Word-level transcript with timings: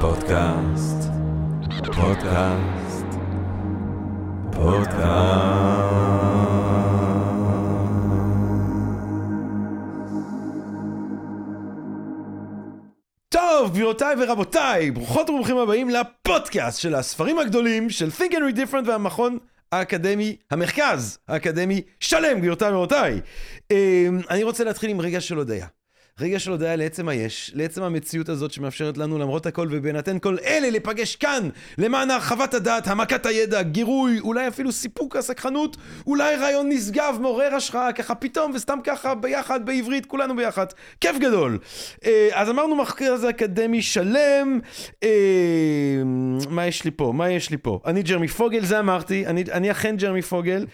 פודקאסט, 0.00 1.10
פודקאסט, 1.94 3.06
פודקאסט. 4.52 5.96
טוב, 13.28 13.70
גבירותיי 13.70 14.14
ורבותיי, 14.18 14.90
ברוכות 14.90 15.30
וברוכים 15.30 15.56
הבאים 15.58 15.90
לפודקאסט 15.90 16.80
של 16.80 16.94
הספרים 16.94 17.38
הגדולים 17.38 17.90
של 17.90 18.08
Think 18.18 18.32
and 18.32 18.54
Read 18.54 18.56
Different 18.56 18.88
והמכון 18.88 19.38
האקדמי, 19.72 20.36
המרכז 20.50 21.18
האקדמי 21.28 21.82
שלם, 22.00 22.38
גבירותיי 22.38 22.72
ורבותיי. 22.72 23.20
אמ, 23.70 24.20
אני 24.30 24.42
רוצה 24.42 24.64
להתחיל 24.64 24.90
עם 24.90 25.00
רגע 25.00 25.20
של 25.20 25.36
הודיה. 25.36 25.66
רגע 26.20 26.38
של 26.38 26.50
הודעה 26.50 26.76
לעצם 26.76 27.08
היש, 27.08 27.52
לעצם 27.54 27.82
המציאות 27.82 28.28
הזאת 28.28 28.52
שמאפשרת 28.52 28.98
לנו 28.98 29.18
למרות 29.18 29.46
הכל 29.46 29.68
ובהינתן 29.70 30.18
כל 30.18 30.36
אלה 30.44 30.70
לפגש 30.70 31.16
כאן 31.16 31.48
למען 31.78 32.10
הרחבת 32.10 32.54
הדעת, 32.54 32.86
העמקת 32.86 33.26
הידע, 33.26 33.62
גירוי, 33.62 34.20
אולי 34.20 34.48
אפילו 34.48 34.72
סיפוק 34.72 35.16
הסקחנות, 35.16 35.76
אולי 36.06 36.36
רעיון 36.36 36.68
נשגב, 36.68 37.18
מעורר 37.20 37.54
השראה, 37.54 37.92
ככה 37.92 38.14
פתאום 38.14 38.52
וסתם 38.54 38.78
ככה 38.84 39.14
ביחד 39.14 39.66
בעברית, 39.66 40.06
כולנו 40.06 40.36
ביחד. 40.36 40.66
כיף 41.00 41.18
גדול. 41.18 41.58
אה, 42.04 42.28
אז 42.32 42.50
אמרנו 42.50 42.76
מחקר 42.76 43.12
הזה 43.12 43.30
אקדמי 43.30 43.82
שלם. 43.82 44.60
אה, 45.02 45.08
מה 46.50 46.66
יש 46.66 46.84
לי 46.84 46.90
פה? 46.90 47.12
מה 47.14 47.30
יש 47.30 47.50
לי 47.50 47.56
פה? 47.56 47.80
אני 47.86 48.02
ג'רמי 48.02 48.28
פוגל, 48.28 48.64
זה 48.64 48.78
אמרתי, 48.78 49.26
אני, 49.26 49.44
אני 49.52 49.70
אכן 49.70 49.96
ג'רמי 49.96 50.22
פוגל. 50.22 50.66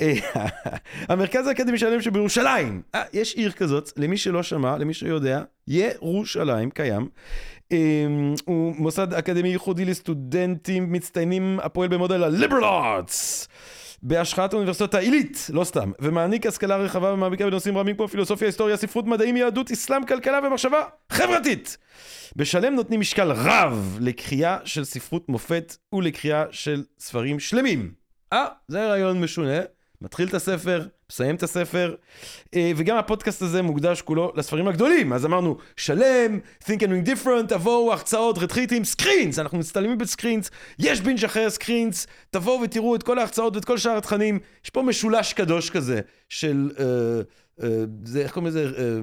אה, 0.00 0.14
המרכז 1.08 1.46
האקדמי 1.46 1.78
שלם 1.78 2.00
שבירושלים. 2.00 2.82
יש 3.12 3.34
עיר 3.34 3.52
כזאת, 3.52 3.92
למי 3.96 4.16
שלא 4.16 4.42
שמע, 4.42 4.78
למי 4.78 4.89
מי 4.90 4.94
שיודע, 4.94 5.42
ירושלים 5.68 6.70
קיים. 6.70 7.08
אמ, 7.72 8.34
הוא 8.44 8.74
מוסד 8.78 9.14
אקדמי 9.14 9.48
ייחודי 9.48 9.84
לסטודנטים 9.84 10.92
מצטיינים 10.92 11.60
הפועל 11.62 11.88
במודל 11.88 12.24
ה-liberal 12.24 12.62
arts. 12.62 13.46
בהשחת 14.02 14.52
האוניברסיטאות 14.52 14.94
העילית, 14.94 15.46
לא 15.52 15.64
סתם, 15.64 15.92
ומעניק 16.00 16.46
השכלה 16.46 16.76
רחבה 16.76 17.12
ומעמיקה 17.12 17.46
בנושאים 17.46 17.78
רבים 17.78 17.96
כמו 17.96 18.08
פילוסופיה, 18.08 18.48
היסטוריה, 18.48 18.76
ספרות, 18.76 19.06
מדעים, 19.06 19.36
יהדות, 19.36 19.70
אסלאם, 19.70 20.06
כלכלה 20.06 20.40
ומחשבה 20.46 20.82
חברתית. 21.12 21.76
בשלם 22.36 22.74
נותנים 22.74 23.00
משקל 23.00 23.32
רב 23.32 23.98
לקריאה 24.00 24.58
של 24.64 24.84
ספרות 24.84 25.28
מופת 25.28 25.76
ולקריאה 25.92 26.44
של 26.50 26.84
ספרים 26.98 27.40
שלמים. 27.40 27.92
אה, 28.32 28.46
זה 28.68 28.88
רעיון 28.88 29.20
משונה. 29.20 29.60
מתחיל 30.00 30.28
את 30.28 30.34
הספר, 30.34 30.86
מסיים 31.10 31.36
את 31.36 31.42
הספר, 31.42 31.94
אה, 32.54 32.72
וגם 32.76 32.96
הפודקאסט 32.96 33.42
הזה 33.42 33.62
מוקדש 33.62 34.02
כולו 34.02 34.32
לספרים 34.36 34.68
הגדולים. 34.68 35.12
אז 35.12 35.26
אמרנו, 35.26 35.56
שלם, 35.76 36.38
Think 36.62 36.66
and 36.66 36.88
Drink 36.88 37.08
Different, 37.08 37.48
תבואו, 37.48 37.92
הרצאות, 37.92 38.38
רטריטים, 38.38 38.84
Screenz, 38.84 39.38
אנחנו 39.38 39.58
מצטלמים 39.58 39.98
ב 39.98 40.04
Screenz, 40.04 40.50
יש 40.78 41.00
בינג' 41.00 41.24
אתר 41.24 41.50
Screenz, 41.50 42.06
תבואו 42.30 42.60
ותראו 42.60 42.94
את 42.94 43.02
כל 43.02 43.18
ההרצאות 43.18 43.56
ואת 43.56 43.64
כל 43.64 43.78
שאר 43.78 43.96
התכנים. 43.96 44.38
יש 44.64 44.70
פה 44.70 44.82
משולש 44.82 45.32
קדוש 45.32 45.70
כזה 45.70 46.00
של, 46.28 46.70
אה, 46.78 46.84
אה, 47.62 47.84
זה, 48.04 48.22
איך 48.22 48.32
קוראים 48.32 48.46
לזה? 48.46 48.64
אה, 48.78 49.00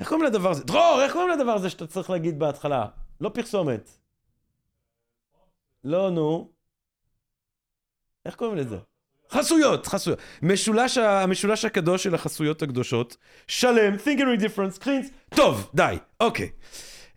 איך 0.00 0.08
קוראים 0.08 0.26
לדבר 0.26 0.50
הזה? 0.50 0.64
דרור, 0.64 1.02
איך 1.02 1.12
קוראים 1.12 1.30
לדבר 1.30 1.52
הזה 1.52 1.70
שאתה 1.70 1.86
צריך 1.86 2.10
להגיד 2.10 2.38
בהתחלה? 2.38 2.86
לא 3.20 3.28
פרסומת. 3.28 3.90
לא, 5.84 6.10
נו. 6.10 6.50
איך 8.26 8.34
קוראים 8.34 8.56
לזה? 8.56 8.76
חסויות, 9.32 9.86
חסויות. 9.86 10.18
משולש, 10.42 10.98
המשולש 10.98 11.64
הקדוש 11.64 12.04
של 12.04 12.14
החסויות 12.14 12.62
הקדושות. 12.62 13.16
שלם, 13.46 13.94
think 13.94 14.18
and 14.18 14.42
difference, 14.42 14.80
קרינס. 14.80 15.10
טוב, 15.28 15.70
די, 15.74 15.96
אוקיי. 16.20 16.50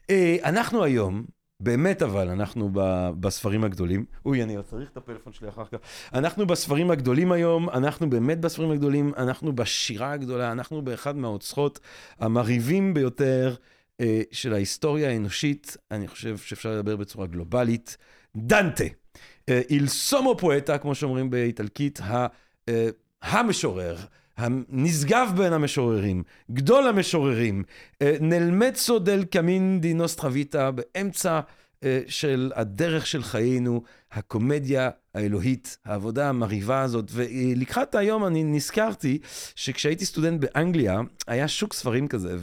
אה, 0.09 0.37
אנחנו 0.43 0.83
היום, 0.83 1.25
באמת 1.59 2.01
אבל, 2.01 2.29
אנחנו 2.29 2.69
ב, 2.73 3.09
בספרים 3.19 3.63
הגדולים. 3.63 4.05
אוי, 4.25 4.43
אני 4.43 4.55
עוד 4.55 4.65
צריך 4.65 4.89
את 4.91 4.97
הפלאפון 4.97 5.33
שלי 5.33 5.49
אחר 5.49 5.65
כך. 5.71 5.77
אנחנו 6.13 6.47
בספרים 6.47 6.91
הגדולים 6.91 7.31
היום, 7.31 7.69
אנחנו 7.69 8.09
באמת 8.09 8.39
בספרים 8.39 8.71
הגדולים, 8.71 9.13
אנחנו 9.17 9.53
בשירה 9.53 10.11
הגדולה, 10.11 10.51
אנחנו 10.51 10.81
באחד 10.81 11.17
מהאוצרות 11.17 11.79
המרהיבים 12.19 12.93
ביותר 12.93 13.55
אה, 14.01 14.21
של 14.31 14.53
ההיסטוריה 14.53 15.09
האנושית. 15.09 15.77
אני 15.91 16.07
חושב 16.07 16.37
שאפשר 16.37 16.71
לדבר 16.71 16.95
בצורה 16.95 17.27
גלובלית. 17.27 17.97
דנטה. 18.35 18.83
איל 19.69 19.87
סומו 19.87 20.37
פואטה, 20.37 20.77
כמו 20.77 20.95
שאומרים 20.95 21.29
באיטלקית, 21.29 21.99
אה, 22.01 22.89
המשורר. 23.21 23.95
הנשגב 24.37 25.31
בין 25.37 25.53
המשוררים, 25.53 26.23
גדול 26.51 26.87
המשוררים, 26.87 27.63
אה, 28.01 28.15
נלמצו 28.19 28.99
דל 28.99 29.23
קמין 29.23 29.79
די 29.81 29.93
נוסטרוויטה, 29.93 30.71
באמצע 30.71 31.39
של 32.07 32.51
הדרך 32.55 33.07
של 33.07 33.23
חיינו, 33.23 33.81
הקומדיה 34.11 34.89
האלוהית, 35.13 35.77
העבודה 35.85 36.29
המרהיבה 36.29 36.81
הזאת. 36.81 37.05
ולקחת 37.11 37.95
היום 37.95 38.25
אני 38.25 38.43
נזכרתי 38.43 39.19
שכשהייתי 39.55 40.05
סטודנט 40.05 40.41
באנגליה, 40.41 41.01
היה 41.27 41.47
שוק 41.47 41.73
ספרים 41.73 42.07
כזה, 42.07 42.37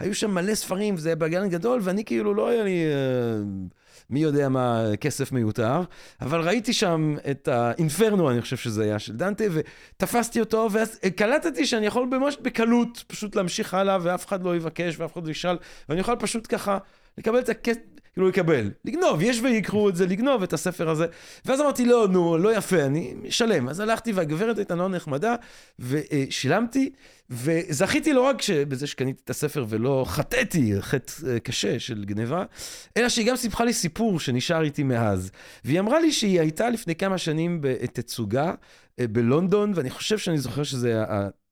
והיו 0.00 0.14
שם 0.14 0.30
מלא 0.30 0.54
ספרים, 0.54 0.94
וזה 0.94 1.08
היה 1.08 1.16
בגן 1.16 1.48
גדול, 1.48 1.80
ואני 1.82 2.04
כאילו 2.04 2.34
לא 2.34 2.48
היה 2.48 2.64
לי... 2.64 2.84
מי 4.10 4.20
יודע 4.20 4.48
מה 4.48 4.84
כסף 5.00 5.32
מיותר, 5.32 5.80
אבל 6.20 6.40
ראיתי 6.40 6.72
שם 6.72 7.16
את 7.30 7.48
האינפרנו, 7.48 8.30
אני 8.30 8.40
חושב 8.40 8.56
שזה 8.56 8.82
היה 8.84 8.98
של 8.98 9.16
דנטה, 9.16 9.44
ותפסתי 9.52 10.40
אותו, 10.40 10.68
ואז 10.72 10.98
קלטתי 11.16 11.66
שאני 11.66 11.86
יכול 11.86 12.06
ממש 12.06 12.36
בקלות 12.42 13.04
פשוט 13.06 13.36
להמשיך 13.36 13.74
הלאה, 13.74 13.98
ואף 14.02 14.26
אחד 14.26 14.42
לא 14.42 14.56
יבקש, 14.56 14.94
ואף 14.98 15.12
אחד 15.12 15.26
לא 15.26 15.30
ישאל, 15.30 15.56
ואני 15.88 16.00
יכול 16.00 16.16
פשוט 16.16 16.46
ככה 16.48 16.78
לקבל 17.18 17.38
את 17.38 17.48
הכסף. 17.48 17.91
כאילו 18.12 18.28
יקבל, 18.28 18.70
לגנוב, 18.84 19.22
יש 19.22 19.40
ויקראו 19.40 19.88
את 19.88 19.96
זה, 19.96 20.06
לגנוב 20.06 20.42
את 20.42 20.52
הספר 20.52 20.88
הזה. 20.88 21.06
ואז 21.44 21.60
אמרתי, 21.60 21.84
לא, 21.84 22.08
נו, 22.10 22.38
לא 22.38 22.56
יפה, 22.56 22.82
אני 22.82 23.14
משלם. 23.22 23.68
אז 23.68 23.80
הלכתי, 23.80 24.12
והגברת 24.12 24.58
הייתה 24.58 24.74
לא 24.74 24.88
נחמדה, 24.88 25.34
ושילמתי, 25.78 26.90
וזכיתי 27.30 28.12
לא 28.12 28.20
רק 28.20 28.42
בזה 28.68 28.86
שקניתי 28.86 29.20
את 29.24 29.30
הספר 29.30 29.66
ולא 29.68 30.04
חטאתי, 30.08 30.72
חטא 30.80 31.12
אה, 31.28 31.40
קשה 31.40 31.78
של 31.78 32.04
גניבה, 32.04 32.44
אלא 32.96 33.08
שהיא 33.08 33.26
גם 33.26 33.36
סיפרה 33.36 33.66
לי 33.66 33.72
סיפור 33.72 34.20
שנשאר 34.20 34.62
איתי 34.62 34.82
מאז. 34.82 35.30
והיא 35.64 35.80
אמרה 35.80 36.00
לי 36.00 36.12
שהיא 36.12 36.40
הייתה 36.40 36.70
לפני 36.70 36.94
כמה 36.94 37.18
שנים 37.18 37.58
בתצוגה 37.60 38.54
אה, 39.00 39.06
בלונדון, 39.08 39.72
ואני 39.74 39.90
חושב 39.90 40.18
שאני 40.18 40.38
זוכר 40.38 40.62
שזה 40.62 41.02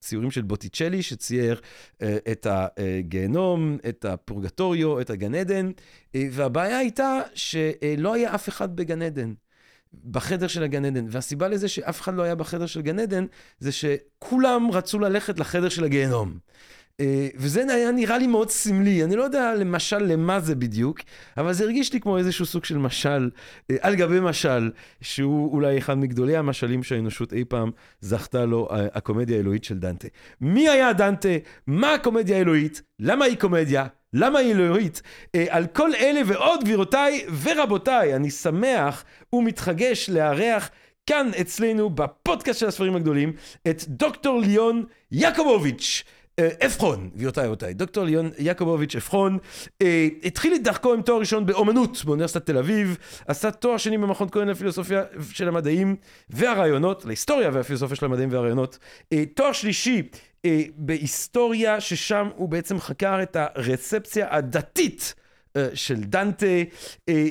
ציורים 0.01 0.31
של 0.31 0.43
בוטיצ'לי, 0.43 1.03
שצייר 1.03 1.61
uh, 1.61 2.05
את 2.33 2.47
הגיהנום, 2.51 3.79
את 3.89 4.05
הפורגטוריו, 4.05 5.01
את 5.01 5.11
הגן 5.11 5.35
עדן, 5.35 5.71
uh, 5.71 6.17
והבעיה 6.31 6.79
הייתה 6.79 7.21
שלא 7.35 8.15
היה 8.15 8.35
אף 8.35 8.49
אחד 8.49 8.77
בגן 8.77 9.03
עדן. 9.03 9.33
בחדר 10.11 10.47
של 10.47 10.63
הגן 10.63 10.85
עדן. 10.85 11.07
והסיבה 11.09 11.49
לזה 11.49 11.69
שאף 11.69 12.01
אחד 12.01 12.15
לא 12.15 12.23
היה 12.23 12.35
בחדר 12.35 12.67
של 12.67 12.83
גן 12.83 12.99
עדן, 12.99 13.27
זה 13.59 13.73
שכולם 13.73 14.71
רצו 14.73 14.99
ללכת 14.99 15.39
לחדר 15.39 15.69
של 15.69 15.85
הגיהנום. 15.85 16.39
אה, 17.01 17.29
וזה 17.37 17.65
היה 17.69 17.93
נראה 17.93 18.19
לי 18.19 18.27
מאוד 18.27 18.51
סמלי, 18.51 19.05
אני 19.05 19.17
לא 19.17 19.23
יודע 19.23 19.55
למשל 19.55 19.99
למה 19.99 20.41
זה 20.41 20.55
בדיוק, 20.55 21.01
אבל 21.37 21.53
זה 21.53 21.65
הרגיש 21.65 21.93
לי 21.93 22.01
כמו 22.01 22.19
איזשהו 22.19 22.47
סוג 22.47 22.65
של 22.65 22.79
משל, 22.79 23.31
אה, 23.71 23.77
על 23.81 23.95
גבי 23.95 24.21
משל, 24.21 24.71
שהוא 25.01 25.53
אולי 25.53 25.79
אחד 25.79 25.99
מגדולי 25.99 26.37
המשלים 26.37 26.83
שהאנושות 26.83 27.33
אי 27.33 27.45
פעם 27.45 27.71
זכתה 28.01 28.45
לו, 28.45 28.69
אה, 28.71 28.87
הקומדיה 28.95 29.37
האלוהית 29.37 29.65
של 29.65 29.79
דנטה. 29.79 30.09
מי 30.41 30.69
היה 30.69 30.93
דנטה? 30.93 31.29
מה 31.67 31.95
הקומדיה 31.95 32.37
האלוהית? 32.37 32.83
למה 33.01 33.25
היא 33.25 33.37
קומדיה? 33.37 33.87
למה 34.13 34.39
היא 34.39 34.53
אלוהית? 34.53 35.03
על 35.49 35.67
כל 35.67 35.91
אלה 36.01 36.21
ועוד, 36.27 36.65
גבירותיי 36.65 37.25
ורבותיי, 37.43 38.17
אני 38.17 38.31
שמח 38.31 39.05
ומתחגש 39.33 40.11
לארח 40.11 40.71
כאן 41.07 41.31
אצלנו 41.41 41.91
בפודקאסט 41.91 42.61
של 42.61 42.67
הספרים 42.67 42.97
הגדולים 42.97 43.33
את 43.71 43.85
דוקטור 43.89 44.41
ליאון 44.41 44.85
יעקובוביץ'. 45.13 46.05
עפרון, 46.61 47.11
גבירותיי 47.17 47.45
ורבותיי, 47.45 47.75
דוקטור 47.75 48.05
ליאון 48.05 48.31
יעקובוביץ' 48.39 48.97
עפרון, 48.97 49.39
אה, 49.83 50.09
התחיל 50.25 50.55
את 50.55 50.63
דרכו 50.63 50.95
עם 50.95 51.03
תואר 51.03 51.21
ראשון 51.21 51.47
באומנות 51.47 52.05
באוניברסיטת 52.05 52.47
תל 52.47 52.59
אביב, 52.59 52.97
עשה 53.27 53.51
תואר 53.51 53.77
שני 53.77 53.99
במכון 53.99 54.29
כהן 54.33 54.49
לפילוסופיה 54.49 55.03
של 55.33 55.49
המדעים 55.49 55.97
והרעיונות, 56.31 57.05
להיסטוריה 57.05 57.51
והפילוסופיה 57.53 57.97
של 57.97 58.07
המדעים 58.07 58.29
והרעיונות, 58.33 58.79
אה, 59.13 59.25
תואר 59.35 59.53
שלישי 59.53 60.03
אה, 60.45 60.63
בהיסטוריה, 60.77 61.81
ששם 61.81 62.29
הוא 62.37 62.49
בעצם 62.49 62.81
חקר 62.81 63.23
את 63.23 63.37
הרצפציה 63.41 64.27
הדתית. 64.31 65.15
של 65.75 65.95
דנטה, 65.95 66.47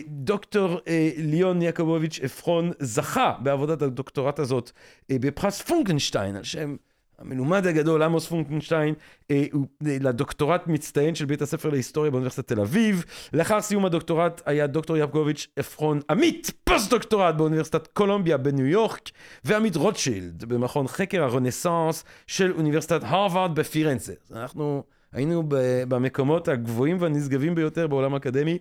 דוקטור 0.08 0.80
ליאון 1.18 1.62
יעקובוביץ' 1.62 2.20
עפרון 2.24 2.72
זכה 2.80 3.34
בעבודת 3.40 3.82
הדוקטורט 3.82 4.40
הזאת 4.40 4.72
בפרס 5.10 5.62
פונקנשטיין 5.62 6.36
על 6.36 6.44
שם 6.44 6.76
המלומד 7.22 7.68
הגדול, 7.68 8.04
עמוס 8.04 8.28
פונקנשטיין, 8.28 8.94
אה, 9.32 9.46
הוא 9.52 9.66
אה, 9.88 9.98
לדוקטורט 10.02 10.68
מצטיין 10.68 11.16
של 11.16 11.26
בית 11.26 11.42
הספר 11.42 11.70
להיסטוריה 11.70 12.12
באוניברסיטת 12.12 12.48
תל 12.48 12.62
אביב. 12.62 13.06
לאחר 13.34 13.62
סיום 13.62 13.86
הדוקטורט 13.86 14.42
היה 14.46 14.68
דוקטור 14.68 14.98
יעקוביץ' 14.98 15.48
עפרון 15.56 16.00
עמית, 16.10 16.52
פוסט 16.64 16.90
דוקטורט 16.90 17.36
באוניברסיטת 17.36 17.88
קולומביה 17.88 18.38
בניו 18.38 18.66
יורק, 18.66 19.10
ועמית 19.44 19.76
רוטשילד 19.76 20.44
במכון 20.44 20.88
חקר 20.88 21.24
הרנסאנס 21.24 22.04
של 22.28 22.54
אוניברסיטת 22.58 23.02
הרווארד 23.04 23.56
בפירנצה. 23.56 24.14
אנחנו 24.32 24.84
היינו 25.14 25.44
במקומות 25.88 26.48
הגבוהים 26.48 26.98
והנשגבים 27.00 27.56
ביותר 27.56 27.88
בעולם 27.88 28.14
האקדמי. 28.14 28.58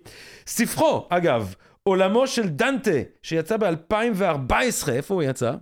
ספרו, 0.47 1.07
אגב, 1.11 1.55
עולמו 1.83 2.27
של 2.27 2.49
דנטה, 2.49 2.91
שיצא 3.23 3.57
ב-2014, 3.57 4.91
איפה 4.93 5.15
הוא 5.15 5.23
יצא? 5.23 5.55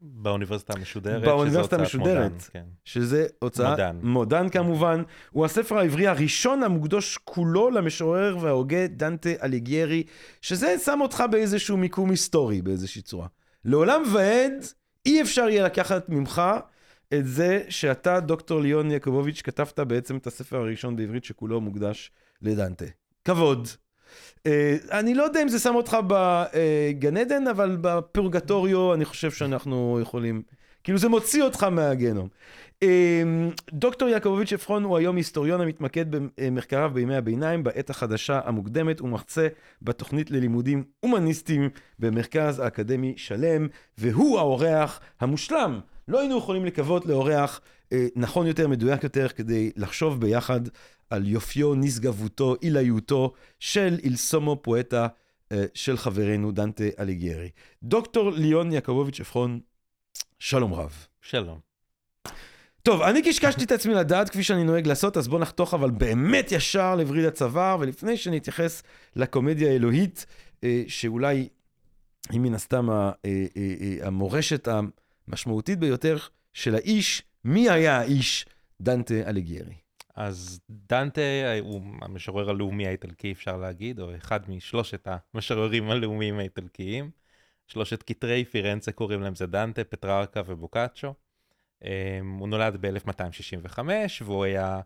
באוניברסיטה 0.00 0.72
המשודרת. 0.76 1.22
באוניברסיטה 1.22 1.76
המשודרת. 1.76 2.32
מודן, 2.32 2.38
כן. 2.52 2.64
שזה 2.84 3.26
הוצאה... 3.38 3.70
מודן. 3.70 3.98
מודן 4.02 4.48
כמובן. 4.48 5.02
הוא 5.30 5.44
הספר 5.44 5.78
העברי 5.78 6.06
הראשון 6.06 6.62
המוקדוש 6.62 7.18
כולו 7.24 7.70
למשורר 7.70 8.36
וההוגה 8.40 8.86
דנטה 8.86 9.30
אליגיירי, 9.42 10.02
שזה 10.42 10.78
שם 10.84 10.98
אותך 11.00 11.24
באיזשהו 11.30 11.76
מיקום 11.76 12.10
היסטורי 12.10 12.62
באיזושהי 12.62 13.02
צורה. 13.02 13.26
לעולם 13.64 14.02
ועד, 14.14 14.64
אי 15.06 15.22
אפשר 15.22 15.48
יהיה 15.48 15.64
לקחת 15.64 16.08
ממך 16.08 16.42
את 17.14 17.26
זה 17.26 17.62
שאתה, 17.68 18.20
דוקטור 18.20 18.60
ליאון 18.60 18.90
יעקובוביץ', 18.90 19.42
כתבת 19.42 19.80
בעצם 19.80 20.16
את 20.16 20.26
הספר 20.26 20.56
הראשון 20.56 20.96
בעברית 20.96 21.24
שכולו 21.24 21.60
מוקדש 21.60 22.10
לדנטה. 22.42 22.84
כבוד. 23.24 23.68
אה, 24.46 24.76
אני 24.92 25.14
לא 25.14 25.22
יודע 25.22 25.42
אם 25.42 25.48
זה 25.48 25.58
שם 25.58 25.74
אותך 25.74 25.96
בגן 26.06 27.16
עדן, 27.16 27.46
אבל 27.46 27.78
בפורגטוריו 27.80 28.94
אני 28.94 29.04
חושב 29.04 29.30
שאנחנו 29.30 29.98
יכולים... 30.02 30.42
כאילו 30.84 30.98
זה 30.98 31.08
מוציא 31.08 31.42
אותך 31.42 31.62
מהגנום. 31.62 32.28
אה, 32.82 33.22
דוקטור 33.72 34.08
יעקובוביץ' 34.08 34.52
עפרון 34.52 34.84
הוא 34.84 34.96
היום 34.96 35.16
היסטוריון 35.16 35.60
המתמקד 35.60 36.06
במחקריו 36.10 36.90
בימי 36.94 37.16
הביניים, 37.16 37.64
בעת 37.64 37.90
החדשה 37.90 38.40
המוקדמת, 38.44 39.00
ומחצה 39.00 39.48
בתוכנית 39.82 40.30
ללימודים 40.30 40.84
הומניסטיים 41.00 41.68
במרכז 41.98 42.58
האקדמי 42.58 43.14
שלם, 43.16 43.66
והוא 43.98 44.38
האורח 44.38 45.00
המושלם. 45.20 45.80
לא 46.08 46.20
היינו 46.20 46.38
יכולים 46.38 46.64
לקוות 46.64 47.06
לאורח 47.06 47.60
אה, 47.92 48.06
נכון 48.16 48.46
יותר, 48.46 48.68
מדויק 48.68 49.04
יותר, 49.04 49.28
כדי 49.28 49.70
לחשוב 49.76 50.20
ביחד 50.20 50.60
על 51.10 51.26
יופיו, 51.26 51.74
נשגבותו, 51.74 52.56
עילאיותו 52.60 53.32
של 53.60 53.98
אילסומו 54.02 54.56
פואטה 54.62 55.06
אה, 55.52 55.64
של 55.74 55.96
חברנו 55.96 56.52
דנטה 56.52 56.84
אליגיירי. 56.98 57.50
דוקטור 57.82 58.30
ליאון 58.30 58.72
יעקובוביץ' 58.72 59.20
עפרון, 59.20 59.60
שלום 60.38 60.74
רב. 60.74 61.06
שלום. 61.20 61.58
טוב, 62.82 63.02
אני 63.02 63.22
קשקשתי 63.22 63.64
את 63.64 63.72
עצמי 63.72 63.94
לדעת 63.94 64.28
כפי 64.28 64.42
שאני 64.42 64.64
נוהג 64.64 64.86
לעשות, 64.86 65.16
אז 65.16 65.28
בוא 65.28 65.38
נחתוך 65.38 65.74
אבל 65.74 65.90
באמת 65.90 66.52
ישר 66.52 66.96
לווריד 66.96 67.24
הצוואר, 67.24 67.76
ולפני 67.80 68.16
שנתייחס 68.16 68.82
לקומדיה 69.16 69.72
האלוהית, 69.72 70.26
אה, 70.64 70.82
שאולי 70.88 71.48
היא 72.30 72.40
מן 72.40 72.54
הסתם 72.54 72.88
המורשת 74.02 74.68
המשמעותית 75.28 75.78
ביותר 75.78 76.16
של 76.52 76.74
האיש, 76.74 77.22
מי 77.44 77.70
היה 77.70 77.98
האיש 77.98 78.46
דנטה 78.80 79.14
אליגיירי? 79.14 79.74
אז 80.14 80.60
דנטה 80.70 81.20
הוא 81.60 81.82
המשורר 82.02 82.50
הלאומי 82.50 82.86
האיטלקי, 82.86 83.32
אפשר 83.32 83.56
להגיד, 83.56 84.00
או 84.00 84.16
אחד 84.16 84.50
משלושת 84.50 85.08
המשוררים 85.34 85.90
הלאומיים 85.90 86.38
האיטלקיים. 86.38 87.10
שלושת 87.66 88.02
כתרי 88.02 88.44
פירנצה 88.44 88.92
קוראים 88.92 89.20
להם 89.20 89.34
זה 89.34 89.46
דנטה, 89.46 89.84
פטררקה 89.84 90.42
ובוקאצ'ו. 90.46 91.14
Um, 91.84 91.86
הוא 92.38 92.48
נולד 92.48 92.76
ב-1265, 92.80 93.78
והוא 94.24 94.44
היה... 94.44 94.80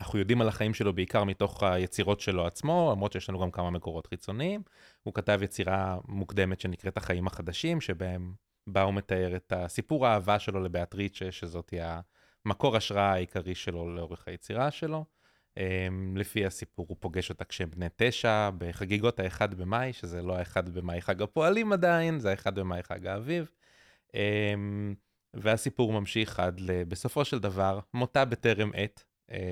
אנחנו 0.00 0.18
יודעים 0.18 0.40
על 0.40 0.48
החיים 0.48 0.74
שלו 0.74 0.92
בעיקר 0.92 1.24
מתוך 1.24 1.62
היצירות 1.62 2.20
שלו 2.20 2.46
עצמו, 2.46 2.88
למרות 2.92 3.12
שיש 3.12 3.28
לנו 3.28 3.40
גם 3.40 3.50
כמה 3.50 3.70
מקורות 3.70 4.06
חיצוניים. 4.06 4.62
הוא 5.02 5.14
כתב 5.14 5.40
יצירה 5.42 5.98
מוקדמת 6.08 6.60
שנקראת 6.60 6.96
החיים 6.96 7.26
החדשים, 7.26 7.80
שבהם 7.80 8.34
בה 8.66 8.82
הוא 8.82 8.94
מתאר 8.94 9.36
את 9.36 9.52
הסיפור 9.56 10.06
האהבה 10.06 10.38
שלו 10.38 10.60
לבאטריצ'ה, 10.60 11.32
שזאת 11.32 11.70
היא 11.70 11.82
המקור 12.44 12.76
השראה 12.76 13.12
העיקרי 13.12 13.54
שלו 13.54 13.94
לאורך 13.94 14.28
היצירה 14.28 14.70
שלו. 14.70 15.04
Um, 15.58 15.62
לפי 16.18 16.46
הסיפור 16.46 16.86
הוא 16.88 16.96
פוגש 17.00 17.30
אותה 17.30 17.44
כשהם 17.44 17.70
בני 17.70 17.86
תשע, 17.96 18.50
בחגיגות 18.58 19.20
האחד 19.20 19.54
במאי, 19.54 19.92
שזה 19.92 20.22
לא 20.22 20.36
האחד 20.36 20.68
במאי 20.68 21.00
חג 21.00 21.22
הפועלים 21.22 21.72
עדיין, 21.72 22.18
זה 22.18 22.30
האחד 22.30 22.58
במאי 22.58 22.82
חג 22.82 23.06
האביב. 23.06 23.50
Um, 24.08 24.16
והסיפור 25.34 25.92
ממשיך 25.92 26.40
עד 26.40 26.60
בסופו 26.88 27.24
של 27.24 27.38
דבר, 27.38 27.80
מותה 27.94 28.24
בטרם 28.24 28.70
עת 28.74 29.04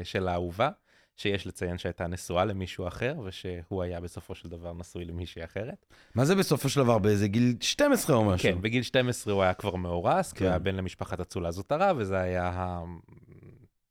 של 0.05 0.29
האהובה, 0.29 0.71
שיש 1.17 1.47
לציין 1.47 1.79
שהייתה 1.79 2.07
נשואה 2.07 2.45
למישהו 2.45 2.89
אחר, 2.89 3.15
ושהוא 3.25 3.83
היה 3.83 4.01
בסופו 4.01 4.35
של 4.35 4.49
דבר 4.49 4.73
נשוי 4.73 5.05
למישהי 5.05 5.45
אחרת. 5.45 5.87
מה 6.15 6.25
זה 6.25 6.35
בסופו 6.35 6.69
של 6.69 6.81
דבר? 6.81 6.99
באיזה 6.99 7.29
גיל 7.29 7.55
12 7.61 8.17
או 8.17 8.25
משהו? 8.25 8.53
כן, 8.53 8.61
בגיל 8.63 8.83
12 8.83 9.33
הוא 9.35 9.43
היה 9.43 9.55
כבר 9.55 9.75
מאורס, 9.77 10.33
כי 10.33 10.39
כן. 10.39 10.45
הוא 10.45 10.51
היה 10.51 10.59
בן 10.59 10.75
למשפחת 10.75 11.21
אצולה 11.21 11.51
זוטרה, 11.51 11.93
וזה 11.97 12.19
היה 12.21 12.81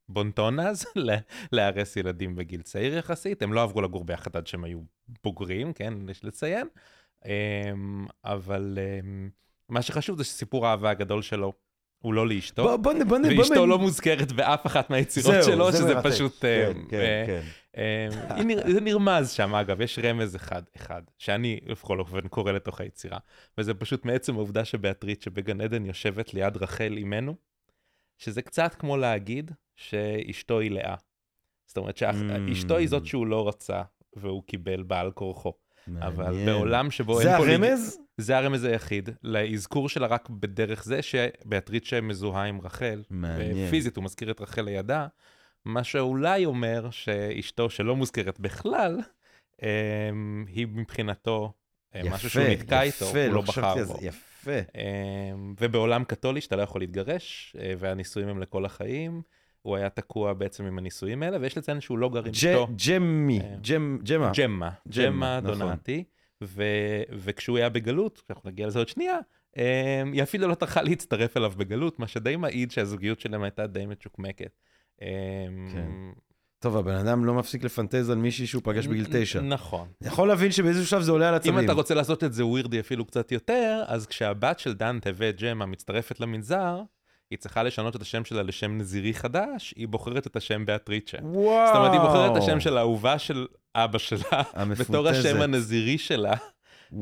הבונטון 0.08 0.60
אז, 0.60 0.86
ל- 0.96 1.16
לארס 1.52 1.96
ילדים 1.96 2.36
בגיל 2.36 2.62
צעיר 2.62 2.94
יחסית. 2.96 3.42
הם 3.42 3.52
לא 3.52 3.62
עברו 3.62 3.82
לגור 3.82 4.04
ביחד 4.04 4.36
עד 4.36 4.46
שהם 4.46 4.64
היו 4.64 4.78
בוגרים, 5.24 5.72
כן, 5.72 5.94
יש 6.10 6.24
לציין. 6.24 6.68
אמ, 7.24 8.06
אבל 8.24 8.78
אמ, 9.00 9.30
מה 9.68 9.82
שחשוב 9.82 10.18
זה 10.18 10.24
שסיפור 10.24 10.66
האהבה 10.66 10.90
הגדול 10.90 11.22
שלו 11.22 11.52
הוא 12.04 12.14
לא 12.14 12.28
לאשתו, 12.28 12.62
בוא, 12.62 12.76
בוא, 12.76 12.92
בוא, 12.92 13.18
בוא, 13.18 13.28
ואשתו 13.38 13.54
בוא, 13.54 13.66
לא 13.68 13.78
מוזכרת 13.78 14.32
באף 14.32 14.66
אחת 14.66 14.90
מהיצירות 14.90 15.34
זהו, 15.34 15.42
שלו, 15.52 15.72
זה 15.72 15.78
שזה 15.78 15.94
מרתק. 15.94 16.06
פשוט... 16.10 16.38
כן, 16.40 16.72
אמ, 16.76 16.86
כן, 16.88 17.00
אה, 17.76 18.06
כן. 18.36 18.46
נר- 18.48 18.72
זה 18.72 18.80
נרמז 18.80 19.30
שם, 19.30 19.54
אגב, 19.54 19.80
יש 19.80 19.98
רמז 20.02 20.36
אחד, 20.36 20.62
אחד, 20.76 21.02
שאני 21.18 21.60
בכל 21.70 22.00
אופן 22.00 22.28
קורא 22.28 22.52
לתוך 22.52 22.80
היצירה, 22.80 23.18
וזה 23.58 23.74
פשוט 23.74 24.04
מעצם 24.04 24.34
העובדה 24.34 24.64
שבאטריט 24.64 25.22
שבגן 25.22 25.60
עדן 25.60 25.86
יושבת 25.86 26.34
ליד 26.34 26.56
רחל 26.56 26.94
אימנו, 26.96 27.34
שזה 28.18 28.42
קצת 28.42 28.74
כמו 28.78 28.96
להגיד 28.96 29.50
שאשתו 29.76 30.58
היא 30.60 30.70
לאה. 30.70 30.94
זאת 31.66 31.76
אומרת 31.76 31.96
שאשתו 31.96 32.76
היא 32.76 32.88
זאת 32.88 33.06
שהוא 33.06 33.26
לא 33.26 33.48
רצה, 33.48 33.82
והוא 34.16 34.42
קיבל 34.46 34.82
בעל 34.82 35.10
כורחו. 35.10 35.52
אבל 36.00 36.24
מעניין. 36.24 36.46
בעולם 36.46 36.90
שבו 36.90 37.22
זה 37.22 37.28
אין 37.30 37.38
פוליג- 37.38 37.62
הרמז? 37.64 37.98
זה 38.16 38.38
הרמז 38.38 38.64
היחיד, 38.64 39.08
לאזכור 39.22 39.88
שלה 39.88 40.06
רק 40.06 40.28
בדרך 40.30 40.84
זה 40.84 41.02
שבאטריצ'ה 41.02 42.00
מזוהה 42.00 42.44
עם 42.44 42.60
רחל, 42.60 43.02
מעניין. 43.10 43.70
פיזית 43.70 43.96
הוא 43.96 44.04
מזכיר 44.04 44.30
את 44.30 44.40
רחל 44.40 44.62
לידה, 44.62 45.06
מה 45.64 45.84
שאולי 45.84 46.44
אומר 46.44 46.90
שאשתו 46.90 47.70
שלא 47.70 47.96
מוזכרת 47.96 48.40
בכלל, 48.40 49.00
אמ, 49.62 50.44
היא 50.48 50.66
מבחינתו 50.66 51.52
אה, 51.94 52.00
משהו 52.10 52.30
שהוא 52.30 52.44
נתקע 52.44 52.82
איתו, 52.82 53.04
יפה, 53.04 53.26
הוא 53.26 53.34
לא 53.34 53.42
חשבתי 53.42 53.60
בחר 53.60 53.78
על 53.78 53.84
זה, 53.84 53.92
בו. 53.92 53.98
יפה. 54.02 54.58
אמ, 54.74 55.54
ובעולם 55.60 56.04
קתולי 56.04 56.40
שאתה 56.40 56.56
לא 56.56 56.62
יכול 56.62 56.80
להתגרש, 56.80 57.56
אה, 57.60 57.72
והנישואים 57.78 58.28
הם 58.28 58.38
לכל 58.38 58.64
החיים, 58.64 59.22
הוא 59.62 59.76
היה 59.76 59.88
תקוע 59.88 60.32
בעצם 60.32 60.64
עם 60.64 60.78
הנישואים 60.78 61.22
האלה, 61.22 61.38
ויש 61.40 61.58
לציין 61.58 61.80
שהוא 61.80 61.98
לא 61.98 62.08
גר 62.08 62.24
עם 62.24 62.30
אשתו. 62.30 62.68
ג'מי, 62.86 63.40
אה. 63.40 63.56
ג'מה, 63.60 64.30
ג'מה, 64.32 64.70
ג'מה 64.88 65.40
נכון. 65.40 65.58
דונטי, 65.58 66.04
ו- 66.44 67.02
וכשהוא 67.10 67.58
היה 67.58 67.68
בגלות, 67.68 68.22
אנחנו 68.30 68.50
נגיע 68.50 68.66
לזה 68.66 68.78
עוד 68.78 68.88
שנייה, 68.88 69.18
אמ, 69.56 69.62
היא 70.12 70.22
אפילו 70.22 70.48
לא 70.48 70.54
טרחה 70.54 70.82
להצטרף 70.82 71.36
אליו 71.36 71.52
בגלות, 71.56 71.98
מה 71.98 72.06
שדי 72.06 72.36
מעיד 72.36 72.70
שהזוגיות 72.70 73.20
שלהם 73.20 73.42
הייתה 73.42 73.66
די 73.66 73.86
מצ'וקמקת. 73.86 74.58
אמ, 75.02 75.06
כן. 75.72 75.90
טוב, 76.58 76.76
הבן 76.76 76.94
אדם 76.94 77.24
לא 77.24 77.34
מפסיק 77.34 77.64
לפנטז 77.64 78.10
על 78.10 78.18
מישהי 78.18 78.46
שהוא 78.46 78.62
פגש 78.64 78.86
בגיל 78.86 79.06
תשע. 79.12 79.40
נכון. 79.40 79.88
יכול 80.02 80.28
להבין 80.28 80.52
שבאיזשהו 80.52 80.86
שלב 80.86 81.02
זה 81.02 81.12
עולה 81.12 81.28
על 81.28 81.34
עצבים. 81.34 81.58
אם 81.58 81.64
אתה 81.64 81.72
רוצה 81.72 81.94
לעשות 81.94 82.24
את 82.24 82.32
זה 82.32 82.46
ווירדי 82.46 82.80
אפילו 82.80 83.04
קצת 83.04 83.32
יותר, 83.32 83.82
אז 83.86 84.06
כשהבת 84.06 84.58
של 84.58 84.74
דנטה 84.74 85.10
וג'מה 85.16 85.66
מצטרפת 85.66 86.20
למנזר, 86.20 86.82
היא 87.34 87.40
צריכה 87.40 87.62
לשנות 87.62 87.96
את 87.96 88.02
השם 88.02 88.24
שלה 88.24 88.42
לשם 88.42 88.78
נזירי 88.78 89.14
חדש, 89.14 89.74
היא 89.76 89.88
בוחרת 89.88 90.26
את 90.26 90.36
השם 90.36 90.66
באטריצ'ה. 90.66 91.18
וואו. 91.22 91.66
זאת 91.66 91.76
אומרת, 91.76 91.92
היא 91.92 92.00
בוחרת 92.00 92.32
את 92.32 92.42
השם 92.42 92.60
של 92.60 92.76
האהובה 92.76 93.18
של 93.18 93.46
אבא 93.74 93.98
שלה, 93.98 94.18
המפונטזת. 94.52 94.90
בתור 94.90 95.08
השם 95.08 95.40
הנזירי 95.40 95.98
שלה, 95.98 96.32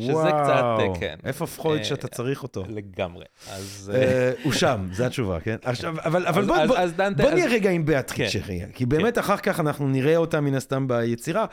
שזה 0.00 0.12
וואו. 0.12 0.24
קצת, 0.26 0.64
אה, 0.78 1.00
כן. 1.00 1.16
איפה 1.24 1.46
פרויד 1.46 1.78
אה, 1.78 1.84
שאתה 1.84 2.08
צריך 2.08 2.42
אותו? 2.42 2.64
לגמרי. 2.68 3.24
אז... 3.50 3.92
אה, 3.94 4.32
הוא 4.42 4.52
שם, 4.52 4.88
זו 4.92 5.04
התשובה, 5.04 5.40
כן? 5.40 5.56
עכשיו, 5.64 5.94
אבל 6.04 6.26
אבל 6.26 6.40
אז- 6.42 6.46
בוא- 6.48 6.56
אז- 6.56 6.68
בוא- 6.68 6.78
אז 6.78 6.92
דנטה- 6.92 7.22
בוא 7.22 7.30
אז- 7.30 7.34
נהיה 7.34 7.46
רגע 7.50 7.70
עם 7.70 7.84
באטריצ'ה 7.84 8.40
כן. 8.40 8.70
כי 8.74 8.86
באמת 8.86 9.18
אחר 9.18 9.36
כך 9.36 9.60
אנחנו 9.60 9.88
נראה 9.88 10.16
אותה 10.16 10.40
מן 10.40 10.54
הסתם 10.54 10.88
ביצירה. 10.88 11.44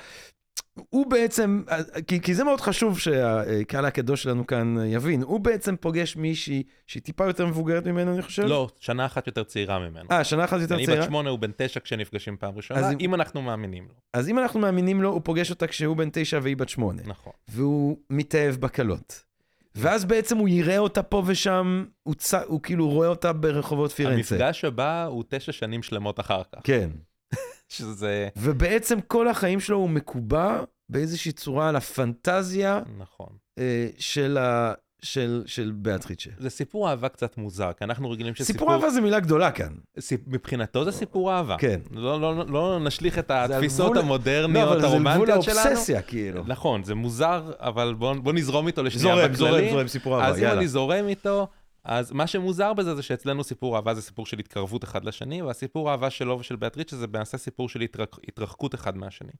הוא 0.89 1.05
בעצם, 1.11 1.63
כי, 2.07 2.21
כי 2.21 2.33
זה 2.35 2.43
מאוד 2.43 2.61
חשוב 2.61 2.99
שהקהל 2.99 3.85
הקדוש 3.85 4.23
שלנו 4.23 4.47
כאן 4.47 4.75
יבין, 4.85 5.21
הוא 5.21 5.39
בעצם 5.39 5.75
פוגש 5.75 6.15
מישהי 6.15 6.63
שהיא 6.87 7.03
טיפה 7.03 7.25
יותר 7.25 7.45
מבוגרת 7.47 7.85
ממנו, 7.87 8.13
אני 8.13 8.21
חושב. 8.21 8.43
לא, 8.43 8.69
שנה 8.79 9.05
אחת 9.05 9.27
יותר 9.27 9.43
צעירה 9.43 9.79
ממנו. 9.79 10.05
אה, 10.11 10.23
שנה 10.23 10.43
אחת 10.43 10.61
יותר 10.61 10.75
אני 10.75 10.85
צעירה. 10.85 11.01
בת 11.01 11.07
שמונה, 11.07 11.29
הוא 11.29 11.39
בן 11.39 11.51
תשע 11.57 11.79
כשנפגשים 11.79 12.37
פעם 12.37 12.49
אז 12.51 12.57
ראשונה, 12.57 12.91
אם- 12.91 12.97
אם 12.99 13.13
אנחנו 13.15 13.41
מאמינים 13.41 13.83
לו. 13.83 13.93
אז 14.13 14.29
אם 14.29 14.39
אנחנו 14.39 14.59
מאמינים 14.59 15.01
לו, 15.01 15.09
הוא 15.09 15.21
פוגש 15.23 15.49
אותה 15.49 15.67
כשהוא 15.67 15.97
בן 15.97 16.09
תשע 16.13 16.39
והיא 16.43 16.57
בת 16.57 16.69
שמונה. 16.69 17.01
נכון. 17.05 17.33
והוא 17.47 17.97
מתאהב 18.09 18.55
בקלות. 18.55 19.29
ואז 19.75 20.05
בעצם 20.05 20.37
הוא 20.37 20.49
יראה 20.49 20.77
אותה 20.77 21.03
פה 21.03 21.23
ושם, 21.25 21.85
הוא, 22.03 22.15
צ... 22.15 22.33
הוא 22.33 22.61
כאילו 22.61 22.89
רואה 22.89 23.07
אותה 23.07 23.33
ברחובות 23.33 23.91
פירנצה. 23.91 24.35
המפגש 24.35 24.65
הבא 24.65 25.05
הוא 25.05 25.23
תשע 25.29 25.51
שנים 25.51 25.83
שלמות 25.83 26.19
אחר 26.19 26.41
כך. 26.55 26.59
כן. 26.63 26.89
שזה... 27.69 28.27
ובעצם 28.37 28.99
כל 29.07 29.27
החיים 29.27 29.59
שלו 29.59 29.77
הוא 29.77 29.89
מקובע 29.89 30.59
באיזושהי 30.89 31.31
צורה 31.31 31.69
על 31.69 31.75
הפנטזיה 31.75 32.81
נכון. 32.97 33.29
אה, 33.59 33.87
של, 33.97 34.37
ה... 34.37 34.73
של, 35.01 35.43
של 35.45 35.71
באטריצ'ה. 35.75 36.29
זה 36.37 36.49
סיפור 36.49 36.89
אהבה 36.89 37.09
קצת 37.09 37.37
מוזר, 37.37 37.71
כי 37.77 37.83
אנחנו 37.83 38.09
רגילים 38.09 38.35
שסיפור... 38.35 38.53
סיפור 38.53 38.73
אהבה 38.73 38.89
זה 38.89 39.01
מילה 39.01 39.19
גדולה 39.19 39.51
כאן. 39.51 39.73
סיפ... 39.99 40.21
מבחינתו 40.27 40.85
זה 40.85 40.91
סיפור 40.91 41.33
אהבה. 41.33 41.55
כן. 41.57 41.79
לא, 41.91 42.21
לא, 42.21 42.37
לא, 42.37 42.45
לא 42.47 42.79
נשליך 42.79 43.19
את 43.19 43.31
התפיסות 43.31 43.85
גבול- 43.85 43.97
לא, 43.97 44.01
המודרניות, 44.01 44.67
אבל 44.67 44.81
זה 44.81 44.87
גבול 44.87 45.07
הרומנטיות 45.07 45.43
שלנו. 45.43 45.59
האובססיה, 45.59 46.01
כאילו. 46.01 46.43
נכון, 46.47 46.83
זה 46.83 46.95
מוזר, 46.95 47.51
אבל 47.59 47.93
בוא, 47.93 48.13
בוא 48.13 48.33
נזרום 48.33 48.67
איתו 48.67 48.83
לשנייה 48.83 49.15
זורם, 49.15 49.31
בכללי. 49.31 49.37
זורם, 49.37 49.69
זורם, 49.69 49.87
סיפור 49.87 50.15
אהבה, 50.15 50.27
אז 50.27 50.37
אם 50.37 50.43
יאללה. 50.43 50.57
אני 50.59 50.67
זורם 50.67 51.07
איתו, 51.07 51.47
אז 51.83 52.11
מה 52.11 52.27
שמוזר 52.27 52.73
בזה 52.73 52.95
זה 52.95 53.01
שאצלנו 53.01 53.43
סיפור 53.43 53.75
אהבה 53.75 53.93
זה 53.93 54.01
סיפור 54.01 54.25
של 54.25 54.39
התקרבות 54.39 54.83
אחד 54.83 55.05
לשני, 55.05 55.41
והסיפור 55.41 55.89
האהבה 55.89 56.09
שלו 56.09 56.39
ושל 56.39 56.55
באטריצ'ה 56.55 56.97
זה 56.97 57.07
למעשה 57.13 57.37
סיפור 57.37 57.69
של 57.69 57.81
התרח... 57.81 58.19
התרחקות 58.27 58.75
אחד 58.75 58.97
מהשני. 58.97 59.31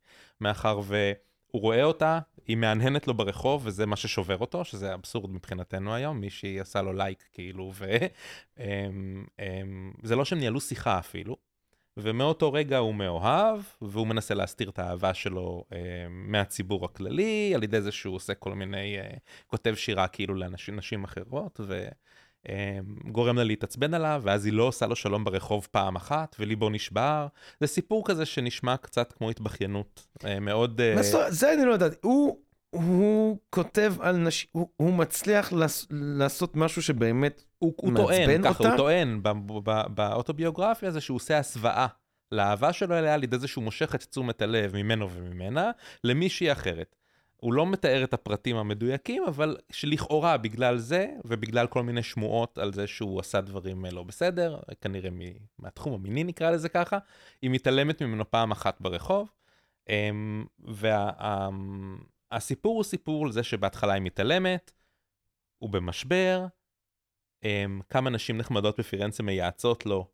מאחר 0.42 0.80
והוא 0.80 1.62
רואה 1.62 1.84
אותה, 1.84 2.20
היא 2.48 2.58
מהנהנת 2.58 3.08
לו 3.08 3.14
ברחוב, 3.14 3.62
וזה 3.66 3.86
מה 3.86 3.96
ששובר 3.96 4.38
אותו, 4.38 4.66
שזה 4.66 4.94
אבסורד 4.94 5.30
מבחינתנו 5.32 5.94
היום, 5.94 6.20
מישהי 6.20 6.60
עשה 6.60 6.82
לו 6.82 6.94
לייק 6.94 7.24
כאילו, 7.34 7.72
וזה 10.04 10.16
לא 10.16 10.26
שהם 10.26 10.40
ניהלו 10.40 10.62
שיחה 10.62 11.00
אפילו. 11.00 11.50
ומאותו 11.98 12.54
רגע 12.54 12.78
הוא 12.78 12.96
מאוהב, 12.96 13.62
והוא 13.82 14.08
מנסה 14.08 14.34
להסתיר 14.34 14.70
את 14.70 14.80
האהבה 14.80 15.14
שלו 15.14 15.66
אה, 15.74 15.78
מהציבור 16.10 16.86
הכללי, 16.86 17.52
על 17.56 17.64
ידי 17.64 17.82
זה 17.82 17.92
שהוא 17.92 18.16
עושה 18.16 18.34
כל 18.34 18.54
מיני, 18.54 19.00
אה, 19.00 19.14
כותב 19.48 19.76
שירה 19.76 20.08
כאילו 20.08 20.36
לאנשים 20.36 20.76
נשים 20.76 21.04
אחרות, 21.04 21.60
וגורם 22.48 23.38
לה 23.38 23.44
להתעצבן 23.44 23.94
עליו, 23.94 24.22
ואז 24.26 24.46
היא 24.46 24.54
לא 24.54 24.64
עושה 24.64 24.88
לו 24.88 24.96
שלום 24.96 25.24
ברחוב 25.24 25.68
פעם 25.72 25.96
אחת, 25.96 26.36
וליבו 26.40 26.70
נשבר. 26.70 27.28
זה 27.60 27.68
סיפור 27.68 28.06
כזה 28.06 28.26
שנשמע 28.26 28.78
קצת 28.78 29.14
כמו 29.14 29.30
התבכיינות, 29.30 30.08
אה, 30.26 30.40
מאוד... 30.40 30.82
אה? 30.82 30.96
זה 31.32 31.54
אני 31.54 31.66
לא 31.66 31.74
יודעת. 31.74 31.96
הוא, 32.04 32.38
הוא 32.70 33.38
כותב 33.50 33.94
על 34.00 34.18
נשים, 34.18 34.50
הוא, 34.52 34.70
הוא 34.76 34.94
מצליח 34.94 35.54
לעש, 35.54 35.86
לעשות 35.92 36.56
משהו 36.56 36.82
שבאמת... 36.82 37.44
הוא, 37.60 37.74
הוא 37.78 37.96
טוען, 37.96 38.44
ככה, 38.44 38.50
אותה? 38.50 38.70
הוא 38.70 38.78
טוען 38.78 39.24
ב- 39.24 39.30
ב- 39.64 39.88
באוטוביוגרפיה 39.96 40.92
זה 40.92 41.02
שהוא 41.02 41.16
עושה 41.16 41.38
הסוואה 41.38 41.88
לאהבה 42.32 42.74
שלו 42.74 42.98
אליה 42.98 43.14
על 43.14 43.24
ידי 43.24 43.38
זה 43.40 43.48
שהוא 43.48 43.64
מושך 43.64 43.96
את 43.96 44.04
תשומת 44.04 44.42
הלב 44.42 44.76
ממנו 44.76 45.10
וממנה 45.12 45.72
למישהי 46.04 46.52
אחרת. 46.52 46.96
הוא 47.40 47.54
לא 47.54 47.66
מתאר 47.66 48.04
את 48.04 48.14
הפרטים 48.14 48.56
המדויקים, 48.56 49.24
אבל 49.24 49.58
שלכאורה 49.72 50.38
בגלל 50.38 50.78
זה, 50.78 51.08
ובגלל 51.26 51.68
כל 51.68 51.84
מיני 51.84 52.04
שמועות 52.04 52.58
על 52.58 52.74
זה 52.74 52.88
שהוא 52.88 53.20
עשה 53.20 53.42
דברים 53.42 53.86
אה, 53.86 53.92
לא 53.92 54.04
בסדר, 54.04 54.60
כנראה 54.82 55.10
מהתחום 55.60 55.94
המיני 55.94 56.24
נקרא 56.24 56.52
לזה 56.52 56.70
ככה, 56.70 56.98
היא 57.42 57.50
מתעלמת 57.50 58.02
ממנו 58.02 58.32
פעם 58.32 58.52
אחת 58.52 58.82
ברחוב. 58.82 59.32
והסיפור 62.32 62.76
הוא 62.76 62.84
סיפור 62.84 63.26
על 63.26 63.32
זה 63.32 63.44
שבהתחלה 63.44 63.94
היא 63.94 64.02
מתעלמת, 64.02 64.72
הוא 65.58 65.70
במשבר, 65.70 66.46
um, 67.46 67.84
כמה 67.90 68.10
נשים 68.10 68.38
נחמדות 68.38 68.80
בפירנצה 68.80 69.24
מייעצות 69.24 69.86
לו 69.86 70.08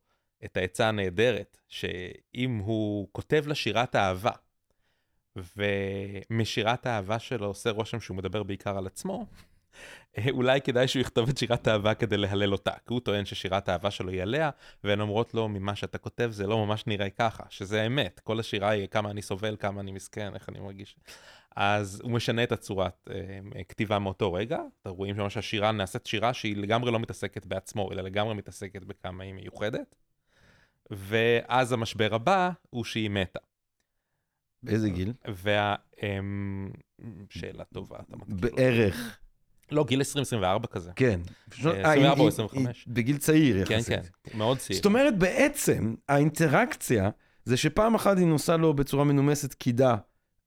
את 0.46 0.58
העצה 0.58 0.90
הנהדרת, 0.90 1.58
שאם 1.68 2.58
הוא 2.58 3.08
כותב 3.12 3.44
לה 3.48 3.56
שירת 3.56 3.96
אהבה, 3.96 4.32
ומשירת 5.58 6.86
האהבה 6.86 7.20
שלו 7.20 7.46
עושה 7.46 7.70
רושם 7.70 8.00
שהוא 8.00 8.18
מדבר 8.18 8.44
בעיקר 8.44 8.78
על 8.78 8.88
עצמו, 8.88 9.26
אולי 10.32 10.62
כדאי 10.62 10.88
שהוא 10.88 11.02
יכתוב 11.02 11.30
את 11.30 11.38
שירת 11.38 11.68
האהבה 11.68 11.94
כדי 11.94 12.18
להלל 12.18 12.52
אותה, 12.52 12.72
כי 12.72 12.94
הוא 12.94 13.00
טוען 13.00 13.26
ששירת 13.26 13.70
האהבה 13.70 13.92
שלו 13.92 14.12
היא 14.12 14.22
עליה, 14.22 14.50
והן 14.84 15.02
אומרות 15.02 15.34
לו, 15.34 15.50
ממה 15.50 15.76
שאתה 15.76 15.98
כותב 15.98 16.30
זה 16.32 16.48
לא 16.48 16.66
ממש 16.66 16.88
נראה 16.88 17.10
ככה, 17.10 17.44
שזה 17.50 17.86
אמת, 17.86 18.20
כל 18.24 18.40
השירה 18.40 18.70
היא 18.70 18.88
כמה 18.88 19.12
אני 19.12 19.22
סובל, 19.22 19.56
כמה 19.60 19.82
אני 19.82 19.92
מסכן, 19.92 20.34
איך 20.34 20.50
אני 20.50 20.60
מרגיש. 20.60 20.96
אז 21.56 22.02
הוא 22.04 22.12
משנה 22.12 22.44
את 22.44 22.52
הצורת 22.52 23.10
אה, 23.10 23.64
כתיבה 23.64 24.00
מאותו 24.00 24.34
רגע, 24.34 24.60
אתם 24.82 24.90
רואים 24.90 25.16
שם 25.16 25.30
שהשירה 25.30 25.72
נעשית 25.72 26.06
שירה 26.06 26.34
שהיא 26.34 26.58
לגמרי 26.58 26.92
לא 26.92 27.00
מתעסקת 27.00 27.46
בעצמו, 27.46 27.92
אלא 27.92 28.02
לגמרי 28.02 28.34
מתעסקת 28.34 28.84
בכמה 28.84 29.24
היא 29.24 29.34
מיוחדת. 29.34 29.96
ואז 30.92 31.72
המשבר 31.72 32.16
הבא 32.16 32.50
הוא 32.70 32.84
שהיא 32.84 33.10
מתה. 33.10 33.40
באיזה 34.66 34.90
גיל? 34.90 35.14
וה... 35.44 35.76
אמ, 36.04 36.70
שאלה 37.30 37.64
טובה, 37.74 37.98
אתה. 38.08 38.14
אותה. 38.14 38.26
בערך. 38.56 39.18
לא, 39.72 39.86
גיל 39.88 40.02
20-24 40.62 40.68
כזה. 40.68 40.92
כן. 40.96 41.20
אה, 41.66 41.72
אה, 41.72 41.80
24 41.94 42.12
או 42.20 42.24
היא- 42.24 42.28
25. 42.28 42.86
היא 42.86 42.94
בגיל 42.94 43.18
צעיר 43.18 43.66
כן, 43.66 43.74
יחסית. 43.76 44.10
כן, 44.24 44.38
מאוד 44.38 44.58
צעיר. 44.58 44.76
זאת 44.78 44.86
אומרת, 44.86 45.18
בעצם, 45.18 45.96
האינטראקציה 46.10 47.10
זה 47.46 47.58
שפעם 47.58 47.96
אחת 47.96 48.18
היא 48.18 48.26
נוסעה 48.28 48.58
לו 48.58 48.74
בצורה 48.74 49.04
מנומסת 49.04 49.54
קידה 49.54 49.96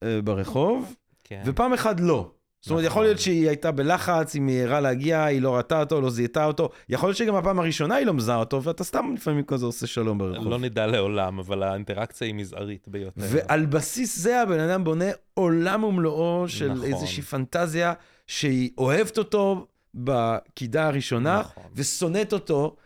אה, 0.02 0.22
ברחוב, 0.22 0.96
כן. 1.24 1.42
ופעם 1.46 1.72
אחת 1.72 2.00
לא. 2.00 2.30
זאת 2.68 2.70
אומרת. 2.70 2.86
יכול 2.86 3.02
להיות 3.02 3.18
שהיא 3.18 3.48
הייתה 3.48 3.70
בלחץ, 3.70 4.34
היא 4.34 4.42
מיהרה 4.42 4.80
להגיע, 4.80 5.24
היא 5.24 5.42
לא 5.42 5.56
ראתה 5.56 5.80
אותו, 5.80 6.00
לא 6.00 6.10
זיהתה 6.10 6.44
אותו. 6.44 6.70
יכול 6.88 7.08
להיות 7.08 7.16
שגם 7.16 7.34
הפעם 7.34 7.58
הראשונה 7.58 7.94
היא 7.94 8.06
לא 8.06 8.14
מזהה 8.14 8.36
אותו, 8.36 8.62
ואתה 8.62 8.84
סתם 8.84 9.14
לפעמים 9.16 9.44
כזה 9.44 9.66
עושה 9.66 9.86
שלום 9.86 10.18
ברחוב. 10.18 10.48
לא 10.48 10.58
נדע 10.58 10.86
לעולם, 10.86 11.38
אבל 11.38 11.62
האינטראקציה 11.62 12.26
היא 12.26 12.34
מזערית 12.34 12.88
ביותר. 12.88 13.20
ועל 13.24 13.66
בסיס 13.66 14.18
זה 14.18 14.42
הבן 14.42 14.60
אדם 14.60 14.84
בונה 14.84 15.04
עולם 15.34 15.84
ומלואו 15.84 16.48
של 16.48 16.72
נכון. 16.72 16.84
איזושהי 16.84 17.22
פנטזיה 17.22 17.92
שהיא 18.26 18.70
אוהבת 18.78 19.18
אותו 19.18 19.66
בקידה 19.94 20.86
הראשונה, 20.86 21.40
נכון. 21.40 21.62
ושונאת 21.74 22.32
אותו. 22.32 22.76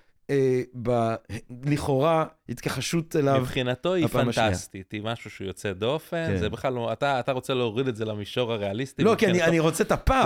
לכאורה 1.64 2.24
התכחשות 2.48 3.16
אליו. 3.16 3.40
מבחינתו 3.40 3.94
היא. 3.94 4.06
פנטסטית, 4.06 4.92
היא 4.92 5.02
משהו 5.02 5.30
שהוא 5.30 5.46
יוצא 5.46 5.72
דופן, 5.72 6.26
כן. 6.28 6.36
זה 6.36 6.48
בכלל 6.48 6.72
לא, 6.72 6.92
אתה, 6.92 7.20
אתה 7.20 7.32
רוצה 7.32 7.54
להוריד 7.54 7.88
את 7.88 7.96
זה 7.96 8.04
למישור 8.04 8.52
הריאליסטי. 8.52 9.04
לא, 9.04 9.14
כי 9.18 9.24
אני, 9.26 9.32
מבחינתו- 9.32 9.48
אני 9.50 9.58
רוצה 9.60 9.84
את 9.84 9.92
הפער. 9.92 10.24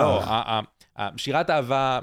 לא, 0.99 1.09
שירת 1.17 1.51
אהבה 1.51 2.01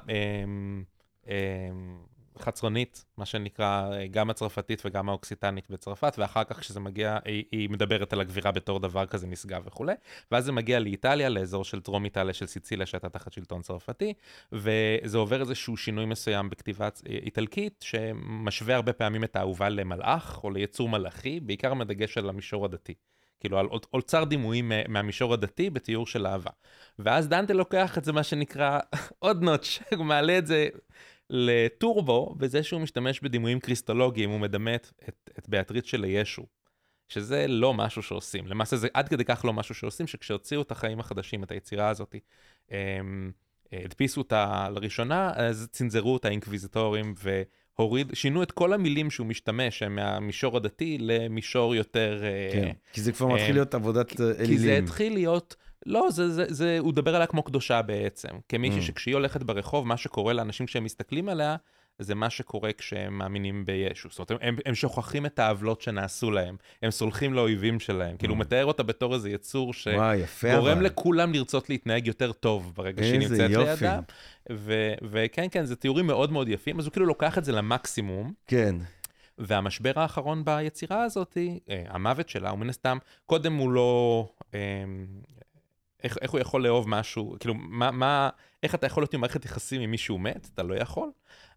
חצרונית, 2.40 3.06
מה 3.18 3.26
שנקרא, 3.26 3.90
גם 4.12 4.30
הצרפתית 4.30 4.82
וגם 4.86 5.10
האוקסיטנית 5.10 5.70
בצרפת, 5.70 6.16
ואחר 6.18 6.44
כך 6.44 6.60
כשזה 6.60 6.80
מגיע, 6.80 7.18
היא, 7.26 7.44
היא 7.52 7.70
מדברת 7.70 8.14
על 8.14 8.22
הגבירה 8.22 8.52
בתור 8.52 8.80
דבר 8.80 9.06
כזה 9.06 9.28
נשגב 9.28 9.64
וכולי, 9.66 9.94
ואז 10.32 10.46
זה 10.46 10.52
מגיע 10.52 10.80
לאיטליה, 10.80 11.30
לאזור 11.30 11.64
של 11.64 11.80
דרום 11.80 12.06
איטליה 12.06 12.34
של 12.34 12.46
סיציליה, 12.46 12.86
שהייתה 12.86 13.10
תחת 13.10 13.34
שלטון 13.34 13.62
צרפתי, 13.62 14.14
וזה 14.52 15.18
עובר 15.18 15.42
איזשהו 15.42 15.78
שינוי 15.78 16.06
מסוים 16.06 16.50
בכתיבה 16.50 16.90
צ- 16.90 17.04
איטלקית, 17.06 17.86
שמשווה 17.88 18.76
הרבה 18.76 18.94
פעמים 18.94 19.24
את 19.24 19.36
האהובה 19.36 19.70
למלאך 19.70 20.44
או 20.44 20.50
ליצור 20.50 20.90
מלאכי, 20.90 21.40
בעיקר 21.40 21.74
מדגש 21.74 22.18
על 22.18 22.30
המישור 22.30 22.66
הדתי. 22.66 22.94
כאילו 23.40 23.60
על 23.60 23.66
אוצ- 23.66 23.88
אוצר 23.94 24.24
דימויים 24.24 24.70
מה- 24.70 24.88
מהמישור 24.88 25.34
הדתי 25.34 25.70
בתיאור 25.70 26.08
של 26.08 26.28
אהבה. 26.28 26.52
ואז 27.00 27.28
דנטה 27.28 27.54
לוקח 27.54 27.98
את 27.98 28.04
זה, 28.04 28.12
מה 28.14 28.24
שנקרא, 28.24 28.80
עוד 29.20 29.44
נוטש, 29.44 29.80
מעלה 29.98 30.38
את 30.38 30.48
זה 30.48 30.68
לטורבו, 31.36 32.36
בזה 32.38 32.64
שהוא 32.64 32.82
משתמש 32.82 33.20
בדימויים 33.20 33.60
קריסטולוגיים, 33.60 34.30
הוא 34.30 34.40
מדמה 34.40 34.76
את, 34.76 34.92
את, 35.10 35.30
את 35.40 35.50
ביאטריץ 35.50 35.86
של 35.86 36.06
ישו. 36.08 36.46
שזה 37.08 37.48
לא 37.48 37.74
משהו 37.74 38.04
שעושים. 38.04 38.48
למעשה 38.48 38.76
זה 38.76 38.88
עד 38.94 39.10
כדי 39.10 39.26
כך 39.26 39.46
לא 39.46 39.54
משהו 39.54 39.76
שעושים, 39.76 40.08
שכשהוציאו 40.08 40.62
את 40.62 40.72
החיים 40.72 41.00
החדשים, 41.00 41.44
את 41.44 41.52
היצירה 41.52 41.90
הזאת, 41.90 42.16
הם, 42.70 43.32
אה, 43.74 43.82
הדפיסו 43.86 44.22
אותה 44.22 44.70
לראשונה, 44.76 45.32
אז 45.36 45.68
צנזרו 45.72 46.14
אותה 46.14 46.28
האינקוויזיטורים 46.28 47.14
והוריד, 47.78 48.12
שינו 48.14 48.44
את 48.44 48.52
כל 48.52 48.74
המילים 48.74 49.12
שהוא 49.12 49.28
משתמש, 49.28 49.84
הם 49.84 49.96
מהמישור 49.96 50.58
הדתי 50.58 50.98
למישור 51.00 51.76
יותר... 51.76 52.24
אה, 52.24 52.50
כן, 52.54 52.72
כי 52.94 53.02
זה 53.02 53.12
כבר 53.12 53.28
מתחיל 53.28 53.48
אה, 53.48 53.54
להיות 53.54 53.74
עבודת 53.74 54.12
אה, 54.12 54.16
כי 54.16 54.58
זה 54.58 54.68
אלילים. 54.70 54.84
התחיל 54.84 55.14
להיות, 55.14 55.56
לא, 55.86 56.12
זה, 56.12 56.30
זה, 56.30 56.46
זה, 56.50 56.78
הוא 56.80 56.90
מדבר 56.90 57.16
עליה 57.16 57.28
כמו 57.28 57.44
קדושה 57.44 57.82
בעצם. 57.82 58.30
כמישהי 58.50 58.80
Mm. 58.80 58.84
שכשהיא 58.84 59.16
הולכת 59.16 59.44
ברחוב, 59.44 59.88
מה 59.88 59.98
שקורה 59.98 60.34
לאנשים 60.34 60.66
כשהם 60.66 60.84
מסתכלים 60.84 61.30
עליה, 61.30 61.56
זה 62.00 62.16
מה 62.16 62.30
שקורה 62.30 62.74
כשהם 62.74 63.18
מאמינים 63.18 63.66
בישו. 63.66 64.10
זאת 64.12 64.30
אומרת, 64.30 64.44
הם, 64.44 64.58
הם, 64.66 64.76
שוכחים 64.76 65.26
את 65.26 65.40
העוולות 65.40 65.82
שנעשו 65.82 66.32
להם, 66.32 66.56
הם 66.82 66.92
סולחים 66.92 67.34
לאויבים 67.34 67.80
שלהם. 67.80 68.18
כאילו, 68.18 68.34
הוא 68.34 68.40
מתאר 68.40 68.66
אותה 68.66 68.84
בתור 68.84 69.14
איזה 69.14 69.30
יצור 69.30 69.74
ש... 69.74 69.88
וואי, 69.88 70.18
יפה 70.18 70.56
גורם 70.56 70.78
אבל. 70.78 70.86
לכולם 70.86 71.34
לרצות 71.34 71.70
להתנהג 71.70 72.08
יותר 72.08 72.32
טוב 72.32 72.74
ברגע 72.76 73.04
שהיא 73.04 73.20
נמצאת 73.20 73.50
יופי. 73.52 73.86
לידם. 73.86 74.04
וכן, 75.12 75.48
כן, 75.52 75.66
זה 75.66 75.76
תיאורים 75.76 76.08
מאוד 76.08 76.32
מאוד 76.32 76.48
יפים, 76.48 76.80
אז 76.80 76.86
הוא 76.86 76.92
כאילו 76.92 77.06
לוקח 77.06 77.38
את 77.38 77.46
זה 77.46 77.52
למקסימום, 77.52 78.34
כן. 78.48 78.76
והמשבר 79.38 79.92
האחרון 79.96 80.46
ביצירה 80.46 81.04
הזאת, 81.04 81.38
אה, 81.70 81.84
המוות 81.88 82.30
שלה, 82.30 82.50
הוא 82.50 82.60
מן 82.60 82.70
הסתם, 82.70 82.98
קודם 83.26 83.54
הוא 83.54 83.72
לא... 83.72 84.28
איך, 86.04 86.18
איך 86.22 86.32
הוא 86.32 86.40
יכול 86.40 86.64
לאהוב 86.64 86.90
משהו, 86.90 87.36
כאילו, 87.40 87.54
מה, 87.54 87.92
מה, 87.92 88.30
איך 88.64 88.76
אתה 88.76 88.88
יכול 88.88 89.04
להיות 89.04 89.14
עם 89.14 89.22
מערכת 89.22 89.46
יחסים 89.46 89.82
עם 89.82 89.92
מישהו 89.92 90.18
מת? 90.18 90.50
אתה 90.54 90.64
לא 90.64 90.76
יכול. 90.76 91.10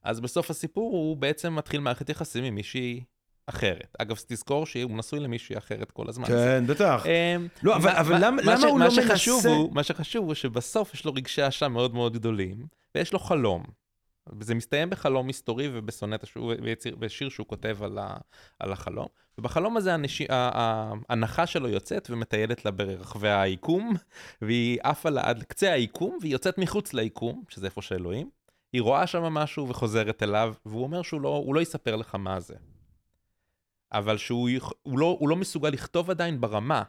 אז 0.02 0.20
בסוף 0.20 0.50
הסיפור 0.50 0.92
הוא 0.92 1.16
בעצם 1.16 1.54
מתחיל 1.56 1.80
מערכת 1.80 2.08
יחסים 2.08 2.44
עם 2.44 2.54
מישהי 2.54 3.04
אחרת. 3.46 3.96
אגב, 3.98 4.16
תזכור 4.26 4.66
שהוא 4.66 4.98
נשוי 4.98 5.20
למישהי 5.20 5.58
אחרת 5.58 5.90
כל 5.90 6.08
הזמן. 6.08 6.26
כן, 6.26 6.64
בטח. 6.66 7.04
אמ, 7.06 7.46
לא, 7.62 7.76
אבל- 7.76 7.92
מה- 7.92 8.00
אבל 8.00 8.12
מה- 8.12 8.18
למה- 8.18 8.42
מה 8.42 8.52
למה 8.52 8.60
ש- 8.60 8.64
הוא 8.64 8.80
לא 8.80 8.86
מנסה- 8.86 9.02
הוא- 9.48 9.74
מה 9.74 9.82
שחשוב 9.82 10.24
הוא 10.26 10.34
שבסוף 10.34 10.94
יש 10.94 11.04
לו 11.04 11.12
רגשי 11.14 11.48
אשם 11.48 11.72
מאוד 11.72 11.94
מאוד 11.94 12.12
גדולים, 12.12 12.66
ויש 12.94 13.12
לו 13.12 13.18
חלום. 13.18 13.62
זה 14.40 14.54
מסתיים 14.54 14.90
בחלום 14.90 15.26
מסתורי 15.26 15.68
ובסונט, 15.72 16.24
בשיר 16.98 17.28
שהוא 17.28 17.46
כותב 17.46 17.78
על, 17.82 17.98
ה, 17.98 18.16
על 18.58 18.72
החלום. 18.72 19.06
ובחלום 19.38 19.76
הזה 19.76 19.94
הנש... 19.94 20.22
ההנחה 20.28 21.46
שלו 21.46 21.68
יוצאת 21.68 22.10
ומטיילת 22.10 22.64
לה 22.64 22.70
ברחבי 22.70 23.30
היקום, 23.30 23.94
והיא 24.42 24.78
עפה 24.82 25.10
לה 25.10 25.28
עד 25.28 25.38
לקצה 25.38 25.72
היקום, 25.72 26.18
והיא 26.20 26.32
יוצאת 26.32 26.58
מחוץ 26.58 26.92
ליקום, 26.92 27.44
שזה 27.48 27.66
איפה 27.66 27.82
שאלוהים. 27.82 28.30
היא 28.72 28.82
רואה 28.82 29.06
שם 29.06 29.22
משהו 29.22 29.68
וחוזרת 29.68 30.22
אליו, 30.22 30.54
והוא 30.66 30.82
אומר 30.82 31.02
שהוא 31.02 31.20
לא, 31.20 31.44
לא 31.54 31.60
יספר 31.60 31.96
לך 31.96 32.14
מה 32.14 32.40
זה. 32.40 32.54
אבל 33.92 34.16
שהוא 34.16 34.48
הוא 34.82 34.98
לא, 34.98 35.16
הוא 35.20 35.28
לא 35.28 35.36
מסוגל 35.36 35.68
לכתוב 35.68 36.10
עדיין 36.10 36.40
ברמה 36.40 36.82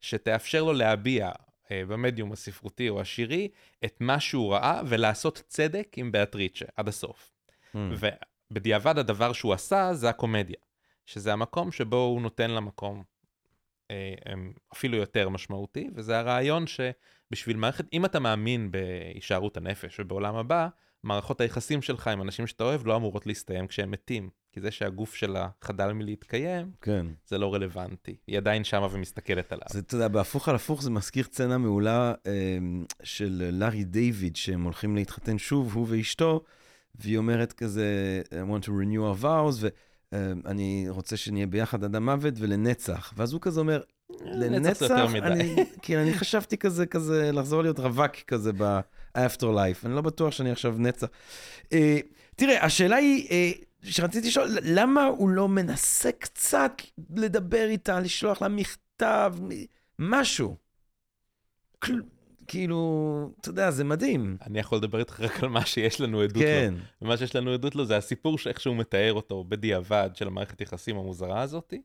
שתאפשר 0.00 0.62
לו 0.62 0.72
להביע 0.72 1.30
במדיום 1.72 2.32
הספרותי 2.32 2.88
או 2.88 3.00
השירי 3.00 3.48
את 3.84 3.96
מה 4.00 4.20
שהוא 4.20 4.52
ראה 4.52 4.80
ולעשות 4.86 5.42
צדק 5.48 5.94
עם 5.96 6.12
באטריצ'ה 6.12 6.66
עד 6.76 6.88
הסוף. 6.88 7.32
Mm. 7.74 7.78
ובדיעבד 8.50 8.98
הדבר 8.98 9.32
שהוא 9.32 9.52
עשה 9.52 9.94
זה 9.94 10.08
הקומדיה, 10.08 10.56
שזה 11.06 11.32
המקום 11.32 11.72
שבו 11.72 11.96
הוא 11.96 12.22
נותן 12.22 12.50
למקום 12.50 13.02
אה, 13.90 14.14
אפילו 14.72 14.96
יותר 14.96 15.28
משמעותי, 15.28 15.90
וזה 15.94 16.18
הרעיון 16.18 16.64
שבשביל 16.66 17.56
מערכת, 17.56 17.84
אם 17.92 18.04
אתה 18.04 18.20
מאמין 18.20 18.70
בהישארות 18.70 19.56
הנפש 19.56 20.00
ובעולם 20.00 20.36
הבא, 20.36 20.68
מערכות 21.02 21.40
היחסים 21.40 21.82
שלך 21.82 22.08
עם 22.08 22.22
אנשים 22.22 22.46
שאתה 22.46 22.64
אוהב 22.64 22.86
לא 22.86 22.96
אמורות 22.96 23.26
להסתיים 23.26 23.66
כשהם 23.66 23.90
מתים. 23.90 24.30
כי 24.52 24.60
זה 24.60 24.70
שהגוף 24.70 25.14
שלה 25.14 25.48
חדל 25.62 25.92
מלהתקיים, 25.92 26.70
כן. 26.80 27.06
זה 27.26 27.38
לא 27.38 27.54
רלוונטי. 27.54 28.16
היא 28.26 28.36
עדיין 28.38 28.64
שמה 28.64 28.88
ומסתכלת 28.90 29.52
עליו. 29.52 29.66
זה, 29.70 29.78
אתה 29.78 29.94
יודע, 29.94 30.08
בהפוך 30.08 30.48
על 30.48 30.54
הפוך 30.54 30.82
זה 30.82 30.90
מזכיר 30.90 31.24
סצנה 31.24 31.58
מעולה 31.58 32.14
אה, 32.26 32.58
של 33.02 33.50
לארי 33.52 33.84
דיוויד, 33.84 34.36
שהם 34.36 34.62
הולכים 34.62 34.96
להתחתן 34.96 35.38
שוב, 35.38 35.74
הוא 35.74 35.86
ואשתו, 35.88 36.44
והיא 36.94 37.18
אומרת 37.18 37.52
כזה, 37.52 38.22
I 38.30 38.50
want 38.50 38.64
to 38.64 38.68
renew 38.68 39.18
our 39.18 39.22
vows, 39.22 39.64
ואני 40.12 40.84
אה, 40.86 40.92
רוצה 40.92 41.16
שנהיה 41.16 41.46
ביחד 41.46 41.84
עד 41.84 41.96
המוות 41.96 42.34
ולנצח. 42.36 43.12
ואז 43.16 43.32
הוא 43.32 43.40
כזה 43.40 43.60
אומר, 43.60 43.80
לנצח, 44.24 44.90
אני, 45.14 45.56
כי 45.82 45.96
אני 45.96 46.14
חשבתי 46.14 46.56
כזה, 46.56 46.86
כזה, 46.86 47.32
לחזור 47.32 47.62
להיות 47.62 47.78
רווק 47.78 48.16
כזה 48.26 48.52
ב-afterlife, 48.52 49.86
אני 49.86 49.94
לא 49.94 50.00
בטוח 50.00 50.32
שאני 50.32 50.50
עכשיו 50.50 50.74
נצח. 50.78 51.06
אה, 51.72 51.98
תראה, 52.36 52.64
השאלה 52.64 52.96
היא, 52.96 53.28
אה, 53.30 53.52
שרציתי 53.82 54.28
לשאול, 54.28 54.48
למה 54.62 55.04
הוא 55.04 55.28
לא 55.28 55.48
מנסה 55.48 56.12
קצת 56.12 56.72
לדבר 57.16 57.66
איתה, 57.68 58.00
לשלוח 58.00 58.42
לה 58.42 58.48
מכתב, 58.48 59.34
משהו? 59.98 60.56
כאילו, 62.46 63.30
אתה 63.40 63.48
יודע, 63.48 63.70
זה 63.70 63.84
מדהים. 63.84 64.36
אני 64.46 64.58
יכול 64.58 64.78
לדבר 64.78 64.98
איתך 64.98 65.20
רק 65.20 65.42
על 65.42 65.48
מה 65.48 65.66
שיש 65.66 66.00
לנו 66.00 66.20
עדות 66.20 66.42
כן. 66.42 66.74
לו. 66.76 66.84
ומה 67.02 67.16
שיש 67.16 67.36
לנו 67.36 67.52
עדות 67.52 67.74
לו 67.74 67.84
זה 67.84 67.96
הסיפור 67.96 68.38
שאיך 68.38 68.60
שהוא 68.60 68.76
מתאר 68.76 69.12
אותו 69.12 69.44
בדיעבד 69.44 70.10
של 70.14 70.26
המערכת 70.26 70.60
יחסים 70.60 70.96
המוזרה 70.96 71.40
הזאתי, 71.40 71.82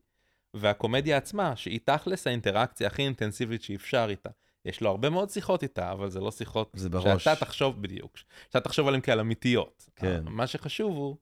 והקומדיה 0.53 1.17
עצמה, 1.17 1.55
שהיא 1.55 1.79
תכלס 1.85 2.27
האינטראקציה 2.27 2.87
הכי 2.87 3.01
אינטנסיבית 3.01 3.61
שאפשר 3.61 4.07
איתה. 4.09 4.29
יש 4.65 4.81
לו 4.81 4.89
הרבה 4.89 5.09
מאוד 5.09 5.29
שיחות 5.29 5.63
איתה, 5.63 5.91
אבל 5.91 6.09
זה 6.09 6.19
לא 6.19 6.31
שיחות 6.31 6.71
זה 6.73 6.89
בראש. 6.89 7.23
שאתה 7.23 7.45
תחשוב 7.45 7.81
בדיוק, 7.81 8.17
שאתה 8.47 8.59
תחשוב 8.59 8.87
עליהן 8.87 9.01
כעל 9.03 9.19
אמיתיות. 9.19 9.89
כן. 9.95 10.23
מה 10.27 10.47
שחשוב 10.47 10.95
הוא 10.97 11.15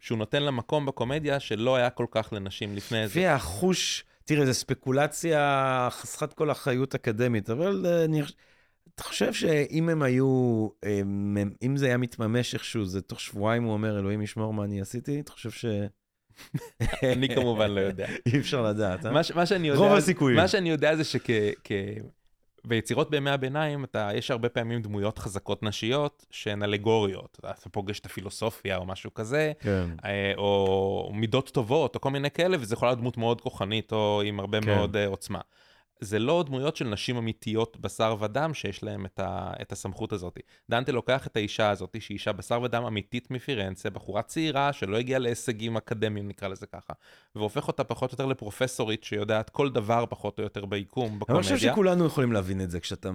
שהוא 0.00 0.18
נותן 0.18 0.42
לה 0.42 0.50
מקום 0.50 0.86
בקומדיה 0.86 1.40
שלא 1.40 1.76
היה 1.76 1.90
כל 1.90 2.06
כך 2.10 2.32
לנשים 2.32 2.76
לפני 2.76 3.08
זה. 3.08 3.20
והחוש, 3.20 4.04
תראה, 4.24 4.46
זו 4.46 4.54
ספקולציה 4.54 5.88
חסרת 5.90 6.32
כל 6.32 6.50
אחריות 6.50 6.94
אקדמית, 6.94 7.50
אבל 7.50 7.86
אה, 7.86 8.04
אני 8.04 8.22
חושב 9.00 9.32
שאם 9.32 9.88
הם 9.88 10.02
היו, 10.02 10.68
הם, 10.82 11.36
אם 11.62 11.76
זה 11.76 11.86
היה 11.86 11.96
מתממש 11.96 12.54
איכשהו, 12.54 12.84
זה 12.84 13.00
תוך 13.00 13.20
שבועיים 13.20 13.62
הוא 13.62 13.72
אומר, 13.72 13.98
אלוהים 13.98 14.22
ישמור 14.22 14.54
מה 14.54 14.64
אני 14.64 14.80
עשיתי, 14.80 15.20
אתה 15.20 15.32
חושב 15.32 15.50
ש... 15.50 15.64
אני 17.12 17.34
כמובן 17.34 17.70
לא 17.70 17.80
יודע. 17.80 18.06
אי 18.26 18.38
אפשר 18.38 18.62
לדעת, 18.62 19.06
אה? 19.06 19.10
מה 19.34 19.46
שאני 19.46 19.68
יודע, 19.68 19.80
רוב 19.80 19.92
הסיכויים. 19.92 20.36
מה 20.36 20.48
שאני 20.48 20.70
יודע 20.70 20.96
זה 20.96 21.04
שכ... 21.04 21.30
ביצירות 22.66 23.10
בימי 23.10 23.30
הביניים, 23.30 23.84
אתה, 23.84 24.10
יש 24.14 24.30
הרבה 24.30 24.48
פעמים 24.48 24.82
דמויות 24.82 25.18
חזקות 25.18 25.62
נשיות 25.62 26.26
שהן 26.30 26.62
אלגוריות. 26.62 27.38
אתה 27.40 27.70
פוגש 27.70 28.00
את 28.00 28.06
הפילוסופיה 28.06 28.76
או 28.76 28.86
משהו 28.86 29.14
כזה, 29.14 29.52
כן. 29.60 29.86
אה, 30.04 30.32
או 30.36 31.10
מידות 31.14 31.50
טובות, 31.50 31.94
או 31.94 32.00
כל 32.00 32.10
מיני 32.10 32.30
כאלה, 32.30 32.56
וזה 32.60 32.74
יכול 32.74 32.88
להיות 32.88 32.98
דמות 32.98 33.16
מאוד 33.16 33.40
כוחנית, 33.40 33.92
או 33.92 34.22
עם 34.24 34.40
הרבה 34.40 34.60
כן. 34.60 34.66
מאוד 34.66 34.96
uh, 34.96 34.98
עוצמה. 35.06 35.40
זה 36.00 36.18
לא 36.18 36.44
דמויות 36.46 36.76
של 36.76 36.88
נשים 36.88 37.16
אמיתיות 37.16 37.76
בשר 37.80 38.16
ודם 38.20 38.54
שיש 38.54 38.82
להן 38.82 39.04
את, 39.04 39.18
ה, 39.18 39.52
את 39.62 39.72
הסמכות 39.72 40.12
הזאת. 40.12 40.38
דנטה 40.70 40.92
לוקח 40.92 41.26
את 41.26 41.36
האישה 41.36 41.70
הזאת, 41.70 41.96
שהיא 42.00 42.14
אישה 42.14 42.32
בשר 42.32 42.62
ודם 42.62 42.82
אמיתית 42.84 43.30
מפירנצה, 43.30 43.90
בחורה 43.90 44.22
צעירה 44.22 44.72
שלא 44.72 44.96
הגיעה 44.96 45.18
להישגים 45.18 45.76
אקדמיים, 45.76 46.28
נקרא 46.28 46.48
לזה 46.48 46.66
ככה, 46.66 46.92
והופך 47.34 47.68
אותה 47.68 47.84
פחות 47.84 48.10
או 48.10 48.14
יותר 48.14 48.26
לפרופסורית 48.26 49.04
שיודעת 49.04 49.50
כל 49.50 49.70
דבר 49.70 50.04
פחות 50.08 50.38
או 50.38 50.44
יותר 50.44 50.64
ביקום, 50.64 51.18
בקומדיה. 51.18 51.50
אני 51.50 51.56
חושב 51.56 51.68
שכולנו 51.68 52.06
יכולים 52.06 52.32
להבין 52.32 52.60
את 52.60 52.70
זה, 52.70 52.80
כשאתה, 52.80 53.10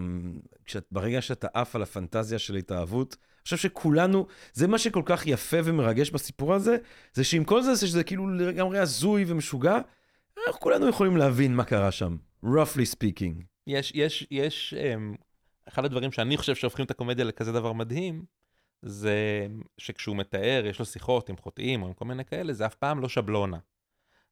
כשאת, 0.66 0.86
ברגע 0.92 1.22
שאתה 1.22 1.48
עף 1.54 1.76
על 1.76 1.82
הפנטזיה 1.82 2.40
של 2.40 2.56
התאהבות, 2.56 3.16
אני 3.22 3.44
חושב 3.44 3.58
שכולנו, 3.58 4.28
זה 4.54 4.68
מה 4.68 4.78
שכל 4.78 5.02
כך 5.06 5.28
יפה 5.28 5.58
ומרגש 5.64 6.12
בסיפור 6.12 6.54
הזה, 6.54 6.78
זה 7.14 7.24
שעם 7.24 7.44
כל 7.44 7.62
זה, 7.62 7.88
שזה 7.88 8.04
כאילו 8.04 8.30
לגמרי 8.30 8.80
הזוי 8.80 9.26
ומשוגע, 9.28 9.80
אנחנו 10.48 10.62
כולנו 10.62 10.90
יכולים 10.90 11.18
להבין 11.18 11.56
מה 11.56 11.64
קרה 11.64 11.92
שם. 11.92 12.18
roughly 12.46 12.96
speaking. 12.96 13.44
יש, 13.68 13.92
יש, 13.96 14.28
יש, 14.32 14.74
um, 14.78 15.18
אחד 15.68 15.86
הדברים 15.86 16.12
שאני 16.12 16.38
חושב 16.38 16.56
שהופכים 16.56 16.86
את 16.86 16.92
הקומדיה 16.92 17.26
לכזה 17.26 17.52
דבר 17.52 17.74
מדהים, 17.74 18.26
זה 18.82 19.48
שכשהוא 19.78 20.16
מתאר, 20.16 20.64
יש 20.66 20.80
לו 20.80 20.86
שיחות 20.86 21.30
עם 21.30 21.38
חוטאים 21.38 21.82
או 21.82 21.88
עם 21.88 21.94
כל 21.94 22.06
מיני 22.06 22.26
כאלה, 22.26 22.54
זה 22.54 22.66
אף 22.66 22.76
פעם 22.76 23.00
לא 23.00 23.10
שבלונה. 23.10 23.58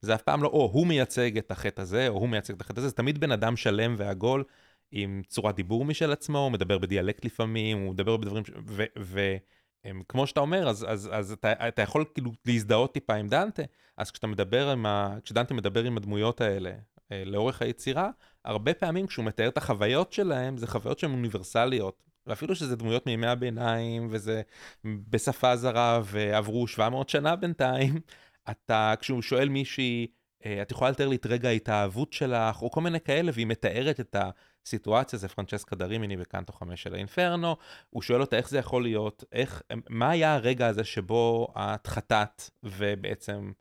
זה 0.02 0.16
אף 0.16 0.22
פעם 0.22 0.44
לא, 0.44 0.48
או 0.48 0.70
הוא 0.74 0.88
מייצג 0.88 1.38
את 1.38 1.52
החטא 1.52 1.82
הזה, 1.82 2.08
או 2.08 2.14
הוא 2.14 2.30
מייצג 2.30 2.54
את 2.54 2.62
החטא 2.62 2.80
הזה, 2.80 2.88
זה 2.88 2.96
תמיד 2.96 3.18
בן 3.18 3.32
אדם 3.32 3.56
שלם 3.56 3.96
ועגול, 3.98 4.44
עם 4.92 5.22
צורת 5.28 5.56
דיבור 5.56 5.86
משל 5.86 6.12
עצמו, 6.12 6.38
הוא 6.38 6.52
מדבר 6.52 6.78
בדיאלקט 6.78 7.26
לפעמים, 7.26 7.78
הוא 7.78 7.94
מדבר 7.94 8.18
בדברים, 8.18 8.46
ש... 8.46 8.50
ו... 8.66 8.84
ו... 9.00 9.36
כמו 10.08 10.28
שאתה 10.28 10.40
אומר, 10.40 10.70
אז, 10.70 10.86
אז, 10.90 11.10
אז 11.12 11.32
אתה, 11.32 11.68
אתה 11.68 11.82
יכול 11.82 12.06
כאילו 12.14 12.32
להזדהות 12.46 12.94
טיפה 12.94 13.14
עם 13.14 13.28
דנטה, 13.28 13.64
אז 13.98 14.12
כשאתה 14.12 14.28
מדבר 14.28 14.70
עם 14.70 14.86
ה... 14.86 15.18
כשדנטה 15.24 15.54
מדבר 15.54 15.84
עם 15.84 15.98
הדמויות 15.98 16.42
האלה, 16.42 16.72
אה, 17.12 17.24
לאורך 17.26 17.62
היצירה, 17.62 18.10
הרבה 18.46 18.74
פעמים 18.74 19.08
כשהוא 19.08 19.26
מתאר 19.26 19.48
את 19.48 19.58
החוויות 19.58 20.14
שלהם, 20.14 20.58
זה 20.58 20.68
חוויות 20.68 21.00
שהן 21.00 21.12
אוניברסליות. 21.12 22.04
ואפילו 22.28 22.56
שזה 22.56 22.76
דמויות 22.76 23.06
מימי 23.06 23.28
הביניים, 23.28 24.08
וזה 24.12 24.42
בשפה 24.86 25.56
זרה, 25.56 26.02
ועברו 26.04 26.68
700 26.68 27.10
שנה 27.10 27.36
בינתיים, 27.36 28.00
אתה, 28.50 28.94
כשהוא 29.00 29.22
שואל 29.22 29.50
מישהי, 29.50 30.08
אה, 30.46 30.62
את 30.62 30.72
יכולה 30.72 30.92
לתאר 30.92 31.08
לי 31.08 31.16
את 31.16 31.26
רגע 31.26 31.50
ההתאהבות 31.50 32.14
שלך, 32.14 32.62
או 32.62 32.72
כל 32.72 32.82
מיני 32.82 33.00
כאלה, 33.00 33.32
והיא 33.34 33.48
מתארת 33.48 34.00
את 34.00 34.16
הסיטואציה, 34.66 35.20
זה 35.20 35.28
פרנצ'סקה 35.28 35.76
דרימיני 35.76 36.18
בקנטו 36.18 36.54
5 36.54 36.84
של 36.84 36.94
האינפרנו, 36.94 37.56
הוא 37.90 38.02
שואל 38.02 38.22
אותה 38.22 38.38
איך 38.38 38.50
זה 38.50 38.58
יכול 38.58 38.84
להיות, 38.84 39.24
איך, 39.32 39.62
מה 39.90 40.10
היה 40.10 40.36
הרגע 40.36 40.68
הזה 40.68 40.84
שבו 40.84 41.48
את 41.58 41.88
חטאת, 41.88 42.50
ובעצם 42.64 43.52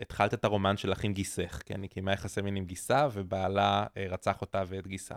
התחלת 0.00 0.34
את 0.34 0.44
הרומן 0.44 0.76
שלך 0.76 1.04
עם 1.04 1.12
גיסך, 1.12 1.62
כן? 1.66 1.82
היא 1.82 1.90
קיימה 1.90 2.12
יחסי 2.12 2.40
מין 2.40 2.56
עם 2.56 2.64
גיסה, 2.64 3.08
ובעלה 3.12 3.86
אה, 3.96 4.06
רצח 4.08 4.40
אותה 4.40 4.62
ואת 4.68 4.86
גיסה. 4.86 5.14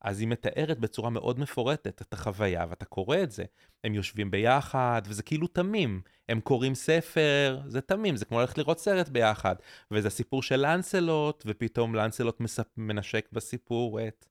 אז 0.00 0.20
היא 0.20 0.28
מתארת 0.28 0.78
בצורה 0.78 1.10
מאוד 1.10 1.40
מפורטת 1.40 2.02
את 2.02 2.12
החוויה, 2.12 2.66
ואתה 2.68 2.84
קורא 2.84 3.16
את 3.22 3.30
זה. 3.30 3.44
הם 3.84 3.94
יושבים 3.94 4.30
ביחד, 4.30 5.02
וזה 5.06 5.22
כאילו 5.22 5.46
תמים. 5.46 6.00
הם 6.28 6.40
קוראים 6.40 6.74
ספר, 6.74 7.60
זה 7.66 7.80
תמים, 7.80 8.16
זה 8.16 8.24
כמו 8.24 8.40
ללכת 8.40 8.58
לראות 8.58 8.78
סרט 8.78 9.08
ביחד. 9.08 9.56
וזה 9.90 10.10
סיפור 10.10 10.42
של 10.42 10.56
לנסלוט, 10.56 11.42
ופתאום 11.46 11.94
לנסלוט. 11.94 12.40
מנשק 12.76 13.28
בסיפור 13.32 14.06
את, 14.08 14.26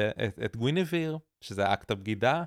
את, 0.00 0.38
את 0.44 0.56
גווינביר, 0.56 1.18
שזה 1.40 1.72
אקט 1.72 1.90
הבגידה, 1.90 2.42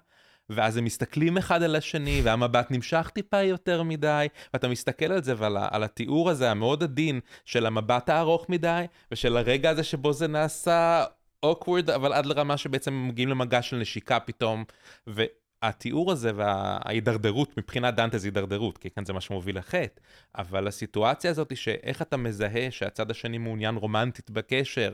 ואז 0.50 0.78
הם 0.78 0.86
מסתכלים 0.86 1.38
אחד 1.38 1.64
על 1.64 1.76
השני, 1.76 2.22
והמבט 2.24 2.72
נמשך 2.72 3.12
טיפה 3.14 3.42
יותר 3.42 3.84
מדי, 3.84 4.28
ואתה 4.54 4.68
מסתכל 4.68 5.12
על 5.12 5.24
זה 5.24 5.34
ועל 5.38 5.58
על 5.72 5.84
התיאור 5.84 6.30
הזה 6.30 6.52
המאוד 6.52 6.84
עדין 6.84 7.20
של 7.46 7.66
המבט 7.66 8.10
הארוך 8.10 8.50
מדי, 8.50 8.86
ושל 9.12 9.38
הרגע 9.38 9.70
הזה 9.70 9.84
שבו 9.84 10.14
זה 10.14 10.28
נעשה 10.28 11.04
awkward, 11.46 11.96
אבל 11.96 12.14
עד 12.14 12.26
לרמה 12.26 12.58
שבעצם 12.58 13.08
מגיעים 13.08 13.30
למגע 13.30 13.62
של 13.62 13.78
נשיקה 13.78 14.20
פתאום, 14.20 14.64
ו... 15.08 15.24
התיאור 15.62 16.12
הזה 16.12 16.32
וההידרדרות, 16.36 17.58
מבחינת 17.58 17.96
דנטה 17.96 18.18
זה 18.18 18.28
הידרדרות, 18.28 18.78
כי 18.78 18.90
כאן 18.90 19.06
זה 19.06 19.14
מה 19.14 19.22
שמוביל 19.22 19.58
לחטא, 19.58 20.02
אבל 20.36 20.68
הסיטואציה 20.68 21.32
הזאת 21.32 21.58
שאיך 21.58 22.02
אתה 22.02 22.18
מזהה 22.18 22.72
שהצד 22.72 23.12
השני 23.12 23.38
מעוניין 23.38 23.76
רומנטית 23.76 24.30
בקשר, 24.30 24.94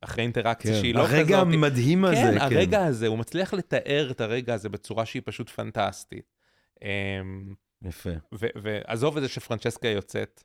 אחרי 0.00 0.24
אינטראקציה 0.24 0.72
כן, 0.72 0.80
שהיא 0.80 0.94
לא 0.94 1.04
כזאת. 1.04 1.14
הרגע 1.14 1.38
המדהים 1.38 2.04
הזה, 2.04 2.16
כן. 2.16 2.38
כן, 2.38 2.40
הרגע 2.40 2.84
הזה, 2.84 3.06
הוא 3.06 3.18
מצליח 3.18 3.54
לתאר 3.54 4.08
את 4.10 4.20
הרגע 4.20 4.54
הזה 4.54 4.68
בצורה 4.68 5.06
שהיא 5.06 5.22
פשוט 5.24 5.48
פנטסטית. 5.48 6.34
אמ, 6.82 7.54
יפה. 7.82 8.10
ועזוב 8.32 9.16
את 9.16 9.22
זה 9.22 9.28
שפרנצ'סקה 9.28 9.88
יוצאת 9.88 10.44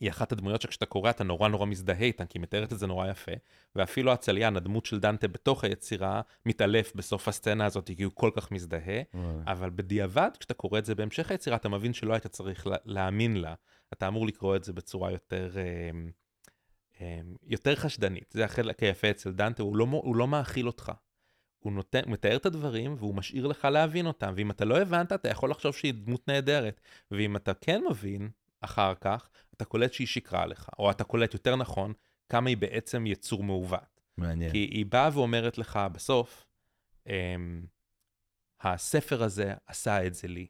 היא 0.00 0.10
אחת 0.10 0.32
הדמויות 0.32 0.62
שכשאתה 0.62 0.86
קורא 0.86 1.10
אתה 1.10 1.24
נורא 1.24 1.48
נורא 1.48 1.66
מזדהה 1.66 2.00
איתן, 2.00 2.24
כי 2.26 2.38
היא 2.38 2.42
מתארת 2.42 2.72
את 2.72 2.78
זה 2.78 2.86
נורא 2.86 3.08
יפה, 3.10 3.32
ואפילו 3.76 4.12
הצליין, 4.12 4.56
הדמות 4.56 4.86
של 4.86 5.00
דנטה 5.00 5.28
בתוך 5.28 5.64
היצירה, 5.64 6.20
מתעלף 6.46 6.92
בסוף 6.94 7.28
הסצנה 7.28 7.66
הזאת, 7.66 7.90
כי 7.96 8.02
הוא 8.02 8.12
כל 8.14 8.30
כך 8.36 8.50
מזדהה, 8.50 9.02
אבל 9.46 9.70
בדיעבד, 9.70 10.30
כשאתה 10.38 10.54
קורא 10.54 10.78
את 10.78 10.84
זה 10.84 10.94
בהמשך 10.94 11.30
היצירה, 11.30 11.56
אתה 11.56 11.68
מבין 11.68 11.92
שלא 11.92 12.12
היית 12.12 12.26
צריך 12.26 12.66
לה, 12.66 12.76
להאמין 12.84 13.36
לה, 13.36 13.54
אתה 13.92 14.08
אמור 14.08 14.26
לקרוא 14.26 14.56
את 14.56 14.64
זה 14.64 14.72
בצורה 14.72 15.10
יותר, 15.10 15.50
אה, 15.56 15.62
אה, 17.00 17.20
יותר 17.46 17.74
חשדנית. 17.76 18.32
זה 18.32 18.44
החלק 18.44 18.82
היפה 18.82 19.10
אצל 19.10 19.32
דנטה, 19.32 19.62
הוא 19.62 19.76
לא, 19.76 19.86
הוא 19.90 20.16
לא 20.16 20.28
מאכיל 20.28 20.66
אותך. 20.66 20.92
הוא 21.58 21.72
נותן, 21.72 22.00
מתאר 22.06 22.36
את 22.36 22.46
הדברים 22.46 22.94
והוא 22.98 23.14
משאיר 23.14 23.46
לך 23.46 23.64
להבין 23.64 24.06
אותם, 24.06 24.32
ואם 24.36 24.50
אתה 24.50 24.64
לא 24.64 24.78
הבנת, 24.78 25.12
אתה 25.12 25.28
יכול 25.28 25.50
לחשוב 25.50 25.74
שהיא 25.74 25.94
דמות 25.94 26.28
נהדרת, 26.28 26.80
ואם 27.10 27.36
אתה 27.36 27.54
כן 27.54 27.82
מבין, 27.90 28.30
אחר 28.64 28.94
כך, 29.00 29.28
אתה 29.56 29.64
קולט 29.64 29.92
שהיא 29.92 30.06
שיקרה 30.06 30.46
לך, 30.46 30.68
או 30.78 30.90
אתה 30.90 31.04
קולט 31.04 31.34
יותר 31.34 31.56
נכון, 31.56 31.92
כמה 32.28 32.48
היא 32.48 32.56
בעצם 32.56 33.06
יצור 33.06 33.42
מעוות. 33.42 34.00
מעניין. 34.16 34.52
כי 34.52 34.58
היא 34.58 34.86
באה 34.86 35.10
ואומרת 35.12 35.58
לך 35.58 35.80
בסוף, 35.92 36.46
אמ, 37.06 37.66
הספר 38.60 39.22
הזה 39.22 39.54
עשה 39.66 40.06
את 40.06 40.14
זה 40.14 40.28
לי. 40.28 40.46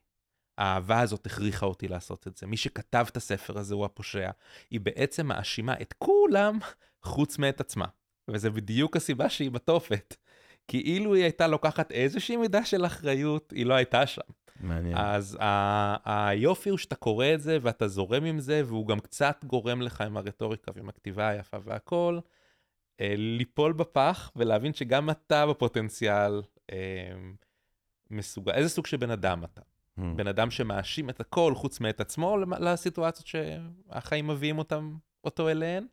האהבה 0.58 1.00
הזאת 1.00 1.26
הכריחה 1.26 1.66
אותי 1.66 1.88
לעשות 1.88 2.26
את 2.26 2.36
זה. 2.36 2.46
מי 2.46 2.56
שכתב 2.56 3.06
את 3.10 3.16
הספר 3.16 3.58
הזה 3.58 3.74
הוא 3.74 3.84
הפושע. 3.84 4.30
היא 4.70 4.80
בעצם 4.80 5.26
מאשימה 5.26 5.74
את 5.80 5.94
כולם 5.98 6.58
חוץ 7.02 7.38
מאת 7.38 7.60
עצמה. 7.60 7.86
וזה 8.28 8.50
בדיוק 8.50 8.96
הסיבה 8.96 9.28
שהיא 9.28 9.50
בתופת. 9.50 10.14
כי 10.68 10.78
אילו 10.80 11.14
היא 11.14 11.22
הייתה 11.22 11.46
לוקחת 11.46 11.90
איזושהי 11.92 12.36
מידה 12.36 12.64
של 12.64 12.86
אחריות, 12.86 13.50
היא 13.56 13.66
לא 13.66 13.74
הייתה 13.74 14.06
שם. 14.06 14.22
מעניין. 14.60 14.96
אז 14.96 15.38
ה- 15.40 16.28
היופי 16.28 16.70
הוא 16.70 16.78
שאתה 16.78 16.94
קורא 16.94 17.26
את 17.34 17.40
זה 17.40 17.58
ואתה 17.62 17.88
זורם 17.88 18.24
עם 18.24 18.40
זה, 18.40 18.62
והוא 18.66 18.86
גם 18.86 19.00
קצת 19.00 19.44
גורם 19.44 19.82
לך 19.82 20.00
עם 20.00 20.16
הרטוריקה 20.16 20.72
ועם 20.74 20.88
הכתיבה 20.88 21.28
היפה 21.28 21.56
והכל, 21.64 22.18
אה, 23.00 23.14
ליפול 23.16 23.72
בפח 23.72 24.30
ולהבין 24.36 24.74
שגם 24.74 25.10
אתה 25.10 25.46
בפוטנציאל 25.46 26.42
אה, 26.72 26.76
מסוגל, 28.10 28.52
איזה 28.52 28.68
סוג 28.68 28.86
של 28.86 28.96
בן 28.96 29.10
אדם 29.10 29.44
אתה? 29.44 29.60
Hmm. 29.60 30.02
בן 30.16 30.26
אדם 30.26 30.50
שמאשים 30.50 31.10
את 31.10 31.20
הכל 31.20 31.54
חוץ 31.54 31.80
מאת 31.80 32.00
עצמו 32.00 32.36
לסיטואציות 32.60 33.26
שהחיים 33.26 34.26
מביאים 34.26 34.58
אותם, 34.58 34.96
אותו 35.24 35.48
אליהן, 35.48 35.86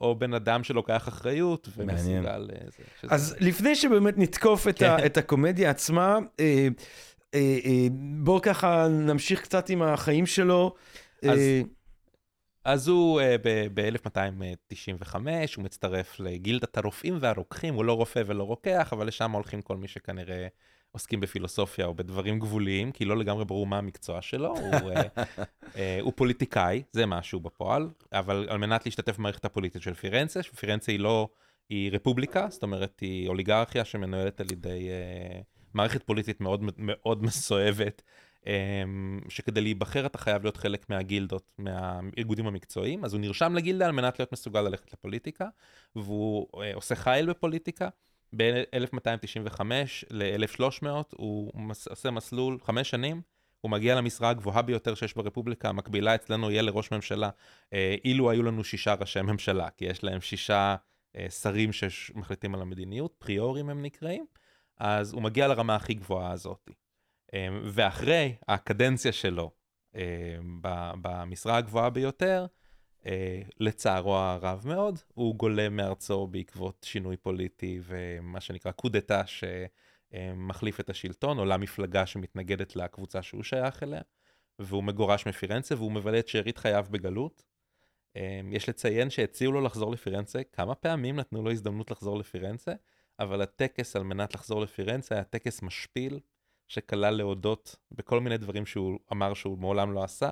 או 0.00 0.14
בן 0.18 0.34
אדם 0.34 0.64
שלוקח 0.64 1.08
אחריות. 1.08 1.68
ומסוגל... 1.76 2.50
אה, 2.52 2.58
זה, 2.64 2.82
שזה- 3.00 3.14
אז 3.14 3.36
לפני 3.40 3.74
שבאמת 3.74 4.18
נתקוף 4.18 4.68
את, 4.68 4.82
ה, 4.82 4.96
כן. 4.98 5.06
את 5.06 5.16
הקומדיה 5.16 5.70
עצמה, 5.70 6.18
אה, 6.40 6.68
אה, 7.34 7.58
אה, 7.64 7.86
בואו 8.18 8.40
ככה 8.42 8.88
נמשיך 8.88 9.42
קצת 9.42 9.70
עם 9.70 9.82
החיים 9.82 10.26
שלו. 10.26 10.74
אז- 11.22 11.38
אה, 11.38 11.62
אז 12.64 12.88
הוא 12.88 13.20
ב-1295, 13.74 15.14
הוא 15.56 15.64
מצטרף 15.64 16.20
לגילדת 16.20 16.76
הרופאים 16.76 17.16
והרוקחים, 17.20 17.74
הוא 17.74 17.84
לא 17.84 17.92
רופא 17.92 18.22
ולא 18.26 18.42
רוקח, 18.42 18.92
אבל 18.92 19.06
לשם 19.06 19.30
הולכים 19.30 19.62
כל 19.62 19.76
מי 19.76 19.88
שכנראה 19.88 20.46
עוסקים 20.94 21.20
בפילוסופיה 21.20 21.86
או 21.86 21.94
בדברים 21.94 22.38
גבוליים, 22.38 22.92
כי 22.92 23.04
לא 23.04 23.16
לגמרי 23.16 23.44
ברור 23.44 23.66
מה 23.66 23.78
המקצוע 23.78 24.22
שלו, 24.22 24.56
הוא, 24.58 24.90
אה, 24.90 25.02
אה, 25.76 25.98
הוא 26.02 26.12
פוליטיקאי, 26.16 26.82
זה 26.92 27.06
משהו 27.06 27.40
בפועל, 27.40 27.88
אבל 28.12 28.46
על 28.50 28.58
מנת 28.58 28.86
להשתתף 28.86 29.18
במערכת 29.18 29.44
הפוליטית 29.44 29.82
של 29.82 29.94
פירנצה, 29.94 30.42
שפירנצה 30.42 30.92
היא 30.92 31.00
לא, 31.00 31.28
היא 31.68 31.92
רפובליקה, 31.92 32.46
זאת 32.50 32.62
אומרת 32.62 33.00
היא 33.00 33.28
אוליגרכיה 33.28 33.84
שמנוהלת 33.84 34.40
על 34.40 34.46
ידי 34.52 34.88
אה, 34.90 35.40
מערכת 35.74 36.02
פוליטית 36.02 36.40
מאוד 36.40 36.60
מאוד 36.78 37.22
מסואבת. 37.24 38.02
אמ, 38.46 39.20
שכדי 39.28 39.60
להיבחר 39.60 40.06
אתה 40.06 40.18
חייב 40.18 40.42
להיות 40.42 40.56
חלק 40.56 40.90
מהגילדות, 40.90 41.52
מהארגונים 41.58 42.46
המקצועיים, 42.46 43.04
אז 43.04 43.14
הוא 43.14 43.20
נרשם 43.20 43.54
לגילדה 43.54 43.86
על 43.86 43.92
מנת 43.92 44.18
להיות 44.18 44.32
מסוגל 44.32 44.60
ללכת 44.60 44.92
לפוליטיקה, 44.92 45.48
והוא 45.96 46.62
אה, 46.62 46.74
עושה 46.74 46.94
חייל 46.94 47.30
בפוליטיקה. 47.30 47.88
ב-1295 48.36 49.60
ל-1300 50.10 50.86
הוא 51.16 51.60
מס- 51.60 51.88
עושה 51.88 52.10
מסלול 52.10 52.58
חמש 52.64 52.90
שנים, 52.90 53.22
הוא 53.60 53.70
מגיע 53.70 53.94
למשרה 53.94 54.30
הגבוהה 54.30 54.62
ביותר 54.62 54.94
שיש 54.94 55.14
ברפובליקה, 55.14 55.68
המקבילה 55.68 56.14
אצלנו 56.14 56.50
יהיה 56.50 56.62
לראש 56.62 56.90
ממשלה, 56.92 57.30
אה, 57.72 57.94
אילו 58.04 58.30
היו 58.30 58.42
לנו 58.42 58.64
שישה 58.64 58.94
ראשי 58.94 59.22
ממשלה, 59.22 59.70
כי 59.70 59.84
יש 59.84 60.04
להם 60.04 60.20
שישה 60.20 60.76
אה, 61.16 61.30
שרים 61.30 61.72
שמחליטים 61.72 62.54
על 62.54 62.62
המדיניות, 62.62 63.14
פריורים 63.18 63.70
הם 63.70 63.82
נקראים, 63.82 64.26
אז 64.78 65.12
הוא 65.12 65.22
מגיע 65.22 65.48
לרמה 65.48 65.76
הכי 65.76 65.94
גבוהה 65.94 66.32
הזאת. 66.32 66.70
אמ, 67.32 67.60
ואחרי 67.64 68.34
הקדנציה 68.48 69.12
שלו 69.12 69.50
במשרה 71.00 71.56
הגבוהה 71.56 71.90
ביותר, 71.90 72.40
אה, 72.40 72.63
לצערו 73.60 74.16
הרב 74.16 74.62
מאוד, 74.64 74.98
הוא 75.14 75.34
גולם 75.34 75.76
מארצו 75.76 76.26
בעקבות 76.26 76.86
שינוי 76.88 77.16
פוליטי 77.16 77.80
ומה 77.82 78.40
שנקרא 78.40 78.72
קודטה 78.72 79.22
שמחליף 79.26 80.80
את 80.80 80.90
השלטון, 80.90 81.38
עולה 81.38 81.56
מפלגה 81.56 82.06
שמתנגדת 82.06 82.76
לקבוצה 82.76 83.22
שהוא 83.22 83.42
שייך 83.42 83.82
אליה, 83.82 84.02
והוא 84.58 84.84
מגורש 84.84 85.26
מפירנצה 85.26 85.74
והוא 85.74 85.92
מבלה 85.92 86.18
את 86.18 86.28
שארית 86.28 86.58
חייו 86.58 86.86
בגלות. 86.90 87.44
אמ, 88.16 88.52
יש 88.52 88.68
לציין 88.68 89.10
שהציעו 89.10 89.52
לו 89.52 89.60
לחזור 89.60 89.92
לפירנצה, 89.92 90.42
כמה 90.52 90.74
פעמים 90.74 91.16
נתנו 91.16 91.42
לו 91.42 91.50
הזדמנות 91.50 91.90
לחזור 91.90 92.18
לפירנצה, 92.18 92.72
אבל 93.18 93.42
הטקס 93.42 93.96
על 93.96 94.02
מנת 94.02 94.34
לחזור 94.34 94.60
לפירנצה 94.60 95.14
היה 95.14 95.24
טקס 95.24 95.62
משפיל, 95.62 96.20
שכלל 96.68 97.14
להודות 97.14 97.76
בכל 97.90 98.20
מיני 98.20 98.38
דברים 98.38 98.66
שהוא 98.66 98.98
אמר 99.12 99.34
שהוא 99.34 99.58
מעולם 99.58 99.92
לא 99.92 100.04
עשה, 100.04 100.30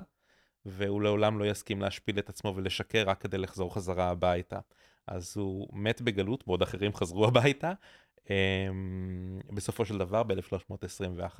והוא 0.65 1.01
לעולם 1.01 1.39
לא 1.39 1.45
יסכים 1.45 1.81
להשפיל 1.81 2.19
את 2.19 2.29
עצמו 2.29 2.53
ולשקר 2.55 3.03
רק 3.07 3.21
כדי 3.21 3.37
לחזור 3.37 3.73
חזרה 3.73 4.09
הביתה. 4.09 4.59
אז 5.07 5.37
הוא 5.37 5.67
מת 5.73 6.01
בגלות, 6.01 6.47
בעוד 6.47 6.61
אחרים 6.61 6.93
חזרו 6.93 7.25
הביתה, 7.27 7.73
אמ, 8.29 9.39
בסופו 9.53 9.85
של 9.85 9.97
דבר 9.97 10.23
ב-1321. 10.23 11.39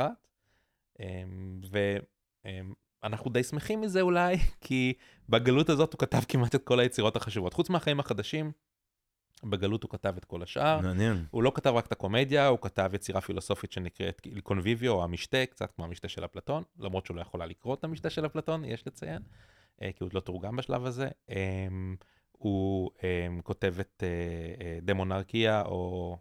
ואנחנו 3.04 3.30
די 3.30 3.44
שמחים 3.44 3.82
מזה 3.82 4.02
אולי, 4.02 4.38
כי 4.66 4.94
בגלות 5.30 5.70
הזאת 5.70 5.94
הוא 5.94 6.00
כתב 6.00 6.22
כמעט 6.28 6.56
את 6.56 6.64
כל 6.64 6.80
היצירות 6.80 7.16
החשובות. 7.16 7.54
חוץ 7.54 7.70
מהחיים 7.70 8.00
החדשים, 8.00 8.52
בגלות 9.44 9.84
הוא 9.84 9.92
כתב 9.92 10.14
את 10.18 10.26
כל 10.26 10.44
השאר. 10.44 10.80
מעניין. 10.82 11.26
הוא 11.32 11.44
לא 11.44 11.52
כתב 11.56 11.70
רק 11.70 11.86
את 11.86 11.92
הקומדיה, 11.92 12.48
הוא 12.48 12.60
כתב 12.62 12.92
יצירה 12.94 13.22
פילוסופית 13.22 13.72
שנקראת 13.72 14.28
קונביביו, 14.44 14.92
או 14.92 15.04
המשתה, 15.04 15.46
קצת 15.46 15.72
כמו 15.76 15.86
המשתה 15.86 16.08
של 16.08 16.26
אפלטון, 16.26 16.64
למרות 16.80 17.06
שהוא 17.06 17.18
לא 17.18 17.22
יכולה 17.22 17.46
לקרוא 17.46 17.74
את 17.74 17.84
המשתה 17.84 18.10
של 18.10 18.26
אפלטון, 18.26 18.66
יש 18.66 18.88
לציין, 18.88 19.22
אה, 19.82 19.92
כי 19.92 19.98
הוא 20.00 20.08
עוד 20.08 20.14
לא 20.14 20.20
תורגם 20.20 20.56
בשלב 20.56 20.86
הזה. 20.86 21.10
אמ, 21.30 21.96
הוא 22.32 22.92
אמ, 23.04 23.42
כותב 23.42 23.76
את 23.80 24.04
אה, 24.04 24.66
אה, 24.66 24.80
דמונרכיה, 24.82 25.62
או 25.62 26.18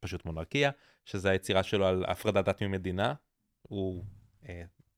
פשוט 0.00 0.24
מונרכיה, 0.24 0.70
שזה 1.04 1.30
היצירה 1.30 1.62
שלו 1.62 1.86
על 1.86 2.04
הפרדת 2.08 2.44
דת 2.44 2.62
ממדינה. 2.62 3.14
הוא 3.62 4.04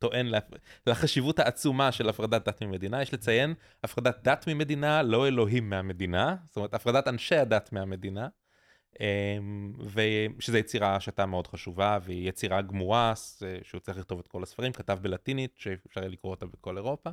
טוען 0.00 0.26
לה- 0.26 0.38
לחשיבות 0.86 1.38
העצומה 1.38 1.92
של 1.92 2.08
הפרדת 2.08 2.48
דת 2.48 2.62
ממדינה. 2.62 3.02
יש 3.02 3.14
לציין, 3.14 3.54
הפרדת 3.84 4.18
דת 4.22 4.44
ממדינה, 4.48 5.02
לא 5.02 5.28
אלוהים 5.28 5.70
מהמדינה, 5.70 6.36
זאת 6.46 6.56
אומרת, 6.56 6.74
הפרדת 6.74 7.08
אנשי 7.08 7.36
הדת 7.36 7.72
מהמדינה. 7.72 8.28
אמ, 9.00 9.72
ושזו 10.38 10.56
יצירה 10.58 11.00
שהייתה 11.00 11.26
מאוד 11.26 11.46
חשובה, 11.46 11.98
והיא 12.02 12.28
יצירה 12.28 12.62
גמורה, 12.62 13.12
שהוא 13.62 13.80
צריך 13.80 13.98
לכתוב 13.98 14.18
את 14.18 14.28
כל 14.28 14.42
הספרים, 14.42 14.72
כתב 14.72 14.98
בלטינית, 15.02 15.54
שאפשר 15.58 16.00
לקרוא 16.00 16.30
אותה 16.30 16.46
בכל 16.46 16.76
אירופה, 16.76 17.10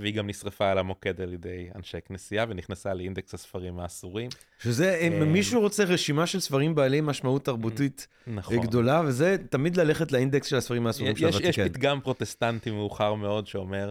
והיא 0.00 0.14
גם 0.14 0.26
נשרפה 0.26 0.70
על 0.70 0.78
המוקד 0.78 1.20
על 1.20 1.32
ידי 1.32 1.68
אנשי 1.74 1.98
כנסייה, 2.04 2.46
ונכנסה 2.48 2.94
לאינדקס 2.94 3.34
הספרים 3.34 3.80
האסורים. 3.80 4.28
שזה, 4.62 4.96
אם 4.96 5.12
אה, 5.12 5.24
מישהו 5.24 5.60
רוצה 5.60 5.84
רשימה 5.84 6.26
של 6.26 6.40
ספרים 6.40 6.74
בעלי 6.74 7.00
משמעות 7.00 7.44
תרבותית 7.44 8.06
נכון. 8.26 8.60
גדולה, 8.60 9.02
וזה 9.06 9.36
תמיד 9.50 9.76
ללכת 9.76 10.12
לאינדקס 10.12 10.46
של 10.46 10.56
הספרים 10.56 10.86
האסורים 10.86 11.16
של 11.16 11.28
יש, 11.28 11.34
יש 11.34 11.40
הוותיקן. 11.40 11.68
פתגם 11.68 12.00
פרוטסטנטי 12.00 12.70
מאוחר 12.70 13.14
מאוד 13.14 13.46
שאומר, 13.46 13.90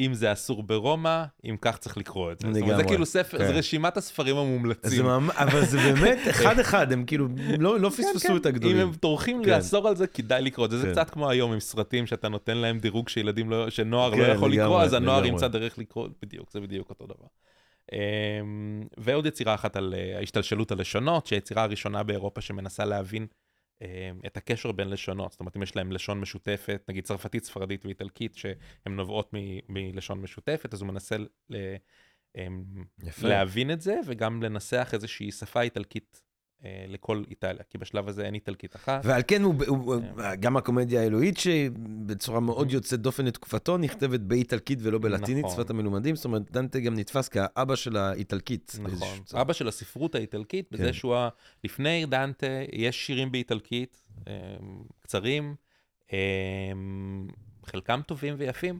אם 0.00 0.14
זה 0.14 0.32
אסור 0.32 0.62
ברומא, 0.62 1.24
אם 1.44 1.56
כך 1.60 1.76
צריך 1.76 1.96
לקרוא 1.98 2.32
את 2.32 2.40
זה. 2.40 2.52
זאת 2.52 2.62
אומרת, 2.62 2.76
זה 2.76 2.84
כאילו 2.84 3.06
ספר, 3.06 3.38
כן. 3.38 3.46
זה 3.46 3.52
רשימת 3.52 3.96
הספרים 3.96 4.36
המומלצים. 4.36 5.04
ממש, 5.04 5.36
אבל 5.36 5.64
זה 5.64 5.78
באמת 5.78 6.18
אחד-אחד, 6.30 6.92
הם 6.92 7.04
כאילו 7.04 7.28
לא, 7.58 7.80
לא 7.80 7.90
כן, 7.90 7.96
פספסו 7.96 8.28
כן. 8.28 8.36
את 8.36 8.46
הגדולים. 8.46 8.76
אם 8.76 8.82
הם 8.82 8.94
טורחים 8.94 9.44
כן. 9.44 9.50
לאסור 9.50 9.88
על 9.88 9.96
זה, 9.96 10.06
כדאי 10.06 10.42
לקרוא 10.42 10.66
את 10.66 10.70
זה. 10.70 10.78
זה 10.78 10.86
כן. 10.86 10.92
קצת 10.92 11.10
כמו 11.10 11.30
היום 11.30 11.52
עם 11.52 11.60
סרטים 11.60 12.06
שאתה 12.06 12.28
נותן 12.28 12.56
להם 12.56 12.78
דירוג 12.78 13.08
שילדים 13.08 13.50
לא, 13.50 13.70
שנוער 13.70 14.10
לא 14.10 14.16
כן, 14.16 14.32
יכול 14.34 14.52
לקרוא, 14.52 14.66
לגמרי, 14.66 14.82
אז 14.82 14.92
הנוער. 14.92 15.26
ימצא 15.26 15.48
דרך 15.48 15.78
לקרוא, 15.78 16.08
בדיוק, 16.22 16.50
זה 16.52 16.60
בדיוק 16.60 16.90
אותו 16.90 17.06
דבר. 17.06 17.26
אמ, 17.92 17.98
ועוד 18.96 19.26
יצירה 19.26 19.54
אחת 19.54 19.76
על 19.76 19.94
אה, 19.96 20.20
השתלשלות 20.22 20.72
הלשונות, 20.72 21.26
שהיצירה 21.26 21.62
הראשונה 21.62 22.02
באירופה 22.02 22.40
שמנסה 22.40 22.84
להבין 22.84 23.26
את 24.26 24.36
הקשר 24.36 24.72
בין 24.72 24.88
לשונות. 24.88 25.32
זאת 25.32 25.40
אומרת, 25.40 25.56
אם 25.56 25.62
יש 25.62 25.76
להם 25.76 25.92
לשון 25.92 26.20
משותפת, 26.20 26.84
נגיד 26.88 27.04
צרפתית, 27.04 27.44
ספרדית 27.44 27.84
ואיטלקית, 27.84 28.34
שהן 28.34 28.56
נובעות 28.86 29.30
מ- 29.34 29.58
מלשון 29.68 30.20
משותפת, 30.20 30.74
אז 30.74 30.80
הוא 30.80 30.88
מנסה 30.88 31.16
ל- 31.50 31.76
יפה. 33.02 33.28
להבין 33.28 33.70
את 33.70 33.80
זה, 33.80 34.00
וגם 34.06 34.42
לנסח 34.42 34.90
איזושהי 34.92 35.32
שפה 35.32 35.60
איטלקית, 35.62 36.22
אה, 36.22 36.25
לכל 36.88 37.22
איטליה, 37.30 37.62
כי 37.70 37.78
בשלב 37.78 38.08
הזה 38.08 38.24
אין 38.24 38.34
איטלקית 38.34 38.76
אחת. 38.76 39.00
ועל 39.04 39.22
כן 39.26 39.42
הוא, 39.42 39.54
הוא, 39.66 39.96
גם 40.40 40.56
הקומדיה 40.56 41.02
האלוהית, 41.02 41.36
שבצורה 41.36 42.40
מאוד 42.40 42.72
יוצאת 42.72 43.00
דופן 43.00 43.24
לתקופתו, 43.24 43.78
נכתבת 43.78 44.20
באיטלקית 44.20 44.78
ולא 44.82 44.98
בלטינית, 44.98 45.44
נכון. 45.44 45.56
שפת 45.56 45.70
המלומדים, 45.70 46.16
זאת 46.16 46.24
אומרת, 46.24 46.50
דנטה 46.50 46.80
גם 46.80 46.94
נתפס 46.94 47.28
כאבא 47.28 47.76
של 47.76 47.96
האיטלקית. 47.96 48.76
נכון. 48.80 49.18
אבא 49.34 49.52
של 49.52 49.68
הספרות 49.68 50.14
האיטלקית, 50.14 50.68
בזה 50.72 50.84
כן. 50.84 50.92
שהוא, 50.92 51.14
ה- 51.14 51.28
לפני 51.64 52.06
דנטה, 52.06 52.46
יש 52.72 53.06
שירים 53.06 53.32
באיטלקית, 53.32 54.02
אה, 54.28 54.32
קצרים, 55.00 55.54
אה, 56.12 56.18
חלקם 57.66 58.00
טובים 58.06 58.34
ויפים, 58.38 58.78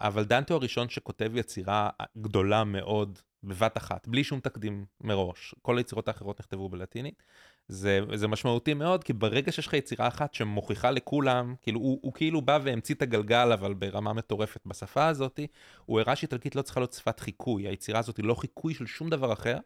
אבל 0.00 0.24
דנטה 0.24 0.54
הוא 0.54 0.58
הראשון 0.58 0.88
שכותב 0.88 1.32
יצירה 1.34 1.90
גדולה 2.18 2.64
מאוד 2.64 3.18
בבת 3.42 3.76
אחת, 3.76 4.08
בלי 4.08 4.24
שום 4.24 4.40
תקדים 4.40 4.84
מראש. 5.00 5.54
כל 5.62 5.78
היצירות 5.78 6.08
האחרות 6.08 6.40
נכתבו 6.40 6.68
בלטינית. 6.68 7.22
זה, 7.68 8.00
זה 8.14 8.28
משמעותי 8.28 8.74
מאוד, 8.74 9.04
כי 9.04 9.12
ברגע 9.12 9.52
שיש 9.52 9.66
לך 9.66 9.72
יצירה 9.72 10.08
אחת 10.08 10.34
שמוכיחה 10.34 10.90
לכולם, 10.90 11.54
כאילו 11.62 11.80
הוא, 11.80 11.98
הוא 12.02 12.12
כאילו 12.12 12.42
בא 12.42 12.58
והמציא 12.62 12.94
את 12.94 13.02
הגלגל, 13.02 13.52
אבל 13.52 13.74
ברמה 13.74 14.12
מטורפת 14.12 14.60
בשפה 14.66 15.06
הזאת, 15.06 15.40
הוא 15.86 16.00
הראה 16.00 16.16
שאיטלקית 16.16 16.56
לא 16.56 16.62
צריכה 16.62 16.80
להיות 16.80 16.92
שפת 16.92 17.20
חיקוי, 17.20 17.68
היצירה 17.68 17.98
הזאת 17.98 18.16
היא 18.16 18.24
לא 18.24 18.34
חיקוי 18.34 18.74
של 18.74 18.86
שום 18.86 19.10
דבר 19.10 19.32
אחר, 19.32 19.58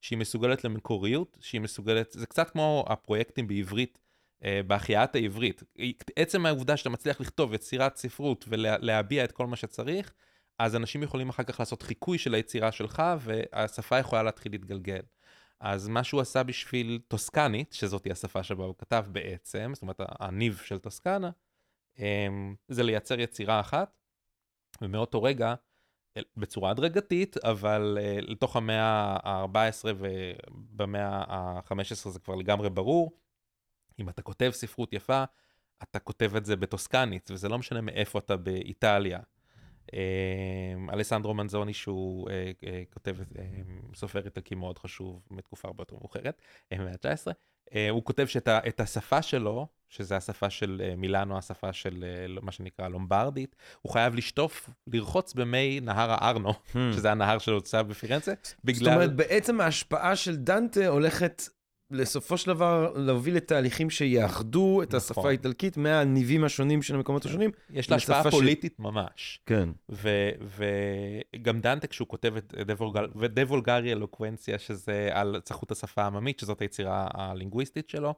שהיא 0.00 0.18
מסוגלת 0.18 0.64
למקוריות, 0.64 1.38
שהיא 1.40 1.60
מסוגלת, 1.60 2.12
זה 2.12 2.26
קצת 2.26 2.50
כמו 2.50 2.84
הפרויקטים 2.88 3.46
בעברית, 3.46 3.98
בהחייאת 4.66 5.14
העברית. 5.14 5.62
עצם 6.16 6.46
העובדה 6.46 6.76
שאתה 6.76 6.90
מצליח 6.90 7.20
לכתוב 7.20 7.54
יצירת 7.54 7.96
ספרות 7.96 8.44
ולהביע 8.48 9.24
את 9.24 9.32
כל 9.32 9.46
מה 9.46 9.56
שצריך, 9.56 10.12
אז 10.58 10.76
אנשים 10.76 11.02
יכולים 11.02 11.28
אחר 11.28 11.42
כך 11.42 11.60
לעשות 11.60 11.82
חיקוי 11.82 12.18
של 12.18 12.34
היצירה 12.34 12.72
שלך, 12.72 13.02
והשפה 13.20 13.98
יכולה 13.98 14.22
להתחיל 14.22 14.52
להתגלגל. 14.52 15.00
אז 15.60 15.88
מה 15.88 16.04
שהוא 16.04 16.20
עשה 16.20 16.42
בשביל 16.42 17.00
טוסקנית, 17.08 17.72
שזאת 17.72 18.06
השפה 18.10 18.42
שבה 18.42 18.64
הוא 18.64 18.74
כתב 18.78 19.04
בעצם, 19.12 19.70
זאת 19.74 19.82
אומרת, 19.82 20.00
הניב 20.00 20.60
של 20.64 20.78
טוסקנה, 20.78 21.30
אמ, 21.98 22.54
זה 22.68 22.82
לייצר 22.82 23.20
יצירה 23.20 23.60
אחת, 23.60 23.98
ומאותו 24.82 25.22
רגע, 25.22 25.54
בצורה 26.36 26.70
הדרגתית, 26.70 27.36
אבל 27.44 27.98
אה, 28.00 28.18
לתוך 28.20 28.56
המאה 28.56 29.16
ה-14 29.24 29.84
ובמאה 29.98 31.24
ה-15 31.28 32.08
זה 32.08 32.18
כבר 32.18 32.34
לגמרי 32.34 32.70
ברור, 32.70 33.12
אם 33.98 34.08
אתה 34.08 34.22
כותב 34.22 34.50
ספרות 34.54 34.92
יפה, 34.92 35.24
אתה 35.82 35.98
כותב 35.98 36.36
את 36.36 36.44
זה 36.44 36.56
בטוסקנית, 36.56 37.30
וזה 37.30 37.48
לא 37.48 37.58
משנה 37.58 37.80
מאיפה 37.80 38.18
אתה 38.18 38.36
באיטליה. 38.36 39.18
אה, 39.94 40.00
אלסנדרו 40.92 41.34
מנזוני, 41.34 41.74
שהוא 41.74 42.30
אה, 42.30 42.50
אה, 42.66 42.82
כותב, 42.92 43.16
סופר 43.94 44.24
איטלקי 44.24 44.54
מאוד 44.54 44.78
חשוב 44.78 45.20
מתקופה 45.30 45.68
הרבה 45.68 45.82
יותר 45.82 45.96
מאוחרת, 45.96 46.42
אה, 46.72 46.78
מהמאה 46.78 46.92
ה-19, 46.92 47.32
אה, 47.74 47.90
הוא 47.90 48.04
כותב 48.04 48.26
שאת 48.26 48.80
השפה 48.80 49.22
שלו, 49.22 49.66
שזה 49.88 50.16
השפה 50.16 50.50
של 50.50 50.82
אה, 50.84 50.96
מילאנו, 50.96 51.38
השפה 51.38 51.72
של 51.72 52.04
לא- 52.28 52.42
מה 52.42 52.52
שנקרא 52.52 52.88
לומברדית, 52.88 53.56
הוא 53.82 53.92
חייב 53.92 54.14
לשטוף, 54.14 54.70
לרחוץ 54.86 55.34
במי 55.34 55.80
נהר 55.82 56.10
הארנו, 56.10 56.50
Hmm. 56.50 56.78
שזה 56.92 57.10
הנהר 57.10 57.38
שהוצא 57.38 57.82
בפירנצה, 57.82 58.34
זאת 58.42 58.54
בגלל... 58.64 58.92
אומרת, 58.94 59.16
בעצם 59.16 59.60
ההשפעה 59.60 60.16
של 60.16 60.36
דנטה 60.36 60.86
הולכת 60.88 61.42
בסופו 61.90 62.38
של 62.38 62.46
דבר 62.46 62.92
להוביל 62.96 63.36
לתהליכים 63.36 63.90
שיאחדו 63.90 64.82
את 64.82 64.94
השפה 64.94 65.12
נכון. 65.20 65.28
האיטלקית 65.28 65.76
מהניבים 65.76 66.44
השונים 66.44 66.82
של 66.82 66.94
המקומות 66.94 67.24
השונים. 67.24 67.50
יש 67.70 67.90
לה 67.90 67.96
השפעה 67.96 68.18
לשפה 68.20 68.30
ש- 68.30 68.34
פוליטית 68.34 68.78
ממש. 68.80 69.40
כן. 69.46 69.68
וגם 69.88 71.60
דנטה, 71.60 71.86
כשהוא 71.86 72.08
כותב 72.08 72.34
את 72.36 72.54
דה 73.34 73.44
וולגרי 73.44 73.92
אלוקוונציה, 73.92 74.58
שזה 74.58 75.08
על 75.12 75.40
צחות 75.44 75.70
השפה 75.70 76.02
העממית, 76.02 76.38
שזאת 76.40 76.60
היצירה 76.60 77.08
הלינגוויסטית 77.14 77.88
שלו, 77.88 78.14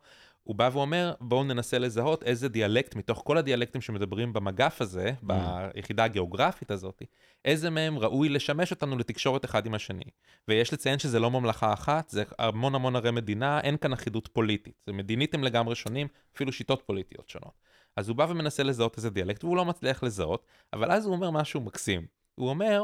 הוא 0.49 0.57
בא 0.57 0.71
ואומר, 0.73 1.15
בואו 1.21 1.45
ננסה 1.45 1.79
לזהות 1.79 2.23
איזה 2.23 2.49
דיאלקט 2.49 2.95
מתוך 2.95 3.23
כל 3.25 3.39
הדיאלקטים 3.39 3.81
שמדברים 3.81 4.33
במגף 4.33 4.81
הזה, 4.81 5.13
Mm. 5.23 5.25
ביחידה 5.27 6.05
הגיאוגרפית 6.05 6.71
הזאת, 6.71 7.03
איזה 7.45 7.71
מהם 7.71 7.99
ראוי 7.99 8.29
לשמש 8.29 8.71
אותנו 8.71 8.99
לתקשורת 8.99 9.45
אחד 9.45 9.67
עם 9.67 9.75
השני. 9.75 10.05
ויש 10.49 10.73
לציין 10.73 10.99
שזה 10.99 11.21
לא 11.21 11.31
ממלכה 11.31 11.73
אחת, 11.73 12.09
זה 12.09 12.23
המון 12.39 12.75
המון 12.75 12.97
ערי 12.97 13.11
מדינה, 13.11 13.61
אין 13.61 13.77
כאן 13.77 13.93
אחידות 13.93 14.29
פוליטית. 14.33 14.83
זה 14.87 14.93
מדינית 14.93 15.35
הם 15.35 15.45
לגמרי 15.45 15.75
שונים, 15.75 16.09
אפילו 16.35 16.53
שיטות 16.53 16.83
פוליטיות 16.87 17.29
שונות. 17.29 17.61
אז 17.97 18.09
הוא 18.09 18.17
בא 18.17 18.27
ומנסה 18.29 18.63
לזהות 18.63 18.97
איזה 18.97 19.11
דיאלקט, 19.11 19.45
והוא 19.45 19.57
לא 19.57 19.65
מצליח 19.65 20.03
לזהות, 20.03 20.47
אבל 20.73 20.93
אז 20.93 21.07
הוא 21.07 21.15
אומר 21.15 21.31
משהו 21.31 21.61
מקסים. 21.61 22.07
הוא 22.35 22.49
אומר, 22.49 22.83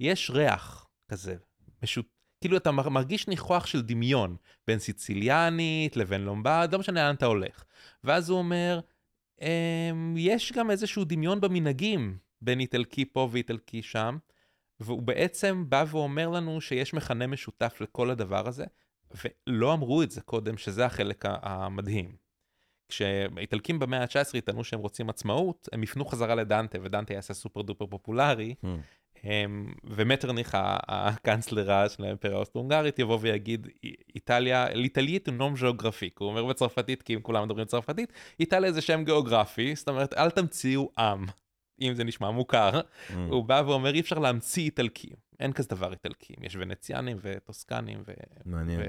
יש 0.00 0.30
ריח 0.30 0.88
כזה, 1.08 1.36
פשוט, 1.80 2.06
כאילו 2.42 2.56
אתה 2.56 2.70
מר- 2.72 2.88
מרגיש 2.88 3.28
ניחוח 3.28 3.66
של 3.66 3.82
דמיון 3.82 4.36
בין 4.66 4.78
סיציליאנית 4.78 5.96
לבין 5.96 6.20
לומברד, 6.20 6.72
לא 6.72 6.78
משנה 6.78 7.04
לאן 7.06 7.14
אתה 7.14 7.26
הולך. 7.26 7.64
ואז 8.04 8.30
הוא 8.30 8.38
אומר, 8.38 8.80
אמ, 9.40 10.14
יש 10.18 10.52
גם 10.52 10.70
איזשהו 10.70 11.04
דמיון 11.04 11.40
במנהגים 11.40 12.18
בין 12.40 12.60
איטלקי 12.60 13.04
פה 13.04 13.28
ואיטלקי 13.32 13.82
שם, 13.82 14.18
והוא 14.80 15.02
בעצם 15.02 15.64
בא 15.68 15.84
ואומר 15.90 16.28
לנו 16.28 16.60
שיש 16.60 16.94
מכנה 16.94 17.26
משותף 17.26 17.76
לכל 17.80 18.10
הדבר 18.10 18.48
הזה, 18.48 18.64
ולא 19.46 19.72
אמרו 19.72 20.02
את 20.02 20.10
זה 20.10 20.20
קודם, 20.20 20.56
שזה 20.58 20.86
החלק 20.86 21.24
המדהים. 21.26 22.16
כשהאיטלקים 22.88 23.78
במאה 23.78 24.02
ה-19 24.02 24.36
יטענו 24.36 24.64
שהם 24.64 24.80
רוצים 24.80 25.10
עצמאות, 25.10 25.68
הם 25.72 25.82
יפנו 25.82 26.04
חזרה 26.04 26.34
לדנטה, 26.34 26.78
ודנטה 26.82 27.14
יעשה 27.14 27.34
סופר 27.34 27.62
דופר 27.62 27.86
פופולרי, 27.86 28.54
Hmm. 28.64 28.66
ומטרניך, 29.84 30.54
ה- 30.54 30.78
הקאנצלר 30.88 31.88
של 31.88 32.04
האימפריה 32.04 32.36
האוסטרו-הונגרית, 32.36 32.98
יבוא 32.98 33.18
ויגיד, 33.20 33.66
"אי- 33.84 33.94
איטליה, 34.14 34.66
ליטליית 34.74 35.28
הוא 35.28 35.34
נום 35.34 35.56
ז'אוגרפיק, 35.56 36.18
הוא 36.18 36.28
אומר 36.28 36.44
בצרפתית, 36.44 37.02
כי 37.02 37.14
אם 37.14 37.20
כולם 37.20 37.44
מדברים 37.44 37.66
צרפתית, 37.66 38.12
איטליה 38.40 38.72
זה 38.72 38.80
שם 38.80 39.04
גיאוגרפי, 39.04 39.76
זאת 39.76 39.88
אומרת, 39.88 40.14
אל 40.14 40.30
תמציאו 40.30 40.90
עם, 40.98 41.24
אם 41.80 41.94
זה 41.94 42.04
נשמע 42.04 42.30
מוכר. 42.30 42.80
Hmm. 42.80 43.12
הוא 43.30 43.44
בא 43.44 43.62
ואומר, 43.66 43.94
אי 43.94 44.00
אפשר 44.00 44.18
להמציא 44.18 44.62
איטלקים, 44.62 45.16
אין 45.40 45.52
כזה 45.52 45.68
דבר 45.68 45.92
איטלקים, 45.92 46.36
יש 46.42 46.56
ונציאנים 46.60 47.16
וטוסקנים, 47.22 48.02
ו... 48.06 48.12
מעניין. 48.44 48.80
ו... 48.80 48.84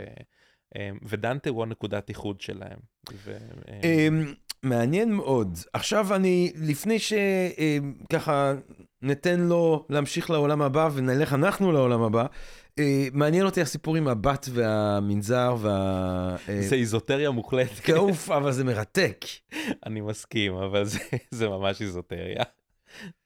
אמ, 0.76 0.98
ודנטה 1.04 1.50
הוא 1.50 1.64
הנקודת 1.64 2.10
איחוד 2.10 2.42
שלהם. 2.42 2.78
ו... 3.14 3.38
אמ, 3.84 4.34
מעניין 4.64 5.14
מאוד. 5.14 5.58
עכשיו 5.74 6.16
אני, 6.16 6.54
לפני 6.56 6.98
שככה 7.00 8.54
ניתן 9.02 9.40
לו 9.40 9.86
להמשיך 9.90 10.30
לעולם 10.30 10.62
הבא 10.62 10.90
ונלך 10.94 11.34
אנחנו 11.34 11.72
לעולם 11.72 12.02
הבא, 12.02 12.26
אה, 12.80 13.08
מעניין 13.14 13.46
אותי 13.46 13.62
הסיפור 13.62 13.96
עם 13.96 14.08
הבת 14.08 14.50
והמנזר 14.52 15.56
וה... 15.60 16.36
אה, 16.50 16.62
זה 16.62 16.76
איזוטריה 16.76 17.32
מוחלטת, 17.32 17.80
כאוף, 17.80 18.32
אבל 18.32 18.52
זה 18.52 18.64
מרתק. 18.64 19.26
אני 19.86 20.02
מסכים, 20.02 20.54
אבל 20.54 20.86
זה, 20.86 21.00
זה 21.32 21.50
ממש 21.50 21.82
איזוטריה. 21.82 22.44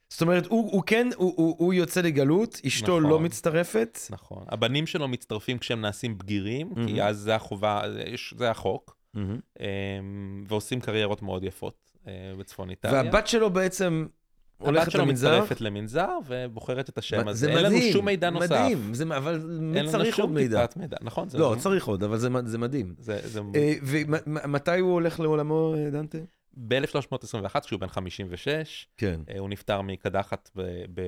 זאת 0.10 0.22
אומרת, 0.22 0.46
הוא, 0.46 0.72
הוא 0.72 0.84
כן, 0.86 1.08
הוא, 1.16 1.34
הוא, 1.38 1.56
הוא 1.60 1.74
יוצא 1.74 2.02
לגלות, 2.02 2.62
אשתו 2.68 3.00
נכון. 3.00 3.12
לא 3.12 3.20
מצטרפת. 3.20 4.00
נכון. 4.10 4.46
הבנים 4.50 4.88
שלו 4.88 5.08
מצטרפים 5.08 5.58
כשהם 5.58 5.82
נעשים 5.82 6.18
בגירים, 6.18 6.70
מהמם. 6.76 6.88
כי 6.88 7.04
אז 7.04 7.18
זה 7.18 7.36
החובה, 7.36 7.82
זה- 7.94 8.04
זה 8.38 8.50
החוק. 8.52 8.98
אמ, 9.16 9.24
ועושים 10.48 10.80
קריירות 10.82 11.22
מאוד 11.22 11.44
יפות 11.44 11.74
אה, 12.08 12.12
בצפון 12.40 12.70
איטליה. 12.70 12.94
והבת 13.04 13.28
שלו 13.28 13.50
בעצם 13.50 14.06
הולכת 14.58 14.82
הבת 14.84 14.92
שלו 14.92 15.02
למנזר. 15.06 15.40
מצטרפת 15.42 15.62
למנזר 15.62 16.10
ובוחרת 16.28 16.90
את 16.90 16.98
השם 16.98 17.24
זה 17.24 17.30
הזה. 17.30 17.50
אין 17.50 17.58
לנו 17.58 17.76
מדהים, 17.76 17.94
שום 17.94 18.06
מידע 18.06 18.30
נוסף. 18.30 18.52
מדהים, 18.52 18.94
זה, 18.94 19.04
אבל 19.18 19.34
אין 19.34 19.72
מי 19.72 19.80
לנו 19.80 19.92
צריך 19.92 20.16
שום 20.16 20.26
עוד 20.30 20.34
מידע? 20.36 20.66
טיפת 20.66 20.78
מידע. 20.78 20.98
נכון, 21.02 21.28
לא, 21.34 21.54
זה- 21.56 21.62
צריך 21.62 21.88
עוד, 21.88 22.04
אבל 22.04 22.18
זה, 22.18 22.30
זה 22.46 22.58
מדהים. 22.58 22.96
זה, 23.00 23.20
זה... 23.24 23.42
אה, 23.56 23.74
ומתי 23.84 24.80
הוא 24.80 24.92
הולך 24.94 25.20
לעולמו, 25.20 25.74
אה, 25.78 25.90
דנטה? 25.90 26.18
ב-1321, 26.58 27.60
כשהוא 27.60 27.80
בן 27.80 27.88
56, 27.88 28.88
כן. 28.98 29.22
אה, 29.30 29.40
הוא 29.40 29.50
נפטר 29.50 29.82
מקדחת 29.82 30.50
ב- 30.56 30.62
ב- 30.94 31.02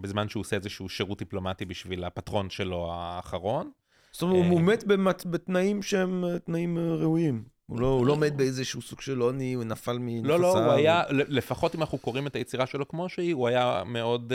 בזמן 0.00 0.28
שהוא 0.28 0.40
עושה 0.40 0.56
איזשהו 0.56 0.88
שירות 0.88 1.18
דיפלומטי 1.18 1.64
בשביל 1.64 2.04
הפטרון 2.04 2.50
שלו 2.50 2.88
האחרון. 2.92 3.70
זאת 4.12 4.22
אומרת, 4.22 4.44
הוא 4.46 4.58
אה, 4.58 4.62
מת 4.64 4.84
במת- 4.84 5.26
בתנאים 5.26 5.82
שהם 5.82 6.24
אה, 6.24 6.38
תנאים 6.38 6.78
ראויים. 6.78 7.44
הוא 7.66 7.80
לא, 7.80 7.86
הוא 7.86 8.06
לא 8.06 8.16
מת 8.16 8.36
באיזשהו 8.36 8.82
סוג 8.82 9.00
של 9.00 9.20
עוני, 9.20 9.54
הוא 9.54 9.64
נפל 9.64 9.98
מנפסיו. 10.00 10.28
לא, 10.28 10.40
לא, 10.40 10.64
הוא 10.64 10.72
היה, 10.72 11.02
לפחות 11.10 11.74
אם 11.74 11.80
אנחנו 11.80 11.98
קוראים 11.98 12.26
את 12.26 12.36
היצירה 12.36 12.66
שלו 12.66 12.88
כמו 12.88 13.08
שהיא, 13.08 13.34
הוא 13.34 13.48
היה 13.48 13.82
מאוד, 13.86 14.32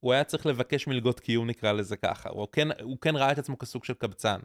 הוא 0.00 0.12
היה 0.12 0.24
צריך 0.24 0.46
לבקש 0.46 0.86
מלגות 0.86 1.20
קיום 1.20 1.46
נקרא 1.46 1.72
לזה 1.72 1.96
ככה. 1.96 2.28
הוא 2.28 2.46
כן, 2.52 2.68
הוא 2.82 2.98
כן 3.00 3.16
ראה 3.16 3.32
את 3.32 3.38
עצמו 3.38 3.58
כסוג 3.58 3.84
של 3.84 3.94
קבצן. 3.94 4.38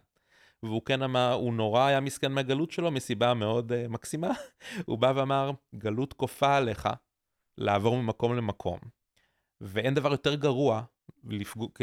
והוא 0.63 0.81
כן 0.85 1.01
אמר, 1.01 1.33
הוא 1.33 1.53
נורא 1.53 1.85
היה 1.85 1.99
מסכן 1.99 2.31
מהגלות 2.31 2.71
שלו 2.71 2.91
מסיבה 2.91 3.33
מאוד 3.33 3.71
uh, 3.71 3.75
מקסימה. 3.89 4.31
הוא 4.85 4.97
בא 4.97 5.13
ואמר, 5.15 5.51
גלות 5.75 6.13
כופה 6.13 6.57
עליך 6.57 6.89
לעבור 7.57 7.97
ממקום 7.97 8.35
למקום. 8.35 8.79
ואין 9.61 9.93
דבר 9.93 10.11
יותר 10.11 10.35
גרוע 10.35 10.81
לפגוע, 11.23 11.67
uh, 11.67 11.71
uh, 11.77 11.81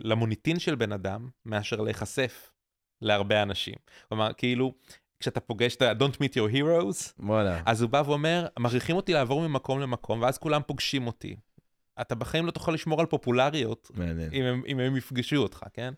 למוניטין 0.00 0.58
של 0.58 0.74
בן 0.74 0.92
אדם 0.92 1.28
מאשר 1.46 1.80
להיחשף 1.80 2.50
להרבה 3.02 3.42
אנשים. 3.42 3.74
כלומר, 4.08 4.32
כאילו, 4.32 4.72
כשאתה 5.20 5.40
פוגש 5.40 5.76
את 5.76 5.82
ה- 5.82 5.92
Don't 5.92 6.14
meet 6.14 6.34
your 6.34 6.54
heroes, 6.54 7.12
וואלה. 7.18 7.62
אז 7.66 7.82
הוא 7.82 7.90
בא 7.90 8.02
ואומר, 8.06 8.46
מכריחים 8.58 8.96
אותי 8.96 9.12
לעבור 9.12 9.48
ממקום 9.48 9.80
למקום, 9.80 10.22
ואז 10.22 10.38
כולם 10.38 10.60
פוגשים 10.66 11.06
אותי. 11.06 11.36
אתה 12.00 12.14
בחיים 12.14 12.46
לא 12.46 12.50
תוכל 12.50 12.72
לשמור 12.72 13.00
על 13.00 13.06
פופולריות 13.06 13.90
מעניין. 13.94 14.30
אם 14.32 14.42
הם, 14.44 14.62
אם 14.66 14.80
הם 14.80 14.96
יפגשו 14.96 15.36
אותך, 15.36 15.62
כן? 15.74 15.94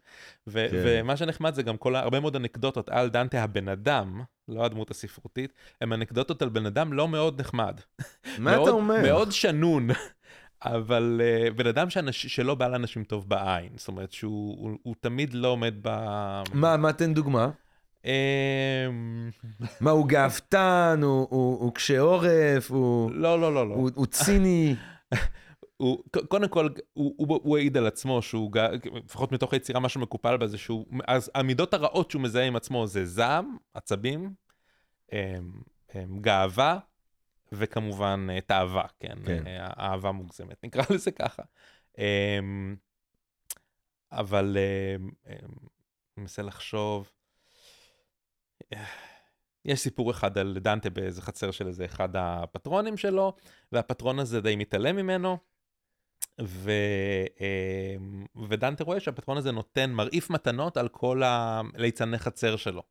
ו- 0.47 0.67
כן. 0.71 0.83
ומה 0.85 1.17
שנחמד 1.17 1.55
זה 1.55 1.63
גם 1.63 1.77
כל, 1.77 1.97
הרבה 1.97 2.21
מאוד 2.21 2.37
אנקדוטות 2.37 2.89
על 2.89 3.09
דנטה 3.09 3.43
הבן 3.43 3.69
אדם, 3.69 4.23
לא 4.49 4.65
הדמות 4.65 4.91
הספרותית, 4.91 5.53
הם 5.81 5.93
אנקדוטות 5.93 6.43
על 6.43 6.49
בן 6.49 6.67
אדם 6.67 6.93
לא 6.93 7.09
מאוד 7.09 7.41
נחמד. 7.41 7.81
מה 8.39 8.51
מאוד, 8.57 8.69
אתה 8.69 8.71
אומר? 8.77 9.03
מאוד 9.03 9.33
שנון, 9.33 9.89
אבל 10.65 11.21
uh, 11.49 11.53
בן 11.55 11.67
אדם 11.67 11.91
שאנש, 11.91 12.27
שלא 12.27 12.55
בא 12.55 12.69
לאנשים 12.69 13.05
טוב 13.05 13.29
בעין, 13.29 13.69
זאת 13.77 13.89
אומרת 13.89 14.13
שהוא 14.13 14.57
הוא, 14.61 14.79
הוא 14.83 14.95
תמיד 15.01 15.35
לא 15.35 15.49
עומד 15.49 15.75
ב... 15.83 15.89
מה, 16.53 16.77
מה 16.77 16.93
תן 16.93 17.15
דוגמה? 17.15 17.51
אמ, 18.05 18.11
מה, 19.81 19.91
הוא 19.91 20.07
גאוותן, 20.09 21.01
הוא 21.03 21.75
קשה 21.75 22.01
עורף, 22.01 22.71
הוא 22.71 23.11
לא, 23.13 23.41
לא, 23.41 23.55
לא, 23.55 23.69
לא. 23.69 23.75
הוא- 23.75 23.91
הוא 23.95 24.07
ציני? 24.07 24.75
הוא, 25.81 26.05
קודם 26.29 26.49
כל, 26.49 26.69
הוא, 26.93 27.15
הוא, 27.17 27.41
הוא 27.43 27.59
העיד 27.59 27.77
על 27.77 27.87
עצמו 27.87 28.23
שהוא, 28.23 28.51
לפחות 29.05 29.33
מתוך 29.33 29.53
היצירה, 29.53 29.81
מה 29.81 29.89
שמקופל 29.89 30.37
בזה, 30.37 30.59
שהוא, 30.59 30.87
אז 31.07 31.31
המידות 31.35 31.75
הרעות 31.75 32.11
שהוא 32.11 32.23
מזהה 32.23 32.45
עם 32.45 32.57
עצמו 32.57 32.87
זה 32.87 33.05
זעם, 33.05 33.57
עצבים, 33.75 34.35
אמ, 35.13 35.19
אמ, 35.95 36.21
גאווה, 36.21 36.79
וכמובן 37.53 38.27
אה, 38.31 38.41
תאווה, 38.41 38.85
כן? 39.01 39.17
כן. 39.27 39.47
אה, 39.47 39.67
אהבה 39.79 40.13
מוגזמת, 40.13 40.57
נקרא 40.65 40.83
לזה 40.91 41.11
ככה. 41.11 41.43
אמ, 41.99 42.77
אבל 44.13 44.57
אמ, 44.59 45.11
אמ, 45.27 45.35
אני 46.17 46.23
מנסה 46.23 46.43
לחשוב, 46.43 47.11
יש 49.65 49.81
סיפור 49.81 50.11
אחד 50.11 50.39
על 50.39 50.59
דנטה 50.61 50.91
באיזה 50.91 51.23
חצר 51.23 51.51
של 51.51 51.67
איזה 51.67 51.85
אחד 51.85 52.09
הפטרונים 52.15 52.97
שלו, 52.97 53.37
והפטרון 53.73 54.19
הזה 54.19 54.41
די 54.41 54.57
מתעלם 54.57 54.97
ממנו, 54.97 55.39
ו... 56.43 56.73
אמ, 57.41 58.27
ודנטה 58.49 58.85
רואה 58.85 59.01
שהפטרון 59.01 59.39
הזה 59.39 59.53
נותן, 59.53 59.93
מרעיף 59.93 60.31
מתנות 60.31 60.77
על 60.77 60.89
כל 60.89 61.23
הליצני 61.25 62.19
חצר 62.19 62.57
שלו. 62.57 62.83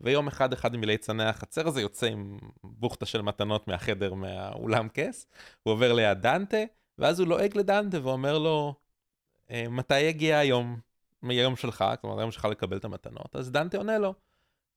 ויום 0.00 0.26
אחד 0.26 0.52
אחד 0.52 0.76
מליצני 0.76 1.24
החצר 1.24 1.68
הזה 1.68 1.80
יוצא 1.80 2.06
עם 2.06 2.38
בוכטה 2.64 3.06
של 3.06 3.22
מתנות 3.22 3.68
מהחדר, 3.68 4.14
מהאולם 4.14 4.88
כס, 4.94 5.26
הוא 5.62 5.72
עובר 5.72 5.92
ליד 5.92 6.18
דנטה, 6.18 6.56
ואז 6.98 7.20
הוא 7.20 7.28
לועג 7.28 7.56
לדנטה 7.56 7.98
ואומר 8.02 8.38
לו, 8.38 8.74
"אה, 9.50 9.64
מתי 9.70 10.00
יגיע 10.00 10.38
היום, 10.38 10.80
היום 11.22 11.56
שלך, 11.56 11.84
כלומר 12.00 12.18
היום 12.18 12.30
שלך 12.30 12.44
לקבל 12.44 12.76
את 12.76 12.84
המתנות? 12.84 13.36
אז 13.36 13.50
דנטה 13.50 13.76
עונה 13.76 13.98
לו, 13.98 14.14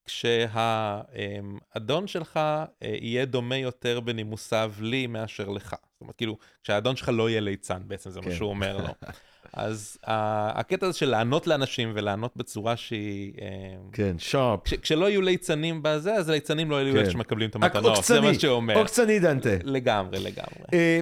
כשהאדון 0.05 2.07
שלך 2.07 2.37
אה, 2.37 2.65
יהיה 2.81 3.25
דומה 3.25 3.57
יותר 3.57 3.99
בנימוסיו 3.99 4.73
לי 4.79 5.07
מאשר 5.07 5.49
לך. 5.49 5.75
זאת 5.99 6.01
אומרת, 6.01 6.15
כאילו, 6.15 6.37
כשהאדון 6.63 6.95
שלך 6.95 7.09
לא 7.13 7.29
יהיה 7.29 7.41
ליצן, 7.41 7.81
בעצם 7.87 8.09
זה 8.09 8.19
מה 8.21 8.25
כן. 8.25 8.35
שהוא 8.35 8.49
אומר 8.49 8.77
לו. 8.77 8.87
אז 9.53 9.97
ה- 10.07 10.59
הקטע 10.59 10.87
הזה 10.87 10.97
של 10.97 11.09
לענות 11.09 11.47
לאנשים 11.47 11.91
ולענות 11.95 12.37
בצורה 12.37 12.77
שהיא... 12.77 13.33
אה, 13.41 13.47
כן, 13.93 14.15
שרפ. 14.19 14.59
כש, 14.65 14.73
כשלא 14.73 15.09
יהיו 15.09 15.21
ליצנים 15.21 15.79
בזה, 15.83 16.13
אז 16.13 16.29
ליצנים 16.29 16.71
לא 16.71 16.81
יהיו 16.81 16.93
כן. 16.93 16.99
אלה 16.99 17.09
שמקבלים 17.11 17.49
את 17.49 17.55
המתנות, 17.55 18.03
זה 18.03 18.21
מה 18.21 18.33
שהוא 18.33 18.53
אומר. 18.53 18.77
עוקצני 18.77 19.19
דנטה. 19.19 19.49
לגמרי, 19.63 20.19
לגמרי. 20.19 20.63
אה, 20.73 20.99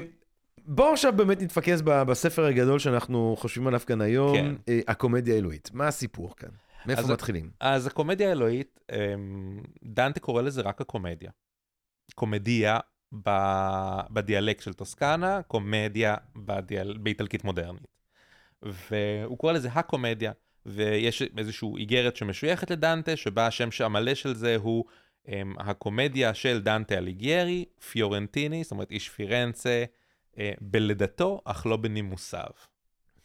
בואו 0.65 0.93
עכשיו 0.93 1.13
באמת 1.15 1.41
נתפקס 1.41 1.81
בספר 1.85 2.45
הגדול 2.45 2.79
שאנחנו 2.79 3.35
חושבים 3.39 3.67
עליו 3.67 3.79
כאן 3.87 4.01
היום, 4.01 4.37
כן. 4.37 4.55
אה, 4.69 4.79
הקומדיה 4.87 5.35
האלוהית. 5.35 5.69
מה 5.73 5.87
הסיפור 5.87 6.35
כאן? 6.35 6.49
מאיפה 6.85 7.01
אז- 7.01 7.11
מתחילים? 7.11 7.49
אז 7.59 7.87
הקומדיה 7.87 8.29
האלוהית, 8.29 8.79
אמ, 8.91 8.97
דנטה 9.83 10.19
קורא 10.19 10.41
לזה 10.41 10.61
רק 10.61 10.81
הקומדיה. 10.81 11.31
קומדיה 12.15 12.79
בדיאלקט 14.11 14.63
של 14.63 14.73
טוסקנה, 14.73 15.41
קומדיה 15.41 16.15
בדיאל... 16.35 16.97
באיטלקית 16.97 17.43
מודרנית. 17.43 17.87
והוא 18.63 19.37
קורא 19.37 19.53
לזה 19.53 19.69
הקומדיה, 19.71 20.31
ויש 20.65 21.23
איזושהי 21.37 21.69
איגרת 21.77 22.15
שמשויכת 22.15 22.71
לדנטה, 22.71 23.15
שבה 23.15 23.47
השם 23.47 23.69
המלא 23.79 24.13
של 24.13 24.35
זה 24.35 24.55
הוא 24.55 24.85
um, 25.25 25.29
הקומדיה 25.57 26.33
של 26.33 26.61
דנטה 26.61 26.97
אליגיירי, 26.97 27.65
פיורנטיני, 27.91 28.63
זאת 28.63 28.71
אומרת 28.71 28.91
איש 28.91 29.09
פירנצה, 29.09 29.85
uh, 30.33 30.37
בלידתו, 30.61 31.41
אך 31.45 31.65
לא 31.65 31.77
בנימוסיו. 31.77 32.49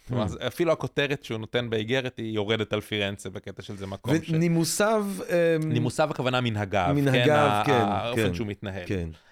כלומר, 0.09 0.27
Hmm. 0.27 0.47
אפילו 0.47 0.73
הכותרת 0.73 1.25
שהוא 1.25 1.39
נותן 1.39 1.71
באיגרת 1.71 2.17
היא 2.17 2.35
יורדת 2.35 2.73
על 2.73 2.81
פירנצה 2.81 3.31
בקטע 3.31 3.63
של 3.63 3.77
זה 3.77 3.87
מקום 3.87 4.15
ש... 4.23 4.31
ונימוסיו... 4.31 5.07
אה, 5.31 5.57
נימוסיו 5.65 6.11
הכוונה 6.11 6.41
מנהגיו, 6.41 6.93
מנהגיו, 6.97 7.63
כן, 7.67 7.73
כן, 7.73 7.85
האופן 7.89 8.23
כן, 8.23 8.35
שהוא 8.35 8.47
מתנהל. 8.47 8.87
כן, 8.87 9.09
אה, 9.15 9.32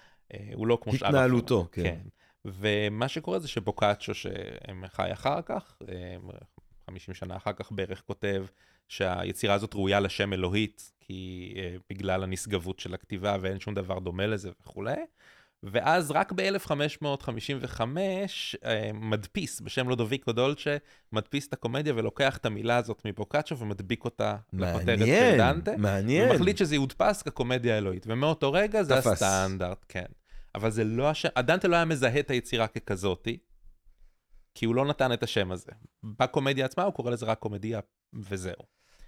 הוא 0.53 0.67
לא 0.67 0.77
כמו 0.81 0.93
שאר 0.93 1.07
התנהלותו. 1.07 1.67
כן. 1.71 1.83
כן. 1.83 1.99
ומה 2.45 3.07
שקורה 3.07 3.39
זה 3.39 3.47
שבוקאצ'ו 3.47 4.13
שחי 4.13 5.13
אחר 5.13 5.41
כך, 5.41 5.75
אה, 5.89 6.15
50 6.87 7.13
שנה 7.13 7.37
אחר 7.37 7.53
כך 7.53 7.71
בערך 7.71 8.03
כותב 8.07 8.45
שהיצירה 8.87 9.53
הזאת 9.53 9.75
ראויה 9.75 9.99
לשם 9.99 10.33
אלוהית, 10.33 10.91
כי 10.99 11.53
אה, 11.57 11.75
בגלל 11.89 12.23
הנשגבות 12.23 12.79
של 12.79 12.93
הכתיבה 12.93 13.37
ואין 13.41 13.59
שום 13.59 13.73
דבר 13.73 13.99
דומה 13.99 14.27
לזה 14.27 14.49
וכולי. 14.61 14.95
ואז 15.63 16.11
רק 16.11 16.31
ב-1555 16.35 17.81
אה, 18.65 18.91
מדפיס 18.93 19.61
בשם 19.61 19.89
לודוביקו 19.89 20.31
דולצ'ה, 20.31 20.77
מדפיס 21.11 21.47
את 21.47 21.53
הקומדיה 21.53 21.93
ולוקח 21.95 22.37
את 22.37 22.45
המילה 22.45 22.77
הזאת 22.77 23.01
מבוקאצ'ו 23.05 23.57
ומדביק 23.57 24.05
אותה 24.05 24.35
לכותרת 24.53 24.81
של 24.85 25.05
מעניין, 25.05 25.37
דנטה. 25.37 25.77
מעניין. 25.77 26.29
ומחליט 26.29 26.57
שזה 26.57 26.75
יודפס 26.75 27.21
כקומדיה 27.21 27.75
האלוהית, 27.75 28.05
ומאותו 28.07 28.51
רגע 28.51 28.83
זה 28.83 28.95
תפס. 28.95 29.07
הסטנדרט, 29.07 29.85
כן. 29.89 30.05
אבל 30.55 30.71
זה 30.71 30.83
לא 30.83 31.09
השם, 31.09 31.29
הדנטה 31.35 31.67
לא 31.67 31.75
היה 31.75 31.85
מזהה 31.85 32.19
את 32.19 32.29
היצירה 32.31 32.67
ככזאתי, 32.67 33.37
כי 34.55 34.65
הוא 34.65 34.75
לא 34.75 34.85
נתן 34.85 35.13
את 35.13 35.23
השם 35.23 35.51
הזה. 35.51 35.71
בקומדיה 36.03 36.65
עצמה 36.65 36.83
הוא 36.83 36.93
קורא 36.93 37.11
לזה 37.11 37.25
רק 37.25 37.39
קומדיה, 37.39 37.79
וזהו. 38.13 38.63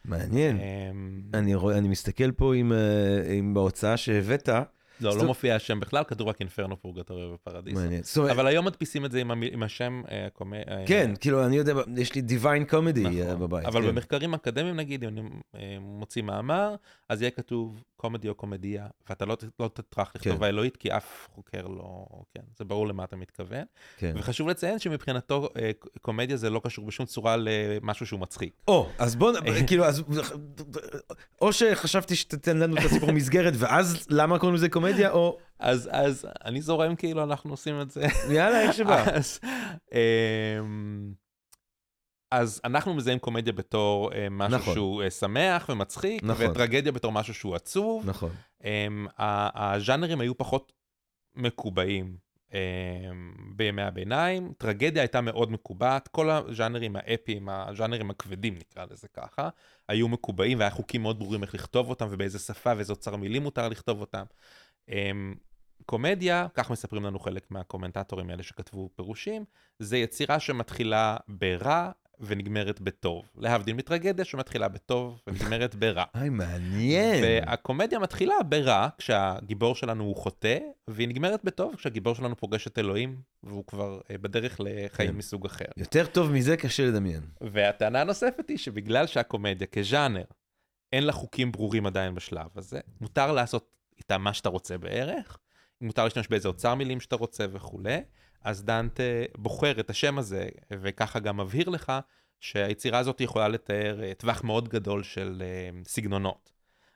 מעניין. 0.06 0.58
אמ, 0.60 1.21
אני 1.34 1.56
רואה, 1.56 1.77
אני 1.77 1.88
מסתכל 1.88 2.32
פה 2.32 2.56
עם, 2.56 2.73
אה, 2.73 3.34
עם 3.34 3.53
בהוצאה 3.53 3.97
שהבאת, 3.97 4.49
לא, 4.49 5.12
זאת- 5.12 5.21
לא 5.21 5.27
מופיע 5.27 5.56
השם 5.56 5.79
בכלל, 5.79 6.03
כתוב 6.08 6.27
רק 6.27 6.39
אינפרנו 6.39 6.82
פורגטוריו 6.82 7.34
ופרדיסו. 7.34 7.79
מעניין. 7.79 8.03
זאת 8.03 8.29
אבל 8.32 8.47
היום 8.47 8.65
מדפיסים 8.65 9.06
את 9.06 9.12
זה 9.12 9.21
עם 9.21 9.32
המ- 9.32 9.43
עם 9.51 9.63
השם 9.63 10.01
אה, 10.12 10.27
קומדיה. 10.34 10.63
כן, 10.88 11.12
כאילו, 11.19 11.45
אני 11.45 11.56
יודע, 11.58 11.73
יש 11.97 12.15
לי 12.15 12.21
דיוויין 12.21 12.65
קומדי 12.65 13.03
נכון. 13.23 13.39
בבית. 13.39 13.65
אבל 13.65 13.82
כן. 13.82 13.88
במחקרים 13.88 14.34
אקדמיים 14.34 14.75
נגיד, 14.75 15.03
אם 15.03 15.10
אני 15.10 15.21
אה, 15.56 15.77
מוציא 15.82 16.21
מאמר, 16.21 16.75
אז 17.10 17.21
יהיה 17.21 17.32
כתוב 17.32 17.84
קומדי 18.04 18.30
או 18.30 18.36
קומדיה, 18.36 18.88
ואתה 19.10 19.26
לא, 19.26 19.38
לא 19.60 19.68
תטרח 19.74 20.12
לכתוב 20.16 20.38
כן. 20.38 20.44
האלוהית, 20.44 20.78
כי 20.78 20.92
אף 20.98 21.28
חוקר 21.36 21.68
לא, 21.68 22.06
כן, 22.34 22.42
זה 22.58 22.66
ברור 22.66 22.88
למה 22.88 23.04
אתה 23.04 23.16
מתכוון. 23.16 23.63
כן. 23.98 24.13
וחשוב 24.18 24.48
לציין 24.50 24.80
שמבחינתו 24.80 25.50
אה, 25.58 25.72
קומדיה 26.02 26.38
זה 26.38 26.50
לא 26.50 26.62
קשור 26.63 26.86
בשום 26.86 27.06
צורה 27.06 27.36
למשהו 27.39 28.06
שהוא 28.06 28.20
מצחיק. 28.20 28.54
או, 28.68 28.89
אז 29.00 29.16
בוא, 29.16 29.32
נ- 29.32 29.68
כאילו, 29.68 29.86
אז, 29.86 30.04
או 31.42 31.54
שחשבתי 31.54 32.16
שתתן 32.16 32.58
לנו 32.58 32.78
את 32.78 32.84
הסיפור 32.86 33.12
מסגרת, 33.12 33.54
ואז 33.58 34.08
למה 34.10 34.39
קוראים 34.39 34.56
לזה 34.56 34.70
קומדיה, 34.70 35.12
או 35.12 35.38
אז, 35.60 35.89
אז 35.92 36.28
אני 36.46 36.62
זורם 36.62 36.96
כאילו 36.96 37.24
אנחנו 37.24 37.52
עושים 37.52 37.82
את 37.82 37.92
זה. 37.92 38.06
יאללה, 38.30 38.62
איך 38.62 38.74
שבא. 38.74 39.04
אז, 39.18 39.39
אמ, 39.94 41.13
אז 42.34 42.62
אנחנו 42.65 42.93
מזהים 42.93 43.19
קומדיה 43.19 43.54
בתור 43.54 44.13
אה, 44.13 44.28
משהו 44.32 44.58
נכון. 44.58 44.74
שהוא 44.74 45.04
אה, 45.04 45.10
שמח 45.10 45.69
ומצחיק, 45.69 46.24
נכון. 46.24 46.46
וטרגדיה 46.50 46.91
בתור 46.91 47.12
משהו 47.12 47.34
שהוא 47.34 47.56
עצוב. 47.56 48.04
נכון. 48.06 48.32
um, 48.62 48.65
הז'אנרים 49.56 50.22
היו 50.22 50.38
פחות 50.38 50.72
מקובעים 51.36 52.17
um, 52.50 52.54
בימי 53.56 53.82
הביניים, 53.82 54.54
טרגדיה 54.58 55.02
הייתה 55.02 55.22
מאוד 55.22 55.52
מקובעת, 55.52 56.08
כל 56.08 56.30
הז'אנרים 56.30 56.96
האפיים, 56.96 57.50
הז'אנרים 57.50 58.10
הכבדים 58.10 58.56
נקרא 58.56 58.86
לזה 58.91 59.08
ככה, 59.08 59.50
היו 59.88 60.08
מקובעים 60.08 60.60
והיה 60.60 60.72
חוקים 60.72 61.02
מאוד 61.02 61.19
ברורים 61.19 61.43
איך 61.43 61.56
לכתוב 61.56 61.89
אותם 61.89 62.08
ובאיזה 62.10 62.39
שפה 62.39 62.74
ואיזה 62.78 62.93
אוצר 62.93 63.15
מילים 63.15 63.43
מותר 63.43 63.69
לכתוב 63.69 64.02
אותם. 64.02 64.24
Um, 64.89 64.93
קומדיה, 65.86 66.48
כך 66.54 66.72
מספרים 66.72 67.04
לנו 67.04 67.19
חלק 67.19 67.52
מהקומנטטורים 67.52 68.30
האלה 68.30 68.43
שכתבו 68.43 68.89
פירושים, 68.96 69.46
זה 69.80 69.98
יצירה 69.98 70.39
שמתחילה 70.39 71.17
ברע 71.28 71.91
ונגמרת 72.19 72.82
בטוב. 72.82 73.26
להבדיל 73.36 73.76
מטרגדיה 73.76 74.26
שמתחילה 74.26 74.67
בטוב 74.67 75.21
ונגמרת 75.28 75.76
ברע. 75.76 76.04
היי, 76.13 76.30
מעניין. 76.30 77.23
והקומדיה 77.23 77.99
מתחילה 77.99 78.36
ברע, 78.49 78.88
כשהגיבור 78.97 79.76
שלנו 79.76 80.04
הוא 80.04 80.15
חוטא, 80.15 80.60
והיא 80.88 81.08
נגמרת 81.08 81.43
בטוב, 81.43 81.76
כשהגיבור 81.76 82.15
שלנו 82.15 82.38
פוגש 82.38 82.67
את 82.67 82.80
אלוהים, 82.80 83.21
והוא 83.43 83.63
כבר 83.67 84.02
אה, 84.12 84.17
בדרך 84.17 84.58
לחיים 84.60 85.12
כן. 85.12 85.17
מסוג 85.17 85.45
אחר. 85.45 85.65
יותר 85.78 86.06
טוב 86.06 86.32
מזה 86.32 86.58
קשה 86.58 86.86
לדמיין. 86.86 87.21
והטענה 87.41 88.02
הנוספת 88.02 88.49
היא 88.49 88.58
שבגלל 88.58 89.08
שהקומדיה 89.08 89.67
כז'אנר, 89.67 90.23
אין 90.93 91.04
לה 91.04 91.12
חוקים 91.12 91.52
ברורים 91.52 91.86
עדיין 91.86 92.15
בשלב 92.15 92.47
הזה, 92.56 92.80
מותר 93.02 93.32
לעשות 93.32 93.76
איתה 93.97 94.17
מה 94.17 94.34
שאתה 94.34 94.49
רוצה 94.49 94.78
בערך, 94.78 95.38
מותר 95.82 96.04
להשתמש 96.04 96.28
באיזה 96.28 96.47
אוצר 96.47 96.76
מילים 96.76 96.99
שאתה 96.99 97.15
רוצה 97.15 97.45
וכולי, 97.52 97.97
אז 98.43 98.63
דנטה 98.63 99.03
בוחר 99.38 99.79
את 99.79 99.89
השם 99.89 100.17
הזה, 100.17 100.49
וככה 100.71 101.19
גם 101.19 101.38
מבהיר 101.38 101.69
לך 101.69 101.91
שהיצירה 102.39 102.99
הזאת 102.99 103.21
יכולה 103.21 103.47
לתאר 103.47 104.03
אה, 104.03 104.13
טווח 104.13 104.43
מאוד 104.43 104.69
גדול 104.69 105.03
של 105.03 105.43
אה, 105.45 105.69
סגנונות. 105.86 106.51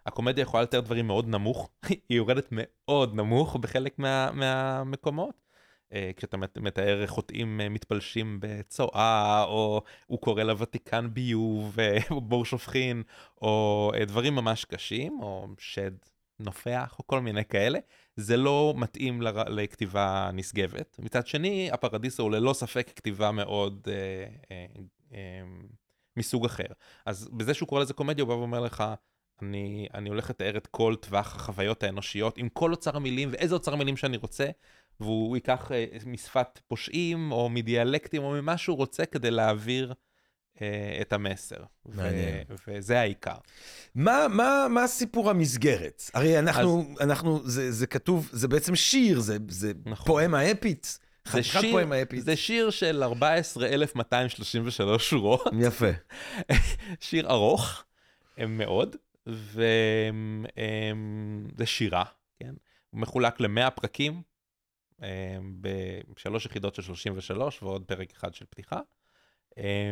הקומדיה 0.06 0.42
יכולה 0.42 0.64
לתאר 0.64 0.80
דברים 0.80 1.08
מאוד 1.08 1.28
נמוך, 1.28 1.70
היא 2.10 2.18
יורדת 2.18 2.48
מאוד 2.52 3.16
נמוך 3.16 3.56
בחלק 3.56 4.00
מה, 4.00 4.32
מהמקומות, 4.32 5.48
אה, 5.94 6.12
כשאתה 6.16 6.38
מת- 6.38 6.58
מתאר 6.58 7.08
חוטאים 7.08 7.58
מתפלשים 7.70 8.38
בצואה, 8.42 9.44
או 9.44 9.82
הוא 10.08 10.20
קורא 10.20 10.44
לוותיקן 10.44 11.10
ביוב, 11.14 11.78
או 12.12 12.22
בור 12.30 12.46
שופכין, 12.46 13.04
או 13.42 13.92
דברים 14.08 14.36
ממש 14.36 14.66
קשים, 14.66 15.20
או 15.22 15.48
שד 15.58 15.92
נופח, 16.40 16.96
או 17.00 17.08
כל 17.08 17.20
מיני 17.22 17.46
כאלה, 17.46 17.80
זה 18.16 18.38
לא 18.38 18.74
מתאים 18.78 19.22
לר... 19.22 19.44
לכתיבה 19.50 20.30
נשגבת. 20.34 21.00
מצד 21.00 21.28
שני, 21.28 21.70
הפרדיסו 21.72 22.24
הוא 22.24 22.32
ללא 22.32 22.54
ספק 22.54 22.92
כתיבה 22.96 23.32
מאוד 23.32 23.88
אה, 23.88 23.94
אה, 24.52 24.66
אה, 25.14 25.42
מסוג 26.18 26.46
אחר. 26.46 26.68
אז 27.06 27.30
בזה 27.34 27.54
שהוא 27.54 27.70
קורא 27.70 27.82
לזה 27.82 27.94
קומדיה, 27.94 28.24
הוא 28.24 28.30
בא 28.30 28.34
ואומר 28.34 28.60
לך, 28.60 28.84
אני, 29.42 29.88
אני 29.94 30.10
הולך 30.10 30.30
לתאר 30.30 30.58
את 30.58 30.68
כל 30.68 30.96
טווח 31.00 31.36
החוויות 31.36 31.84
האנושיות 31.84 32.38
עם 32.38 32.50
כל 32.50 32.72
אוצר 32.72 32.96
המילים 32.96 33.30
ואיזה 33.32 33.56
אוצר 33.56 33.76
מילים 33.76 33.98
שאני 33.98 34.18
רוצה, 34.18 34.50
והוא 35.00 35.38
ייקח 35.38 35.72
אה, 35.72 35.86
משפת 36.06 36.60
פושעים 36.68 37.32
או 37.32 37.50
מדיאלקטים 37.50 38.24
או 38.24 38.32
ממה 38.32 38.58
שהוא 38.58 38.78
רוצה 38.78 39.06
כדי 39.06 39.32
להעביר 39.32 39.94
את 41.02 41.14
המסר. 41.14 41.64
ו-. 41.86 42.42
וזה 42.68 43.00
העיקר. 43.00 43.38
מה, 43.96 44.28
מה, 44.30 44.68
מה 44.70 44.88
סיפור 44.88 45.30
המסגרת? 45.30 46.04
הרי 46.14 46.40
אנחנו, 46.40 46.96
אנחנו, 47.00 47.50
זה, 47.50 47.72
זה 47.72 47.88
כתוב, 47.88 48.30
זה 48.32 48.48
בעצם 48.48 48.76
שיר, 48.76 49.20
זה, 49.20 49.38
זה 49.50 49.72
נכון. 49.86 50.06
פואמה 50.06 50.52
אפית. 50.52 51.00
זה 51.32 51.44
שיר. 51.44 51.78
זה 52.20 52.36
שיר 52.36 52.70
של 52.70 53.04
14,233 53.04 55.10
שורות, 55.10 55.42
יפה. 55.60 55.92
שיר 57.00 57.30
ארוך 57.30 57.84
אה, 58.40 58.46
מאוד, 58.46 58.96
וזה 59.28 60.12
שירה, 61.66 62.04
כן? 62.40 62.54
הוא 62.90 63.02
מחולק 63.02 63.40
ל-100 63.40 63.70
פרקים, 63.70 64.22
אה, 65.04 65.38
בשלוש 65.62 66.46
יחידות 66.46 66.76
של 66.76 66.82
33 66.82 67.64
ועוד 67.64 67.84
פרק 67.84 68.12
אחד 68.12 68.34
של 68.34 68.46
פתיחה. 68.50 68.80
אה, 69.58 69.92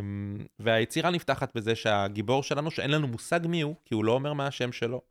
והיצירה 0.60 1.10
נפתחת 1.12 1.56
בזה 1.56 1.76
שהגיבור 1.76 2.44
שלנו, 2.44 2.72
שאין 2.72 2.92
לנו 2.92 3.08
מושג 3.08 3.40
מי 3.48 3.62
הוא, 3.62 3.76
כי 3.86 3.94
הוא 3.94 4.06
לא 4.06 4.12
אומר 4.12 4.34
מה 4.34 4.48
השם 4.48 4.72
שלו. 4.72 5.02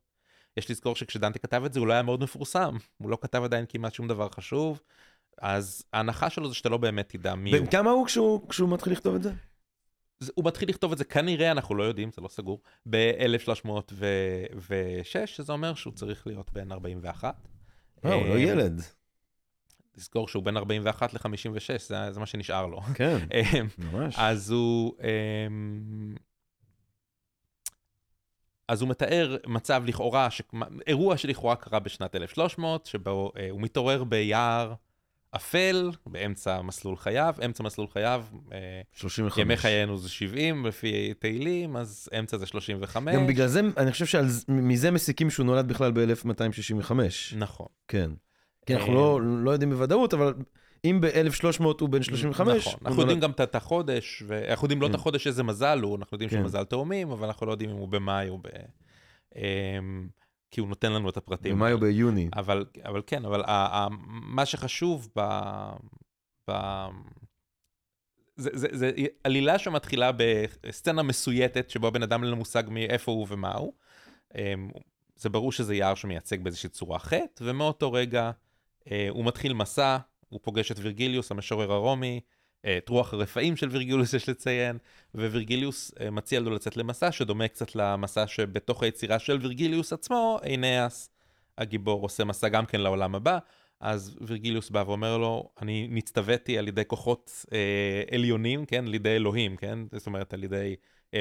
יש 0.57 0.71
לזכור 0.71 0.95
שכשדנטה 0.95 1.39
כתב 1.39 1.63
את 1.65 1.73
זה 1.73 1.79
הוא 1.79 1.87
לא 1.87 1.93
היה 1.93 2.01
מאוד 2.01 2.23
מפורסם, 2.23 2.75
הוא 2.97 3.09
לא 3.09 3.17
כתב 3.21 3.43
עדיין 3.43 3.65
כמעט 3.69 3.93
שום 3.93 4.07
דבר 4.07 4.29
חשוב, 4.29 4.81
אז 5.41 5.83
ההנחה 5.93 6.29
שלו 6.29 6.49
זה 6.49 6.55
שאתה 6.55 6.69
לא 6.69 6.77
באמת 6.77 7.09
תדע 7.09 7.35
מי 7.35 7.51
הוא. 7.51 7.59
בן 7.59 7.65
כמה 7.71 7.91
הוא 7.91 8.05
כשהוא, 8.05 8.49
כשהוא 8.49 8.69
מתחיל 8.69 8.93
לכתוב 8.93 9.15
את 9.15 9.23
זה? 9.23 9.31
זה- 10.19 10.31
הוא 10.35 10.45
מתחיל 10.45 10.69
לכתוב 10.69 10.91
את 10.91 10.97
זה 10.97 11.03
כנראה, 11.05 11.51
אנחנו 11.51 11.75
לא 11.75 11.83
יודעים, 11.83 12.09
זה 12.15 12.21
לא 12.21 12.27
סגור, 12.27 12.61
ב-1306, 12.89 14.05
שזה 15.25 15.53
אומר 15.53 15.73
שהוא 15.73 15.93
צריך 15.93 16.27
להיות 16.27 16.53
בן 16.53 16.71
41. 16.71 17.35
אה, 18.05 18.13
הוא 18.13 18.27
לא 18.27 18.33
אה, 18.33 18.39
ילד. 18.39 18.81
תזכור 19.95 20.27
שהוא 20.27 20.43
בין 20.43 20.57
41 20.57 21.13
ל-56, 21.13 21.59
זה, 21.79 22.11
זה 22.11 22.19
מה 22.19 22.25
שנשאר 22.25 22.65
לו. 22.65 22.81
כן, 22.81 23.17
אה, 23.33 23.43
ממש. 23.77 24.15
אז 24.17 24.51
הוא... 24.51 24.93
אמ, 25.47 26.15
אז 28.67 28.81
הוא 28.81 28.89
מתאר 28.89 29.37
מצב 29.47 29.83
לכאורה, 29.85 30.31
ש... 30.31 30.41
אירוע 30.87 31.17
שלכאורה 31.17 31.55
קרה 31.55 31.79
בשנת 31.79 32.15
1300, 32.15 32.85
שבו 32.85 33.31
אה, 33.37 33.47
הוא 33.49 33.61
מתעורר 33.61 34.03
ביער 34.03 34.73
אפל, 35.35 35.91
באמצע 36.05 36.61
מסלול 36.61 36.97
חייו, 36.97 37.35
אמצע 37.45 37.63
מסלול 37.63 37.87
חייו, 37.87 38.25
אה, 38.51 38.81
35. 38.93 39.41
ימי 39.41 39.57
חיינו 39.57 39.97
זה 39.97 40.09
70 40.09 40.65
לפי 40.65 41.13
תהילים, 41.19 41.77
אז 41.77 42.09
אמצע 42.19 42.37
זה 42.37 42.45
35. 42.45 43.15
גם 43.15 43.27
בגלל 43.27 43.47
זה, 43.47 43.61
אני 43.77 43.91
חושב 43.91 44.05
שמזה 44.05 44.91
מסיקים 44.91 45.29
שהוא 45.29 45.45
נולד 45.45 45.67
בכלל 45.67 45.91
ב-1265. 45.91 46.91
נכון. 47.35 47.67
כן. 47.87 48.11
כי 48.65 48.75
אנחנו 48.75 48.91
אה, 48.93 49.19
לא, 49.19 49.43
לא 49.43 49.51
יודעים 49.51 49.69
בוודאות, 49.69 50.13
אבל 50.13 50.33
אם 50.85 51.01
ב-1300 51.01 51.63
הוא 51.81 51.89
בן 51.89 52.03
35, 52.03 52.67
נכון, 52.67 52.79
אנחנו 52.85 53.01
יודעים 53.01 53.19
גם 53.19 53.31
את- 53.31 53.55
החודש, 53.55 54.23
ואנחנו 54.27 54.65
יודעים 54.65 54.81
לא 54.81 54.87
את 54.87 54.91
כן. 54.91 54.95
החודש 54.95 55.27
איזה 55.27 55.43
מזל 55.43 55.79
הוא, 55.81 55.97
אנחנו 55.97 56.15
יודעים 56.15 56.29
שהוא 56.29 56.39
כן. 56.39 56.45
מזל 56.45 56.63
תאומים, 56.63 57.11
אבל 57.11 57.27
אנחנו 57.27 57.45
לא 57.45 57.51
יודעים 57.51 57.69
אם 57.69 57.75
הוא 57.75 57.87
במאי 57.89 58.29
או 58.29 58.37
ב... 58.37 58.41
אמ, 59.35 60.07
כי 60.51 60.61
הוא 60.61 60.69
נותן 60.69 60.91
לנו 60.91 61.09
את 61.09 61.17
הפרטים. 61.17 61.55
במאי 61.55 61.73
או 61.73 61.79
ביוני. 61.79 62.29
אבל, 62.35 62.65
אבל 62.85 63.01
כן, 63.07 63.25
אבל 63.25 63.43
מה 64.07 64.45
שחשוב 64.45 65.09
ב... 65.17 65.21
ב... 66.49 66.53
זה, 68.35 68.49
זה, 68.53 68.67
זה 68.71 68.91
עלילה 69.23 69.59
שמתחילה 69.59 70.11
בסצנה 70.17 71.03
מסויטת, 71.03 71.69
שבו 71.69 71.87
הבן 71.87 72.03
אדם 72.03 72.21
אין 72.23 72.29
לו 72.31 72.35
מושג 72.37 72.63
מאיפה 72.69 73.11
הוא 73.11 73.27
ומה 73.29 73.53
הוא. 73.53 73.73
אמ, 74.35 74.69
זה 75.15 75.29
ברור 75.29 75.51
שזה 75.51 75.75
יער 75.75 75.95
שמייצג 75.95 76.43
באיזושהי 76.43 76.69
צורה 76.69 76.99
חטא, 76.99 77.41
ומאותו 77.41 77.91
רגע 77.91 78.31
הוא 79.09 79.25
מתחיל 79.25 79.53
מסע, 79.53 79.97
הוא 80.29 80.39
פוגש 80.43 80.71
את 80.71 80.79
וירגיליוס, 80.79 81.31
המשורר 81.31 81.71
הרומי, 81.71 82.19
אה, 82.65 82.77
את 82.77 82.89
רוח 82.89 83.13
הרפאים 83.13 83.55
של 83.55 83.69
וירגיליוס 83.69 84.13
יש 84.13 84.29
לציין, 84.29 84.77
ווירגיליוס 85.15 85.91
אה, 85.99 86.11
מציע 86.11 86.39
לו 86.39 86.51
לצאת 86.51 86.77
למסע 86.77 87.11
שדומה 87.11 87.47
קצת 87.47 87.75
למסע 87.75 88.27
שבתוך 88.27 88.83
היצירה 88.83 89.19
של 89.19 89.37
וירגיליוס 89.41 89.93
עצמו, 89.93 90.39
אינאס, 90.43 91.09
הגיבור 91.57 92.01
עושה 92.01 92.23
מסע 92.23 92.49
גם 92.49 92.65
כן 92.65 92.81
לעולם 92.81 93.15
הבא, 93.15 93.37
אז 93.79 94.17
וירגיליוס 94.21 94.69
בא 94.69 94.83
ואומר 94.87 95.17
לו, 95.17 95.49
אני 95.61 95.87
נצטוויתי 95.91 96.57
על 96.57 96.67
ידי 96.67 96.85
כוחות 96.87 97.45
אה, 97.53 98.03
עליונים, 98.11 98.65
כן, 98.65 98.85
על 98.85 98.93
ידי 98.93 99.15
אלוהים, 99.15 99.57
כן, 99.57 99.79
זאת 99.91 100.07
אומרת 100.07 100.33
על 100.33 100.43
ידי 100.43 100.55
אה, 100.55 100.73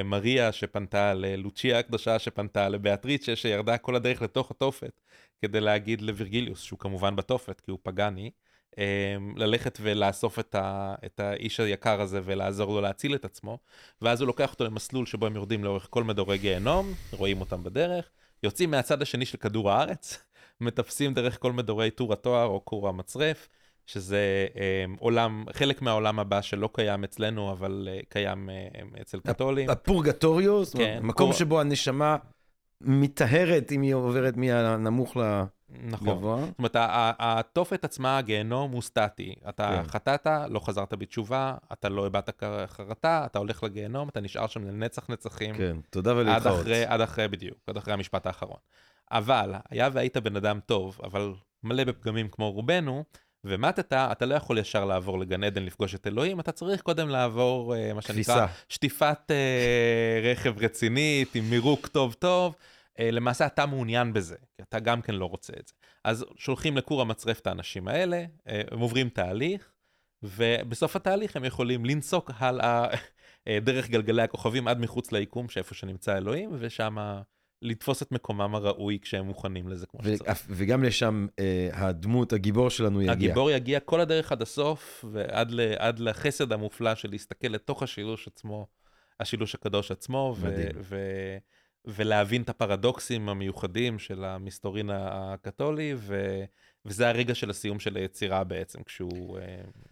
מריה 0.03 0.53
שפנתה 0.53 1.15
ללוצ'יה 1.15 1.79
הקדושה 1.79 2.19
שפנתה 2.19 2.69
לבאטריצ'ה 2.69 3.37
שירדה 3.37 3.79
כל 3.79 3.97
הדרך 3.97 4.23
לתוך 4.23 4.51
התופת 4.51 5.01
כדי 5.43 5.61
להגיד 5.61 6.01
לווירגיליוס 6.01 6.63
שהוא 6.63 6.79
כמובן 6.79 7.17
בתופת 7.17 7.61
כי 7.61 7.71
הוא 7.71 7.79
פגני. 7.83 8.31
אה, 8.79 9.17
ללכת 9.37 9.79
ולאסוף 9.83 10.39
את, 10.39 10.55
ה, 10.55 10.95
את 11.07 11.21
האיש 11.21 11.61
היקר 11.61 12.01
הזה 12.01 12.21
ולעזור 12.25 12.75
לו 12.75 12.81
להציל 12.81 13.15
את 13.15 13.25
עצמו 13.25 13.59
ואז 14.03 14.21
הוא 14.21 14.27
לוקח 14.27 14.53
אותו 14.53 14.65
למסלול 14.65 15.07
שבו 15.07 15.27
הם 15.27 15.37
יורדים 15.37 15.65
לאורך 15.65 15.87
כל 15.91 16.05
מדורי 16.05 16.39
גיהנום, 16.39 16.93
רואים 17.13 17.41
אותם 17.41 17.63
בדרך, 17.63 18.11
יוצאים 18.43 18.71
מהצד 18.71 19.03
השני 19.03 19.27
של 19.27 19.39
כדור 19.39 19.71
הארץ, 19.71 20.25
מטפסים 20.61 21.15
דרך 21.15 21.39
כל 21.41 21.53
מדורי 21.53 21.91
טור 21.91 22.13
התואר 22.13 22.47
או 22.47 22.65
כור 22.65 22.89
המצרף, 22.89 23.49
שזה 23.87 24.47
אה, 24.57 24.85
עולם, 24.99 25.45
חלק 25.53 25.83
מהעולם 25.83 26.19
הבא 26.19 26.41
שלא 26.41 26.69
קיים 26.73 27.05
אצלנו, 27.05 27.53
אבל 27.53 27.89
אה, 27.91 28.01
קיים 28.09 28.51
אה, 28.51 29.01
אצל 29.01 29.21
קתולים. 29.21 29.71
הפורגטוריו, 29.71 30.65
זאת 30.65 30.75
אומרת, 30.75 30.89
כן, 30.89 30.99
מקום 31.03 31.27
קור- 31.27 31.39
שבו 31.39 31.61
הנשמה 31.61 32.17
מטהרת 32.81 33.73
אם 33.73 33.83
היא 33.83 33.95
עוברת 33.95 34.37
מהנמוך 34.37 35.17
נכון. 35.83 36.09
לגבוה. 36.09 36.37
זאת 36.41 36.59
אומרת, 36.59 36.77
התופת 37.19 37.85
עצמה, 37.85 38.19
הגיהנום, 38.19 38.73
הוא 38.73 38.83
סטטי. 38.83 39.35
אתה 39.49 39.83
כן. 39.83 39.89
חטאת, 39.89 40.27
לא 40.49 40.59
חזרת 40.61 40.95
בתשובה, 40.95 41.55
אתה 41.73 41.89
לא 41.89 42.07
הבעת 42.07 42.43
חרטה, 42.67 43.23
אתה 43.27 43.39
הולך 43.39 43.63
לגיהנום, 43.63 44.09
אתה 44.09 44.21
נשאר 44.21 44.47
שם 44.47 44.65
לנצח 44.65 45.11
נצחים. 45.11 45.55
כן, 45.55 45.77
תודה 45.91 46.11
עד 46.11 46.17
ולהתחרות. 46.17 46.61
אחרי, 46.61 46.85
עד 46.85 47.01
אחרי, 47.01 47.29
בדיוק, 47.29 47.59
עד 47.67 47.77
אחרי 47.77 47.95
המשפט 47.95 48.27
האחרון. 48.27 48.59
אבל, 49.13 49.55
היה 49.71 49.89
והיית 49.93 50.17
בן 50.17 50.37
אדם 50.37 50.61
טוב, 50.67 50.99
אבל 51.03 51.35
מלא 51.63 51.85
בפגמים 51.85 52.29
כמו 52.29 52.51
רובנו, 52.53 53.05
ומטת, 53.45 53.93
אתה 53.93 54.27
לא 54.27 54.35
יכול 54.35 54.59
ישר 54.59 54.85
לעבור 54.85 55.19
לגן 55.19 55.45
עדן 55.45 55.63
לפגוש 55.63 55.95
את 55.95 56.07
אלוהים, 56.07 56.41
אתה 56.41 56.53
צריך 56.53 56.81
קודם 56.83 57.09
לעבור, 57.09 57.77
אה, 57.77 57.93
מה 57.95 58.03
שנקרא. 58.03 58.47
שטיפת 58.69 59.31
אה, 59.31 60.21
רכב 60.31 60.59
רצינית, 60.59 61.35
עם 61.35 61.51
מירוק 61.51 61.87
טוב 61.87 62.13
טוב. 62.13 62.55
אה, 62.99 63.11
למעשה 63.11 63.47
אתה 63.47 63.67
מעוניין 63.67 64.13
בזה, 64.13 64.37
כי 64.57 64.63
אתה 64.63 64.81
גם 64.81 65.03
כן 65.03 65.15
לא 65.15 65.27
רוצה 65.27 65.53
את 65.61 65.69
זה. 65.69 65.75
אז 66.05 66.25
שולחים 66.37 66.77
לכור 66.77 67.03
המצרף 67.03 67.41
את 67.41 67.47
האנשים 67.47 67.89
האלה, 67.89 68.25
אה, 68.49 68.63
הם 68.71 68.79
עוברים 68.79 69.09
תהליך, 69.09 69.73
ובסוף 70.23 70.97
התהליך 70.97 71.37
הם 71.37 71.45
יכולים 71.45 71.85
לנסוק 71.85 72.31
הלאה 72.39 72.87
אה, 73.49 73.59
דרך 73.61 73.89
גלגלי 73.89 74.23
הכוכבים 74.23 74.69
עד 74.69 74.81
מחוץ 74.81 75.13
ליקום, 75.13 75.49
שאיפה 75.49 75.75
שנמצא 75.75 76.17
אלוהים, 76.17 76.51
ושם 76.59 76.97
לתפוס 77.65 78.03
את 78.03 78.13
מקומם 78.13 78.55
הראוי 78.55 78.99
כשהם 79.03 79.27
מוכנים 79.27 79.69
לזה 79.69 79.87
כמו 79.87 80.01
שצריך. 80.05 80.47
וגם 80.49 80.85
לשם 80.85 81.27
אה, 81.39 81.69
הדמות, 81.73 82.33
הגיבור 82.33 82.71
שלנו 82.71 83.03
יגיע. 83.03 83.13
הגיבור 83.13 83.51
יגיע 83.51 83.81
כל 83.81 84.01
הדרך 84.01 84.33
עד 84.33 84.43
הסוף, 84.43 85.05
ועד 85.13 85.51
ל, 85.51 85.61
עד 85.79 85.99
לחסד 85.99 86.53
המופלא 86.53 86.95
של 86.95 87.11
להסתכל 87.11 87.49
לתוך 87.49 87.83
השילוש 87.83 88.29
עצמו, 88.29 88.67
השילוש 89.21 89.55
הקדוש 89.55 89.91
עצמו, 89.91 90.35
ו. 90.39 90.69
ו, 90.81 90.97
ולהבין 91.85 92.43
את 92.43 92.49
הפרדוקסים 92.49 93.29
המיוחדים 93.29 93.99
של 93.99 94.25
המסתורין 94.25 94.91
הקתולי, 94.93 95.95
ו, 95.97 96.45
וזה 96.87 97.09
הרגע 97.09 97.35
של 97.35 97.51
הסיום 97.51 97.81
של 97.81 97.97
היצירה 97.97 98.45
בעצם, 98.45 98.83
כשהוא, 98.83 99.39
אה, 99.39 99.43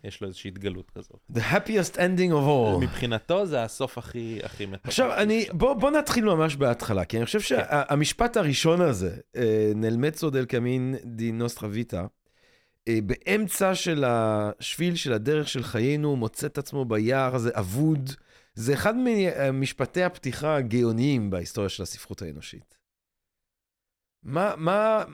יש 0.05 0.21
לו 0.21 0.27
איזושהי 0.29 0.49
התגלות 0.49 0.91
כזאת. 0.91 1.21
The 1.33 1.41
happiest 1.53 1.97
ending 1.97 2.33
of 2.33 2.47
all. 2.47 2.81
מבחינתו 2.81 3.47
זה 3.47 3.63
הסוף 3.63 3.99
הכי, 3.99 4.41
הכי 4.43 4.67
מטורף. 4.67 4.87
עכשיו, 4.87 5.15
אני, 5.17 5.47
בוא, 5.53 5.75
בוא 5.75 5.91
נתחיל 5.91 6.25
ממש 6.25 6.57
בהתחלה, 6.57 7.05
כי 7.05 7.17
אני 7.17 7.27
חושב 7.27 7.41
כן. 7.41 7.45
שהמשפט 7.47 8.37
הראשון 8.37 8.81
הזה, 8.81 9.17
אה, 9.37 9.73
נלמצו 9.75 10.31
דל 10.31 10.45
קמין 10.45 10.95
די 11.05 11.33
נוסטרה 11.33 11.69
ויטה, 11.73 12.07
אה, 12.89 12.99
באמצע 13.07 13.75
של 13.75 14.05
השביל 14.07 14.97
של 14.97 15.13
הדרך 15.13 15.49
של 15.49 15.63
חיינו, 15.63 16.17
מוצא 16.17 16.47
את 16.47 16.59
עצמו 16.59 16.85
ביער 16.85 17.35
הזה 17.35 17.51
אבוד. 17.55 18.11
זה 18.55 18.75
אחד 18.75 18.95
ממשפטי 18.97 20.03
הפתיחה 20.03 20.57
הגאוניים 20.57 21.31
בהיסטוריה 21.31 21.69
של 21.69 21.83
הספרות 21.83 22.23
האנושית. 22.23 22.77
מה, 24.23 24.55
מה, 24.57 25.05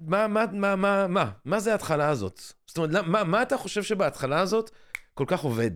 מה, 0.00 0.28
מה, 0.28 0.44
מה, 0.52 0.76
מה, 0.76 1.06
מה, 1.06 1.30
מה 1.44 1.60
זה 1.60 1.72
ההתחלה 1.72 2.08
הזאת? 2.08 2.42
זאת 2.66 2.78
אומרת, 2.78 3.04
מה, 3.06 3.24
מה 3.24 3.42
אתה 3.42 3.56
חושב 3.56 3.82
שבהתחלה 3.82 4.40
הזאת 4.40 4.70
כל 5.14 5.24
כך 5.28 5.40
עובד 5.40 5.70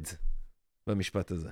במשפט 0.87 1.31
הזה? 1.31 1.51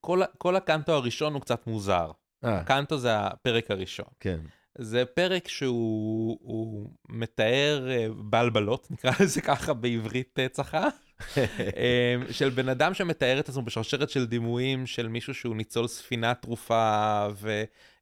כל, 0.00 0.22
כל 0.38 0.56
הקנטו 0.56 0.92
הראשון 0.92 1.34
הוא 1.34 1.40
קצת 1.40 1.66
מוזר. 1.66 2.10
אה, 2.44 2.64
קנטו 2.64 2.98
זה 2.98 3.18
הפרק 3.18 3.70
הראשון. 3.70 4.06
כן. 4.20 4.40
זה 4.78 5.04
פרק 5.04 5.48
שהוא 5.48 6.38
הוא 6.42 6.90
מתאר 7.08 7.88
אה, 7.90 8.06
בלבלות, 8.16 8.90
נקרא 8.90 9.10
לזה 9.20 9.40
ככה 9.40 9.72
בעברית 9.74 10.38
אה, 10.38 10.48
צחה, 10.48 10.88
של 12.30 12.48
בן 12.48 12.68
אדם 12.68 12.94
שמתאר 12.94 13.40
את 13.40 13.48
עצמו 13.48 13.62
בשרשרת 13.62 14.10
של 14.10 14.26
דימויים 14.26 14.86
של 14.86 15.08
מישהו 15.08 15.34
שהוא 15.34 15.56
ניצול 15.56 15.88
ספינה 15.88 16.34
תרופה, 16.34 17.26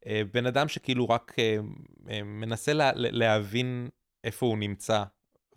ובן 0.08 0.46
אדם 0.46 0.68
שכאילו 0.68 1.08
רק 1.08 1.34
אה, 1.38 1.56
אה, 2.10 2.22
מנסה 2.22 2.72
לה, 2.72 2.90
להבין 2.94 3.88
איפה 4.24 4.46
הוא 4.46 4.58
נמצא, 4.58 5.04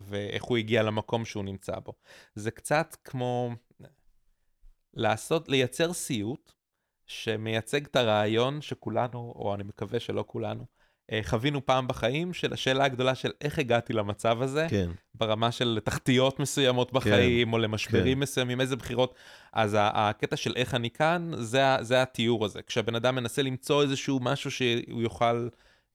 ואיך 0.00 0.44
הוא 0.44 0.56
הגיע 0.56 0.82
למקום 0.82 1.24
שהוא 1.24 1.44
נמצא 1.44 1.78
בו. 1.78 1.92
זה 2.34 2.50
קצת 2.50 2.96
כמו 3.04 3.50
לעשות, 4.94 5.48
לייצר 5.48 5.92
סיוט 5.92 6.52
שמייצג 7.06 7.84
את 7.86 7.96
הרעיון 7.96 8.60
שכולנו, 8.60 9.32
או 9.36 9.54
אני 9.54 9.62
מקווה 9.62 10.00
שלא 10.00 10.24
כולנו, 10.26 10.60
אה, 10.60 10.83
חווינו 11.22 11.66
פעם 11.66 11.88
בחיים, 11.88 12.32
של 12.32 12.52
השאלה 12.52 12.84
הגדולה 12.84 13.14
של 13.14 13.30
איך 13.40 13.58
הגעתי 13.58 13.92
למצב 13.92 14.42
הזה, 14.42 14.66
כן. 14.70 14.90
ברמה 15.14 15.52
של 15.52 15.78
תחתיות 15.84 16.40
מסוימות 16.40 16.92
בחיים, 16.92 17.52
או 17.52 17.58
למשברים 17.58 18.20
מסוימים, 18.20 18.60
איזה 18.60 18.76
בחירות. 18.76 19.14
אז 19.52 19.76
הקטע 19.80 20.36
של 20.36 20.52
איך 20.56 20.74
אני 20.74 20.90
כאן, 20.90 21.30
זה, 21.34 21.62
זה 21.80 22.02
התיאור 22.02 22.44
הזה. 22.44 22.62
כשהבן 22.62 22.94
אדם 22.94 23.14
מנסה 23.14 23.42
למצוא 23.42 23.82
איזשהו 23.82 24.18
משהו 24.22 24.50
שהוא 24.50 25.02
יוכל 25.02 25.48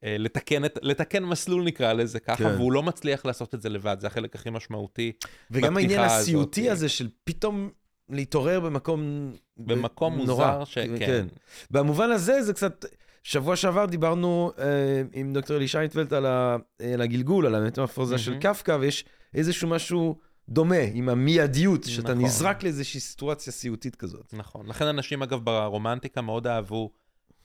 אה, 0.03 0.15
לתקן, 0.19 0.65
את, 0.65 0.79
לתקן 0.81 1.23
מסלול 1.23 1.63
נקרא 1.63 1.93
לזה 1.93 2.19
ככה, 2.19 2.35
כן. 2.35 2.55
והוא 2.55 2.71
לא 2.71 2.83
מצליח 2.83 3.25
לעשות 3.25 3.55
את 3.55 3.61
זה 3.61 3.69
לבד, 3.69 3.97
זה 3.99 4.07
החלק 4.07 4.35
הכי 4.35 4.49
משמעותי. 4.49 5.11
וגם 5.51 5.77
העניין 5.77 5.99
הסיוטי 5.99 6.61
הזאת. 6.61 6.71
הזה 6.71 6.89
של 6.89 7.09
פתאום 7.23 7.69
להתעורר 8.09 8.59
במקום... 8.59 9.31
במקום 9.57 10.15
נורא. 10.21 10.25
מוזר, 10.25 10.63
שכן. 10.63 10.99
כן. 10.99 11.27
במובן 11.71 12.11
הזה 12.11 12.43
זה 12.43 12.53
קצת... 12.53 12.85
שבוע 13.29 13.55
שעבר 13.55 13.85
דיברנו 13.85 14.51
אה, 14.59 14.65
עם 15.13 15.33
דוקטור 15.33 15.57
אלי 15.57 15.67
שיינפלד 15.67 16.13
על, 16.13 16.25
ה, 16.25 16.57
על 16.93 17.01
הגלגול, 17.01 17.45
על 17.45 17.55
המטמורפוזה 17.55 18.17
של 18.17 18.31
מהמם. 18.31 18.41
קפקא, 18.41 18.77
ויש 18.79 19.05
איזשהו 19.33 19.69
משהו 19.69 20.17
דומה 20.49 20.75
עם 20.93 21.09
המיידיות, 21.09 21.83
שאתה 21.83 22.13
נכון. 22.13 22.25
נזרק 22.25 22.63
לאיזושהי 22.63 22.99
סיטואציה 22.99 23.53
סיוטית 23.53 23.95
כזאת. 23.95 24.33
נכון. 24.33 24.67
לכן 24.67 24.85
אנשים, 24.85 25.23
אגב, 25.23 25.39
ברומנטיקה 25.43 26.21
מאוד 26.21 26.47
אהבו 26.47 26.91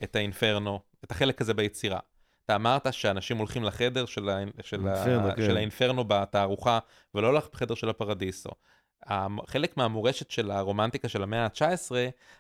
את 0.02 0.16
האינפרנו, 0.16 0.80
את 1.04 1.10
החלק 1.10 1.40
הזה 1.40 1.54
ביצירה. 1.54 1.98
אתה 2.44 2.56
אמרת 2.56 2.92
שאנשים 2.92 3.36
הולכים 3.36 3.64
לחדר 3.64 4.06
של, 4.06 4.28
ה... 4.28 4.38
של, 4.62 4.88
ה... 4.88 5.34
כן. 5.36 5.42
של 5.46 5.56
האינפרנו 5.56 6.04
בתערוכה, 6.04 6.78
ולא 7.14 7.34
לחדר 7.34 7.74
של 7.74 7.88
הפרדיסו. 7.88 8.50
חלק 9.46 9.76
מהמורשת 9.76 10.30
של 10.30 10.50
הרומנטיקה 10.50 11.08
של 11.08 11.22
המאה 11.22 11.44
ה-19 11.44 11.90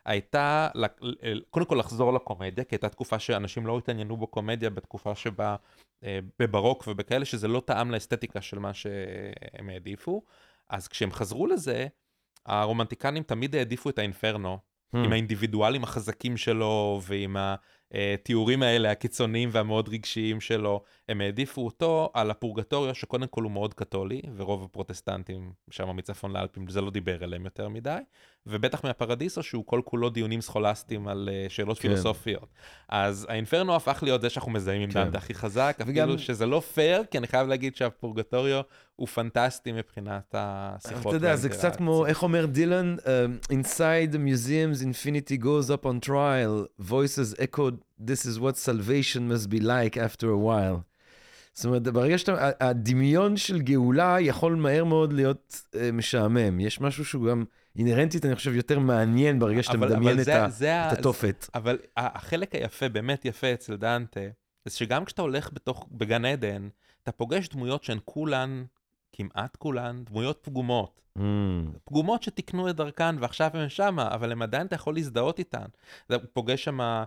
הייתה 0.04 0.68
קודם 1.50 1.66
כל 1.66 1.74
לחזור 1.74 2.12
לקומדיה, 2.12 2.64
כי 2.64 2.74
הייתה 2.74 2.88
תקופה 2.88 3.18
שאנשים 3.18 3.66
לא 3.66 3.78
התעניינו 3.78 4.16
בקומדיה 4.16 4.70
בתקופה 4.70 5.14
שבה 5.14 5.56
אה, 6.04 6.18
בברוק 6.38 6.84
ובכאלה 6.86 7.24
שזה 7.24 7.48
לא 7.48 7.62
טעם 7.66 7.90
לאסתטיקה 7.90 8.40
של 8.40 8.58
מה 8.58 8.74
שהם 8.74 9.68
העדיפו. 9.68 10.22
אז 10.68 10.88
כשהם 10.88 11.12
חזרו 11.12 11.46
לזה, 11.46 11.86
הרומנטיקנים 12.46 13.22
תמיד 13.22 13.56
העדיפו 13.56 13.90
את 13.90 13.98
האינפרנו, 13.98 14.58
Hmm. 14.94 14.98
עם 14.98 15.12
האינדיבידואלים 15.12 15.84
החזקים 15.84 16.36
שלו 16.36 17.00
ועם 17.02 17.36
התיאורים 17.92 18.62
האלה 18.62 18.90
הקיצוניים 18.90 19.48
והמאוד 19.52 19.88
רגשיים 19.88 20.40
שלו, 20.40 20.82
הם 21.08 21.20
העדיפו 21.20 21.64
אותו 21.64 22.10
על 22.14 22.30
הפורגטוריו 22.30 22.94
שקודם 22.94 23.26
כל 23.26 23.42
הוא 23.42 23.52
מאוד 23.52 23.74
קתולי, 23.74 24.22
ורוב 24.36 24.64
הפרוטסטנטים 24.64 25.52
שם 25.70 25.96
מצפון 25.96 26.32
לאלפים 26.32 26.68
זה 26.68 26.80
לא 26.80 26.90
דיבר 26.90 27.24
אליהם 27.24 27.44
יותר 27.44 27.68
מדי, 27.68 27.98
ובטח 28.46 28.84
מהפרדיסו 28.84 29.42
שהוא 29.42 29.66
כל 29.66 29.80
כולו 29.84 30.10
דיונים 30.10 30.40
סכולסטיים 30.40 31.08
על 31.08 31.28
אה, 31.32 31.46
שאלות 31.48 31.76
כן. 31.78 31.82
פילוסופיות. 31.88 32.48
אז 32.88 33.26
האינפרנו 33.28 33.76
הפך 33.76 33.98
להיות 34.02 34.20
זה 34.20 34.30
שאנחנו 34.30 34.52
מזהים 34.52 34.82
עם 34.82 34.90
כן. 34.90 35.04
דנטה 35.04 35.18
הכי 35.18 35.34
חזק, 35.34 35.76
וגם- 35.86 36.04
אפילו 36.08 36.18
שזה 36.18 36.46
לא 36.46 36.60
פייר, 36.60 37.04
כי 37.10 37.18
אני 37.18 37.26
חייב 37.26 37.48
להגיד 37.48 37.76
שהפורגטוריו 37.76 38.60
הוא 38.96 39.08
פנטסטי 39.08 39.72
מבחינת 39.72 40.34
השיחות. 40.38 41.06
אתה 41.06 41.16
יודע, 41.16 41.36
זה 41.36 41.48
קצת 41.48 41.76
כמו, 41.76 42.06
איך 42.06 42.22
אומר 42.22 42.46
דילן? 42.46 42.96
Um, 42.98 43.52
Inside 43.52 44.12
the 44.12 44.18
museums, 44.18 44.82
infinity 44.82 45.42
goes 45.44 45.70
up 45.70 45.86
on 45.86 46.06
trial, 46.08 46.66
voices 46.80 47.34
echoed, 47.40 47.74
this 48.00 48.26
is 48.26 48.38
what 48.40 48.56
salvation 48.56 49.20
must 49.32 49.48
be 49.50 49.60
like 49.60 49.96
after 49.96 50.24
a 50.26 50.46
while. 50.46 50.80
זאת 51.54 51.64
אומרת, 51.64 51.82
ברגע 51.82 52.18
שאתה, 52.18 52.50
הדמיון 52.60 53.36
של 53.36 53.60
גאולה 53.62 54.16
יכול 54.20 54.54
מהר 54.54 54.84
מאוד 54.84 55.12
להיות 55.12 55.62
uh, 55.72 55.78
משעמם. 55.92 56.60
יש 56.60 56.80
משהו 56.80 57.04
שהוא 57.04 57.28
גם 57.28 57.44
אינהרנטית, 57.76 58.24
אני 58.24 58.34
חושב, 58.34 58.54
יותר 58.54 58.78
מעניין 58.78 59.38
ברגע 59.38 59.62
שאתה 59.62 59.78
אבל- 59.78 59.86
מדמיין 59.88 60.10
אבל 60.12 60.20
את, 60.20 60.24
זה- 60.24 60.44
ה, 60.44 60.50
זה 60.50 60.92
את 60.92 60.98
התופת. 60.98 61.46
אבל 61.54 61.78
החלק 61.96 62.54
היפה, 62.54 62.88
באמת 62.88 63.24
יפה 63.24 63.52
אצל 63.54 63.76
דנטה, 63.76 64.20
זה 64.64 64.76
שגם 64.76 65.04
כשאתה 65.04 65.22
הולך 65.22 65.50
בתוך, 65.52 65.88
בגן 65.92 66.24
עדן, 66.24 66.68
אתה 67.02 67.12
פוגש 67.12 67.48
דמויות 67.48 67.84
שהן 67.84 67.98
כולן, 68.04 68.64
כמעט 69.12 69.56
כולן, 69.56 70.02
דמויות 70.04 70.38
פגומות. 70.42 71.00
Mm, 71.18 71.20
פגומות 71.84 72.22
שתיקנו 72.22 72.70
את 72.70 72.76
דרכן 72.76 73.16
ועכשיו 73.20 73.50
הן 73.54 73.68
שמה, 73.68 74.08
אבל 74.14 74.32
הן 74.32 74.42
עדיין 74.42 74.66
אתה 74.66 74.74
יכול 74.74 74.94
להזדהות 74.94 75.38
איתן. 75.38 75.64
אתה 76.06 76.18
פוגש 76.18 76.64
שם 76.64 76.80
אה, 76.80 77.04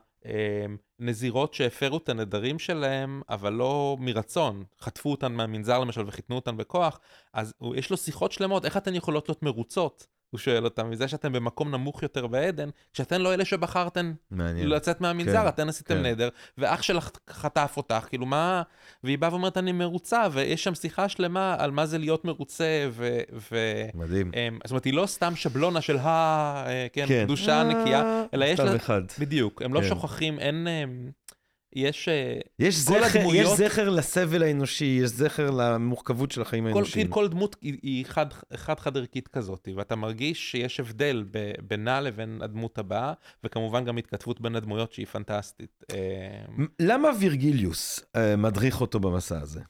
נזירות 0.99 1.53
שהפרו 1.53 1.97
את 1.97 2.09
הנדרים 2.09 2.59
שלהם, 2.59 3.21
אבל 3.29 3.53
לא 3.53 3.97
מרצון. 3.99 4.63
חטפו 4.81 5.11
אותן 5.11 5.31
מהמנזר 5.31 5.79
למשל 5.79 6.07
וחיתנו 6.07 6.35
אותן 6.35 6.57
בכוח, 6.57 6.99
אז 7.33 7.53
יש 7.75 7.89
לו 7.89 7.97
שיחות 7.97 8.31
שלמות, 8.31 8.65
איך 8.65 8.77
אתן 8.77 8.95
יכולות 8.95 9.29
להיות 9.29 9.43
מרוצות? 9.43 10.07
הוא 10.29 10.39
שואל 10.39 10.63
אותם, 10.65 10.89
מזה 10.89 11.07
שאתם 11.07 11.31
במקום 11.31 11.71
נמוך 11.71 12.03
יותר 12.03 12.27
בעדן, 12.27 12.69
כשאתן 12.93 13.21
לא 13.21 13.33
אלה 13.33 13.45
שבחרתן 13.45 14.13
מעניין. 14.31 14.69
לצאת 14.69 15.01
מהמנזר, 15.01 15.41
כן, 15.41 15.47
אתן 15.47 15.69
עשיתם 15.69 15.95
כן. 15.95 16.05
נדר, 16.05 16.29
ואח 16.57 16.81
שלך 16.81 17.09
חטף 17.29 17.73
אותך, 17.77 18.05
כאילו 18.09 18.25
מה... 18.25 18.61
והיא 19.03 19.17
באה 19.17 19.29
ואומרת, 19.31 19.57
אני 19.57 19.71
מרוצה, 19.71 20.27
ויש 20.31 20.63
שם 20.63 20.75
שיחה 20.75 21.09
שלמה 21.09 21.55
על 21.59 21.71
מה 21.71 21.85
זה 21.85 21.97
להיות 21.97 22.25
מרוצה, 22.25 22.87
ו... 22.89 23.19
ו... 23.51 23.57
מדהים. 23.93 24.31
אמ, 24.35 24.59
זאת 24.63 24.71
אומרת, 24.71 24.85
היא 24.85 24.93
לא 24.93 25.05
סתם 25.05 25.35
שבלונה 25.35 25.81
של 25.81 25.97
ה... 25.97 26.07
אה, 26.67 26.87
כן, 26.93 27.05
כן. 27.07 27.23
קדושה 27.25 27.63
נקייה, 27.63 28.01
אה, 28.01 28.23
אלא 28.33 28.45
יש 28.45 28.59
לה... 28.59 28.75
אחד. 28.75 29.01
בדיוק, 29.19 29.61
הם 29.61 29.73
לא 29.73 29.81
כן. 29.81 29.87
שוכחים, 29.87 30.39
אין... 30.39 30.67
אמ, 30.67 31.11
יש... 31.75 32.09
אה, 32.09 32.39
יש 32.59 32.75
זכר, 32.75 32.95
יש 33.05 33.15
הדמויות- 33.15 33.57
זכר 33.57 33.89
לסבל 33.89 34.43
האנושי, 34.43 34.99
יש 35.03 35.09
זכר 35.09 35.51
למורכבות 35.51 36.31
של 36.31 36.41
החיים 36.41 36.63
כל, 36.63 36.69
האנושיים. 36.69 37.07
כל, 37.07 37.27
דמות 37.27 37.55
היא, 37.61 37.77
היא 37.83 38.05
חד, 38.05 38.25
חד 38.55 38.79
חד 38.79 38.97
ערכית 38.97 39.27
כזאת, 39.27 39.67
ואתה 39.75 39.95
מרגיש 39.95 40.51
שיש 40.51 40.79
הבדל 40.79 41.25
ב, 41.31 41.51
בינה 41.67 42.01
לבין 42.01 42.39
הדמות 42.41 42.77
הבאה, 42.77 43.13
וכמובן 43.43 43.85
גם 43.85 43.97
התכתבות 43.97 44.41
בין 44.41 44.55
הדמויות 44.55 44.93
שהיא 44.93 45.05
פנטסטית. 45.05 45.83
אמ, 46.57 46.67
למה 46.79 47.09
וירגיליוס 47.19 47.99
אה, 48.15 48.35
מדריך 48.35 48.81
אותו 48.81 48.99
במסע 48.99 49.39
הזה? 49.41 49.61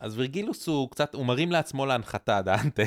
אז 0.00 0.18
וירגילוס 0.18 0.66
הוא 0.66 0.90
קצת, 0.90 1.14
הוא 1.14 1.26
מרים 1.26 1.52
לעצמו 1.52 1.86
להנחתה, 1.86 2.42
דנטה. 2.42 2.82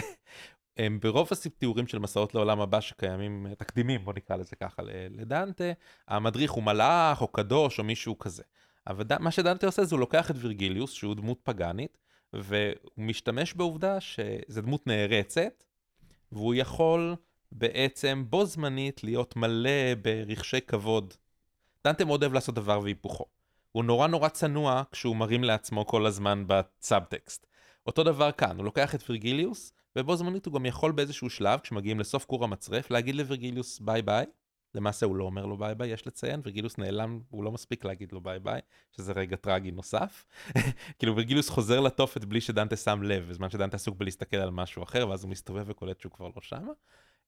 הם 0.77 0.99
ברוב 0.99 1.29
התיאורים 1.45 1.87
של 1.87 1.99
מסעות 1.99 2.35
לעולם 2.35 2.61
הבא 2.61 2.81
שקיימים, 2.81 3.47
תקדימים, 3.57 4.05
בוא 4.05 4.13
נקרא 4.13 4.35
לזה 4.35 4.55
ככה, 4.55 4.81
לדנטה, 5.09 5.63
המדריך 6.07 6.51
הוא 6.51 6.63
מלאך 6.63 7.21
או 7.21 7.27
קדוש 7.27 7.79
או 7.79 7.83
מישהו 7.83 8.19
כזה. 8.19 8.43
אבל 8.87 9.05
מה 9.19 9.31
שדנטה 9.31 9.65
עושה 9.65 9.83
זה 9.85 9.95
הוא 9.95 9.99
לוקח 9.99 10.31
את 10.31 10.35
וירגיליוס, 10.39 10.91
שהוא 10.91 11.15
דמות 11.15 11.39
פגאנית, 11.43 11.97
והוא 12.33 12.73
משתמש 12.97 13.53
בעובדה 13.53 13.99
שזו 13.99 14.61
דמות 14.61 14.87
נערצת, 14.87 15.63
והוא 16.31 16.55
יכול 16.55 17.15
בעצם 17.51 18.25
בו 18.29 18.45
זמנית 18.45 19.03
להיות 19.03 19.35
מלא 19.35 19.95
ברגשי 20.01 20.61
כבוד. 20.61 21.13
דנטה 21.85 22.05
מאוד 22.05 22.23
אוהב 22.23 22.33
לעשות 22.33 22.55
דבר 22.55 22.79
והיפוכו. 22.83 23.25
הוא 23.71 23.83
נורא 23.83 24.07
נורא 24.07 24.29
צנוע 24.29 24.83
כשהוא 24.91 25.15
מרים 25.15 25.43
לעצמו 25.43 25.85
כל 25.85 26.05
הזמן 26.05 26.43
בסאבטקסט. 26.47 27.47
אותו 27.87 28.03
דבר 28.03 28.31
כאן, 28.31 28.57
הוא 28.57 28.65
לוקח 28.65 28.95
את 28.95 29.09
וירגיליוס, 29.09 29.73
ובו 29.95 30.15
זמנית 30.15 30.45
הוא 30.45 30.53
גם 30.53 30.65
יכול 30.65 30.91
באיזשהו 30.91 31.29
שלב, 31.29 31.59
כשמגיעים 31.59 31.99
לסוף 31.99 32.25
כור 32.25 32.43
המצרף, 32.43 32.91
להגיד 32.91 33.15
לווירגיליוס 33.15 33.79
ביי 33.79 34.01
ביי. 34.01 34.25
למעשה 34.75 35.05
הוא 35.05 35.15
לא 35.15 35.23
אומר 35.23 35.45
לו 35.45 35.57
ביי 35.57 35.75
ביי, 35.75 35.89
יש 35.89 36.07
לציין, 36.07 36.41
וירגיליוס 36.43 36.77
נעלם, 36.77 37.19
הוא 37.29 37.43
לא 37.43 37.51
מספיק 37.51 37.85
להגיד 37.85 38.11
לו 38.11 38.21
ביי 38.21 38.39
ביי, 38.39 38.61
שזה 38.91 39.13
רגע 39.13 39.35
טרגי 39.35 39.71
נוסף. 39.71 40.25
כאילו 40.99 41.15
וירגיליוס 41.15 41.49
חוזר 41.49 41.79
לתופת 41.79 42.25
בלי 42.25 42.41
שדנטה 42.41 42.75
שם 42.75 43.03
לב, 43.03 43.29
בזמן 43.29 43.49
שדנטה 43.49 43.75
עסוק 43.75 43.97
בלהסתכל 43.97 44.37
על 44.37 44.51
משהו 44.51 44.83
אחר, 44.83 45.09
ואז 45.09 45.23
הוא 45.23 45.31
מסתובב 45.31 45.63
וקולט 45.67 45.99
שהוא 45.99 46.11
כבר 46.11 46.27
לא 46.35 46.41
שמה. 46.41 46.71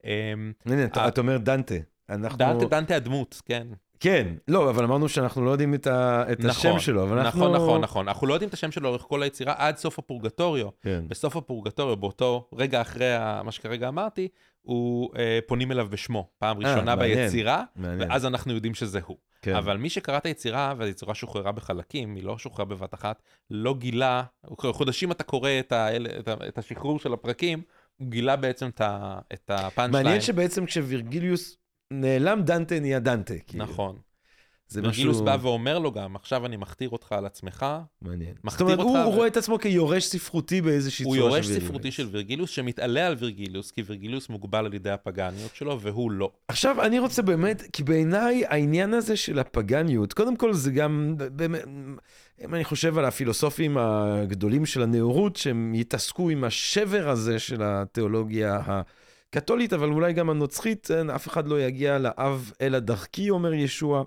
אמ, 0.05 0.53
הנה, 0.65 0.85
אתה 0.85 1.03
אה, 1.05 1.09
אומר 1.17 1.37
דנטה. 1.37 1.75
דנטה, 2.09 2.53
דנטה 2.69 2.95
הדמות, 2.95 3.41
כן. 3.45 3.67
כן, 3.99 4.27
לא, 4.47 4.69
אבל 4.69 4.83
אמרנו 4.83 5.09
שאנחנו 5.09 5.45
לא 5.45 5.51
יודעים 5.51 5.73
את 5.73 5.87
ה- 5.87 6.23
את 6.31 6.45
השם 6.45 6.67
נכון, 6.69 6.79
שלו, 6.79 7.03
אבל 7.03 7.19
אנחנו... 7.19 7.39
נכון, 7.39 7.55
נכון, 7.55 7.81
נכון. 7.81 8.07
אנחנו 8.07 8.27
לא 8.27 8.33
יודעים 8.33 8.49
את 8.49 8.53
השם 8.53 8.71
שלו 8.71 8.83
לאורך 8.83 9.01
כל 9.01 9.23
היצירה 9.23 9.53
עד 9.57 9.77
סוף 9.77 9.99
הפורגטוריו. 9.99 10.67
כן. 10.81 11.03
בסוף 11.07 11.35
הפורגטוריו, 11.35 11.97
באותו 11.97 12.49
רגע 12.53 12.81
אחרי 12.81 13.05
מה 13.43 13.51
שכרגע 13.51 13.87
אמרתי, 13.87 14.27
הוא 14.61 15.09
אה, 15.17 15.39
פונים 15.47 15.71
אליו 15.71 15.87
בשמו, 15.89 16.29
פעם 16.39 16.57
ראשונה 16.57 16.95
מעניין. 16.95 17.17
ביצירה, 17.17 17.63
מעניין. 17.75 18.11
ואז 18.11 18.25
אנחנו 18.25 18.53
יודעים 18.53 18.73
שזה 18.73 18.99
הוא. 19.05 19.17
כן. 19.41 19.55
אבל 19.55 19.77
מי 19.77 19.89
שקרא 19.89 20.17
את 20.17 20.25
היצירה, 20.25 20.73
והיצירה 20.77 21.15
שוחררה 21.15 21.51
בחלקים, 21.51 22.15
היא 22.15 22.23
לא 22.23 22.37
שוחררה 22.37 22.65
בבת 22.65 22.93
אחת, 22.93 23.21
לא 23.49 23.75
גילה, 23.79 24.23
חודשים 24.71 25.11
אתה 25.11 25.23
קורא 25.23 25.49
את, 25.59 25.71
ה, 25.71 25.87
את, 26.19 26.27
ה, 26.27 26.33
את 26.47 26.57
השחרור 26.57 26.99
של 26.99 27.13
הפרקים, 27.13 27.61
הוא 27.97 28.07
גילה 28.07 28.35
בעצם 28.35 28.69
את, 28.69 28.81
ה, 28.81 29.19
את 29.33 29.49
הפאנצ' 29.53 29.91
מעניין 29.91 30.21
שבעצם 30.21 30.65
כשווירגיליוס 30.65 31.57
נעלם, 31.93 32.41
דנטה 32.41 32.79
נהיה 32.79 32.99
דנטה. 32.99 33.33
כאילו. 33.47 33.63
נכון. 33.65 33.99
זה 34.67 34.81
משהו 34.81 35.23
בא 35.23 35.37
ואומר 35.41 35.79
לו 35.79 35.91
גם, 35.91 36.15
עכשיו 36.15 36.45
אני 36.45 36.57
מכתיר 36.57 36.89
אותך 36.89 37.11
על 37.11 37.25
עצמך. 37.25 37.65
מעניין. 38.01 38.33
זאת 38.47 38.61
אומרת, 38.61 38.79
הוא, 38.79 38.97
הוא 38.97 39.13
ו- 39.13 39.15
רואה 39.15 39.27
את 39.27 39.37
עצמו 39.37 39.59
כיורש 39.59 40.05
ספרותי 40.05 40.61
באיזושהי 40.61 41.05
הוא 41.05 41.15
צורה 41.15 41.29
יורש 41.29 41.45
של 41.45 41.51
וירגיליוס. 41.51 41.69
ספרותי 41.69 41.91
של 41.91 42.07
וירגילוס, 42.11 42.49
שמתעלה 42.49 43.07
על 43.07 43.15
וירגילוס, 43.19 43.71
כי 43.71 43.81
וירגילוס 43.81 44.29
מוגבל 44.29 44.65
על 44.65 44.73
ידי 44.73 44.89
הפגניות 44.89 45.55
שלו, 45.55 45.81
והוא 45.81 46.11
לא. 46.11 46.31
עכשיו, 46.47 46.81
אני 46.85 46.99
רוצה 46.99 47.21
באמת, 47.21 47.63
כי 47.73 47.83
בעיניי 47.83 48.43
העניין 48.47 48.93
הזה 48.93 49.15
של 49.15 49.39
הפגניות, 49.39 50.13
קודם 50.13 50.37
כל 50.37 50.53
זה 50.53 50.71
גם, 50.71 51.15
באמת, 51.17 51.61
אם 52.45 52.55
אני 52.55 52.63
חושב 52.63 52.97
על 52.97 53.05
הפילוסופים 53.05 53.77
הגדולים 53.77 54.65
של 54.65 54.81
הנאורות, 54.81 55.35
שהם 55.35 55.75
יתעסקו 55.75 56.29
עם 56.29 56.43
השבר 56.43 57.09
הזה 57.09 57.39
של 57.39 57.61
התיאולוגיה 57.63 58.61
הקתולית, 59.33 59.73
אבל 59.73 59.89
אולי 59.89 60.13
גם 60.13 60.29
הנוצרית, 60.29 60.87
אף 61.15 61.27
אחד 61.27 61.47
לא 61.47 61.61
יגיע 61.61 61.97
לאב 61.97 62.51
אלא 62.61 62.79
דרכי, 62.79 63.29
אומר 63.29 63.53
ישוע. 63.53 64.03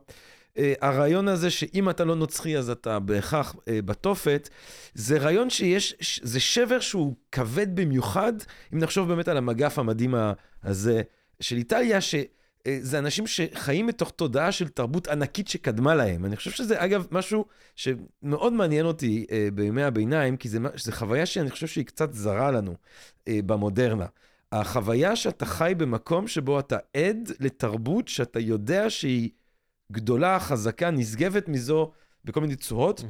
אה, 0.58 0.72
הרעיון 0.80 1.28
הזה 1.28 1.50
שאם 1.50 1.90
אתה 1.90 2.04
לא 2.04 2.14
נוצרי 2.16 2.58
אז 2.58 2.70
אתה 2.70 2.98
בהכרח 2.98 3.56
אה, 3.68 3.82
בתופת, 3.82 4.48
זה 4.94 5.18
רעיון 5.18 5.50
שיש, 5.50 5.94
ש- 6.00 6.20
זה 6.22 6.40
שבר 6.40 6.80
שהוא 6.80 7.14
כבד 7.32 7.76
במיוחד, 7.76 8.32
אם 8.74 8.78
נחשוב 8.78 9.08
באמת 9.08 9.28
על 9.28 9.36
המגף 9.36 9.78
המדהים 9.78 10.14
הזה 10.64 11.02
של 11.40 11.56
איטליה, 11.56 11.98
שזה 12.00 12.98
אנשים 12.98 13.26
שחיים 13.26 13.86
מתוך 13.86 14.10
תודעה 14.10 14.52
של 14.52 14.68
תרבות 14.68 15.08
ענקית 15.08 15.48
שקדמה 15.48 15.94
להם. 15.94 16.24
אני 16.24 16.36
חושב 16.36 16.50
שזה 16.50 16.84
אגב 16.84 17.06
משהו 17.10 17.44
שמאוד 17.76 18.52
מעניין 18.52 18.86
אותי 18.86 19.26
אה, 19.30 19.48
בימי 19.54 19.82
הביניים, 19.82 20.36
כי 20.36 20.48
זה, 20.48 20.58
זה 20.76 20.92
חוויה 20.92 21.26
שאני 21.26 21.50
חושב 21.50 21.66
שהיא 21.66 21.84
קצת 21.84 22.12
זרה 22.12 22.50
לנו 22.50 22.74
אה, 23.28 23.40
במודרנה. 23.46 24.06
החוויה 24.52 25.16
שאתה 25.16 25.46
חי 25.46 25.72
במקום 25.76 26.28
שבו 26.28 26.58
אתה 26.58 26.76
עד 26.96 27.32
לתרבות 27.40 28.08
שאתה 28.08 28.40
יודע 28.40 28.90
שהיא 28.90 29.30
גדולה, 29.92 30.40
חזקה, 30.40 30.90
נשגבת 30.90 31.48
מזו 31.48 31.90
בכל 32.24 32.40
מיני 32.40 32.56
צורות, 32.56 33.04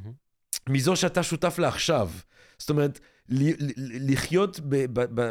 מזו 0.69 0.97
שאתה 0.97 1.23
שותף 1.23 1.59
לה 1.59 1.69
עכשיו. 1.69 2.11
זאת 2.59 2.71
אומרת, 2.71 3.01
לחיות 4.09 4.61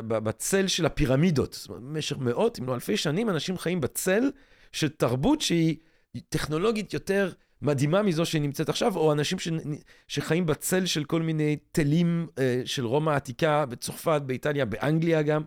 בצל 0.07 0.67
של 0.67 0.85
הפירמידות. 0.85 1.53
זאת 1.53 1.69
אומרת, 1.69 1.83
במשך 1.83 2.17
מאות, 2.17 2.59
אם 2.59 2.67
לא 2.67 2.75
אלפי 2.75 2.97
שנים, 2.97 3.29
אנשים 3.29 3.57
חיים 3.57 3.81
בצל 3.81 4.31
של 4.71 4.89
תרבות 4.89 5.41
שהיא 5.41 5.75
טכנולוגית 6.29 6.93
יותר 6.93 7.31
מדהימה 7.61 8.03
מזו 8.03 8.25
שנמצאת 8.25 8.69
עכשיו, 8.69 8.95
או 8.95 9.11
אנשים 9.11 9.39
ש... 9.39 9.47
שחיים 10.07 10.45
בצל 10.45 10.85
של 10.85 11.03
כל 11.03 11.21
מיני 11.21 11.57
תלים 11.71 12.27
אה, 12.39 12.61
של 12.65 12.85
רומא 12.85 13.11
העתיקה, 13.11 13.65
בצרפת, 13.65 14.21
באיטליה, 14.25 14.65
באנגליה 14.65 15.21
גם, 15.21 15.41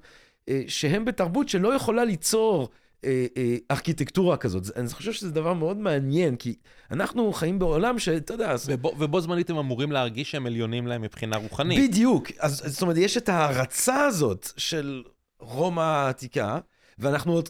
אה, 0.48 0.62
שהם 0.68 1.04
בתרבות 1.04 1.48
שלא 1.48 1.74
יכולה 1.74 2.04
ליצור 2.04 2.68
אה, 3.04 3.26
אה, 3.36 3.56
ארכיטקטורה 3.70 4.36
כזאת. 4.36 4.76
אני 4.76 4.88
חושב 4.88 5.12
שזה 5.12 5.30
דבר 5.30 5.52
מאוד 5.54 5.76
מעניין, 5.76 6.36
כי 6.36 6.54
אנחנו 6.90 7.32
חיים 7.32 7.58
בעולם 7.58 7.98
שאתה 7.98 8.34
יודע, 8.34 8.50
אז- 8.50 8.68
ובו, 8.72 8.92
ובו 8.98 9.20
זמנית 9.20 9.50
הם 9.50 9.56
אמורים 9.56 9.92
להרגיש 9.92 10.30
שהם 10.30 10.46
עליונים 10.46 10.86
להם 10.86 11.02
מבחינה 11.02 11.36
רוחנית. 11.36 11.90
בדיוק. 11.90 12.26
אז 12.38 12.66
אז 12.66 12.72
זאת 12.72 12.82
אומרת, 12.82 12.96
יש 12.96 13.16
את 13.16 13.28
ההערצה 13.28 14.04
הזאת 14.04 14.52
של 14.56 15.02
רומא 15.40 15.80
העתיקה, 15.80 16.58
ואנחנו 16.98 17.32
עוד, 17.32 17.48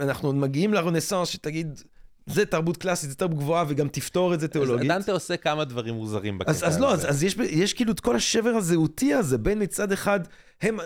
אנחנו 0.00 0.28
עוד 0.28 0.34
מגיעים 0.36 0.74
לרנסאנס 0.74 1.28
שתגיד, 1.28 1.82
זה 2.28 2.46
תרבות 2.46 2.76
קלאסית, 2.76 3.10
זה 3.10 3.16
תרבות 3.16 3.38
גבוהה, 3.38 3.64
וגם 3.68 3.88
תפתור 3.88 4.34
את 4.34 4.40
זה 4.40 4.46
אז 4.46 4.50
תיאולוגית. 4.50 4.88
דנטה 4.88 5.12
עושה 5.12 5.36
כמה 5.36 5.64
דברים 5.64 5.94
מוזרים 5.94 6.38
בקטע 6.38 6.50
אז, 6.50 6.64
אז 6.66 6.80
לא, 6.80 6.92
אז, 6.92 6.98
הזה. 6.98 7.08
אז 7.08 7.22
יש, 7.50 7.74
כאילו 7.74 7.92
את 7.92 8.00
כל 8.00 8.16
השבר 8.16 8.50
הזהותי 8.50 9.14
הזה, 9.14 9.38
בין 9.38 9.62
מצד 9.62 9.92
אחד, 9.92 10.20
הם, 10.62 10.78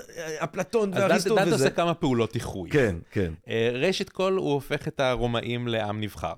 אפלטון 0.45 0.88
אז 0.88 0.95
דנטה, 0.95 1.07
ואריסטו 1.09 1.34
דנטה 1.36 1.47
וזה. 1.47 1.64
עושה 1.64 1.70
כמה 1.70 1.95
פעולות 1.95 2.34
איחוי. 2.34 2.70
כן, 2.70 2.97
כן. 3.11 3.32
אה, 3.49 3.70
ראשית 3.74 4.11
כל, 4.11 4.32
הוא 4.32 4.53
הופך 4.53 4.88
את 4.88 5.01
הרומאים 5.01 5.68
לעם 5.68 6.01
נבחר. 6.01 6.34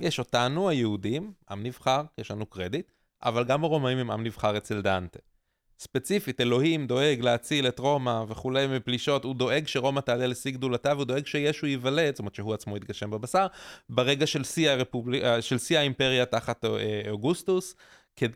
יש 0.00 0.18
אותנו, 0.18 0.68
היהודים, 0.68 1.32
עם 1.50 1.62
נבחר, 1.62 2.02
יש 2.18 2.30
לנו 2.30 2.46
קרדיט, 2.46 2.90
אבל 3.22 3.44
גם 3.44 3.64
הרומאים 3.64 3.98
הם 3.98 4.10
עם 4.10 4.24
נבחר 4.24 4.56
אצל 4.56 4.80
דנטה. 4.80 5.18
ספציפית, 5.78 6.40
אלוהים 6.40 6.86
דואג 6.86 7.20
להציל 7.20 7.68
את 7.68 7.78
רומא 7.78 8.24
וכולי 8.28 8.66
מפלישות, 8.66 9.24
הוא 9.24 9.34
דואג 9.34 9.66
שרומא 9.66 10.00
תעלה 10.00 10.26
לשיא 10.26 10.50
גדולתה, 10.50 10.92
והוא 10.94 11.04
דואג 11.04 11.26
שישו 11.26 11.66
ייוולד, 11.66 12.14
זאת 12.14 12.18
אומרת 12.18 12.34
שהוא 12.34 12.54
עצמו 12.54 12.76
יתגשם 12.76 13.10
בבשר, 13.10 13.46
ברגע 13.88 14.26
של 14.26 14.44
שיא, 14.44 14.70
הרפובלי... 14.70 15.24
אה, 15.24 15.42
של 15.42 15.58
שיא 15.58 15.78
האימפריה 15.78 16.26
תחת 16.26 16.64
אה, 16.64 17.02
אוגוסטוס, 17.10 17.74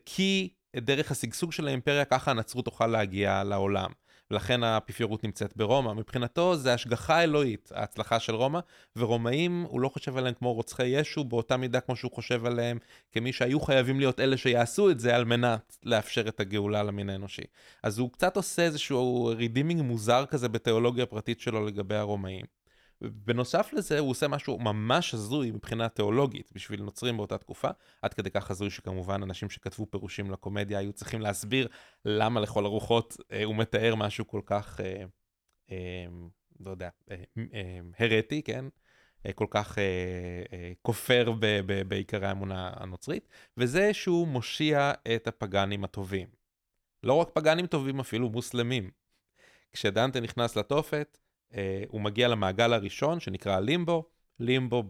כי 0.06 0.48
דרך 0.76 1.10
השגשוג 1.10 1.52
של 1.52 1.68
האימפריה 1.68 2.04
ככה 2.04 2.30
הנצרות 2.30 2.64
תוכל 2.64 2.86
להגיע 2.86 3.44
לעולם. 3.44 3.90
ולכן 4.32 4.62
האפיפיורות 4.62 5.24
נמצאת 5.24 5.56
ברומא. 5.56 5.92
מבחינתו 5.92 6.56
זה 6.56 6.74
השגחה 6.74 7.22
אלוהית, 7.22 7.72
ההצלחה 7.74 8.20
של 8.20 8.34
רומא, 8.34 8.60
ורומאים, 8.96 9.66
הוא 9.68 9.80
לא 9.80 9.88
חושב 9.88 10.16
עליהם 10.16 10.34
כמו 10.34 10.52
רוצחי 10.52 10.86
ישו, 10.86 11.24
באותה 11.24 11.56
מידה 11.56 11.80
כמו 11.80 11.96
שהוא 11.96 12.12
חושב 12.12 12.46
עליהם 12.46 12.78
כמי 13.12 13.32
שהיו 13.32 13.60
חייבים 13.60 13.98
להיות 13.98 14.20
אלה 14.20 14.36
שיעשו 14.36 14.90
את 14.90 15.00
זה 15.00 15.16
על 15.16 15.24
מנת 15.24 15.76
לאפשר 15.82 16.28
את 16.28 16.40
הגאולה 16.40 16.82
למין 16.82 17.10
האנושי. 17.10 17.42
אז 17.82 17.98
הוא 17.98 18.10
קצת 18.10 18.36
עושה 18.36 18.62
איזשהו 18.62 19.32
רידימינג 19.36 19.82
מוזר 19.82 20.24
כזה 20.26 20.48
בתיאולוגיה 20.48 21.02
הפרטית 21.02 21.40
שלו 21.40 21.66
לגבי 21.66 21.96
הרומאים. 21.96 22.61
בנוסף 23.02 23.72
לזה 23.72 23.98
הוא 23.98 24.10
עושה 24.10 24.28
משהו 24.28 24.58
ממש 24.58 25.14
הזוי 25.14 25.50
מבחינה 25.50 25.88
תיאולוגית 25.88 26.50
בשביל 26.54 26.82
נוצרים 26.82 27.16
באותה 27.16 27.38
תקופה, 27.38 27.68
עד 28.02 28.14
כדי 28.14 28.30
כך 28.30 28.50
הזוי 28.50 28.70
שכמובן 28.70 29.22
אנשים 29.22 29.50
שכתבו 29.50 29.86
פירושים 29.90 30.30
לקומדיה 30.30 30.78
היו 30.78 30.92
צריכים 30.92 31.20
להסביר 31.20 31.68
למה 32.04 32.40
לכל 32.40 32.64
הרוחות 32.64 33.16
אה, 33.32 33.44
הוא 33.44 33.56
מתאר 33.56 33.94
משהו 33.94 34.26
כל 34.26 34.40
כך, 34.46 34.80
אה, 34.80 35.04
אה, 35.70 36.06
לא 36.60 36.70
יודע, 36.70 36.88
אה, 37.10 37.16
אה, 37.54 37.80
הרטי, 37.98 38.42
כן? 38.42 38.64
אה, 39.26 39.32
כל 39.32 39.46
כך 39.50 39.78
אה, 39.78 39.84
אה, 40.52 40.72
כופר 40.82 41.32
ב- 41.40 41.60
ב- 41.66 41.88
בעיקרי 41.88 42.26
האמונה 42.26 42.70
הנוצרית, 42.76 43.28
וזה 43.56 43.94
שהוא 43.94 44.28
מושיע 44.28 44.92
את 45.16 45.26
הפגאנים 45.28 45.84
הטובים. 45.84 46.28
לא 47.02 47.14
רק 47.14 47.30
פגאנים 47.30 47.66
טובים, 47.66 48.00
אפילו 48.00 48.30
מוסלמים. 48.30 48.90
כשדנטה 49.72 50.20
נכנס 50.20 50.56
לתופת, 50.56 51.18
הוא 51.88 52.00
מגיע 52.00 52.28
למעגל 52.28 52.72
הראשון 52.72 53.20
שנקרא 53.20 53.60
לימבו. 53.60 54.04
לימבו 54.40 54.84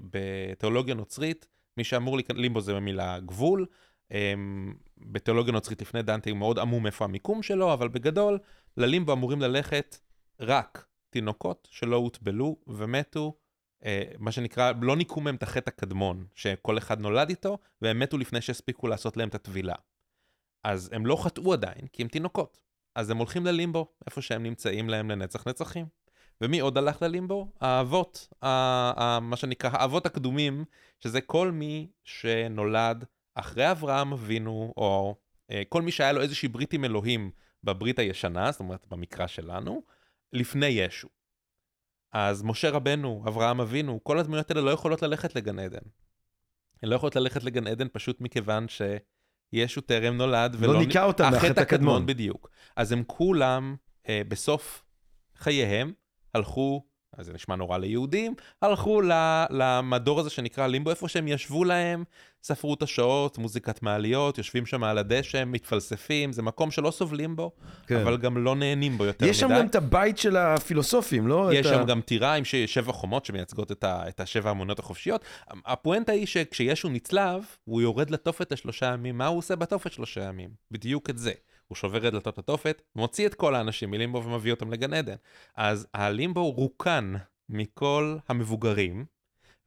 בתיאולוגיה 0.00 0.94
נוצרית, 0.94 1.48
מי 1.76 1.84
שאמור 1.84 2.16
להיכנס, 2.16 2.38
לימבו 2.38 2.60
זה 2.60 2.74
במילה 2.74 3.20
גבול. 3.20 3.66
אה, 4.12 4.34
בתיאולוגיה 4.98 5.52
נוצרית 5.52 5.82
לפני 5.82 6.02
דנטה 6.02 6.30
הוא 6.30 6.38
מאוד 6.38 6.58
עמום 6.58 6.86
איפה 6.86 7.04
המיקום 7.04 7.42
שלו, 7.42 7.72
אבל 7.72 7.88
בגדול, 7.88 8.38
ללימבו 8.76 9.12
אמורים 9.12 9.40
ללכת 9.40 9.98
רק 10.40 10.86
תינוקות 11.10 11.68
שלא 11.70 11.96
הוטבלו 11.96 12.56
ומתו, 12.66 13.36
אה, 13.84 14.02
מה 14.18 14.32
שנקרא, 14.32 14.72
לא 14.80 14.96
ניקו 14.96 15.20
מהם 15.20 15.34
את 15.34 15.42
החטא 15.42 15.70
הקדמון, 15.70 16.26
שכל 16.34 16.78
אחד 16.78 17.00
נולד 17.00 17.28
איתו, 17.28 17.58
והם 17.82 17.98
מתו 17.98 18.18
לפני 18.18 18.40
שהספיקו 18.40 18.86
לעשות 18.88 19.16
להם 19.16 19.28
את 19.28 19.34
הטבילה. 19.34 19.74
אז 20.64 20.90
הם 20.92 21.06
לא 21.06 21.24
חטאו 21.24 21.52
עדיין, 21.52 21.86
כי 21.92 22.02
הם 22.02 22.08
תינוקות. 22.08 22.60
אז 22.96 23.10
הם 23.10 23.16
הולכים 23.16 23.46
ללימבו, 23.46 23.86
איפה 24.06 24.22
שהם 24.22 24.42
נמצאים 24.42 24.88
להם 24.88 25.10
לנצח 25.10 25.48
נצחים. 25.48 25.86
ומי 26.40 26.60
עוד 26.60 26.78
הלך 26.78 27.02
ללימבו? 27.02 27.52
האבות, 27.60 28.28
ה- 28.42 29.02
ה- 29.02 29.20
מה 29.20 29.36
שנקרא 29.36 29.70
האבות 29.72 30.06
הקדומים, 30.06 30.64
שזה 31.00 31.20
כל 31.20 31.50
מי 31.50 31.90
שנולד 32.04 33.04
אחרי 33.34 33.70
אברהם 33.70 34.12
אבינו, 34.12 34.74
או 34.76 35.16
אה, 35.50 35.62
כל 35.68 35.82
מי 35.82 35.90
שהיה 35.90 36.12
לו 36.12 36.22
איזושהי 36.22 36.48
ברית 36.48 36.72
עם 36.72 36.84
אלוהים 36.84 37.30
בברית 37.64 37.98
הישנה, 37.98 38.52
זאת 38.52 38.60
אומרת 38.60 38.86
במקרא 38.88 39.26
שלנו, 39.26 39.82
לפני 40.32 40.66
ישו. 40.66 41.08
אז 42.12 42.42
משה 42.42 42.70
רבנו, 42.70 43.24
אברהם 43.28 43.60
אבינו, 43.60 44.04
כל 44.04 44.18
הדמויות 44.18 44.50
האלה 44.50 44.60
לא 44.60 44.70
יכולות 44.70 45.02
ללכת 45.02 45.36
לגן 45.36 45.58
עדן. 45.58 45.88
הן 46.82 46.88
לא 46.88 46.96
יכולות 46.96 47.16
ללכת 47.16 47.44
לגן 47.44 47.66
עדן 47.66 47.86
פשוט 47.92 48.20
מכיוון 48.20 48.68
שישו 49.56 49.80
טרם 49.80 50.16
נולד, 50.16 50.56
לא 50.60 50.78
ניקה 50.78 51.04
אותם 51.04 51.30
מהחטא 51.30 51.60
הקדמון. 51.60 52.06
בדיוק. 52.06 52.50
אז 52.76 52.92
הם 52.92 53.02
כולם, 53.06 53.76
אה, 54.08 54.22
בסוף 54.28 54.82
חייהם, 55.36 55.92
הלכו, 56.34 56.86
אז 57.18 57.26
זה 57.26 57.32
נשמע 57.32 57.56
נורא 57.56 57.78
ליהודים, 57.78 58.34
הלכו 58.62 59.00
למדור 59.50 60.20
הזה 60.20 60.30
שנקרא 60.30 60.66
לימבו, 60.66 60.90
איפה 60.90 61.08
שהם 61.08 61.28
ישבו 61.28 61.64
להם, 61.64 62.04
ספרו 62.42 62.74
את 62.74 62.82
השעות, 62.82 63.38
מוזיקת 63.38 63.82
מעליות, 63.82 64.38
יושבים 64.38 64.66
שם 64.66 64.84
על 64.84 64.98
הדשא, 64.98 65.44
מתפלספים, 65.46 66.32
זה 66.32 66.42
מקום 66.42 66.70
שלא 66.70 66.90
סובלים 66.90 67.36
בו, 67.36 67.50
כן. 67.86 67.96
אבל 67.96 68.16
גם 68.16 68.44
לא 68.44 68.56
נהנים 68.56 68.98
בו 68.98 69.04
יותר 69.04 69.26
יש 69.26 69.40
שם 69.40 69.48
מדי. 69.48 69.58
גם 69.58 69.66
את 69.66 69.74
הבית 69.74 70.18
של 70.18 70.36
הפילוסופים, 70.36 71.28
לא? 71.28 71.50
יש 71.54 71.66
שם 71.66 71.80
ה... 71.80 71.84
גם 71.84 72.00
טירה 72.00 72.34
עם 72.34 72.44
שבע 72.44 72.92
חומות 72.92 73.24
שמייצגות 73.24 73.72
את, 73.72 73.84
ה, 73.84 74.08
את 74.08 74.20
השבע 74.20 74.48
האמונות 74.48 74.78
החופשיות. 74.78 75.24
הפואנטה 75.66 76.12
היא 76.12 76.26
שכשישו 76.26 76.88
נצלב, 76.88 77.44
הוא 77.64 77.82
יורד 77.82 78.10
לתופת 78.10 78.52
לשלושה 78.52 78.86
ימים. 78.86 79.18
מה 79.18 79.26
הוא 79.26 79.38
עושה 79.38 79.56
בתופת 79.56 79.92
שלושה 79.92 80.22
ימים? 80.22 80.50
בדיוק 80.70 81.10
את 81.10 81.18
זה. 81.18 81.32
הוא 81.68 81.76
שובר 81.76 82.08
את 82.08 82.12
דלתות 82.12 82.38
התופת, 82.38 82.82
מוציא 82.96 83.26
את 83.26 83.34
כל 83.34 83.54
האנשים 83.54 83.90
מלימבו 83.90 84.24
ומביא 84.24 84.52
אותם 84.52 84.72
לגן 84.72 84.92
עדן. 84.92 85.16
אז 85.56 85.86
הלימבו 85.94 86.50
רוקן 86.50 87.14
מכל 87.48 88.16
המבוגרים, 88.28 89.04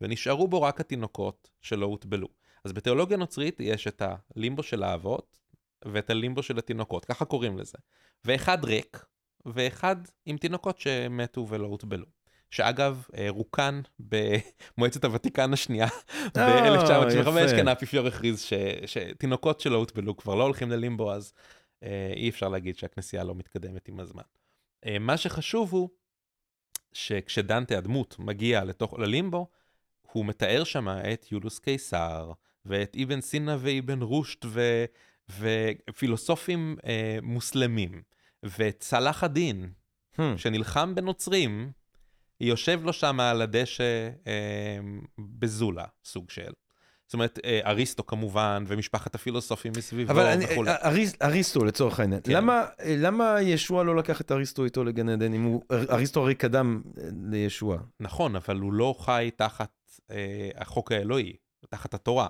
ונשארו 0.01 0.47
בו 0.47 0.61
רק 0.61 0.79
התינוקות 0.79 1.49
שלא 1.61 1.85
הוטבלו. 1.85 2.27
אז 2.65 2.73
בתיאולוגיה 2.73 3.17
נוצרית 3.17 3.59
יש 3.59 3.87
את 3.87 4.01
הלימבו 4.35 4.63
של 4.63 4.83
האבות 4.83 5.37
ואת 5.85 6.09
הלימבו 6.09 6.43
של 6.43 6.57
התינוקות, 6.57 7.05
ככה 7.05 7.25
קוראים 7.25 7.57
לזה. 7.57 7.77
ואחד 8.25 8.65
ריק, 8.65 9.05
ואחד 9.45 9.95
עם 10.25 10.37
תינוקות 10.37 10.79
שמתו 10.79 11.47
ולא 11.49 11.67
הוטבלו. 11.67 12.05
שאגב, 12.51 13.03
אה, 13.17 13.25
רוקן 13.29 13.81
במועצת 13.99 15.05
הוותיקן 15.05 15.53
השנייה 15.53 15.87
ב-1995, 16.37 17.19
יפה. 17.19 17.47
כן, 17.55 17.67
האפיפיור 17.67 18.07
הכריז 18.07 18.45
שתינוקות 18.85 19.59
שלא 19.59 19.77
הוטבלו 19.77 20.17
כבר 20.17 20.35
לא 20.35 20.43
הולכים 20.43 20.71
ללימבו, 20.71 21.11
אז 21.11 21.33
אי 22.15 22.29
אפשר 22.29 22.49
להגיד 22.49 22.77
שהכנסייה 22.77 23.23
לא 23.23 23.35
מתקדמת 23.35 23.87
עם 23.87 23.99
הזמן. 23.99 24.23
אה, 24.85 24.99
מה 24.99 25.17
שחשוב 25.17 25.73
הוא 25.73 25.89
שכשדנטה 26.93 27.77
הדמות 27.77 28.15
מגיע 28.19 28.63
לתוך, 28.63 28.93
ללימבו, 28.99 29.47
הוא 30.11 30.25
מתאר 30.25 30.63
שם 30.63 30.87
את 30.87 31.31
יולוס 31.31 31.59
קיסר, 31.59 32.31
ואת 32.65 32.97
אבן 33.03 33.21
סינא 33.21 33.55
ואבן 33.59 34.01
רושט, 34.01 34.45
ו, 34.45 34.85
ופילוסופים 35.39 36.75
אה, 36.85 37.17
מוסלמים, 37.21 38.01
ואת 38.43 38.79
צלאח 38.79 39.23
א-דין, 39.23 39.71
Hmm. 40.19 40.37
שנלחם 40.37 40.95
בנוצרים, 40.95 41.71
יושב 42.41 42.79
לו 42.83 42.93
שם 42.93 43.19
על 43.19 43.41
הדשא 43.41 44.09
אה, 44.27 44.79
בזולה, 45.19 45.85
סוג 46.03 46.29
של. 46.29 46.51
זאת 47.09 47.13
אומרת, 47.13 47.39
אה, 47.45 47.59
אריסטו 47.65 48.05
כמובן, 48.05 48.63
ומשפחת 48.67 49.15
הפילוסופים 49.15 49.71
מסביבו 49.77 50.11
אבל 50.11 50.25
אני, 50.25 50.45
וכולי. 50.45 50.71
אריס, 50.83 51.13
אריסטו 51.21 51.65
לצורך 51.65 51.99
העניין, 51.99 52.21
כן. 52.23 52.31
למה, 52.31 52.65
למה 52.85 53.41
ישוע 53.41 53.83
לא 53.83 53.95
לקח 53.95 54.21
את 54.21 54.31
אריסטו 54.31 54.65
איתו 54.65 54.83
לגן 54.83 55.09
עדן 55.09 55.33
אם 55.33 55.43
הוא, 55.43 55.61
אריסטו 55.71 56.21
הרי 56.21 56.35
קדם 56.35 56.81
אה, 56.97 57.03
לישוע. 57.31 57.77
נכון, 57.99 58.35
אבל 58.35 58.57
הוא 58.59 58.73
לא 58.73 58.95
חי 58.99 59.29
תחת 59.35 59.71
אה, 60.11 60.49
החוק 60.55 60.91
האלוהי, 60.91 61.33
תחת 61.69 61.93
התורה. 61.93 62.27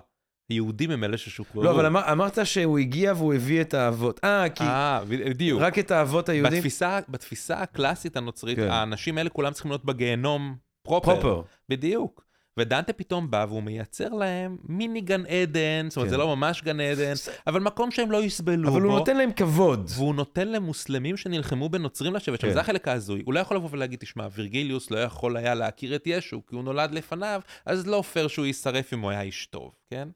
יהודים 0.49 0.91
הם 0.91 1.03
אלה 1.03 1.17
ששוחררו. 1.17 1.63
לא, 1.63 1.71
אבל 1.71 1.85
אמר, 1.85 2.11
אמרת 2.11 2.39
שהוא 2.43 2.79
הגיע 2.79 3.13
והוא 3.13 3.33
הביא 3.33 3.61
את 3.61 3.73
האבות. 3.73 4.19
אה, 4.23 4.49
כי 4.49 4.63
אה, 4.63 4.99
בדיוק. 5.07 5.61
רק 5.61 5.79
את 5.79 5.91
האבות 5.91 6.29
היהודים? 6.29 6.57
בתפיסה, 6.57 6.99
בתפיסה 7.09 7.61
הקלאסית 7.61 8.17
הנוצרית, 8.17 8.57
כן. 8.57 8.69
האנשים 8.69 9.17
האלה 9.17 9.29
כולם 9.29 9.53
צריכים 9.53 9.71
להיות 9.71 9.85
בגיהנום 9.85 10.55
פרופר. 10.83 11.21
פרופר. 11.21 11.41
בדיוק. 11.69 12.28
ודנטה 12.59 12.93
פתאום 12.93 13.31
בא 13.31 13.45
והוא 13.49 13.63
מייצר 13.63 14.09
להם 14.09 14.57
מיני 14.63 15.01
גן 15.01 15.25
עדן, 15.25 15.87
זאת 15.89 15.97
אומרת 15.97 16.07
כן. 16.07 16.09
זה 16.09 16.17
לא 16.17 16.35
ממש 16.35 16.61
גן 16.61 16.79
עדן, 16.79 17.13
אבל 17.47 17.61
מקום 17.61 17.91
שהם 17.91 18.11
לא 18.11 18.23
יסבלו 18.23 18.69
אבל 18.69 18.81
בו. 18.81 18.87
הוא 18.87 18.99
נותן 18.99 19.17
להם 19.17 19.31
כבוד. 19.31 19.89
והוא 19.95 20.15
נותן 20.15 20.47
למוסלמים 20.47 21.17
שנלחמו 21.17 21.69
בנוצרים 21.69 22.15
לשבת 22.15 22.39
שם, 22.41 22.47
כן. 22.47 22.53
זה 22.53 22.59
החלק 22.59 22.87
ההזוי. 22.87 23.21
הוא 23.25 23.33
לא 23.33 23.39
יכול 23.39 23.57
לבוא 23.57 23.69
ולהגיד, 23.71 23.99
תשמע, 23.99 24.27
וירגיליוס 24.31 24.91
לא 24.91 24.97
יכול 24.97 25.37
היה 25.37 25.55
להכיר 25.55 25.95
את 25.95 26.03
ישו, 26.05 26.45
כי 26.45 26.55
הוא 26.55 26.63
נולד 26.63 26.91
לפניו, 26.91 27.41
אז 27.65 27.87
לא 27.87 28.01
פייר 28.01 28.27
שהוא 28.27 28.45
יישרף 28.45 28.93
אם 28.93 28.99
הוא 28.99 29.11
היה 29.11 29.21
איש 29.21 29.45
טוב, 29.45 29.75
כן? 29.89 30.09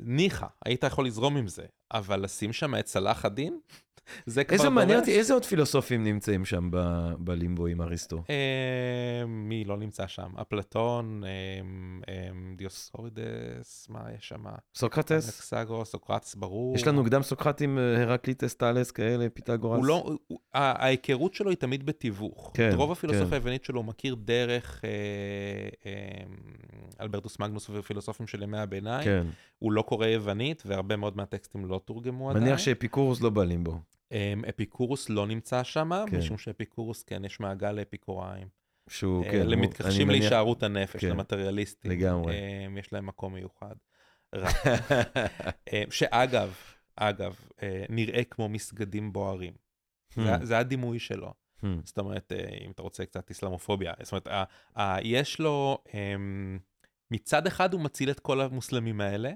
ניחא, 0.00 0.46
היית 0.64 0.82
יכול 0.82 1.06
לזרום 1.06 1.36
עם 1.36 1.48
זה, 1.48 1.64
אבל 1.92 2.24
לשים 2.24 2.52
שם 2.52 2.74
את 2.74 2.84
צלאח 2.84 3.24
א-דין? 3.24 3.58
זה 4.26 4.44
כבר 4.44 4.56
איזה 4.56 4.70
מעניין. 4.70 4.98
אותי, 4.98 5.18
איזה 5.18 5.34
עוד 5.34 5.44
פילוסופים 5.44 6.04
נמצאים 6.04 6.44
שם 6.44 6.68
ב- 6.70 7.12
בלימבו 7.18 7.66
עם 7.66 7.80
אריסטו? 7.82 8.22
אה, 8.30 9.26
מי 9.26 9.64
לא 9.64 9.76
נמצא 9.76 10.06
שם? 10.06 10.30
אפלטון, 10.40 11.24
אה, 11.24 11.30
אה, 12.08 12.28
דיוסקורידס, 12.56 13.86
מה 13.88 14.00
יש 14.18 14.28
שם? 14.28 14.44
סוקרטס? 14.74 15.26
אנכסגורס, 15.26 15.90
סוקרטס, 15.90 16.34
ברור. 16.34 16.76
יש 16.76 16.86
לנו 16.86 17.04
קדם 17.04 17.22
סוקרטים, 17.22 17.78
הרקליטס, 17.78 18.54
טאלס, 18.54 18.90
כאלה, 18.90 19.28
פיתגורס. 19.34 19.80
לא, 19.86 20.16
ההיכרות 20.54 21.34
שלו 21.34 21.50
היא 21.50 21.58
תמיד 21.58 21.86
בתיווך. 21.86 22.50
כן, 22.54 22.70
רוב 22.74 22.86
כן. 22.86 22.92
הפילוסופיה 22.92 23.38
היוונית 23.38 23.64
שלו 23.64 23.80
הוא 23.80 23.86
מכיר 23.86 24.14
דרך 24.14 24.82
אלברטוס 27.00 27.38
מגנוס 27.38 27.70
ופילוסופים 27.70 28.26
של 28.26 28.42
ימי 28.42 28.58
הביניים. 28.58 29.04
כן. 29.04 29.26
הוא 29.58 29.72
לא 29.72 29.82
קורא 29.82 30.06
יוונית, 30.06 30.62
והרבה 30.66 30.96
מאוד 30.96 31.16
מהטקסטים 31.16 31.66
לא 31.66 31.80
תורגמו 31.84 32.30
עדיין. 32.30 32.44
מניח 32.44 32.58
שאפיקורוס 32.58 33.20
לא 33.20 33.30
בלימבו. 33.30 33.78
אה, 34.12 34.34
אפיקורוס 34.48 35.08
לא 35.08 35.26
נמצא 35.26 35.62
שם, 35.62 35.90
כן. 36.10 36.18
משום 36.18 36.38
שאפיקורוס, 36.38 37.02
כן, 37.02 37.24
יש 37.24 37.40
מעגל 37.40 37.72
לאפיקוריים. 37.72 38.48
שהוא, 38.88 39.24
אה, 39.24 39.30
כן. 39.30 39.46
למתכחשים 39.46 40.10
להישארות 40.10 40.62
הנפש, 40.62 41.04
כן. 41.04 41.10
למטריאליסטים. 41.10 41.90
לגמרי. 41.90 42.34
אה, 42.34 42.66
יש 42.78 42.92
להם 42.92 43.06
מקום 43.06 43.34
מיוחד. 43.34 43.74
אה, 45.72 45.82
שאגב, 45.90 46.54
אגב, 46.96 47.40
אה, 47.62 47.84
נראה 47.88 48.24
כמו 48.24 48.48
מסגדים 48.48 49.12
בוערים. 49.12 49.52
זה, 50.14 50.36
Hmm. 50.36 50.44
זה 50.44 50.58
הדימוי 50.58 50.98
שלו. 50.98 51.34
Hmm. 51.60 51.66
זאת 51.84 51.98
אומרת, 51.98 52.32
אה, 52.32 52.48
אם 52.66 52.70
אתה 52.70 52.82
רוצה 52.82 53.06
קצת 53.06 53.30
איסלאמופוביה, 53.30 53.92
זאת 54.02 54.26
אומרת, 54.26 54.48
יש 55.02 55.40
לו, 55.40 55.78
אמ, 55.94 56.58
מצד 57.10 57.46
אחד 57.46 57.72
הוא 57.72 57.80
מציל 57.80 58.10
את 58.10 58.20
כל 58.20 58.40
המוסלמים 58.40 59.00
האלה, 59.00 59.32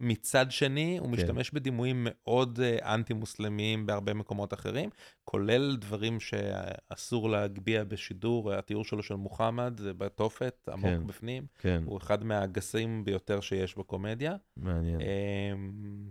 מצד 0.00 0.50
שני 0.50 0.98
הוא 0.98 1.06
כן. 1.06 1.12
משתמש 1.14 1.50
בדימויים 1.50 2.06
מאוד 2.10 2.60
אה, 2.62 2.94
אנטי-מוסלמיים 2.94 3.86
בהרבה 3.86 4.14
מקומות 4.14 4.54
אחרים, 4.54 4.90
כולל 5.24 5.76
דברים 5.76 6.20
שאסור 6.20 7.30
להגביה 7.30 7.84
בשידור, 7.84 8.52
התיאור 8.52 8.84
שלו 8.84 9.02
של 9.02 9.14
מוחמד 9.14 9.78
זה 9.80 9.92
בתופת, 9.94 10.68
עמוק 10.72 10.90
כן. 10.90 11.06
בפנים, 11.06 11.46
כן, 11.58 11.82
הוא 11.86 11.98
אחד 11.98 12.24
מהגסים 12.24 13.04
ביותר 13.04 13.40
שיש 13.40 13.78
בקומדיה, 13.78 14.36
מעניין. 14.56 15.00
אמ, 15.00 16.10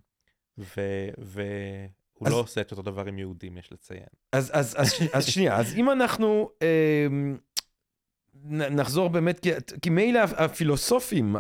ו- 0.58 1.10
והוא 1.18 2.28
אז- 2.28 2.32
לא 2.32 2.40
עושה 2.40 2.62
את 2.62 2.72
אותו 2.72 2.82
דבר 2.82 3.06
עם 3.06 3.20
יהודים, 3.20 3.58
יש 3.58 3.72
לציין. 3.74 4.08
אז, 4.32 4.52
אז, 4.54 4.76
אז, 4.78 4.94
אז 5.14 5.26
שנייה, 5.26 5.58
אז 5.58 5.74
אם 5.76 5.92
אנחנו 5.92 6.50
אה, 6.62 7.08
נחזור 8.50 9.10
באמת, 9.10 9.40
כי, 9.40 9.50
כי 9.82 9.90
מילא 9.90 10.20
הפילוסופים 10.20 11.36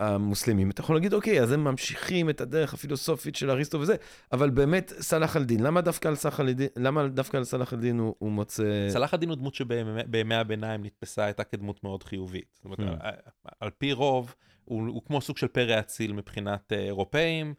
המוסלמים, 0.00 0.70
אתה 0.70 0.80
יכול 0.80 0.96
להגיד, 0.96 1.14
אוקיי, 1.14 1.42
אז 1.42 1.52
הם 1.52 1.64
ממשיכים 1.64 2.30
את 2.30 2.40
הדרך 2.40 2.74
הפילוסופית 2.74 3.36
של 3.36 3.50
אריסטו 3.50 3.80
וזה, 3.80 3.96
אבל 4.32 4.50
באמת, 4.50 4.92
סלאח 5.00 5.36
א-דין, 5.36 5.62
למה 5.62 5.80
דווקא 5.80 6.08
על 6.08 6.14
סלאח 6.14 6.40
א-דין, 6.40 6.68
למה 6.76 7.08
דווקא 7.08 7.36
על 7.36 7.44
סלאח 7.44 7.72
א-דין 7.72 7.98
הוא, 7.98 8.14
הוא 8.18 8.32
מוצא... 8.32 8.88
צלאח 8.92 9.14
א-דין 9.14 9.28
הוא 9.28 9.36
דמות 9.36 9.54
שבימי 9.54 10.34
הביניים 10.34 10.84
נתפסה 10.84 11.24
הייתה 11.24 11.44
כדמות 11.44 11.84
מאוד 11.84 12.02
חיובית. 12.02 12.46
זאת 12.52 12.64
אומרת, 12.64 12.78
Hmm. 12.78 13.06
על, 13.06 13.14
על 13.60 13.70
פי 13.78 13.92
רוב, 13.92 14.34
הוא, 14.64 14.88
הוא 14.88 15.02
כמו 15.06 15.20
סוג 15.20 15.36
של 15.36 15.48
פרא 15.48 15.78
אציל 15.78 16.12
מבחינת 16.12 16.72
אה, 16.72 16.78
אירופאים, 16.78 17.54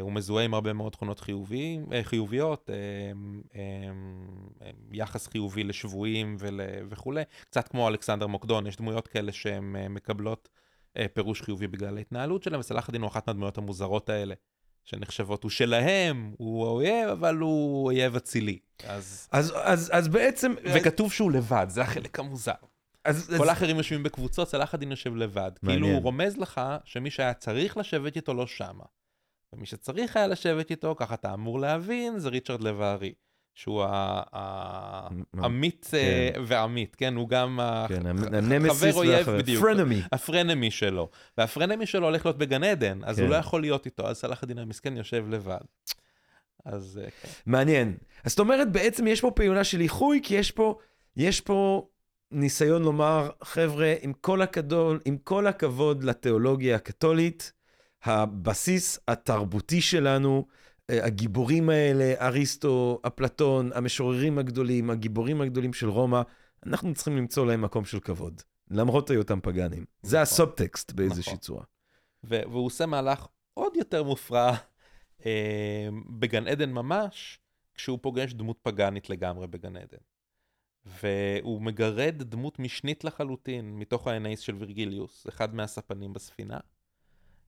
הוא 0.00 0.12
מזוהה 0.12 0.44
עם 0.44 0.54
הרבה 0.54 0.72
מאוד 0.72 0.92
תכונות 0.92 1.20
חיוביים, 1.20 1.92
אה, 1.92 2.04
חיוביות, 2.04 2.70
אה, 2.70 2.76
אה, 3.54 3.60
אה, 4.62 4.70
יחס 4.92 5.26
חיובי 5.26 5.64
לשבויים 5.64 6.36
ול, 6.38 6.60
וכולי, 6.88 7.22
קצת 7.40 7.68
כמו 7.68 7.88
אלכסנדר 7.88 8.26
מוקדון, 8.26 8.66
יש 8.66 8.76
דמויות 8.76 9.08
כאלה 9.08 9.32
שהן 9.32 9.76
אה, 9.76 9.88
מקבלות 9.88 10.48
אה, 10.96 11.06
פירוש 11.12 11.42
חיובי 11.42 11.66
בגלל 11.66 11.96
ההתנהלות 11.96 12.42
שלהם, 12.42 12.60
וסלאח 12.60 12.88
א-דין 12.88 13.02
הוא 13.02 13.08
אחת 13.08 13.26
מהדמויות 13.26 13.58
המוזרות 13.58 14.10
האלה. 14.10 14.34
שנחשבות, 14.84 15.42
הוא 15.42 15.50
שלהם, 15.50 16.34
הוא 16.38 16.66
האויב, 16.66 17.08
אבל 17.08 17.36
הוא 17.36 17.84
אויב 17.84 18.16
אצילי. 18.16 18.58
אז... 18.86 19.28
אז, 19.32 19.52
אז, 19.62 19.90
אז 19.92 20.08
בעצם... 20.08 20.54
וכתוב 20.64 21.12
שהוא 21.12 21.32
לבד, 21.32 21.66
זה 21.68 21.82
החלק 21.82 22.18
המוזר. 22.18 22.52
אז, 23.04 23.34
כל 23.36 23.42
אז, 23.42 23.48
האחרים 23.48 23.76
יושבים 23.76 24.02
בקבוצות, 24.02 24.48
צלאח 24.48 24.74
א-דין 24.74 24.90
יושב 24.90 25.16
לבד. 25.16 25.50
מעניין. 25.62 25.82
כאילו 25.82 25.96
הוא 25.96 26.02
רומז 26.02 26.36
לך 26.36 26.60
שמי 26.84 27.10
שהיה 27.10 27.34
צריך 27.34 27.76
לשבת 27.76 28.16
איתו 28.16 28.34
לא 28.34 28.46
שמה. 28.46 28.84
ומי 29.52 29.66
שצריך 29.66 30.16
היה 30.16 30.26
לשבת 30.26 30.70
איתו, 30.70 30.94
ככה 30.98 31.14
אתה 31.14 31.34
אמור 31.34 31.60
להבין, 31.60 32.18
זה 32.18 32.28
ריצ'רד 32.28 32.62
לב-הארי. 32.62 33.12
שהוא 33.54 33.82
ה- 33.84 34.22
ה- 34.32 35.08
מ- 35.34 35.44
עמית 35.44 35.90
אה, 35.94 36.30
ועמית, 36.46 36.96
כן? 36.96 37.14
הוא 37.16 37.28
גם 37.28 37.60
ה- 37.60 37.86
כן, 37.88 38.06
אויב, 38.96 39.30
בדיוק. 39.30 39.64
פרנמי. 39.64 40.02
הפרנמי 40.12 40.70
שלו. 40.70 41.08
והפרנמי 41.38 41.86
שלו 41.86 42.06
הולך 42.06 42.26
להיות 42.26 42.38
בגן 42.38 42.64
עדן, 42.64 43.00
אז 43.04 43.16
כן. 43.16 43.22
הוא 43.22 43.30
לא 43.30 43.36
יכול 43.36 43.60
להיות 43.60 43.86
איתו, 43.86 44.08
אז 44.08 44.20
צלאח 44.20 44.42
א-דין 44.44 44.58
המסכן 44.58 44.96
יושב 44.96 45.24
לבד. 45.30 45.60
אז 46.64 47.00
אה, 47.04 47.10
כן. 47.10 47.28
מעניין. 47.46 47.96
אז 48.24 48.30
זאת 48.32 48.38
אומרת, 48.38 48.72
בעצם 48.72 49.06
יש 49.06 49.20
פה 49.20 49.30
פעולה 49.30 49.64
של 49.64 49.80
איחוי, 49.80 50.20
כי 50.22 50.34
יש 50.34 50.50
פה, 50.50 50.78
יש 51.16 51.40
פה 51.40 51.88
ניסיון 52.30 52.82
לומר, 52.82 53.30
חבר'ה, 53.42 53.94
עם 54.00 54.12
כל, 54.12 54.42
הכדול, 54.42 55.00
עם 55.04 55.16
כל 55.24 55.46
הכבוד 55.46 56.04
לתיאולוגיה 56.04 56.76
הקתולית, 56.76 57.52
הבסיס 58.02 58.98
התרבותי 59.08 59.80
שלנו, 59.80 60.46
אה, 60.90 61.04
הגיבורים 61.04 61.70
האלה, 61.70 62.14
אריסטו, 62.20 63.00
אפלטון, 63.06 63.70
המשוררים 63.74 64.38
הגדולים, 64.38 64.90
הגיבורים 64.90 65.40
הגדולים 65.40 65.72
של 65.72 65.88
רומא, 65.88 66.22
אנחנו 66.66 66.94
צריכים 66.94 67.16
למצוא 67.16 67.46
להם 67.46 67.62
מקום 67.62 67.84
של 67.84 68.00
כבוד, 68.00 68.42
למרות 68.70 69.10
היותם 69.10 69.40
פגאנים. 69.42 69.84
זה 70.02 70.16
נכון. 70.16 70.22
הסובטקסט 70.22 70.92
באיזושהי 70.92 71.32
נכון. 71.32 71.40
צורה. 71.40 71.64
והוא 72.24 72.66
עושה 72.66 72.86
מהלך 72.86 73.26
עוד 73.54 73.76
יותר 73.76 74.02
מופרע 74.02 74.56
אה, 75.26 75.88
בגן 76.18 76.46
עדן 76.46 76.70
ממש, 76.70 77.40
כשהוא 77.74 77.98
פוגש 78.02 78.32
דמות 78.32 78.58
פגאנית 78.62 79.10
לגמרי 79.10 79.46
בגן 79.46 79.76
עדן. 79.76 79.98
והוא 80.84 81.62
מגרד 81.62 82.22
דמות 82.22 82.58
משנית 82.58 83.04
לחלוטין 83.04 83.78
מתוך 83.78 84.06
האנאיס 84.06 84.40
של 84.40 84.54
וירגיליוס, 84.54 85.26
אחד 85.28 85.54
מהספנים 85.54 86.12
בספינה, 86.12 86.58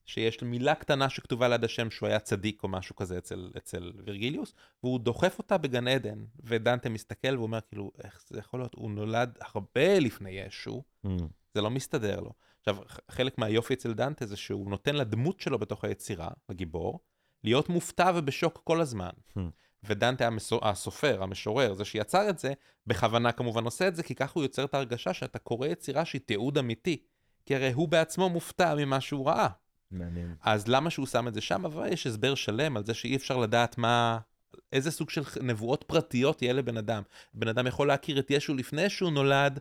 שיש 0.06 0.42
מילה 0.42 0.74
קטנה 0.74 1.08
שכתובה 1.08 1.48
ליד 1.48 1.64
השם 1.64 1.90
שהוא 1.90 2.08
היה 2.08 2.18
צדיק 2.18 2.62
או 2.62 2.68
משהו 2.68 2.96
כזה 2.96 3.18
אצל, 3.18 3.50
אצל 3.56 3.92
וירגיליוס, 4.06 4.54
והוא 4.82 4.98
דוחף 5.00 5.38
אותה 5.38 5.58
בגן 5.58 5.88
עדן, 5.88 6.24
ודנטה 6.44 6.88
מסתכל 6.88 7.38
ואומר 7.38 7.58
כאילו, 7.68 7.90
איך 8.04 8.24
זה 8.28 8.38
יכול 8.38 8.60
להיות? 8.60 8.74
הוא 8.74 8.90
נולד 8.90 9.38
הרבה 9.40 9.98
לפני 9.98 10.30
ישו, 10.30 10.82
Mm. 11.06 11.08
זה 11.54 11.60
לא 11.60 11.70
מסתדר 11.70 12.20
לו. 12.20 12.32
עכשיו, 12.60 12.76
חלק 13.10 13.38
מהיופי 13.38 13.74
אצל 13.74 13.92
דנטה 13.92 14.26
זה 14.26 14.36
שהוא 14.36 14.70
נותן 14.70 14.94
לדמות 14.96 15.40
שלו 15.40 15.58
בתוך 15.58 15.84
היצירה, 15.84 16.28
הגיבור, 16.48 17.00
להיות 17.44 17.68
מופתע 17.68 18.12
ובשוק 18.14 18.60
כל 18.64 18.80
הזמן. 18.80 19.10
Hmm. 19.38 19.40
ודנטה 19.84 20.26
המסו- 20.26 20.60
הסופר, 20.62 21.22
המשורר, 21.22 21.74
זה 21.74 21.84
שיצר 21.84 22.30
את 22.30 22.38
זה, 22.38 22.52
בכוונה 22.86 23.32
כמובן 23.32 23.64
עושה 23.64 23.88
את 23.88 23.96
זה, 23.96 24.02
כי 24.02 24.14
ככה 24.14 24.32
הוא 24.34 24.42
יוצר 24.42 24.64
את 24.64 24.74
ההרגשה 24.74 25.14
שאתה 25.14 25.38
קורא 25.38 25.66
יצירה 25.66 26.04
שהיא 26.04 26.20
תיעוד 26.26 26.58
אמיתי. 26.58 27.02
כי 27.46 27.54
הרי 27.56 27.72
הוא 27.72 27.88
בעצמו 27.88 28.28
מופתע 28.28 28.74
ממה 28.74 29.00
שהוא 29.00 29.26
ראה. 29.26 29.48
מעניין. 29.92 30.34
אז 30.42 30.68
למה 30.68 30.90
שהוא 30.90 31.06
שם 31.06 31.28
את 31.28 31.34
זה 31.34 31.40
שם? 31.40 31.64
אבל 31.64 31.92
יש 31.92 32.06
הסבר 32.06 32.34
שלם 32.34 32.76
על 32.76 32.84
זה 32.84 32.94
שאי 32.94 33.16
אפשר 33.16 33.36
לדעת 33.36 33.78
מה... 33.78 34.18
איזה 34.72 34.90
סוג 34.90 35.10
של 35.10 35.22
נבואות 35.42 35.84
פרטיות 35.86 36.42
יהיה 36.42 36.52
לבן 36.52 36.76
אדם. 36.76 37.02
בן 37.34 37.48
אדם 37.48 37.66
יכול 37.66 37.88
להכיר 37.88 38.18
את 38.18 38.30
ישו 38.30 38.54
לפני 38.54 38.90
שהוא 38.90 39.10
נולד, 39.10 39.60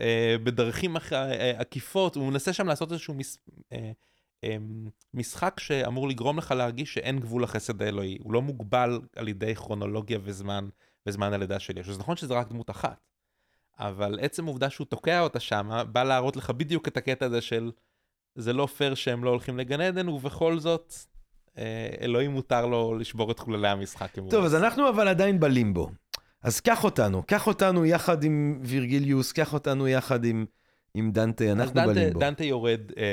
אה, 0.00 0.36
בדרכים 0.44 0.96
אח... 0.96 1.12
אה, 1.12 1.60
עקיפות, 1.60 2.16
הוא 2.16 2.30
מנסה 2.30 2.52
שם 2.52 2.66
לעשות 2.66 2.92
איזשהו 2.92 3.14
מס... 3.14 3.38
אה, 3.72 3.92
אה, 4.44 4.56
משחק 5.14 5.60
שאמור 5.60 6.08
לגרום 6.08 6.38
לך 6.38 6.50
להרגיש 6.50 6.94
שאין 6.94 7.20
גבול 7.20 7.42
לחסד 7.42 7.82
האלוהי. 7.82 8.18
הוא 8.20 8.32
לא 8.32 8.42
מוגבל 8.42 9.00
על 9.16 9.28
ידי 9.28 9.54
כרונולוגיה 9.54 10.18
וזמן, 10.22 10.68
וזמן 11.06 11.32
הלידה 11.32 11.58
של 11.58 11.78
ישו. 11.78 11.92
זה 11.92 11.98
נכון 11.98 12.16
שזה 12.16 12.34
רק 12.34 12.48
דמות 12.48 12.70
אחת, 12.70 13.00
אבל 13.78 14.18
עצם 14.22 14.44
העובדה 14.44 14.70
שהוא 14.70 14.86
תוקע 14.86 15.20
אותה 15.20 15.40
שם, 15.40 15.70
בא 15.92 16.04
להראות 16.04 16.36
לך 16.36 16.50
בדיוק 16.50 16.88
את 16.88 16.96
הקטע 16.96 17.26
הזה 17.26 17.40
של 17.40 17.70
זה 18.34 18.52
לא 18.52 18.66
פייר 18.66 18.94
שהם 18.94 19.24
לא 19.24 19.30
הולכים 19.30 19.58
לגן 19.58 19.80
עדן, 19.80 20.08
ובכל 20.08 20.58
זאת, 20.58 20.94
אה, 21.58 21.90
אלוהים 22.00 22.30
מותר 22.30 22.66
לו 22.66 22.94
לשבור 22.98 23.30
את 23.30 23.38
חוללי 23.38 23.68
המשחק. 23.68 24.18
אם 24.18 24.22
הוא 24.22 24.30
טוב, 24.30 24.44
אז. 24.44 24.54
אנחנו 24.54 24.88
אבל 24.88 25.08
עדיין 25.08 25.40
בלימבו. 25.40 25.90
אז 26.42 26.60
קח 26.60 26.84
אותנו, 26.84 27.22
קח 27.22 27.46
אותנו 27.46 27.86
יחד 27.86 28.24
עם 28.24 28.60
וירגיליוס, 28.62 29.32
קח 29.32 29.52
אותנו 29.52 29.88
יחד 29.88 30.24
עם, 30.24 30.46
עם 30.94 31.12
דנטה, 31.12 31.52
אנחנו 31.52 31.74
דנטה, 31.74 31.86
בלימבו. 31.86 32.20
דנטה 32.20 32.44
יורד, 32.44 32.80
אה, 32.96 33.04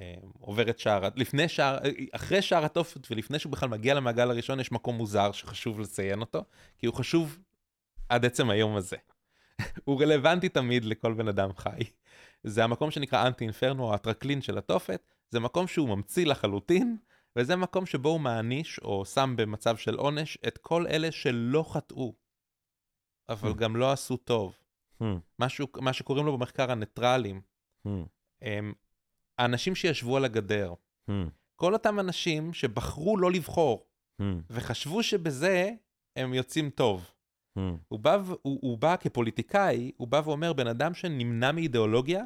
אה, 0.00 0.14
עובר 0.40 0.70
את 0.70 0.78
שער, 0.78 1.08
לפני 1.16 1.48
שער, 1.48 1.78
אחרי 2.12 2.42
שער 2.42 2.64
התופת 2.64 3.10
ולפני 3.10 3.38
שהוא 3.38 3.52
בכלל 3.52 3.68
מגיע 3.68 3.94
למעגל 3.94 4.30
הראשון, 4.30 4.60
יש 4.60 4.72
מקום 4.72 4.96
מוזר 4.96 5.32
שחשוב 5.32 5.80
לציין 5.80 6.20
אותו, 6.20 6.44
כי 6.78 6.86
הוא 6.86 6.94
חשוב 6.94 7.38
עד 8.08 8.24
עצם 8.24 8.50
היום 8.50 8.76
הזה. 8.76 8.96
הוא 9.84 10.02
רלוונטי 10.02 10.48
תמיד 10.48 10.84
לכל 10.84 11.14
בן 11.14 11.28
אדם 11.28 11.50
חי. 11.56 11.82
זה 12.44 12.64
המקום 12.64 12.90
שנקרא 12.90 13.26
אנטי 13.26 13.44
אינפרנו, 13.44 13.84
או 13.84 13.94
הטרקלין 13.94 14.42
של 14.42 14.58
התופת, 14.58 15.14
זה 15.30 15.40
מקום 15.40 15.66
שהוא 15.66 15.88
ממציא 15.88 16.26
לחלוטין, 16.26 16.96
וזה 17.36 17.56
מקום 17.56 17.86
שבו 17.86 18.08
הוא 18.08 18.20
מעניש, 18.20 18.78
או 18.78 19.04
שם 19.04 19.34
במצב 19.36 19.76
של 19.76 19.94
עונש, 19.94 20.38
את 20.48 20.58
כל 20.58 20.86
אלה 20.86 21.12
שלא 21.12 21.64
חטאו, 21.72 22.14
אבל 23.28 23.50
Hmm. 23.50 23.54
גם 23.54 23.76
לא 23.76 23.92
עשו 23.92 24.16
טוב. 24.16 24.58
Hmm, 25.02 25.04
משהו, 25.38 25.66
מה 25.80 25.92
שקוראים 25.92 26.26
לו 26.26 26.38
במחקר 26.38 26.72
הניטרלים, 26.72 27.40
hmm, 27.86 27.90
הם 28.42 28.72
האנשים 29.38 29.74
שישבו 29.74 30.16
על 30.16 30.24
הגדר. 30.24 30.74
hmm, 31.10 31.12
כל 31.56 31.72
אותם 31.72 32.00
אנשים 32.00 32.52
שבחרו 32.52 33.16
לא 33.16 33.32
לבחור, 33.32 33.86
hmm, 34.20 34.24
וחשבו 34.50 35.02
שבזה 35.02 35.70
הם 36.16 36.34
יוצאים 36.34 36.70
טוב. 36.70 37.10
Hmm. 37.58 37.60
הוא 37.88 38.78
בא, 38.78 38.96
כפוליטיקאי, 38.96 39.92
הוא 39.96 40.08
בא 40.08 40.22
ואומר, 40.24 40.52
בן 40.52 40.66
אדם 40.66 40.94
שנמנע 40.94 41.52
מאידיאולוגיה, 41.52 42.22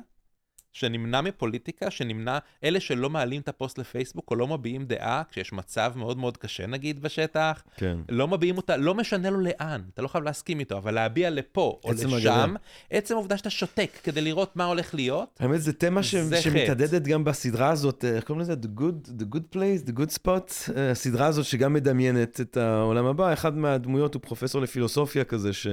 שנמנע 0.76 1.20
מפוליטיקה, 1.20 1.90
שנמנע, 1.90 2.38
אלה 2.64 2.80
שלא 2.80 3.10
מעלים 3.10 3.40
את 3.40 3.48
הפוסט 3.48 3.78
לפייסבוק 3.78 4.30
או 4.30 4.36
לא 4.36 4.46
מביעים 4.46 4.84
דעה, 4.84 5.22
כשיש 5.30 5.52
מצב 5.52 5.92
מאוד 5.96 6.18
מאוד 6.18 6.36
קשה 6.36 6.66
נגיד 6.66 7.02
בשטח, 7.02 7.62
כן. 7.76 7.98
לא 8.08 8.28
מביעים 8.28 8.56
אותה, 8.56 8.76
לא 8.76 8.94
משנה 8.94 9.30
לו 9.30 9.40
לאן, 9.40 9.82
אתה 9.94 10.02
לא 10.02 10.08
חייב 10.08 10.24
להסכים 10.24 10.60
איתו, 10.60 10.78
אבל 10.78 10.94
להביע 10.94 11.30
לפה 11.30 11.80
או 11.84 11.90
עצם 11.90 12.08
לשם, 12.08 12.30
הגדר. 12.30 12.54
עצם 12.90 13.14
העובדה 13.14 13.36
שאתה 13.36 13.50
שותק 13.50 13.90
כדי 14.02 14.20
לראות 14.20 14.56
מה 14.56 14.64
הולך 14.64 14.94
להיות, 14.94 15.38
האמת, 15.40 15.62
זה 15.62 15.72
תמה 15.72 16.02
ש... 16.02 16.14
זה. 16.14 16.36
שמתעדדת 16.36 17.02
גם 17.02 17.24
בסדרה 17.24 17.70
הזאת, 17.70 18.04
אה, 18.04 18.16
איך 18.16 18.24
קוראים 18.24 18.40
לזה? 18.40 18.52
The 18.52 18.80
Good, 18.80 19.08
the 19.20 19.34
good 19.34 19.56
Place, 19.56 19.88
The 19.88 19.92
Good 19.98 20.18
Spot, 20.18 20.72
אה, 20.76 20.90
הסדרה 20.90 21.26
הזאת 21.26 21.44
שגם 21.44 21.72
מדמיינת 21.72 22.40
את 22.40 22.56
העולם 22.56 23.06
הבא. 23.06 23.32
אחד 23.32 23.56
מהדמויות 23.56 24.14
הוא 24.14 24.22
פרופסור 24.22 24.60
לפילוסופיה 24.60 25.24
כזה, 25.24 25.52
ש... 25.52 25.66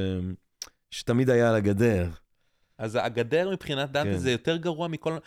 שתמיד 0.92 1.30
היה 1.30 1.50
על 1.50 1.56
הגדר. 1.56 2.10
אז 2.78 2.98
הגדר 3.02 3.50
מבחינת 3.52 3.92
דנטה 3.92 4.12
כן. 4.12 4.18
זה 4.18 4.32
יותר 4.32 4.58
גרוע 4.58 4.88
מכל... 4.88 5.18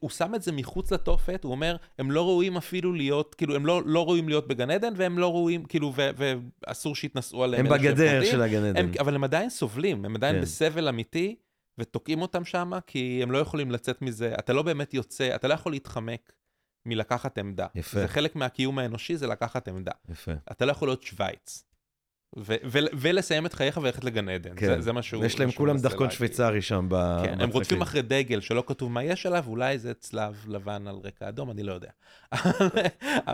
הוא 0.00 0.10
שם 0.10 0.34
את 0.34 0.42
זה 0.42 0.52
מחוץ 0.52 0.92
לתופת, 0.92 1.44
הוא 1.44 1.52
אומר, 1.52 1.76
הם 1.98 2.10
לא 2.10 2.26
ראויים 2.26 2.56
אפילו 2.56 2.92
להיות, 2.92 3.34
כאילו, 3.34 3.56
הם 3.56 3.66
לא, 3.66 3.82
לא 3.86 4.04
ראויים 4.04 4.28
להיות 4.28 4.48
בגן 4.48 4.70
עדן, 4.70 4.92
והם 4.96 5.18
לא 5.18 5.32
ראויים, 5.32 5.64
כאילו, 5.64 5.92
ו- 5.96 6.10
ואסור 6.66 6.96
שיתנסו 6.96 7.44
עליהם. 7.44 7.66
הם 7.66 7.72
בגדר. 7.72 8.24
של 8.24 8.42
הגן 8.42 8.64
עדן. 8.64 8.76
הם, 8.76 8.92
אבל 9.00 9.14
הם 9.14 9.24
עדיין 9.24 9.50
סובלים, 9.50 10.04
הם 10.04 10.16
עדיין 10.16 10.36
כן. 10.36 10.42
בסבל 10.42 10.88
אמיתי, 10.88 11.36
ותוקעים 11.78 12.22
אותם 12.22 12.44
שם, 12.44 12.72
כי 12.86 13.20
הם 13.22 13.30
לא 13.30 13.38
יכולים 13.38 13.70
לצאת 13.70 14.02
מזה, 14.02 14.34
אתה 14.38 14.52
לא 14.52 14.62
באמת 14.62 14.94
יוצא, 14.94 15.34
אתה 15.34 15.48
לא 15.48 15.54
יכול 15.54 15.72
להתחמק 15.72 16.32
מלקחת 16.86 17.38
עמדה. 17.38 17.66
יפה. 17.74 18.00
זה 18.00 18.08
חלק 18.08 18.36
מהקיום 18.36 18.78
האנושי, 18.78 19.16
זה 19.16 19.26
לקחת 19.26 19.68
עמדה. 19.68 19.92
יפה. 20.08 20.32
אתה 20.50 20.64
לא 20.64 20.70
יכול 20.70 20.88
להיות 20.88 21.02
שווייץ. 21.02 21.64
ו- 22.36 22.54
ו- 22.64 22.78
ולסיים 22.94 23.46
את 23.46 23.54
חייך 23.54 23.76
וללכת 23.76 24.04
לגן 24.04 24.28
עדן, 24.28 24.52
כן. 24.56 24.66
זה, 24.66 24.80
זה 24.80 24.92
מה 24.92 25.02
שהוא... 25.02 25.24
יש 25.24 25.40
להם 25.40 25.50
כולם 25.50 25.78
דרכון 25.78 26.00
להגיד. 26.00 26.16
שוויצרי 26.16 26.62
שם 26.62 26.86
ב... 26.88 27.22
כן, 27.24 27.40
הם. 27.40 27.50
רודפים 27.50 27.82
אחרי 27.82 28.02
דגל 28.02 28.40
שלא 28.40 28.64
כתוב 28.66 28.92
מה 28.92 29.04
יש 29.04 29.26
עליו, 29.26 29.44
אולי 29.46 29.78
זה 29.78 29.94
צלב 29.94 30.44
לבן 30.48 30.86
על 30.86 30.96
רקע 31.04 31.28
אדום, 31.28 31.50
אני 31.50 31.62
לא 31.62 31.72
יודע. 31.72 31.90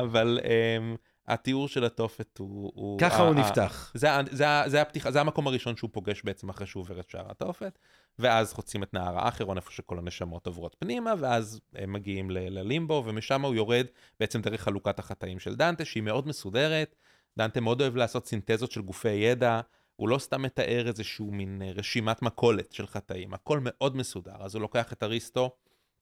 אבל 0.03 0.39
um, 0.43 0.97
התיאור 1.29 1.69
של 1.69 1.85
התופת 1.85 2.39
הוא... 2.39 2.73
הוא 2.75 2.99
ככה 2.99 3.23
ה- 3.23 3.27
הוא 3.27 3.35
נפתח. 3.35 3.93
זה, 3.95 4.09
זה, 4.31 4.45
זה 4.67 4.83
הפתיחה, 4.83 5.11
זה 5.11 5.21
המקום 5.21 5.47
הראשון 5.47 5.77
שהוא 5.77 5.91
פוגש 5.93 6.23
בעצם 6.25 6.49
אחרי 6.49 6.67
שהוא 6.67 6.81
עובר 6.81 7.01
את 7.01 7.11
שער 7.11 7.31
התופת, 7.31 7.79
ואז 8.19 8.53
חוצים 8.53 8.83
את 8.83 8.95
נהר 8.95 9.19
האחרון, 9.19 9.57
איפה 9.57 9.73
שכל 9.73 9.99
הנשמות 9.99 10.47
עוברות 10.47 10.77
פנימה, 10.79 11.15
ואז 11.19 11.61
הם 11.75 11.93
מגיעים 11.93 12.31
ללימבו, 12.31 13.03
ומשם 13.07 13.43
הוא 13.43 13.55
יורד 13.55 13.87
בעצם 14.21 14.41
דרך 14.41 14.61
חלוקת 14.61 14.99
החטאים 14.99 15.39
של 15.39 15.55
דנטה, 15.55 15.85
שהיא 15.85 16.03
מאוד 16.03 16.29
מסודרת. 16.29 16.97
דנטה 17.39 17.61
מאוד 17.61 17.81
אוהב 17.81 17.97
לעשות 17.97 18.27
סינתזות 18.27 18.71
של 18.71 18.83
גופי 18.83 19.09
ידע, 19.11 19.61
הוא 20.01 20.09
לא 20.09 20.19
סתם 20.19 20.43
מתאר 20.43 20.89
איזשהו 20.89 21.31
מין 21.31 21.63
אה, 21.63 21.73
רשימת 21.75 22.23
מכולת 22.23 22.73
של 22.73 22.87
חטאים, 22.87 23.35
הכל 23.35 23.59
מאוד 23.63 23.97
מסודר. 23.97 24.37
אז 24.41 24.55
הוא 24.55 24.63
לוקח 24.63 24.93
את 24.93 25.03
אריסטו 25.03 25.51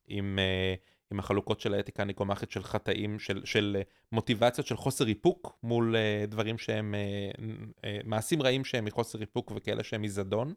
עם, 0.06 0.38
אה, 0.38 0.74
עם 1.10 1.18
החלוקות 1.18 1.60
של 1.60 1.74
האתיקה 1.74 2.02
הניקומחית 2.02 2.50
של 2.50 2.62
חטאים, 2.62 3.18
של, 3.18 3.44
של 3.44 3.76
אה, 3.78 3.82
מוטיבציות 4.12 4.66
של 4.66 4.76
חוסר 4.76 5.08
איפוק 5.08 5.58
מול 5.62 5.96
דברים 6.28 6.58
שהם, 6.58 6.94
מעשים 8.04 8.42
רעים 8.42 8.64
שהם 8.64 8.84
מחוסר 8.84 9.20
איפוק 9.20 9.52
וכאלה 9.56 9.84
שהם 9.84 10.02
מזדון, 10.02 10.54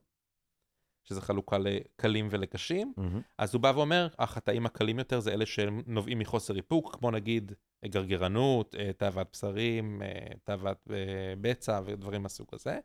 שזה 1.03 1.21
חלוקה 1.21 1.57
לקלים 1.57 2.27
ולקשים. 2.31 2.93
מהמם. 2.97 3.21
אז 3.37 3.53
הוא 3.53 3.61
בא 3.61 3.71
ואומר, 3.75 4.07
החטאים 4.19 4.65
הקלים 4.65 4.99
יותר 4.99 5.19
זה 5.19 5.33
אלה 5.33 5.45
שנובעים 5.45 6.19
מחוסר 6.19 6.55
איפוק, 6.55 6.95
כמו 6.95 7.11
נגיד 7.11 7.51
גרגרנות, 7.85 8.75
אה, 8.79 8.91
תאוות 8.97 9.27
בשרים, 9.33 10.01
אה, 10.01 10.07
תאוות 10.43 10.87
אה, 10.91 10.95
בצע 11.41 11.81
ודברים 11.85 12.23
מהסוג 12.23 12.47
הזה. 12.53 12.79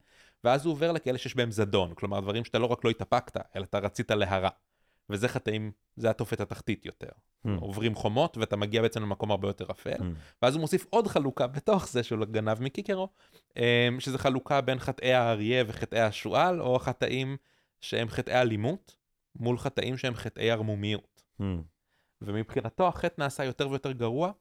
ואז 0.44 0.66
הוא 0.66 0.72
עובר 0.72 0.92
לכאלה 0.92 1.18
שיש 1.18 1.36
בהם 1.36 1.50
זדון, 1.50 1.94
כלומר 1.94 2.20
דברים 2.20 2.44
שאתה 2.44 2.58
לא 2.58 2.66
רק 2.66 2.84
לא 2.84 2.90
התאפקת, 2.90 3.36
אלא 3.56 3.64
אתה 3.64 3.78
רצית 3.78 4.10
להרע. 4.10 4.50
וזה 5.10 5.28
חטאים, 5.28 5.72
זה 5.96 6.10
התופת 6.10 6.40
התחתית 6.40 6.86
יותר. 6.86 7.08
Hmm. 7.46 7.50
עוברים 7.60 7.94
חומות 7.94 8.36
ואתה 8.36 8.56
מגיע 8.56 8.82
בעצם 8.82 9.02
למקום 9.02 9.30
הרבה 9.30 9.48
יותר 9.48 9.66
אפל. 9.70 9.96
Hmm. 9.98 10.42
ואז 10.42 10.54
הוא 10.54 10.60
מוסיף 10.60 10.86
עוד 10.90 11.06
חלוקה 11.06 11.46
בתוך 11.56 11.88
זה 11.88 12.02
שהוא 12.02 12.24
גנב 12.24 12.62
מקיקרו, 12.62 13.08
אה, 13.56 13.88
שזה 13.98 14.18
חלוקה 14.18 14.60
בין 14.60 14.78
חטאי 14.78 15.12
האריה 15.12 15.64
וחטאי 15.66 16.00
השועל, 16.00 16.60
או 16.60 16.78
חטאים 16.78 17.36
שהם 17.80 18.08
חטאי 18.08 18.40
אלימות, 18.40 18.96
מול 19.36 19.58
חטאים 19.58 19.96
שהם 19.96 20.14
חטאי 20.14 20.50
ערמומיות. 20.50 21.22
Hmm. 21.40 21.44
ומבחינתו 22.22 22.88
החטא 22.88 23.14
נעשה 23.20 23.44
יותר 23.44 23.68
ויותר 23.68 23.92
גרוע, 23.92 24.32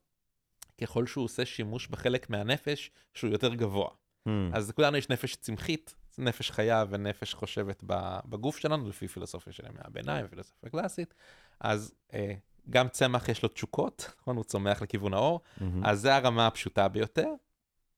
ככל 0.82 1.08
שהוא 1.08 1.26
עושה 1.26 1.46
שימוש 1.46 1.88
בחלק 1.88 2.30
מהנפש 2.30 2.92
שהוא 3.14 3.32
יותר 3.32 3.54
גבוה. 3.54 3.90
Hmm. 4.28 4.32
אז 4.54 4.70
לכולנו 4.70 4.98
יש 4.98 5.10
נפש 5.10 5.36
צמחית, 5.36 5.96
נפש 6.18 6.52
חיה 6.52 6.86
ונפש 6.90 7.34
חושבת 7.34 7.84
בגוף 8.26 8.58
שלנו, 8.58 8.90
לפי 8.90 9.08
פילוסופיה 9.08 9.54
של 9.54 9.66
ימי 9.66 9.80
הביניים 9.82 10.26
ופילוסופיה 10.26 10.70
קלאסית. 10.70 11.14
אז 11.60 11.94
אה, 12.14 12.34
גם 12.70 12.90
צמח 12.90 13.30
יש 13.30 13.44
לו 13.44 13.50
תשוקות, 13.50 14.12
נכון? 14.22 14.36
הוא 14.36 14.44
צומח 14.44 14.82
לכיוון 14.82 15.14
האור, 15.14 15.42
מהמם. 15.62 15.86
אז 15.86 16.02
זה 16.02 16.16
הרמה 16.16 16.48
הפשוטה 16.48 16.88
ביותר. 16.88 17.28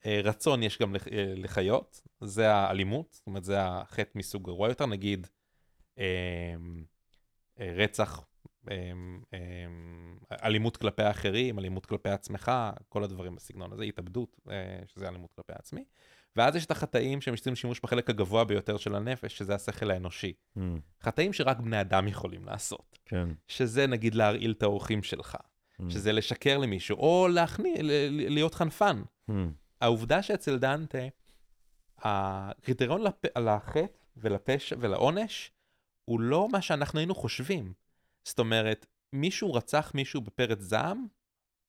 אה, 0.06 0.22
רצון 0.24 0.64
יש 0.64 0.80
גם 0.80 0.96
אה, 0.96 1.00
לחיות, 1.36 2.02
זה 2.22 2.54
האלימות, 2.54 3.14
זאת 3.14 3.28
אומרת 3.28 3.44
זה 3.44 3.58
החטא 3.62 4.12
מסוג 4.16 4.46
גרוע 4.46 4.70
יותר, 4.70 4.86
נגיד 4.86 5.28
אה, 6.00 6.56
אה, 7.60 7.74
רצח, 7.76 8.26
אה, 8.72 8.92
אה, 9.34 9.40
אלימות 10.44 10.78
כלפי 10.78 11.04
האחרים, 11.04 11.60
אלימות 11.60 11.86
כלפי 11.86 12.10
עצמך, 12.10 12.52
כל 12.90 13.04
הדברים 13.04 13.36
בסגנון 13.36 13.74
הזה, 13.74 13.84
התאבדות, 13.84 14.40
שזה 14.88 15.08
אלימות 15.08 15.32
כלפי 15.32 15.54
עצמי. 15.56 15.84
ואז 16.36 16.56
יש 16.56 16.66
את 16.66 16.72
החטאים 16.72 17.22
שהם 17.22 17.34
עושים 17.34 17.56
שימוש 17.56 17.80
בחלק 17.80 18.10
הגבוה 18.10 18.44
ביותר 18.44 18.78
של 18.78 18.96
הנפש, 18.96 19.38
שזה 19.38 19.56
השכל 19.56 19.92
האנושי. 19.92 20.34
Hmm. 20.58 20.62
חטאים 21.02 21.34
שרק 21.34 21.60
בני 21.60 21.82
אדם 21.82 22.08
יכולים 22.08 22.46
לעשות. 22.46 23.00
כן. 23.06 23.30
שזה 23.48 23.88
נגיד 23.88 24.16
להרעיל 24.16 24.52
את 24.52 24.64
האורחים 24.64 25.04
שלך, 25.04 25.36
Hmm. 25.36 25.84
שזה 25.90 26.12
לשקר 26.12 26.58
למישהו, 26.58 26.98
או 26.98 27.28
להכניע, 27.28 27.76
להיות 28.12 28.56
חנפן. 28.56 29.02
Hmm. 29.30 29.34
העובדה 29.82 30.24
שאצל 30.24 30.58
דנטה, 30.58 30.98
הקריטריון 31.98 33.02
לפ... 33.02 33.38
לחטא 33.38 33.86
ולפשע 34.18 34.76
ולעונש, 34.80 35.52
הוא 36.06 36.20
לא 36.20 36.48
מה 36.52 36.62
שאנחנו 36.62 37.00
היינו 37.00 37.16
חושבים. 37.16 37.74
זאת 38.24 38.40
אומרת, 38.40 38.86
מישהו 39.14 39.54
רצח 39.54 39.92
מישהו 39.96 40.22
בפרץ 40.22 40.60
זעם, 40.60 41.08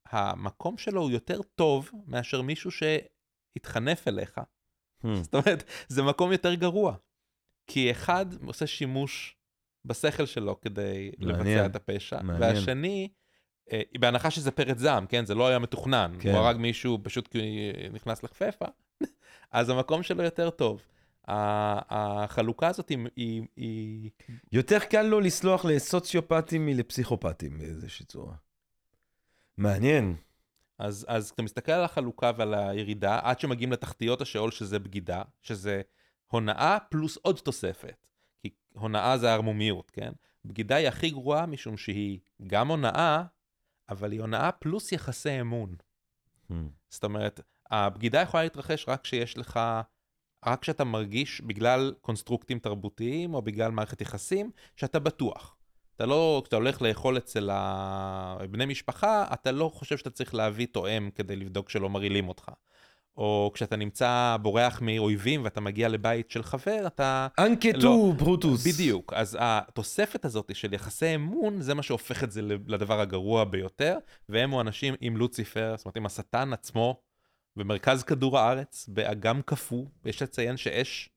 המקום 0.07 0.79
שלו 0.79 1.03
הוא 1.03 1.11
יותר 1.11 1.43
טוב 1.43 1.91
מאשר 2.07 2.43
מישהו 2.43 2.71
שהתחנף 2.71 4.09
אליך. 4.09 4.39
Hmm. 4.39 5.09
זאת 5.23 5.35
אומרת, 5.35 5.65
זה 5.89 6.03
מקום 6.03 6.33
יותר 6.33 6.55
גרוע. 6.55 6.97
כי 7.67 7.91
אחד 7.91 8.27
עושה 8.47 8.67
שימוש 8.67 9.37
בשכל 9.85 10.27
שלו 10.27 10.61
כדי 10.61 11.11
מעניין. 11.19 11.59
לבצע 11.59 11.67
את 11.67 11.77
הפשע, 11.77 12.23
מעניין. 12.23 12.57
והשני, 12.57 13.09
בהנחה 14.01 14.31
שזה 14.31 14.51
פרץ 14.51 14.79
זעם, 14.79 15.07
כן? 15.07 15.27
זה 15.27 15.35
לא 15.35 15.49
היה 15.49 15.59
מתוכנן. 15.59 16.13
כן. 16.21 16.31
הוא 16.31 16.39
הרג 16.39 16.57
מישהו 16.57 16.99
פשוט 17.03 17.29
כי 17.29 17.73
נכנס 17.93 18.23
לחפפה, 18.23 18.67
אז 19.51 19.71
המקום 19.71 20.03
שלו 20.03 20.23
יותר 20.23 20.51
טוב. 20.51 20.83
החלוקה 21.29 22.69
הזאת 22.69 22.89
היא, 22.89 23.43
היא. 23.57 24.11
יותר 24.53 24.79
קל 24.79 25.03
לו 25.03 25.21
לסלוח 25.21 25.65
לסוציופטים 25.65 26.67
מלפסיכופטים 26.67 27.59
באיזושהי 27.59 28.07
צורה. 28.07 28.35
מעניין. 29.57 30.17
אז, 30.79 31.07
אז 31.09 31.27
כשאתה 31.27 31.43
מסתכל 31.43 31.73
על 31.73 31.85
החלוקה 31.85 32.31
ועל 32.37 32.55
הירידה, 32.55 33.21
עד 33.23 33.41
שמגיעים 33.41 33.73
לתחתיות 33.73 34.21
השאול 34.21 34.51
שזה 34.51 34.79
בגידה, 34.79 35.23
שזה 35.43 35.83
הונאה 36.27 36.79
פלוס 36.91 37.17
עוד 37.23 37.39
תוספת. 37.39 38.07
כי 38.43 38.51
הונאה 38.75 39.19
זה 39.19 39.33
ערמומיות, 39.33 39.91
כן? 39.91 40.13
בגידה 40.45 40.77
היא 40.77 40.89
הכי 40.89 41.11
גרועה 41.11 41.47
משום 41.47 41.77
שהיא 41.77 42.19
גם 42.47 42.69
הונאה, 42.69 43.23
אבל 43.89 44.13
היא 44.13 44.21
הונאה 44.21 44.53
פלוס 44.53 44.93
יחסי 44.93 45.41
אמון. 45.41 45.75
Hmm. 46.51 46.55
זאת 46.89 47.05
אומרת, 47.05 47.41
הבגידה 47.71 48.21
יכולה 48.21 48.43
להתרחש 48.43 48.89
רק 48.89 49.03
כשיש 49.03 49.39
לך, 49.39 49.61
רק 50.47 50.63
כשאתה 50.63 50.85
מרגיש 50.85 51.41
בגלל 51.41 51.95
קונסטרוקטים 52.01 52.59
תרבותיים 52.59 53.35
או 53.35 53.43
בגלל 53.43 53.71
מערכת 53.71 54.01
יחסים, 54.01 54.51
שאתה 54.77 54.99
בטוח. 54.99 55.57
אתה 55.97 56.07
לא, 56.07 56.41
כשאתה 56.45 56.57
הולך 56.57 56.83
לאכול 56.83 57.19
אצל 57.19 57.51
בני 58.51 58.67
משפחה, 58.67 59.27
אתה 59.33 59.53
לא 59.53 59.71
חושב 59.75 59.97
שאתה 59.99 60.11
צריך 60.11 60.35
להביא 60.35 60.67
תואם 60.73 61.11
כדי 61.15 61.37
לבדוק 61.37 61.71
שלא 61.71 61.91
מרעילים 61.91 62.29
אותך. 62.29 62.51
או 63.19 63.51
כשאתה 63.55 63.77
נמצא 63.77 64.37
בורח 64.43 64.81
מאויבים 64.83 65.45
ואתה 65.45 65.61
מגיע 65.61 65.89
לבית 65.89 66.31
של 66.31 66.43
חבר, 66.43 66.87
אתה... 66.87 67.29
אנקטו 67.39 67.79
לא, 67.79 68.13
ברוטוס. 68.17 68.67
בדיוק. 68.67 69.13
אז 69.13 69.37
התוספת 69.41 70.25
הזאת 70.25 70.51
של 70.55 70.75
יחסי 70.75 71.15
אמון, 71.15 71.61
זה 71.61 71.75
מה 71.75 71.83
שהופך 71.83 72.25
את 72.25 72.33
זה 72.33 72.43
לדבר 72.43 73.01
הגרוע 73.01 73.45
ביותר, 73.45 73.99
והם 74.29 74.51
הוא 74.51 74.61
אנשים 74.61 74.95
עם 75.01 75.17
לוציפר, 75.17 75.75
זאת 75.77 75.87
אומרת 75.87 75.97
עם 75.97 76.07
השטן 76.07 76.53
עצמו, 76.53 77.01
במרכז 77.57 78.03
כדור 78.03 78.39
הארץ, 78.39 78.89
באגם 78.89 79.41
קפוא, 79.45 79.85
ויש 80.05 80.23
לציין 80.23 80.57
שאש 80.57 81.11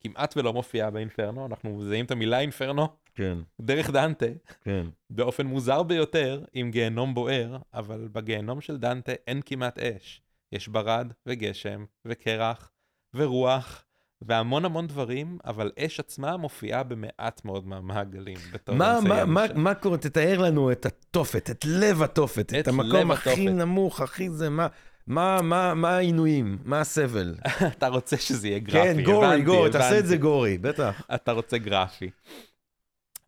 כמעט 0.00 0.36
ולא 0.36 0.52
מופיעה 0.52 0.90
באינפרנו, 0.90 1.46
אנחנו 1.46 1.78
מזהים 1.78 2.04
את 2.04 2.10
המילה 2.10 2.40
אינפרנו 2.40 2.88
כן, 3.14 3.38
דרך 3.60 3.90
דנטה, 3.90 4.26
כן. 4.60 4.86
באופן 5.10 5.46
מוזר 5.46 5.82
ביותר, 5.82 6.44
עם 6.52 6.70
גיהנום 6.70 7.14
בוער, 7.14 7.56
אבל 7.74 8.08
בגיהנום 8.12 8.60
של 8.60 8.76
דנטה 8.76 9.12
אין 9.26 9.40
כמעט 9.44 9.78
אש. 9.78 10.23
יש 10.54 10.68
ברד 10.68 11.12
וגשם 11.26 11.84
וקרח 12.04 12.70
ורוח 13.14 13.84
והמון 14.22 14.64
המון 14.64 14.86
דברים, 14.86 15.38
אבל 15.44 15.72
אש 15.78 16.00
עצמה 16.00 16.36
מופיעה 16.36 16.82
במעט 16.82 17.44
מאוד 17.44 17.66
מהמעגלים. 17.66 18.38
מה, 18.68 18.98
מה, 19.08 19.24
מה. 19.24 19.44
מה 19.54 19.74
קורה? 19.74 19.98
תתאר 19.98 20.38
לנו 20.38 20.72
את 20.72 20.86
התופת, 20.86 21.50
את 21.50 21.64
לב 21.64 22.02
התופת, 22.02 22.54
את, 22.54 22.54
את 22.54 22.68
המקום 22.68 23.10
הכי 23.10 23.30
התופת. 23.30 23.54
נמוך, 23.54 24.00
הכי 24.00 24.30
זה, 24.30 24.50
מה, 24.50 24.66
מה, 25.06 25.42
מה, 25.42 25.74
מה 25.74 25.96
העינויים? 25.96 26.58
מה 26.64 26.80
הסבל? 26.80 27.34
אתה 27.78 27.88
רוצה 27.88 28.16
שזה 28.16 28.48
יהיה 28.48 28.58
גרפי, 28.58 28.94
כן, 28.94 29.02
גורי, 29.02 29.26
הבנתי, 29.26 29.42
גורי, 29.42 29.70
תעשה 29.70 29.86
את 29.86 29.92
הבנתי. 29.92 30.06
זה 30.06 30.16
גורי, 30.16 30.58
בטח. 30.58 31.02
אתה 31.14 31.32
רוצה 31.32 31.58
גרפי. 31.58 32.10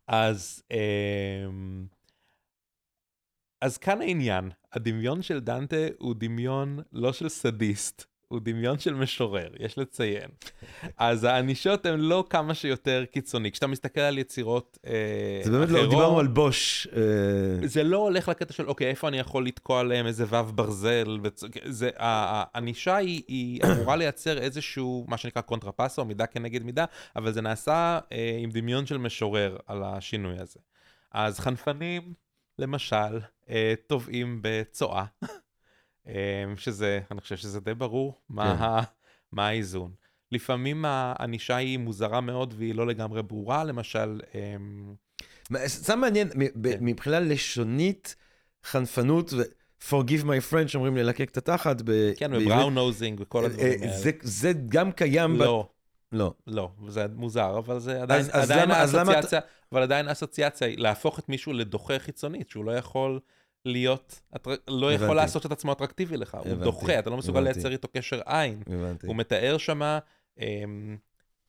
אז, 0.07 0.63
אמ, 0.71 1.85
אז 3.61 3.77
כאן 3.77 4.01
העניין, 4.01 4.49
הדמיון 4.77 5.21
של 5.21 5.39
דנטה 5.39 5.75
הוא 5.97 6.15
דמיון 6.17 6.79
לא 6.93 7.13
של 7.13 7.29
סדיסט, 7.29 8.05
הוא 8.27 8.39
דמיון 8.43 8.79
של 8.79 8.93
משורר, 8.93 9.49
יש 9.59 9.77
לציין. 9.77 10.29
אז 10.97 11.23
הענישות 11.23 11.85
הן 11.85 11.99
לא 11.99 12.25
כמה 12.29 12.53
שיותר 12.53 13.05
קיצוני. 13.11 13.51
כשאתה 13.51 13.67
מסתכל 13.67 14.01
על 14.01 14.17
יצירות 14.17 14.77
אה, 14.87 15.41
זה 15.43 15.51
באמת 15.51 15.69
לא, 15.69 15.77
אחרות, 15.77 15.89
דיברנו 15.89 16.19
על 16.19 16.27
בוש. 16.27 16.87
אה, 16.95 17.67
זה 17.67 17.83
לא 17.83 17.97
הולך 17.97 18.29
לקטע 18.29 18.53
של 18.53 18.67
אוקיי, 18.67 18.87
איפה 18.87 19.07
אני 19.07 19.19
יכול 19.19 19.45
לתקוע 19.45 19.79
עליהם 19.79 20.07
איזה 20.07 20.23
וו 20.23 20.43
ברזל, 20.53 21.19
וצ... 21.23 21.43
זה, 21.65 21.89
ה- 21.97 22.43
הענישה 22.53 22.95
היא, 22.95 23.21
היא 23.27 23.61
אמורה 23.63 23.95
לייצר 23.95 24.37
איזשהו, 24.37 25.05
מה 25.07 25.17
שנקרא 25.17 25.41
קונטרפסו, 25.41 26.05
מידה 26.05 26.25
כנגד 26.25 26.63
מידה, 26.63 26.85
אבל 27.15 27.31
זה 27.33 27.41
נעשה 27.41 27.99
אה, 28.11 28.37
עם 28.39 28.49
דמיון 28.49 28.85
של 28.85 28.97
משורר 28.97 29.57
על 29.67 29.83
השינוי 29.83 30.39
הזה. 30.39 30.59
אז 31.11 31.39
חנפנים, 31.39 32.13
למשל, 32.59 33.19
אה, 33.49 33.73
טובעים 33.87 34.39
בצואה, 34.41 35.05
אה, 36.07 36.13
שזה, 36.57 36.99
אני 37.11 37.21
חושב 37.21 37.37
שזה 37.37 37.59
די 37.59 37.73
ברור, 37.73 38.21
מה, 38.29 38.55
כן. 38.57 38.63
ה, 38.63 38.81
מה 39.31 39.47
האיזון. 39.47 39.91
לפעמים 40.31 40.85
הענישה 40.87 41.55
היא 41.55 41.77
מוזרה 41.79 42.21
מאוד 42.21 42.53
והיא 42.57 42.75
לא 42.75 42.87
לגמרי 42.87 43.23
ברורה, 43.23 43.63
למשל, 43.63 44.19
אה, 44.35 44.55
מה- 45.49 45.67
סתם 45.67 45.99
מעניין, 45.99 46.29
כן. 46.29 46.39
מבחינה 46.81 47.19
לשונית, 47.19 48.15
חנפנות 48.65 49.33
ו... 49.33 49.41
Forgive 49.89 50.23
my 50.23 50.51
French, 50.51 50.75
אומרים 50.75 50.97
ללקק 50.97 51.29
את 51.31 51.37
התחת. 51.37 51.81
ב- 51.85 52.11
כן. 52.17 52.31
ובראון 52.33 52.73
נוזינג 52.73 53.19
וכל 53.21 53.39
אה, 53.39 53.45
הדברים 53.45 53.67
אה, 53.67 53.85
האלה. 53.87 53.97
זה- 53.97 54.11
זה 54.21 54.51
גם 54.67 54.91
קיים 54.91 55.37
ב... 55.37 55.41
לא. 55.41 55.69
לא. 56.11 56.33
לא, 56.47 56.71
זה 56.87 57.05
מוזר, 57.15 57.57
אבל 57.57 57.79
זה 57.79 58.01
עדיין, 58.01 58.19
אז- 58.21 58.29
אז 58.33 58.51
עדיין 58.51 58.69
למה- 58.69 58.81
אז 58.81 58.95
למה 58.95 59.11
האסוציאציה, 59.11 59.39
אבל 59.71 59.81
עדיין 59.81 60.07
האסוציאציה 60.07 60.67
היא 60.67 60.77
להפוך 60.77 61.19
את 61.19 61.29
מישהו 61.29 61.53
לדוחה 61.53 61.99
חיצונית, 61.99 62.49
שהוא 62.49 62.65
לא 62.65 62.71
יכול 62.71 63.19
להיות, 63.65 64.21
אטר- 64.35 64.51
לא 64.67 64.93
יכול 64.93 65.05
הבנתי. 65.05 65.15
לעשות 65.15 65.45
את 65.45 65.51
עצמו 65.51 65.71
אטרקטיבי 65.71 66.17
לך, 66.17 66.35
הוא 66.35 66.41
הבנתי, 66.47 66.63
דוחה, 66.63 66.99
אתה 66.99 67.09
לא 67.09 67.17
מסוגל 67.17 67.39
הבנתי. 67.39 67.53
לייצר 67.53 67.71
איתו 67.71 67.87
קשר 67.87 68.21
עין. 68.25 68.63
הבנתי. 68.67 69.07
הוא 69.07 69.15
מתאר 69.15 69.57
שמה, 69.57 69.99
אמ, 70.39 70.97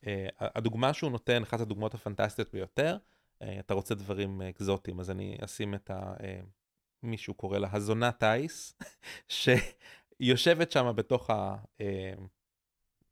אה, 0.07 0.27
הדוגמה 0.39 0.93
שהוא 0.93 1.11
נותן, 1.11 1.43
אחת 1.43 1.59
הדוגמאות 1.59 1.93
הפנטסטיות 1.93 2.53
ביותר, 2.53 2.97
אה, 3.41 3.59
אתה 3.59 3.73
רוצה 3.73 3.95
דברים 3.95 4.41
אה, 4.41 4.49
אקזוטיים, 4.49 4.99
אז 4.99 5.11
אני 5.11 5.37
אשים 5.45 5.73
את 5.75 5.89
ה... 5.91 6.13
אה, 6.23 6.39
מישהו 7.03 7.33
קורא 7.33 7.57
לה 7.57 7.67
הזונה 7.71 8.11
טייס, 8.11 8.73
שיושבת 9.27 10.71
שם 10.71 10.91
בתוך 10.95 11.29
ה... 11.29 11.55
אה, 11.81 12.13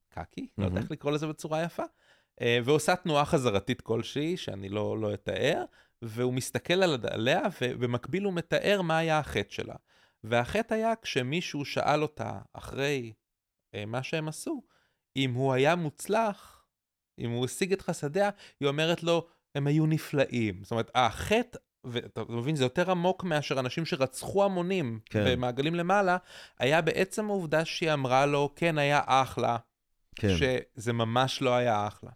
קקי, 0.09 0.47
לא 0.57 0.65
יודע. 0.65 0.81
איך 0.81 0.91
לקרוא 0.91 1.11
לזה 1.11 1.27
בצורה 1.27 1.63
יפה, 1.63 1.83
אה, 1.83 1.87
ועושה 2.41 2.95
תנועה 2.95 3.25
חזרתית 3.25 3.81
כלשהי, 3.81 4.37
שאני 4.37 4.69
לא, 4.69 4.97
לא 5.01 5.13
אתאר, 5.13 5.63
והוא 6.01 6.33
מסתכל 6.33 6.83
על, 6.83 6.97
עליה, 7.09 7.41
ובמקביל 7.61 8.23
הוא 8.23 8.33
מתאר 8.33 8.81
מה 8.81 8.97
היה 8.97 9.19
החטא 9.19 9.53
שלה. 9.53 9.75
והחטא 10.23 10.73
היה 10.73 10.93
כשמישהו 11.01 11.65
שאל 11.65 12.01
אותה, 12.01 12.39
אחרי 12.53 13.13
אה, 13.75 13.85
מה 13.85 14.03
שהם 14.03 14.27
עשו, 14.27 14.63
אם 15.15 15.33
הוא 15.33 15.53
היה 15.53 15.75
מוצלח, 15.75 16.65
אם 17.19 17.31
הוא 17.31 17.45
השיג 17.45 17.73
את 17.73 17.81
חסדיה, 17.81 18.29
היא 18.59 18.67
אומרת 18.67 19.03
לו, 19.03 19.27
הם 19.55 19.67
היו 19.67 19.85
נפלאים. 19.85 20.63
זאת 20.63 20.71
אומרת, 20.71 20.91
החטא, 20.95 21.57
ואתה 21.83 22.21
מבין, 22.29 22.55
זה 22.55 22.63
יותר 22.63 22.91
עמוק 22.91 23.23
מאשר 23.23 23.59
אנשים 23.59 23.85
שרצחו 23.85 24.43
המונים 24.43 24.99
כן. 25.05 25.25
במעגלים 25.27 25.75
למעלה, 25.75 26.17
היה 26.59 26.81
בעצם 26.81 27.29
העובדה 27.29 27.65
שהיא 27.65 27.93
אמרה 27.93 28.25
לו, 28.25 28.53
כן, 28.55 28.77
היה 28.77 29.01
אחלה, 29.05 29.57
כן. 30.15 30.27
שזה 30.37 30.93
ממש 30.93 31.41
לא 31.41 31.55
היה 31.55 31.87
אחלה. 31.87 32.11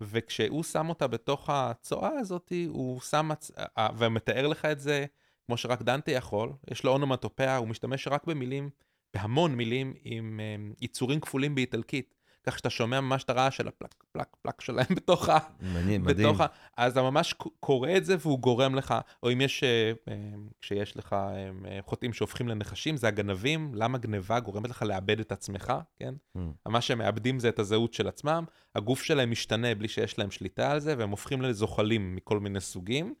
וכשהוא 0.00 0.62
שם 0.62 0.88
אותה 0.88 1.06
בתוך 1.06 1.50
הצואה 1.50 2.10
הזאת, 2.18 2.52
הוא 2.68 3.00
שם, 3.00 3.30
הצ- 3.32 3.50
אה, 3.78 3.88
ומתאר 3.98 4.46
לך 4.46 4.64
את 4.64 4.80
זה 4.80 5.06
כמו 5.46 5.56
שרק 5.56 5.82
דנטה 5.82 6.10
יכול, 6.10 6.52
יש 6.70 6.84
לו 6.84 6.92
אונומטופיה, 6.92 7.56
הוא 7.56 7.68
משתמש 7.68 8.08
רק 8.08 8.24
במילים, 8.24 8.70
בהמון 9.14 9.54
מילים 9.54 9.94
עם 10.04 10.40
אה, 10.40 10.56
יצורים 10.80 11.20
כפולים 11.20 11.54
באיטלקית. 11.54 12.15
כך 12.46 12.58
שאתה 12.58 12.70
שומע 12.70 13.00
ממש 13.00 13.24
את 13.24 13.30
הרעש 13.30 13.56
של 13.56 13.68
הפלק, 13.68 14.04
פלק, 14.12 14.36
פלק 14.42 14.60
שלהם 14.60 14.86
בתוך 14.96 15.28
ה... 15.28 15.38
מעניין, 15.60 16.02
מדהים. 16.02 16.28
בתוך 16.28 16.40
ה... 16.40 16.46
אז 16.76 16.92
אתה 16.92 17.02
ממש 17.02 17.34
קורא 17.60 17.90
את 17.96 18.04
זה 18.04 18.16
והוא 18.18 18.38
גורם 18.38 18.74
לך, 18.74 18.94
או 19.22 19.32
אם 19.32 19.40
יש, 19.40 19.64
אה, 19.64 19.92
אה, 20.08 20.14
כשיש 20.60 20.96
לך 20.96 21.12
אה, 21.12 21.78
חוטאים 21.82 22.12
שהופכים 22.12 22.48
לנחשים, 22.48 22.96
זה 22.96 23.08
הגנבים, 23.08 23.70
למה 23.74 23.98
גניבה 23.98 24.40
גורמת 24.40 24.70
לך 24.70 24.82
לאבד 24.82 25.20
את 25.20 25.32
עצמך, 25.32 25.72
כן? 25.96 26.14
Mm. 26.36 26.40
מה 26.66 26.80
שהם 26.80 26.98
מאבדים 26.98 27.38
זה 27.38 27.48
את 27.48 27.58
הזהות 27.58 27.94
של 27.94 28.08
עצמם, 28.08 28.44
הגוף 28.74 29.02
שלהם 29.02 29.30
משתנה 29.30 29.74
בלי 29.74 29.88
שיש 29.88 30.18
להם 30.18 30.30
שליטה 30.30 30.72
על 30.72 30.78
זה, 30.78 30.94
והם 30.98 31.10
הופכים 31.10 31.42
לזוחלים 31.42 32.16
מכל 32.16 32.40
מיני 32.40 32.60
סוגים, 32.60 33.14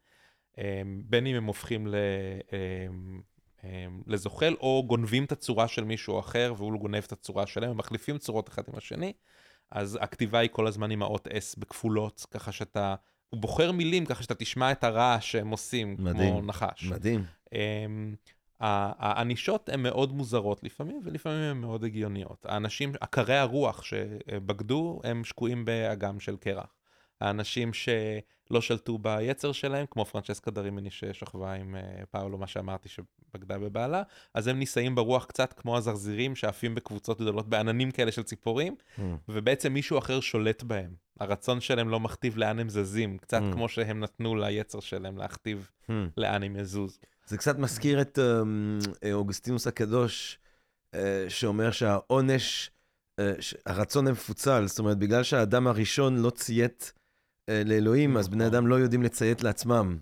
בין 1.04 1.26
אם 1.26 1.36
הם 1.36 1.44
הופכים 1.44 1.86
ל... 1.86 1.94
אה, 3.66 3.86
לזוחל, 4.06 4.54
או 4.60 4.84
גונבים 4.86 5.24
את 5.24 5.32
הצורה 5.32 5.68
של 5.68 5.84
מישהו 5.84 6.18
אחר, 6.18 6.54
והוא 6.56 6.78
גונב 6.78 7.02
את 7.06 7.12
הצורה 7.12 7.46
שלהם, 7.46 7.70
הם 7.70 7.76
מחליפים 7.76 8.18
צורות 8.18 8.48
אחד 8.48 8.62
עם 8.68 8.74
השני. 8.76 9.12
אז 9.70 9.98
הכתיבה 10.00 10.38
היא 10.38 10.50
כל 10.52 10.66
הזמן 10.66 10.90
עם 10.90 11.02
האות 11.02 11.26
S 11.26 11.58
בכפולות, 11.58 12.26
ככה 12.30 12.52
שאתה, 12.52 12.94
הוא 13.30 13.40
בוחר 13.40 13.72
מילים 13.72 14.06
ככה 14.06 14.22
שאתה 14.22 14.34
תשמע 14.34 14.72
את 14.72 14.84
הרעש 14.84 15.32
שהם 15.32 15.50
עושים, 15.50 15.96
מדהים. 15.98 16.32
כמו 16.32 16.42
נחש. 16.42 16.84
מדהים. 16.84 17.24
אמ, 17.52 18.14
הענישות 18.60 19.68
הן 19.68 19.82
מאוד 19.82 20.12
מוזרות 20.12 20.62
לפעמים, 20.62 21.00
ולפעמים 21.04 21.42
הן 21.42 21.56
מאוד 21.56 21.84
הגיוניות. 21.84 22.46
האנשים, 22.48 22.92
עקרי 23.00 23.36
הרוח 23.36 23.82
שבגדו, 23.82 25.00
הם 25.04 25.24
שקועים 25.24 25.64
באגם 25.64 26.20
של 26.20 26.36
קרח. 26.36 26.74
האנשים 27.20 27.70
שלא 27.72 28.60
שלטו 28.60 28.98
ביצר 28.98 29.52
שלהם, 29.52 29.86
כמו 29.90 30.04
פרנצ'סקה 30.04 30.50
דרימיני 30.50 30.90
ששכבה 30.90 31.52
עם 31.52 31.76
אה, 31.76 31.80
פאולו, 32.10 32.38
מה 32.38 32.46
שאמרתי 32.46 32.88
שבגדה 32.88 33.58
בבעלה, 33.58 34.02
אז 34.34 34.46
הם 34.46 34.58
נישאים 34.58 34.94
ברוח 34.94 35.24
קצת 35.24 35.52
כמו 35.52 35.76
הזרזירים 35.76 36.36
שעפים 36.36 36.74
בקבוצות 36.74 37.20
גדולות 37.20 37.48
בעננים 37.48 37.90
כאלה 37.90 38.12
של 38.12 38.22
ציפורים, 38.22 38.74
Mm. 38.98 39.00
ובעצם 39.28 39.72
מישהו 39.72 39.98
אחר 39.98 40.20
שולט 40.20 40.62
בהם. 40.62 40.94
הרצון 41.20 41.60
שלהם 41.60 41.88
לא 41.88 42.00
מכתיב 42.00 42.36
לאן 42.36 42.58
הם 42.58 42.68
זזים, 42.68 43.18
קצת 43.18 43.40
Mm. 43.50 43.54
כמו 43.54 43.68
שהם 43.68 44.00
נתנו 44.00 44.36
ליצר 44.36 44.80
שלהם 44.80 45.16
להכתיב 45.16 45.70
Hmm. 45.88 45.92
לאן 46.16 46.42
הם 46.42 46.56
יזוז. 46.56 46.98
זה 47.26 47.38
קצת 47.38 47.58
מזכיר 47.58 48.00
את 48.00 48.18
אמ, 48.18 48.78
אה, 49.04 49.12
אוגוסטינוס 49.12 49.66
הקדוש, 49.66 50.38
אה, 50.94 51.26
שאומר 51.28 51.70
שהעונש, 51.70 52.70
הרצון 53.66 54.06
המפוצל, 54.06 54.66
זאת 54.66 54.78
אומרת, 54.78 54.98
בגלל 54.98 55.22
שהאדם 55.22 55.66
הראשון 55.66 56.16
לא 56.16 56.30
ציית 56.30 56.92
לאלוהים, 57.48 58.16
אז 58.16 58.28
בני 58.28 58.44
נכון. 58.44 58.54
אדם 58.54 58.66
לא 58.66 58.74
יודעים 58.74 59.02
לציית 59.02 59.42
לעצמם. 59.42 59.98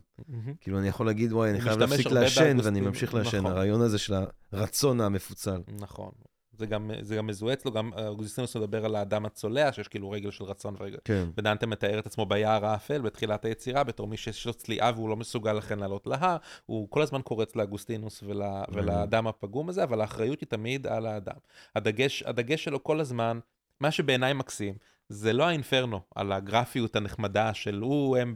כאילו, 0.61 0.79
אני 0.79 0.89
יכול 0.89 1.07
להגיד, 1.07 1.33
וואי, 1.33 1.51
אני 1.51 1.61
חייב 1.61 1.79
להפסיק 1.79 2.07
לעשן, 2.07 2.57
ואני 2.63 2.81
ממשיך 2.81 3.15
לעשן. 3.15 3.39
נכון. 3.39 3.51
הרעיון 3.51 3.81
הזה 3.81 3.99
של 3.99 4.15
הרצון 4.53 5.01
המפוצל. 5.01 5.61
נכון. 5.81 6.11
זה 6.59 6.67
גם, 6.67 6.91
זה 7.01 7.17
גם 7.17 7.27
מזוהה 7.27 7.55
אצלו, 7.55 7.73
גם 7.73 7.91
אה, 7.97 8.09
אוגוסטינוס 8.09 8.57
מדבר 8.57 8.85
על 8.85 8.97
האדם 8.97 9.27
הצולע, 9.27 9.73
שיש 9.73 9.89
כאילו 9.89 10.11
רגל 10.11 10.31
של 10.31 10.45
רצון 10.45 10.77
ורגל. 10.79 10.99
כן. 11.05 11.29
ודנטה 11.37 11.67
מתאר 11.67 11.99
את 11.99 12.07
עצמו 12.07 12.27
ביער 12.27 12.67
האפל 12.67 13.01
בתחילת 13.01 13.45
היצירה 13.45 13.85
בתור 13.85 14.07
מי 14.07 14.17
שיש 14.17 14.47
לו 14.47 14.55
צליעה 14.55 14.93
והוא 14.95 15.09
לא 15.09 15.17
מסוגל 15.17 15.53
לכן 15.53 15.79
לעלות 15.79 16.07
להר, 16.07 16.37
הוא 16.67 16.91
כל 16.91 17.03
הזמן 17.03 17.23
קורץ 17.23 17.57
לאגוסטינוס 17.57 18.23
ול, 18.23 18.43
ולאדם 18.73 19.27
הפגום 19.27 19.69
הזה, 19.69 19.85
אבל 19.85 20.01
האחריות 20.01 20.41
היא 20.41 20.49
תמיד 20.49 20.87
על 20.87 21.07
האדם. 21.07 21.37
הדגש, 21.77 22.23
הדגש 22.23 22.65
שלו 22.65 22.85
כל 22.85 23.01
הזמן, 23.01 23.39
מה 23.81 23.91
שבעיניי 23.91 24.33
מקסים, 24.33 24.75
זה 25.09 25.33
לא 25.33 25.45
האינפרנו 25.45 26.01
על 26.15 26.33
הגרפיות 26.33 26.97
הנחמדה 26.97 27.55
של 27.55 27.81
הוא, 27.81 28.17
הם 28.17 28.35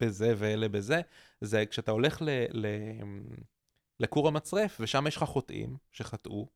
בזה 0.00 0.34
ואלה 0.36 0.68
בזה, 0.68 1.00
זה 1.40 1.66
כשאתה 1.66 1.90
הולך 1.90 2.22
ל, 2.22 2.28
ל, 2.52 2.66
לכור 4.00 4.28
המצרף 4.28 4.76
ושם 4.80 5.06
יש 5.06 5.16
לך 5.16 5.24
חוטאים 5.24 5.76
שחטאו, 5.92 6.48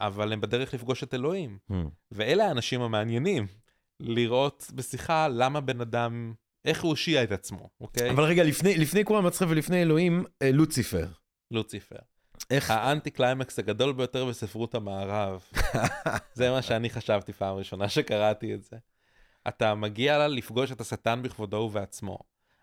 אבל 0.00 0.32
הם 0.32 0.40
בדרך 0.40 0.74
לפגוש 0.74 1.02
את 1.02 1.14
אלוהים. 1.14 1.58
Hmm. 1.70 1.74
ואלה 2.10 2.48
האנשים 2.48 2.82
המעניינים, 2.82 3.46
לראות 4.00 4.70
בשיחה 4.74 5.28
למה 5.28 5.60
בן 5.60 5.80
אדם, 5.80 6.34
איך 6.64 6.82
הוא 6.82 6.90
הושיע 6.90 7.24
את 7.24 7.32
עצמו, 7.32 7.70
אוקיי? 7.80 8.10
אבל 8.10 8.24
רגע, 8.24 8.44
לפני, 8.44 8.78
לפני 8.78 9.04
כור 9.04 9.18
המצחף 9.18 9.46
ולפני 9.48 9.82
אלוהים, 9.82 10.24
אה, 10.42 10.52
לוציפר. 10.52 11.06
לוציפר. 11.50 11.96
איך... 12.50 12.70
האנטי 12.70 13.10
קליימקס 13.10 13.58
הגדול 13.58 13.92
ביותר 13.92 14.24
בספרות 14.24 14.74
המערב. 14.74 15.44
זה 16.34 16.50
מה 16.50 16.62
שאני 16.62 16.90
חשבתי 16.90 17.32
פעם 17.32 17.56
ראשונה 17.56 17.88
שקראתי 17.88 18.54
את 18.54 18.62
זה. 18.62 18.76
אתה 19.48 19.74
מגיע 19.74 20.28
לפגוש 20.28 20.72
את 20.72 20.80
השטן 20.80 21.22
בכבודו 21.22 21.56
ובעצמו. 21.56 22.18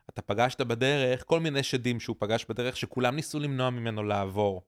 אתה 0.10 0.22
פגשת 0.22 0.62
בדרך 0.62 1.24
כל 1.26 1.40
מיני 1.40 1.64
שדים 1.64 2.00
שהוא 2.00 2.16
פגש 2.20 2.46
בדרך 2.50 2.78
שכולם 2.78 3.16
ניסו 3.16 3.40
למנוע 3.40 3.70
ממנו 3.70 4.04
לעבור. 4.04 4.62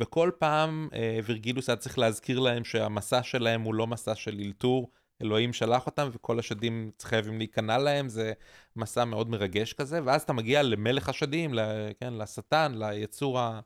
וכל 0.00 0.30
פעם 0.38 0.88
אה, 0.94 1.18
וירגילוס 1.24 1.68
היה 1.68 1.76
צריך 1.76 1.98
להזכיר 1.98 2.38
להם 2.38 2.64
שהמסע 2.64 3.22
שלהם 3.22 3.62
הוא 3.62 3.74
לא 3.74 3.86
מסע 3.86 4.14
של 4.14 4.40
אלתור, 4.44 4.90
אלוהים 5.22 5.52
שלח 5.52 5.86
אותם 5.86 6.08
וכל 6.12 6.38
השדים 6.38 6.90
חייבים 7.02 7.38
להיכנע 7.38 7.78
להם, 7.78 8.08
זה 8.08 8.32
מסע 8.76 9.04
מאוד 9.04 9.30
מרגש 9.30 9.72
כזה, 9.72 10.00
ואז 10.04 10.22
אתה 10.22 10.32
מגיע 10.32 10.62
למלך 10.62 11.08
השדים, 11.08 11.54
ל, 11.54 11.60
כן, 12.00 12.14
לשטן, 12.14 12.72
ליצור, 12.74 13.40
ה, 13.40 13.60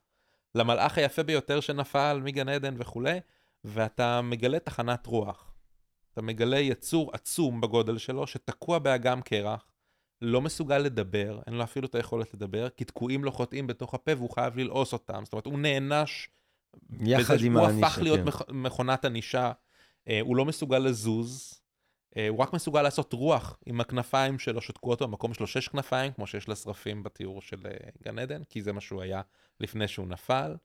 למלאך 0.55 0.99
היפה 0.99 1.23
ביותר 1.23 1.61
שנפל 1.61 2.21
מגן 2.25 2.49
עדן 2.49 2.75
וכולי, 2.79 3.21
ואתה 3.65 4.21
מגלה 4.23 4.59
תחנת 4.59 5.07
רוח. 5.07 5.53
אתה 6.13 6.23
מגלה 6.23 6.59
יצור 6.59 7.11
עצום 7.15 7.61
בגודל 7.61 7.99
שלו, 7.99 8.27
שתקוע 8.27 8.79
באגם 8.79 9.23
קרח, 9.23 9.67
לא 10.23 10.41
מסוגל 10.41 10.79
לדבר, 10.79 11.41
אין 11.47 11.55
לו 11.55 11.65
אפילו 11.65 11.87
את 11.87 11.95
היכולת 11.95 12.35
לדבר, 12.35 12.69
כי 12.69 12.85
תקועים 12.85 13.25
לו 13.25 13.33
חוטאים 13.33 13.67
בתוך 13.67 13.95
הפה 13.95 14.13
והוא 14.17 14.31
חייב 14.31 14.57
ללעוס 14.57 14.93
אותם. 14.93 15.23
זאת 15.25 15.33
אומרת, 15.33 15.47
הוא 15.47 15.59
נענש 15.59 16.29
יחד 17.01 17.37
עם 17.45 17.57
הענישה, 17.57 17.87
הפך 17.87 17.99
להיות 17.99 18.19
כן. 18.21 18.25
מכ- 18.25 18.51
מכונת 18.51 19.05
ענישה, 19.05 19.53
אה, 20.09 20.21
הוא 20.21 20.37
לא 20.37 20.45
מסוגל 20.45 20.79
לזוז, 20.79 21.61
הוא 22.29 22.39
רק 22.39 22.53
מסוגל 22.53 22.83
לעשות 22.83 23.13
רוח 23.13 23.59
עם 23.67 23.81
הכנפיים 23.81 24.39
שלו 24.39 24.61
שתקועות 24.61 25.03
במקום 25.03 25.35
שלו 25.35 25.47
שש 25.47 25.69
כנפיים, 25.69 26.13
כמו 26.13 26.27
שיש 26.27 26.49
לשרפים 26.49 27.03
בתיאור 27.03 27.43
של 27.43 27.67
אה, 27.67 27.91
גן 28.03 28.19
עדן, 28.19 28.45
כי 28.45 28.63
זה 28.63 28.73
מה 28.73 28.81
שהוא 28.81 29.03
היה 29.03 29.23
לפני 29.61 29.89
שהוא 29.89 30.07
נפל, 30.07 30.57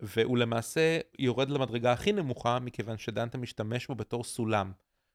והוא 0.00 0.38
למעשה 0.38 0.98
יורד 1.18 1.50
למדרגה 1.50 1.92
הכי 1.92 2.12
נמוכה, 2.12 2.58
מכיוון 2.58 2.98
שדנטה 2.98 3.38
משתמש 3.38 3.86
בו 3.86 3.94
בתור 3.94 4.24
סולם. 4.24 4.72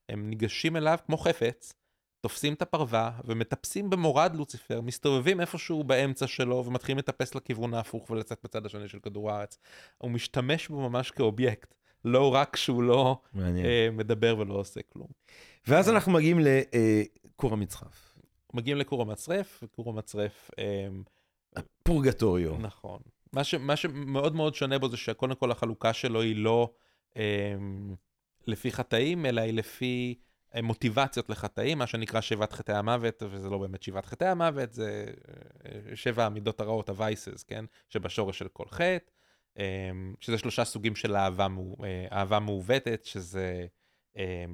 הם 0.09 0.29
ניגשים 0.29 0.75
אליו 0.75 0.97
כמו 1.05 1.17
חפץ, 1.17 1.73
תופסים 2.21 2.53
את 2.53 2.61
הפרווה 2.61 3.11
ומטפסים 3.25 3.89
במורד 3.89 4.35
לוציפר, 4.35 4.81
מסתובבים 4.81 5.41
איפשהו 5.41 5.83
באמצע 5.83 6.27
שלו 6.27 6.65
ומתחילים 6.65 6.97
לטפס 6.97 7.35
לכיוון 7.35 7.73
ההפוך 7.73 8.09
ולצאת 8.09 8.39
בצד 8.43 8.65
השני 8.65 8.87
של 8.87 8.99
כדור 8.99 9.31
הארץ. 9.31 9.57
הוא 9.97 10.11
משתמש 10.11 10.67
בו 10.67 10.89
ממש 10.89 11.11
כאובייקט, 11.11 11.73
לא 12.05 12.33
רק 12.33 12.55
שהוא 12.55 12.83
לא. 12.83 13.21
אה, 13.39 13.89
מדבר 13.91 14.35
ולא 14.39 14.53
עושה 14.53 14.81
כלום. 14.93 15.07
ואז 15.67 15.89
אנחנו 15.89 16.11
מגיעים 16.11 16.39
לכור 16.39 17.53
המצחף. 17.53 18.17
מגיעים 18.53 18.77
לכור 18.77 19.01
המצרף, 19.01 19.63
וכור 19.63 19.89
המצרף, 19.89 20.51
אה, 20.59 20.87
פורגטוריו. 21.83 22.57
נכון. 22.57 22.99
מה, 23.33 23.43
ש, 23.43 23.55
מה 23.55 23.75
שמאוד 23.75 24.35
מאוד 24.35 24.55
שונה 24.55 24.79
בו 24.79 24.89
זה 24.89 24.97
שקודם 24.97 25.35
כל 25.35 25.51
החלוקה 25.51 25.93
שלו 25.93 26.21
היא 26.21 26.35
לא 26.35 26.73
אה, 27.17 27.55
לפי 28.47 28.71
חטאים, 28.71 29.25
אלא 29.25 29.41
היא 29.41 29.53
לפי 29.53 30.15
אה, 30.55 30.61
מוטיבציות 30.61 31.29
לחטאים, 31.29 31.77
מה 31.77 31.87
שנקרא 31.87 32.21
שבעת 32.21 32.53
חטאי 32.53 32.75
המוות, 32.75 33.23
וזה 33.29 33.49
לא 33.49 33.57
באמת 33.57 33.83
שבעת 33.83 34.05
חטאי 34.05 34.27
המוות, 34.27 34.73
זה 34.73 35.05
אה, 35.65 35.95
שבע 35.95 36.25
המידות 36.25 36.59
הרעות, 36.59 36.89
ה-vices, 36.89 37.43
כן? 37.47 37.65
שבשורש 37.89 38.39
של 38.39 38.47
כל 38.47 38.65
חטא, 38.67 38.83
אה, 38.83 38.97
שזה 40.19 40.37
שלושה 40.37 40.65
סוגים 40.65 40.95
של 40.95 41.15
אהבה, 41.15 41.47
אה, 41.83 42.07
אהבה 42.11 42.39
מעוותת, 42.39 43.01
שזה 43.05 43.65
אה, 44.17 44.45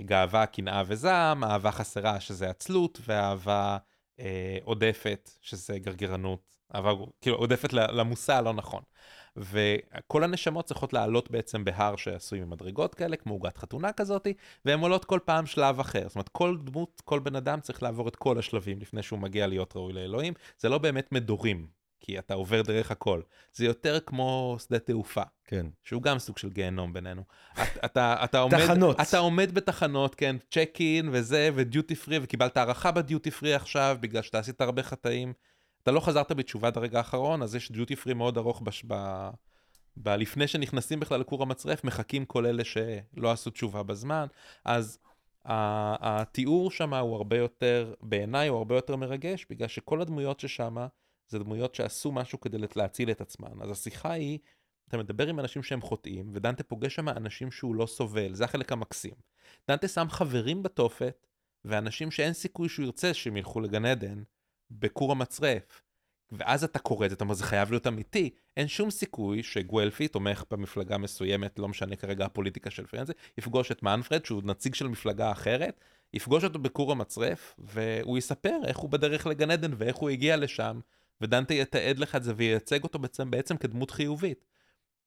גאווה, 0.00 0.46
קנאה 0.46 0.82
וזעם, 0.86 1.44
אהבה 1.44 1.70
חסרה, 1.70 2.20
שזה 2.20 2.50
עצלות, 2.50 3.00
ואהבה 3.06 3.78
אה, 4.20 4.58
עודפת, 4.64 5.30
שזה 5.40 5.78
גרגרנות, 5.78 6.58
אהבה 6.74 6.92
כאילו 7.20 7.36
עודפת 7.36 7.72
למושא 7.72 8.32
הלא 8.34 8.52
נכון. 8.52 8.82
וכל 9.36 10.24
הנשמות 10.24 10.64
צריכות 10.64 10.92
לעלות 10.92 11.30
בעצם 11.30 11.64
בהר 11.64 11.96
שעשוי 11.96 12.40
ממדרגות 12.40 12.94
כאלה, 12.94 13.16
כמו 13.16 13.34
עוגת 13.34 13.58
חתונה 13.58 13.92
כזאתי, 13.92 14.34
והן 14.64 14.80
עולות 14.80 15.04
כל 15.04 15.18
פעם 15.24 15.46
שלב 15.46 15.80
אחר. 15.80 16.08
זאת 16.08 16.14
אומרת, 16.14 16.28
כל 16.28 16.56
דמות, 16.64 17.02
כל 17.04 17.18
בן 17.18 17.36
אדם 17.36 17.60
צריך 17.60 17.82
לעבור 17.82 18.08
את 18.08 18.16
כל 18.16 18.38
השלבים 18.38 18.80
לפני 18.80 19.02
שהוא 19.02 19.18
מגיע 19.18 19.46
להיות 19.46 19.76
ראוי 19.76 19.92
לאלוהים. 19.92 20.34
זה 20.58 20.68
לא 20.68 20.78
באמת 20.78 21.12
מדורים, 21.12 21.66
כי 22.00 22.18
אתה 22.18 22.34
עובר 22.34 22.62
דרך 22.62 22.90
הכל. 22.90 23.20
זה 23.52 23.64
יותר 23.64 24.00
כמו 24.00 24.56
שדה 24.66 24.78
תעופה. 24.78 25.22
כן. 25.44 25.66
שהוא 25.84 26.02
גם 26.02 26.18
סוג 26.18 26.38
של 26.38 26.50
גיהנום 26.50 26.92
בינינו. 26.92 27.22
את- 27.62 27.84
אתה, 27.84 28.16
אתה 28.24 28.38
עומד, 28.38 28.58
תחנות. 28.64 29.00
אתה 29.00 29.18
עומד 29.18 29.54
בתחנות, 29.54 30.14
כן, 30.14 30.36
צ'ק 30.50 30.76
אין 30.80 31.08
וזה, 31.12 31.50
ודיוטי 31.54 31.94
פרי, 31.94 32.18
וקיבלת 32.22 32.56
הערכה 32.56 32.90
בדיוטי 32.90 33.30
פרי 33.30 33.54
עכשיו, 33.54 33.96
בגלל 34.00 34.22
שאתה 34.22 34.38
עשית 34.38 34.60
הרבה 34.60 34.82
חטאים. 34.82 35.32
אתה 35.82 35.90
לא 35.90 36.00
חזרת 36.00 36.32
בתשובה 36.32 36.68
עד 36.68 36.76
הרגע 36.76 36.98
האחרון, 36.98 37.42
אז 37.42 37.54
יש 37.54 37.72
דיוטי 37.72 37.96
פרי 37.96 38.14
מאוד 38.14 38.38
ארוך 38.38 38.60
בש... 38.62 38.84
ב... 38.86 38.94
ב... 39.96 40.08
לפני 40.08 40.46
שנכנסים 40.46 41.00
בכלל 41.00 41.20
לכור 41.20 41.42
המצרף, 41.42 41.84
מחכים 41.84 42.24
כל 42.24 42.46
אלה 42.46 42.62
שלא 42.64 43.30
עשו 43.32 43.50
תשובה 43.50 43.82
בזמן. 43.82 44.26
אז 44.64 44.98
התיאור 45.44 46.70
שם 46.70 46.94
הוא 46.94 47.16
הרבה 47.16 47.36
יותר, 47.36 47.94
בעיניי 48.02 48.48
הוא 48.48 48.58
הרבה 48.58 48.74
יותר 48.74 48.96
מרגש, 48.96 49.46
בגלל 49.50 49.68
שכל 49.68 50.00
הדמויות 50.00 50.40
ששם, 50.40 50.76
זה 51.28 51.38
דמויות 51.38 51.74
שעשו 51.74 52.12
משהו 52.12 52.40
כדי 52.40 52.58
להציל 52.76 53.10
את 53.10 53.20
עצמן. 53.20 53.62
אז 53.62 53.70
השיחה 53.70 54.12
היא, 54.12 54.38
אתה 54.88 54.96
מדבר 54.96 55.26
עם 55.28 55.40
אנשים 55.40 55.62
שהם 55.62 55.80
חוטאים, 55.80 56.30
ודנטה 56.32 56.62
פוגש 56.62 56.94
שם 56.94 57.08
אנשים 57.08 57.50
שהוא 57.50 57.74
לא 57.74 57.86
סובל, 57.86 58.34
זה 58.34 58.44
החלק 58.44 58.72
המקסים. 58.72 59.14
דנטה 59.68 59.88
שם 59.88 60.06
חברים 60.10 60.62
בתופת, 60.62 61.26
ואנשים 61.64 62.10
שאין 62.10 62.32
סיכוי 62.32 62.68
שהוא 62.68 62.84
ירצה 62.84 63.14
שהם 63.14 63.36
ילכו 63.36 63.60
לגן 63.60 63.84
עדן, 63.84 64.22
בכור 64.70 65.12
המצרף. 65.12 65.82
ואז 66.32 66.64
אתה 66.64 66.78
קורא 66.78 67.06
את 67.06 67.10
זה, 67.10 67.16
אתה 67.16 67.24
אומר, 67.24 67.34
זה 67.34 67.44
חייב 67.44 67.70
להיות 67.70 67.86
אמיתי. 67.86 68.30
אין 68.56 68.68
שום 68.68 68.90
סיכוי 68.90 69.42
שגואלפי 69.42 70.08
תומך 70.08 70.44
במפלגה 70.50 70.98
מסוימת, 70.98 71.58
לא 71.58 71.68
משנה 71.68 71.96
כרגע 71.96 72.24
הפוליטיקה 72.24 72.70
של 72.70 72.86
פרנזה, 72.86 73.12
יפגוש 73.38 73.72
את 73.72 73.82
מנפרד, 73.82 74.24
שהוא 74.24 74.42
נציג 74.44 74.74
של 74.74 74.88
מפלגה 74.88 75.32
אחרת, 75.32 75.80
יפגוש 76.12 76.44
אותו 76.44 76.58
בכור 76.58 76.92
המצרף, 76.92 77.54
והוא 77.58 78.18
יספר 78.18 78.56
איך 78.66 78.78
הוא 78.78 78.90
בדרך 78.90 79.26
לגן 79.26 79.50
עדן 79.50 79.70
ואיך 79.76 79.96
הוא 79.96 80.10
הגיע 80.10 80.36
לשם, 80.36 80.80
ודנטה 81.20 81.54
יתעד 81.54 81.98
לך 81.98 82.16
את 82.16 82.22
זה 82.22 82.32
וייצג 82.36 82.82
אותו 82.82 82.98
בעצם, 82.98 83.30
בעצם 83.30 83.56
כדמות 83.56 83.90
חיובית. 83.90 84.44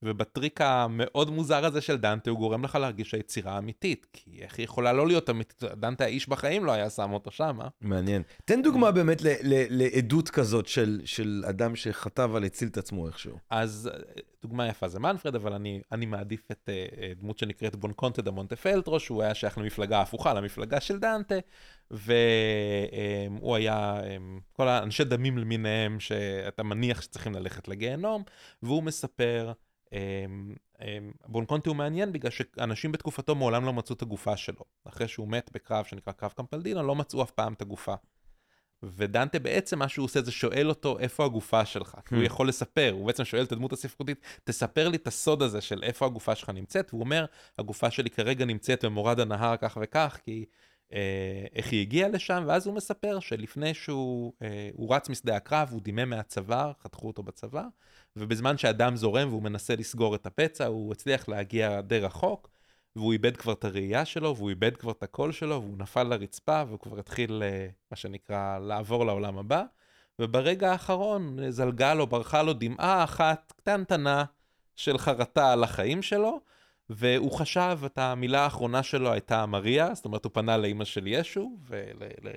ובטריק 0.03 0.61
המאוד 0.61 1.29
מוזר 1.29 1.65
הזה 1.65 1.81
של 1.81 1.97
דנטה 1.97 2.29
הוא 2.29 2.39
גורם 2.39 2.63
לך 2.63 2.75
להרגיש 2.75 3.09
שהיצירה 3.09 3.57
אמיתית, 3.57 4.07
כי 4.13 4.39
איך 4.41 4.57
היא 4.57 4.63
יכולה 4.63 4.93
לא 4.93 5.07
להיות 5.07 5.29
אמיתית? 5.29 5.63
דנטה 5.63 6.03
האיש 6.03 6.29
בחיים 6.29 6.65
לא 6.65 6.71
היה 6.71 6.89
שם 6.89 7.13
אותו 7.13 7.31
שם, 7.31 7.57
אה? 7.61 7.67
מעניין. 7.81 8.23
תן 8.45 8.61
דוגמה 8.61 8.91
באמת 8.91 9.21
ל- 9.21 9.27
ל- 9.27 9.83
לעדות 9.83 10.29
כזאת 10.29 10.67
של, 10.67 11.01
של 11.05 11.43
אדם 11.49 11.75
שחטא 11.75 12.23
אבל 12.23 12.43
הציל 12.43 12.67
את 12.67 12.77
עצמו 12.77 13.07
איכשהו. 13.07 13.37
אז 13.49 13.89
אה, 13.93 14.21
דוגמה 14.41 14.67
יפה 14.67 14.87
זה 14.87 14.99
מנפרד, 14.99 15.35
אבל 15.35 15.53
אני, 15.53 15.81
אני 15.91 16.05
מעדיף 16.05 16.51
את 16.51 16.69
uh, 16.69 17.19
דמות 17.19 17.37
שנקראת 17.37 17.75
בונקונטה 17.75 18.21
דה 18.21 18.31
מונטפלטרו, 18.31 18.99
שהוא 18.99 19.23
היה 19.23 19.35
שייך 19.35 19.57
למפלגה 19.57 20.01
הפוכה, 20.01 20.33
למפלגה 20.33 20.81
של 20.81 20.99
דנטה, 20.99 21.35
והוא 21.91 23.55
היה, 23.55 23.99
um, 23.99 24.41
כל 24.51 24.67
האנשי 24.67 25.03
דמים 25.03 25.37
למיניהם 25.37 25.99
שאתה 25.99 26.63
מניח 26.63 27.01
שצריכים 27.01 27.33
ללכת 27.33 27.67
לגיהנום, 27.67 28.23
והוא 28.63 28.83
מספר, 28.83 29.51
um, 29.85 29.91
um, 30.77 30.81
בונקונטה 31.25 31.69
הוא 31.69 31.77
מעניין 31.77 32.11
בגלל 32.11 32.31
שאנשים 32.31 32.91
בתקופתו 32.91 33.35
מעולם 33.35 33.65
לא 33.65 33.73
מצאו 33.73 33.95
את 33.95 34.01
הגופה 34.01 34.37
שלו. 34.37 34.63
אחרי 34.85 35.07
שהוא 35.07 35.27
מת 35.27 35.49
בקרב 35.53 35.85
שנקרא 35.85 36.13
קרב 36.13 36.31
קמפלדינה, 36.31 36.81
לא 36.81 36.95
מצאו 36.95 37.23
אף 37.23 37.31
פעם 37.31 37.53
את 37.53 37.61
הגופה. 37.61 37.95
ודנטה 38.83 39.39
בעצם 39.39 39.79
מה 39.79 39.89
שהוא 39.89 40.05
עושה 40.05 40.21
זה 40.21 40.31
שואל 40.31 40.69
אותו 40.69 40.99
איפה 40.99 41.25
הגופה 41.25 41.65
שלך, 41.65 41.97
כי 42.05 42.15
הוא 42.15 42.23
יכול 42.23 42.47
לספר, 42.47 42.91
הוא 42.93 43.07
בעצם 43.07 43.25
שואל 43.25 43.43
את 43.43 43.51
הדמות 43.51 43.73
הספרותית, 43.73 44.21
תספר 44.43 44.89
לי 44.89 44.97
את 44.97 45.07
הסוד 45.07 45.41
הזה 45.41 45.61
של 45.61 45.83
איפה 45.83 46.05
הגופה 46.05 46.35
שלך 46.35 46.49
נמצאת, 46.49 46.93
והוא 46.93 47.03
אומר, 47.03 47.25
הגופה 47.59 47.91
שלי 47.91 48.09
כרגע 48.09 48.45
נמצאת 48.45 48.85
במורד 48.85 49.19
הנהר 49.19 49.57
כך 49.57 49.77
וכך, 49.81 50.19
כי 50.23 50.45
איך 51.55 51.71
היא 51.71 51.81
הגיעה 51.81 52.09
לשם, 52.09 52.43
ואז 52.47 52.67
הוא 52.67 52.75
מספר 52.75 53.19
שלפני 53.19 53.73
שהוא 53.73 54.33
אה, 54.41 54.69
הוא 54.73 54.95
רץ 54.95 55.09
משדה 55.09 55.35
הקרב, 55.35 55.69
הוא 55.71 55.81
דימם 55.81 56.09
מהצוואר, 56.09 56.71
חתכו 56.83 57.07
אותו 57.07 57.23
בצוואר, 57.23 57.67
ובזמן 58.15 58.57
שהדם 58.57 58.95
זורם 58.95 59.29
והוא 59.29 59.43
מנסה 59.43 59.75
לסגור 59.75 60.15
את 60.15 60.25
הפצע, 60.25 60.65
הוא 60.65 60.91
הצליח 60.91 61.29
להגיע 61.29 61.81
די 61.81 61.99
רחוק, 61.99 62.49
והוא 62.95 63.13
איבד 63.13 63.37
כבר 63.37 63.53
את 63.53 63.65
הראייה 63.65 64.05
שלו, 64.05 64.35
והוא 64.35 64.49
איבד 64.49 64.77
כבר 64.77 64.91
את 64.91 65.03
הקול 65.03 65.31
שלו, 65.31 65.61
והוא 65.61 65.77
נפל 65.77 66.03
לרצפה, 66.03 66.63
והוא 66.67 66.79
כבר 66.79 66.99
התחיל, 66.99 67.43
אה, 67.43 67.67
מה 67.91 67.97
שנקרא, 67.97 68.59
לעבור 68.59 69.05
לעולם 69.05 69.37
הבא. 69.37 69.63
וברגע 70.19 70.71
האחרון 70.71 71.37
זלגה 71.49 71.93
לו, 71.93 72.07
ברחה 72.07 72.43
לו 72.43 72.53
דמעה 72.53 73.03
אחת 73.03 73.53
קטנטנה 73.57 74.23
של 74.75 74.97
חרטה 74.97 75.51
על 75.51 75.63
החיים 75.63 76.01
שלו, 76.01 76.39
והוא 76.93 77.31
חשב, 77.31 77.79
את 77.85 77.97
המילה 77.97 78.43
האחרונה 78.43 78.83
שלו 78.83 79.11
הייתה 79.11 79.45
מריה, 79.45 79.95
זאת 79.95 80.05
אומרת, 80.05 80.25
הוא 80.25 80.31
פנה 80.33 80.57
לאימא 80.57 80.85
של 80.85 81.07
ישו, 81.07 81.57
ול, 81.67 81.77
ל... 82.23 82.29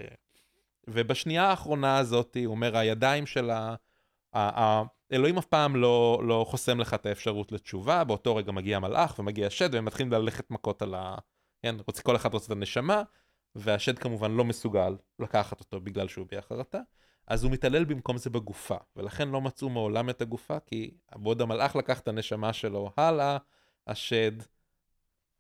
ובשנייה 0.89 1.45
האחרונה 1.45 1.99
הזאת, 1.99 2.37
הוא 2.45 2.55
אומר, 2.55 2.77
הידיים 2.77 3.27
של 3.27 3.51
ה... 3.51 3.75
אלוהים 5.13 5.39
אף 5.39 5.47
פעם 5.47 5.77
לא, 5.77 6.23
לא 6.27 6.47
חוסם 6.49 6.81
לך 6.81 6.95
את 6.95 7.07
האפשרות 7.07 7.53
לתשובה, 7.53 8.05
באותו 8.05 8.37
רגע 8.37 8.53
מגיע 8.53 8.79
מלאך 8.79 9.19
ומגיע 9.19 9.51
שד 9.51 9.75
והם 9.75 9.85
מתחילים 9.85 10.13
ללכת 10.13 10.51
מכות 10.51 10.83
על 10.83 10.95
ה... 10.95 11.17
כן, 11.63 11.77
רוצ, 11.87 12.01
כל 12.01 12.17
אחד 12.17 12.35
רוצה 12.35 12.47
את 12.47 12.51
הנשמה, 12.51 13.03
והשד 13.55 13.99
כמובן 13.99 14.33
לא 14.33 14.45
מסוגל 14.45 14.97
לקחת 15.19 15.61
אותו 15.61 15.81
בגלל 15.81 16.09
שהוא 16.09 16.25
הביע 16.25 16.41
חרטה, 16.41 16.81
אז 17.27 17.45
הוא 17.45 17.53
מתעלל 17.53 17.85
במקום 17.85 18.17
זה 18.17 18.31
בגופה, 18.31 18.77
ולכן 18.97 19.29
לא 19.29 19.41
מצאו 19.41 19.69
מעולם 19.69 20.11
את 20.11 20.23
הגופה, 20.23 20.59
כי 20.67 20.95
בעוד 21.17 21.43
המלאך 21.43 21.77
לקח 21.77 22.01
את 22.01 22.09
הנשמה 22.09 22.53
שלו 22.53 22.91
הלאה, 22.97 23.39
השד 23.87 24.33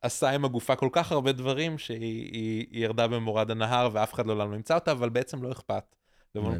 עשה 0.00 0.30
עם 0.30 0.44
הגופה 0.44 0.76
כל 0.76 0.88
כך 0.92 1.12
הרבה 1.12 1.32
דברים 1.32 1.78
שהיא 1.78 2.00
היא, 2.00 2.66
היא 2.70 2.84
ירדה 2.84 3.08
במורד 3.08 3.50
הנהר 3.50 3.88
ואף 3.92 4.14
אחד 4.14 4.26
לא 4.26 4.36
לעולם 4.36 4.54
נמצא 4.54 4.74
אותה, 4.74 4.92
אבל 4.92 5.08
בעצם 5.08 5.42
לא 5.42 5.52
אכפת. 5.52 5.96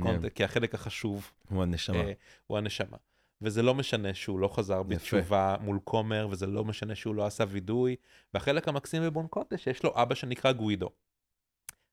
קונטה, 0.01 0.31
כי 0.31 0.45
החלק 0.45 0.75
החשוב 0.75 1.31
הוא 1.49 1.63
הנשמה. 1.63 1.97
אה, 1.97 2.13
הוא 2.47 2.59
הנשמה. 2.59 2.97
וזה 3.43 3.63
לא 3.63 3.75
משנה 3.75 4.15
שהוא 4.15 4.39
לא 4.39 4.49
חזר 4.49 4.75
יפה. 4.75 4.85
בתשובה 4.85 5.57
מול 5.61 5.79
כומר, 5.85 6.29
וזה 6.31 6.47
לא 6.47 6.65
משנה 6.65 6.95
שהוא 6.95 7.15
לא 7.15 7.27
עשה 7.27 7.45
וידוי. 7.49 7.97
והחלק 8.35 8.69
המקסים 8.69 9.03
בבונקונטה 9.03 9.59
שיש 9.59 9.85
לו 9.85 9.93
אבא 10.03 10.15
שנקרא 10.15 10.53
גווידו. 10.53 10.91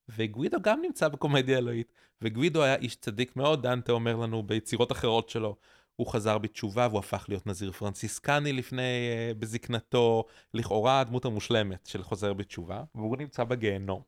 וגווידו 0.09 0.57
גם 0.61 0.81
נמצא 0.81 1.07
בקומדיה 1.07 1.57
אלוהית, 1.57 1.93
וגווידו 2.22 2.63
היה 2.63 2.76
איש 2.76 2.95
צדיק 2.95 3.35
מאוד, 3.35 3.63
דנטה 3.63 3.91
אומר 3.91 4.15
לנו 4.15 4.43
ביצירות 4.43 4.91
אחרות 4.91 5.30
שלו, 5.30 5.55
הוא 5.95 6.07
חזר 6.07 6.38
בתשובה 6.38 6.88
והוא 6.88 6.99
הפך 6.99 7.26
להיות 7.30 7.47
נזיר 7.47 7.72
פרנסיסקני 7.72 8.53
לפני, 8.53 8.81
uh, 8.81 9.39
בזקנתו, 9.39 10.23
לכאורה 10.53 10.99
הדמות 10.99 11.26
המושלמת 11.26 11.85
של 11.85 12.03
חוזר 12.03 12.34
בתשובה, 12.34 12.84
והוא 12.95 13.18
נמצא 13.18 13.43
בגיהנום. 13.43 14.01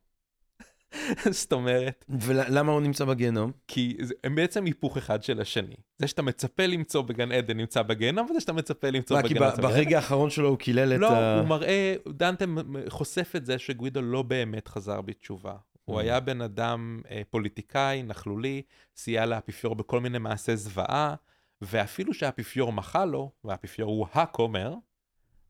זאת 1.30 1.52
אומרת... 1.52 2.04
ולמה 2.08 2.72
הוא 2.72 2.80
נמצא 2.80 3.04
בגיהנום? 3.04 3.52
כי 3.68 3.96
הם 4.24 4.34
בעצם 4.34 4.64
היפוך 4.64 4.96
אחד 4.96 5.22
של 5.22 5.40
השני. 5.40 5.74
זה 5.98 6.08
שאתה 6.08 6.22
מצפה 6.22 6.66
למצוא 6.66 7.02
בגן 7.02 7.32
עדן 7.32 7.56
נמצא 7.56 7.82
בגיהנום, 7.82 8.30
וזה 8.30 8.40
שאתה 8.40 8.52
מצפה 8.52 8.90
למצוא 8.90 9.22
בגן 9.22 9.42
עדן. 9.42 9.56
כי 9.56 9.62
ברגע 9.62 9.96
האחרון 9.96 10.30
שלו 10.30 10.48
הוא 10.48 10.58
קילל 10.58 10.92
את 10.94 11.00
לא, 11.00 11.10
ה... 11.10 11.36
לא, 11.36 11.40
הוא 11.40 11.48
מראה, 11.48 11.94
דנטה 12.08 12.44
חושף 12.88 13.32
את 13.36 13.46
זה 13.46 13.58
שגווידו 13.58 14.02
לא 14.02 14.22
באמת 14.22 14.68
חזר 14.68 15.00
בתשובה. 15.00 15.54
הוא 15.84 15.98
mm. 15.98 16.02
היה 16.02 16.20
בן 16.20 16.40
אדם 16.40 17.00
אה, 17.10 17.22
פוליטיקאי, 17.30 18.02
נכלולי, 18.02 18.62
סייע 18.96 19.26
לאפיפיור 19.26 19.74
בכל 19.74 20.00
מיני 20.00 20.18
מעשי 20.18 20.56
זוועה, 20.56 21.14
ואפילו 21.62 22.14
שהאפיפיור 22.14 22.72
מחה 22.72 23.04
לו, 23.04 23.30
והאפיפיור 23.44 23.90
הוא 23.90 24.06
הכומר, 24.12 24.74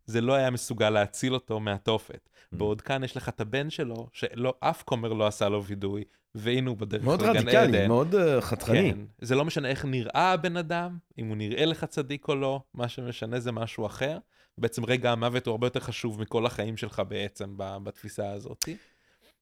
זה 0.07 0.21
לא 0.21 0.33
היה 0.33 0.51
מסוגל 0.51 0.91
להציל 0.91 1.35
אותו 1.35 1.61
מהתופת. 1.61 2.29
Mm. 2.29 2.57
בעוד 2.57 2.81
כאן 2.81 3.05
יש 3.05 3.17
לך 3.17 3.29
את 3.29 3.41
הבן 3.41 3.71
שלו, 3.71 4.09
שלא, 4.13 4.55
אף 4.61 4.83
כומר 4.83 5.13
לא 5.13 5.27
עשה 5.27 5.49
לו 5.49 5.65
וידוי, 5.65 6.05
והנה 6.35 6.71
הוא 6.71 6.77
בדרך 6.77 7.03
לגן 7.03 7.13
עדן. 7.13 7.35
מאוד 7.35 7.37
רדיקלי, 7.37 7.89
מאוד 7.89 8.15
uh, 8.15 8.41
חתכני. 8.41 8.93
כן, 8.93 8.99
זה 9.21 9.35
לא 9.35 9.45
משנה 9.45 9.69
איך 9.69 9.85
נראה 9.85 10.33
הבן 10.33 10.57
אדם, 10.57 10.99
אם 11.19 11.27
הוא 11.27 11.37
נראה 11.37 11.65
לך 11.65 11.85
צדיק 11.85 12.29
או 12.29 12.35
לא, 12.35 12.63
מה 12.75 12.89
שמשנה 12.89 13.41
זה 13.41 13.53
משהו 13.53 13.87
אחר. 13.87 14.19
בעצם 14.59 14.85
רגע 14.85 15.13
המוות 15.13 15.47
הוא 15.47 15.53
הרבה 15.53 15.67
יותר 15.67 15.81
חשוב 15.81 16.21
מכל 16.21 16.47
החיים 16.47 16.77
שלך 16.77 17.03
בעצם, 17.09 17.55
בתפיסה 17.57 18.31
הזאת. 18.31 18.69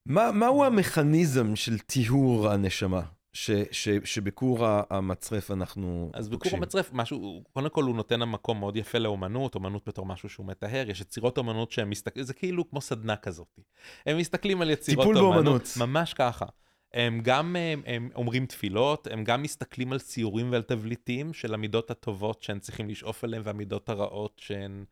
מה, 0.07 0.33
מהו 0.33 0.65
המכניזם 0.65 1.57
של 1.57 1.79
טיהור 1.79 2.49
הנשמה? 2.49 3.03
ש, 3.33 3.51
ש, 3.71 3.89
שבכור 4.05 4.67
המצרף 4.91 5.51
אנחנו 5.51 6.11
אז 6.15 6.29
בכור 6.29 6.53
המצרף, 6.57 6.91
משהו, 6.93 7.43
קודם 7.53 7.69
כל 7.69 7.85
הוא 7.85 7.97
נותן 7.97 8.23
מקום 8.23 8.61
מאוד 8.61 8.77
יפה 8.77 8.99
לאומנות, 8.99 9.55
אומנות 9.55 9.89
בתור 9.89 10.07
משהו 10.07 10.29
שהוא 10.29 10.47
מטהר, 10.47 10.91
יש 10.91 11.01
יצירות 11.01 11.39
אומנות 11.39 11.71
שהם 11.71 11.91
מסתכלים, 11.91 12.25
זה 12.25 12.35
כאילו 12.35 12.71
כמו 12.71 12.81
סדנה 12.81 13.17
כזאת. 13.17 13.59
הם 14.07 14.19
מסתכלים 14.19 14.63
על 14.63 14.71
יצירות 14.71 15.07
טיפול 15.07 15.19
אומנות. 15.19 15.45
באומנות. 15.45 15.69
ממש 15.77 16.15
ככה. 16.15 16.47
הם 16.95 17.21
גם 17.23 17.57
הם, 17.57 17.83
הם 17.87 18.09
אומרים 18.15 18.47
תפילות, 18.47 19.07
הם 19.11 19.25
גם 19.25 19.43
מסתכלים 19.43 19.93
על 19.93 19.99
ציורים 19.99 20.53
ועל 20.53 20.63
תבליטים 20.63 21.33
של 21.33 21.55
המידות 21.55 21.91
הטובות 21.91 22.43
שהן 22.43 22.59
צריכים 22.59 22.89
לשאוף 22.89 23.25
אליהן 23.25 23.43
והמידות 23.45 23.89
הרעות 23.89 24.41
שהן, 24.45 24.85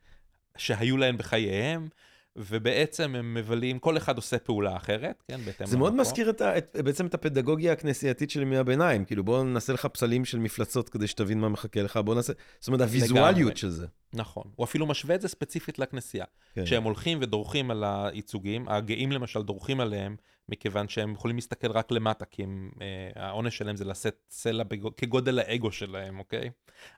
שהיו 0.57 0.97
להן 0.97 1.17
בחייהם. 1.17 1.89
ובעצם 2.37 3.15
הם 3.15 3.35
מבלים, 3.35 3.79
כל 3.79 3.97
אחד 3.97 4.17
עושה 4.17 4.39
פעולה 4.39 4.77
אחרת, 4.77 5.23
כן, 5.29 5.41
בהתאם 5.45 5.67
זה 5.67 5.77
מאוד 5.77 5.95
מזכיר 5.95 6.31
את 6.31 6.43
את, 6.43 6.77
בעצם 6.85 7.07
את 7.07 7.15
הפדגוגיה 7.15 7.73
הכנסייתית 7.73 8.31
של 8.31 8.43
ימי 8.43 8.57
הביניים, 8.57 9.05
כאילו 9.05 9.25
בוא 9.25 9.45
נעשה 9.45 9.73
לך 9.73 9.87
פסלים 9.87 10.25
של 10.25 10.39
מפלצות 10.39 10.89
כדי 10.89 11.07
שתבין 11.07 11.41
מה 11.41 11.49
מחכה 11.49 11.83
לך, 11.83 11.97
בוא 11.97 12.15
נעשה, 12.15 12.33
זאת 12.61 12.69
אומרת 12.69 12.81
הוויזואליות 12.81 13.57
של 13.57 13.71
זה. 13.71 13.87
נכון, 14.13 14.45
הוא 14.57 14.65
אפילו 14.65 14.87
משווה 14.87 15.15
את 15.15 15.21
זה 15.21 15.29
ספציפית 15.29 15.79
לכנסייה. 15.79 16.25
כן. 16.55 16.65
כשהם 16.65 16.83
הולכים 16.83 17.19
ודורכים 17.21 17.71
על 17.71 17.85
הייצוגים, 17.85 18.69
הגאים 18.69 19.13
למשל 19.13 19.43
דורכים 19.43 19.81
עליהם, 19.81 20.17
מכיוון 20.51 20.89
שהם 20.89 21.13
יכולים 21.13 21.37
להסתכל 21.37 21.71
רק 21.71 21.91
למטה, 21.91 22.25
כי 22.25 22.43
הם, 22.43 22.71
אה, 22.81 23.11
העונש 23.25 23.59
שלהם 23.59 23.77
זה 23.77 23.85
לשאת 23.85 24.17
סלע 24.31 24.65
בגוד, 24.65 24.95
כגודל 24.95 25.39
האגו 25.39 25.73
שלהם, 25.73 26.19
אוקיי? 26.19 26.51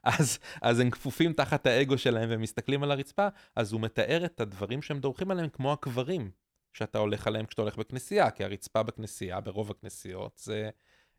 אז, 0.03 0.39
אז 0.61 0.79
הם 0.79 0.89
כפופים 0.89 1.33
תחת 1.33 1.67
האגו 1.67 1.97
שלהם 1.97 2.29
והם 2.29 2.41
מסתכלים 2.41 2.83
על 2.83 2.91
הרצפה, 2.91 3.27
אז 3.55 3.73
הוא 3.73 3.81
מתאר 3.81 4.25
את 4.25 4.41
הדברים 4.41 4.81
שהם 4.81 4.99
דורכים 4.99 5.31
עליהם 5.31 5.49
כמו 5.49 5.73
הקברים 5.73 6.31
שאתה 6.73 6.97
הולך 6.97 7.27
עליהם 7.27 7.45
כשאתה 7.45 7.61
הולך 7.61 7.77
בכנסייה, 7.77 8.31
כי 8.31 8.43
הרצפה 8.43 8.83
בכנסייה, 8.83 9.41
ברוב 9.41 9.71
הכנסיות, 9.71 10.41
זה 10.43 10.69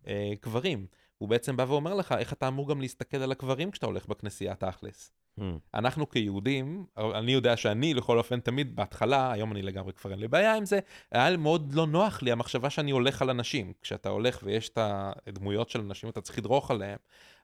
אה, 0.06 0.32
קברים. 0.40 0.86
הוא 1.18 1.28
בעצם 1.28 1.56
בא 1.56 1.62
ואומר 1.68 1.94
לך 1.94 2.12
איך 2.12 2.32
אתה 2.32 2.48
אמור 2.48 2.68
גם 2.68 2.80
להסתכל 2.80 3.16
על 3.16 3.32
הקברים 3.32 3.70
כשאתה 3.70 3.86
הולך 3.86 4.06
בכנסייה 4.06 4.54
תכלס. 4.54 5.12
Hmm. 5.40 5.42
אנחנו 5.74 6.08
כיהודים, 6.08 6.86
אני 6.96 7.32
יודע 7.32 7.56
שאני 7.56 7.94
לכל 7.94 8.18
אופן 8.18 8.40
תמיד 8.40 8.76
בהתחלה, 8.76 9.32
היום 9.32 9.52
אני 9.52 9.62
לגמרי 9.62 9.92
כבר 9.92 10.10
אין 10.10 10.18
לי 10.18 10.28
בעיה 10.28 10.54
עם 10.54 10.64
זה, 10.64 10.78
היה 11.12 11.36
מאוד 11.36 11.72
לא 11.72 11.86
נוח 11.86 12.22
לי 12.22 12.32
המחשבה 12.32 12.70
שאני 12.70 12.90
הולך 12.90 13.22
על 13.22 13.30
אנשים. 13.30 13.72
כשאתה 13.82 14.08
הולך 14.08 14.40
ויש 14.42 14.68
את 14.68 14.78
הדמויות 15.26 15.68
של 15.68 15.80
אנשים 15.80 16.08
אתה 16.08 16.20
צריך 16.20 16.38
לדרוך 16.38 16.70
עליהם, 16.70 16.98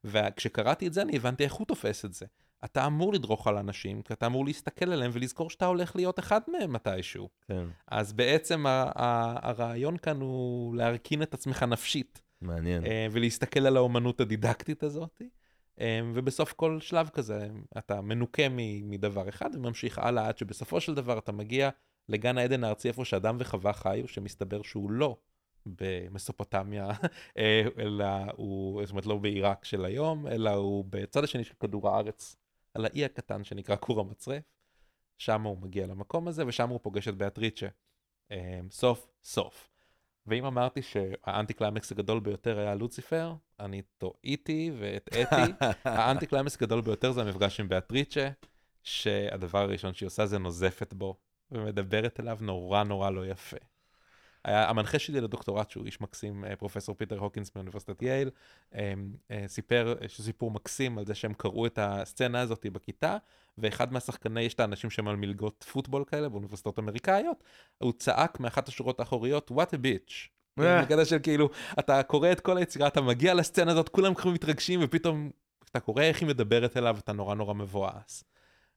וכשקראתי 0.05 0.87
את 0.87 0.93
זה 0.93 1.03
אני 1.03 1.17
הבנתי 1.17 1.45
איך 1.45 1.53
הוא 1.53 1.67
תופס 1.67 2.05
את 2.05 2.15
זה. 2.15 2.27
אתה 2.65 2.87
אמור 2.87 3.13
לדרוך 3.13 3.47
על 3.47 3.57
אנשים, 3.57 4.03
כי 4.03 4.13
אתה 4.13 4.27
אמור 4.27 4.45
להסתכל 4.45 4.93
עליהם 4.93 5.11
ולזכור 5.15 5.51
שאתה 5.51 5.67
הולך 5.67 5.97
להיות 5.97 6.19
אחד 6.19 6.41
מהם 6.49 6.73
מתישהו. 6.73 7.29
כן. 7.49 7.65
אז 7.89 8.13
בעצם 8.13 8.65
הרעיון 8.67 9.97
כאן 9.97 10.21
הוא 10.21 10.77
להרכין 10.77 11.23
את 11.23 11.35
עצמך 11.35 11.63
נפשית. 11.63 12.23
מעניין. 12.43 12.85
אה, 12.85 13.07
ולהסתכל 13.11 13.67
על 13.67 13.77
האומנות 13.77 14.21
הדידקטית 14.21 14.83
הזאת. 14.83 15.23
אמ, 15.81 16.13
ובסוף 16.15 16.53
כל 16.53 16.81
שלב 16.81 17.09
כזה 17.09 17.49
אתה 17.79 18.01
מנוקה 18.01 18.43
מדבר 18.83 19.29
אחד 19.29 19.51
וממשיך 19.55 19.99
הלאה 19.99 20.29
עד 20.29 20.39
שבסופו 20.39 20.81
של 20.81 20.95
דבר 20.95 21.19
אתה 21.19 21.33
מגיע 21.33 21.71
לגן 22.09 22.39
העדן 22.39 22.65
הארצי 22.65 22.89
איפה 22.89 23.05
שאדם 23.05 23.37
וחווה 23.41 23.73
חיו, 23.73 24.09
שמסתבר 24.09 24.63
שהוא 24.63 24.91
לא 24.91 25.17
במסופוטמיה, 25.67 26.91
אה, 27.39 27.63
אלא 27.79 28.05
הוא, 28.37 28.85
זאת 28.85 28.91
אומרת 28.91 29.07
לא 29.07 29.17
בעיראק 29.17 29.65
של 29.65 29.85
היום, 29.85 30.27
אלא 30.27 30.51
הוא 30.51 30.85
בצד 30.91 31.25
השני 31.25 31.45
של 31.45 31.55
כדור 31.61 31.89
הארץ, 31.89 32.37
על 32.75 32.85
האי 32.85 33.05
הקטן 33.05 33.45
שנקרא 33.45 33.77
כור 33.81 34.01
המצרף. 34.01 34.43
שם 35.19 35.43
הוא 35.43 35.59
מגיע 35.59 35.87
למקום 35.87 36.29
הזה, 36.29 36.47
ושם 36.47 36.69
הוא 36.69 36.81
פוגש 36.83 37.09
את 37.09 37.17
ביאטריצ'ה. 37.17 37.67
אה, 38.31 38.61
סוף 38.71 39.07
סוף. 39.25 39.71
ואם 40.27 40.45
אמרתי 40.45 40.83
שהאנטי 40.83 41.55
קליימקס 41.55 41.93
הגדול 41.93 42.21
ביותר 42.21 42.59
היה 42.59 42.75
לוציפר, 42.75 43.35
אני 43.61 43.83
טעיתי 43.99 44.73
והטעיתי. 44.79 45.53
האנטי 45.85 46.27
קליימקס 46.27 46.57
הגדול 46.57 46.81
ביותר 46.81 47.13
זה 47.13 47.21
המפגש 47.23 47.61
עם 47.61 47.69
ביאטריצ'ה, 47.69 48.29
שהדבר 48.83 49.59
הראשון 49.59 49.95
שהיא 49.95 50.07
עושה 50.07 50.27
זה 50.27 50.39
נוזפת 50.39 50.95
בו, 50.95 51.17
ומדברת 51.51 52.21
אליו 52.21 52.39
נורא 52.41 52.83
נורא 52.83 53.11
לא 53.11 53.27
יפה. 53.27 53.70
המנחה 54.45 54.99
שלי 54.99 55.21
לדוקטורט, 55.21 55.71
שהוא 55.71 55.87
איש 55.87 56.01
מקסים, 56.01 56.45
אה, 56.45 56.57
פרופסור 56.57 56.95
פיטר 56.95 57.19
הוקינס 57.19 57.51
מאוניברסיטת 57.57 58.03
יייל, 58.03 58.31
אה, 58.75 58.93
אה, 59.31 59.45
סיפר 59.47 59.95
סיפור 60.09 60.51
מקסים 60.51 60.99
על 60.99 61.07
זה 61.07 61.15
שהם 61.15 61.35
קראו 61.35 61.67
את 61.67 61.79
הסצנה 61.83 62.41
הזאת 62.41 62.67
בכיתה, 62.73 63.17
ואחד 63.59 63.93
מהשחקני, 63.93 64.41
יש 64.41 64.55
את 64.55 64.61
האנשים 64.61 64.91
שהם 64.91 65.09
על 65.09 65.17
מלגות 65.17 65.65
פוטבול 65.73 66.05
כאלה 66.07 66.29
באוניברסיטאות 66.29 66.79
אמריקאיות, 66.79 67.45
הוא 67.79 67.93
צעק 67.93 68.41
מאחת 68.41 68.69
השורות 68.69 69.01
האחוריות, 69.01 69.51
what 69.51 69.75
a 69.75 69.77
bitch. 69.77 70.29
בקטע 70.57 71.05
של 71.05 71.19
כאילו, 71.19 71.51
אתה 71.79 72.03
קורא 72.03 72.33
את 72.33 72.41
כל 72.41 72.57
היצירה, 72.57 72.89
אתה 72.89 73.01
מגיע 73.01 73.35
לסצנה 73.35 73.73
הזאת, 73.73 73.89
כולם 73.89 74.15
ככה 74.15 74.29
מתרגשים, 74.29 74.81
ופתאום 74.83 75.31
אתה 75.71 75.81
קורא 75.81 76.03
איך 76.03 76.21
היא 76.21 76.29
מדברת 76.29 76.77
אליו, 76.77 76.97
אתה 76.99 77.13
נורא 77.13 77.35
נורא 77.35 77.55
מבואס. 77.55 78.25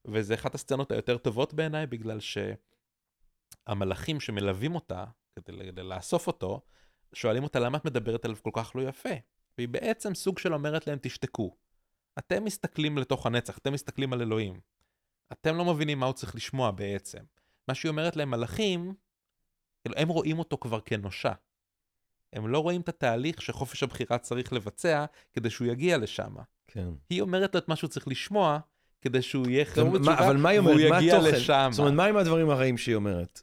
וזה 0.06 0.34
אחת 0.34 0.56
הסצנות 0.56 0.92
היותר 0.92 1.18
טובות 1.18 1.54
בעיניי, 1.54 1.88
בגלל 1.88 2.20
שהמלאכים 3.68 4.20
שמלווים 4.20 4.76
אותה, 4.76 5.04
כדי, 5.36 5.66
כדי 5.68 5.84
לאסוף 5.84 6.28
אותו, 6.28 6.62
שואלים 7.14 7.44
אותה 7.44 7.60
למה 7.60 7.78
את 7.78 7.86
מדברת 7.86 8.26
עליו 8.26 8.38
כל 8.42 8.50
כך 8.54 8.76
לא 8.76 8.82
יפה. 8.82 9.10
והיא 9.58 9.68
בעצם 9.68 10.16
סוג 10.16 10.40
של 10.40 10.54
אומרת 10.54 10.88
להם, 10.88 10.98
תשתקו. 11.02 11.56
אתם 12.20 12.44
מסתכלים 12.44 12.98
לתוך 12.98 13.26
הנצח, 13.26 13.58
אתם 13.58 13.74
מסתכלים 13.74 14.14
על 14.14 14.22
אלוהים. 14.22 14.60
אתם 15.32 15.56
לא 15.58 15.66
מבינים 15.66 16.00
מה 16.00 16.06
הוא 16.06 16.14
צריך 16.14 16.36
לשמוע 16.36 16.72
בעצם. 16.72 17.20
מה 17.68 17.76
שהיא 17.76 17.90
אומרת 17.90 18.16
להם, 18.16 18.30
מלאכים, 18.32 18.94
הם 19.86 20.08
רואים 20.08 20.40
אותו 20.40 20.58
כבר 20.58 20.80
כנושע. 20.82 21.34
הם 22.34 22.48
לא 22.48 22.60
רואים 22.60 22.82
את 22.82 22.90
התהליך 22.90 23.42
שחופש 23.42 23.84
הבחירה 23.84 24.18
צריך 24.18 24.54
לבצע 24.54 25.06
כדי 25.34 25.50
שהוא 25.50 25.68
יגיע 25.68 25.98
לשם. 25.98 26.36
כן. 26.68 26.90
היא 27.10 27.22
אומרת 27.22 27.56
לו 27.56 27.60
את 27.60 27.68
מה 27.68 27.76
שהוא 27.76 27.90
צריך 27.90 28.08
לשמוע, 28.08 28.60
כדי 29.02 29.22
שהוא 29.22 29.48
יהיה 29.50 29.66
חירום 29.66 29.94
בתשובה, 29.94 30.12
אומרת? 30.58 30.92
מה 30.92 30.98
התוכן? 30.98 31.72
זאת 31.72 31.80
אומרת, 31.80 31.94
מה 31.94 32.06
עם 32.06 32.18
הדברים 32.18 32.50
הרעים 32.50 32.78
שהיא 32.78 32.96
אומרת? 32.96 33.42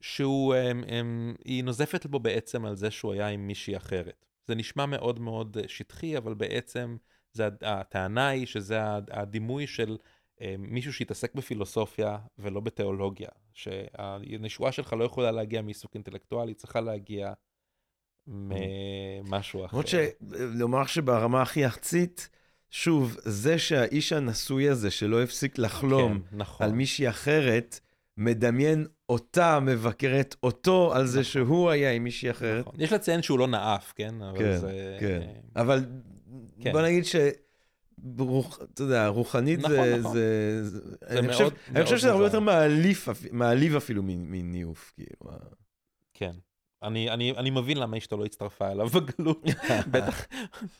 שהוא, 0.00 0.54
הם, 0.54 0.84
הם, 0.86 1.34
היא 1.44 1.64
נוזפת 1.64 2.06
בו 2.06 2.18
בעצם 2.18 2.64
על 2.64 2.76
זה 2.76 2.90
שהוא 2.90 3.12
היה 3.12 3.28
עם 3.28 3.46
מישהי 3.46 3.76
אחרת. 3.76 4.26
זה 4.46 4.54
נשמע 4.54 4.86
מאוד 4.86 5.20
מאוד 5.20 5.56
אה, 5.60 5.68
שטחי, 5.68 6.16
אבל 6.16 6.34
בעצם 6.34 6.96
זה, 7.32 7.48
הטענה 7.62 8.28
היא 8.28 8.46
שזה 8.46 8.80
הדימוי 9.10 9.66
של 9.66 9.96
אה, 10.40 10.54
מישהו 10.58 10.92
שהתעסק 10.92 11.34
בפילוסופיה 11.34 12.18
ולא 12.38 12.60
בתיאולוגיה. 12.60 13.28
שהנשואה 13.52 14.72
שלך 14.72 14.92
לא 14.92 15.04
יכולה 15.04 15.30
להגיע 15.30 15.62
מעיסוק 15.62 15.94
אינטלקטואלי, 15.94 16.54
צריכה 16.54 16.80
להגיע 16.80 17.32
ממשהו 18.26 19.64
אחר. 19.64 19.76
למרות 19.76 19.86
שלומר 19.86 20.86
שברמה 20.86 21.42
הכי 21.42 21.64
ארצית, 21.64 22.28
שוב, 22.70 23.16
זה 23.22 23.58
שהאיש 23.58 24.12
הנשוי 24.12 24.68
הזה 24.68 24.90
שלא 24.90 25.22
הפסיק 25.22 25.58
לחלום 25.58 26.20
כן, 26.30 26.36
נכון. 26.36 26.66
על 26.66 26.72
מישהי 26.72 27.08
אחרת, 27.08 27.80
מדמיין 28.20 28.86
אותה 29.08 29.60
מבקרת 29.60 30.36
אותו 30.42 30.94
על 30.94 31.06
זה 31.06 31.20
נכון. 31.20 31.24
שהוא 31.32 31.70
היה 31.70 31.92
עם 31.92 32.04
מישהי 32.04 32.30
אחרת. 32.30 32.66
נכון. 32.66 32.80
יש 32.80 32.92
לציין 32.92 33.22
שהוא 33.22 33.38
לא 33.38 33.46
נאף, 33.46 33.92
כן? 33.96 34.22
אבל 34.22 34.38
כן, 34.38 34.56
זה... 34.56 34.96
כן. 35.00 35.20
אבל 35.56 35.84
כן. 36.60 36.72
בוא 36.72 36.82
נגיד 36.82 37.04
ש... 37.04 37.16
רוח, 38.18 38.58
אתה 38.74 38.82
יודע, 38.82 39.06
רוחנית 39.06 39.58
נכון, 39.58 39.72
זה, 39.72 39.96
נכון. 39.98 40.12
זה, 40.12 40.60
זה, 40.64 40.80
זה 40.80 40.96
אני 41.06 41.20
מאוד, 41.20 41.32
חושב, 41.32 41.44
מאוד 41.44 41.76
אני 41.76 41.84
חושב 41.84 41.98
שזה 41.98 42.10
הרבה 42.10 42.24
יותר 42.24 42.40
מעליף, 42.40 43.08
מעליב 43.32 43.76
אפילו 43.76 44.02
מניאוף, 44.04 44.92
כאילו. 44.94 45.36
כן. 46.14 46.32
אני, 46.82 47.10
אני, 47.10 47.30
אני 47.30 47.50
מבין 47.50 47.76
למה 47.76 47.98
אשתו 47.98 48.16
לא 48.16 48.24
הצטרפה 48.24 48.70
אליו 48.70 48.88
בגלות, 48.88 49.44
בטח, 49.92 50.26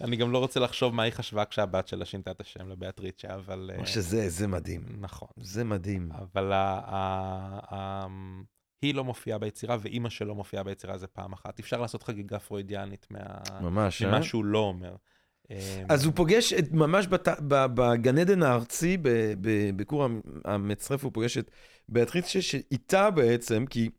אני 0.01 0.17
גם 0.17 0.33
לא 0.33 0.39
רוצה 0.39 0.61
לחשוב 0.61 0.95
מה 0.95 1.03
היא 1.03 1.13
חשבה 1.13 1.45
כשהבת 1.45 1.89
שלה 1.89 2.05
שינתה 2.05 2.31
את 2.31 2.41
השם 2.41 2.69
לביאטריצ'ה, 2.69 3.35
אבל... 3.35 3.71
מה 3.79 3.87
שזה, 3.87 4.29
זה 4.29 4.47
מדהים. 4.47 4.83
נכון. 5.01 5.29
זה 5.37 5.65
מדהים. 5.65 6.09
אבל 6.13 6.53
ה, 6.53 6.81
ה, 6.87 7.75
ה, 7.75 8.07
היא 8.83 8.95
לא 8.95 9.05
מופיעה 9.05 9.39
ביצירה, 9.39 9.77
ואימא 9.81 10.09
שלו 10.09 10.35
מופיעה 10.35 10.63
ביצירה 10.63 10.99
זה 10.99 11.07
פעם 11.07 11.33
אחת. 11.33 11.59
אפשר 11.59 11.81
לעשות 11.81 12.03
חגיגה 12.03 12.39
פרוידיאנית 12.39 13.07
מה, 13.11 13.21
ממש, 13.61 14.03
ממה 14.03 14.17
אה? 14.17 14.23
שהוא 14.23 14.45
לא 14.45 14.59
אומר. 14.59 14.97
אז 15.89 16.05
הוא 16.05 16.13
פוגש 16.17 16.53
את, 16.53 16.73
ממש 16.73 17.07
בת, 17.07 17.29
בגן 17.49 18.19
עדן 18.19 18.43
הארצי, 18.43 18.97
בכור 19.77 20.07
המצרף, 20.45 21.05
הוא 21.05 21.13
פוגש 21.13 21.39
את 21.39 21.51
ביאטריצ'ה, 21.89 22.43
שאיתה 22.43 23.11
בעצם, 23.11 23.67
כי... 23.67 23.91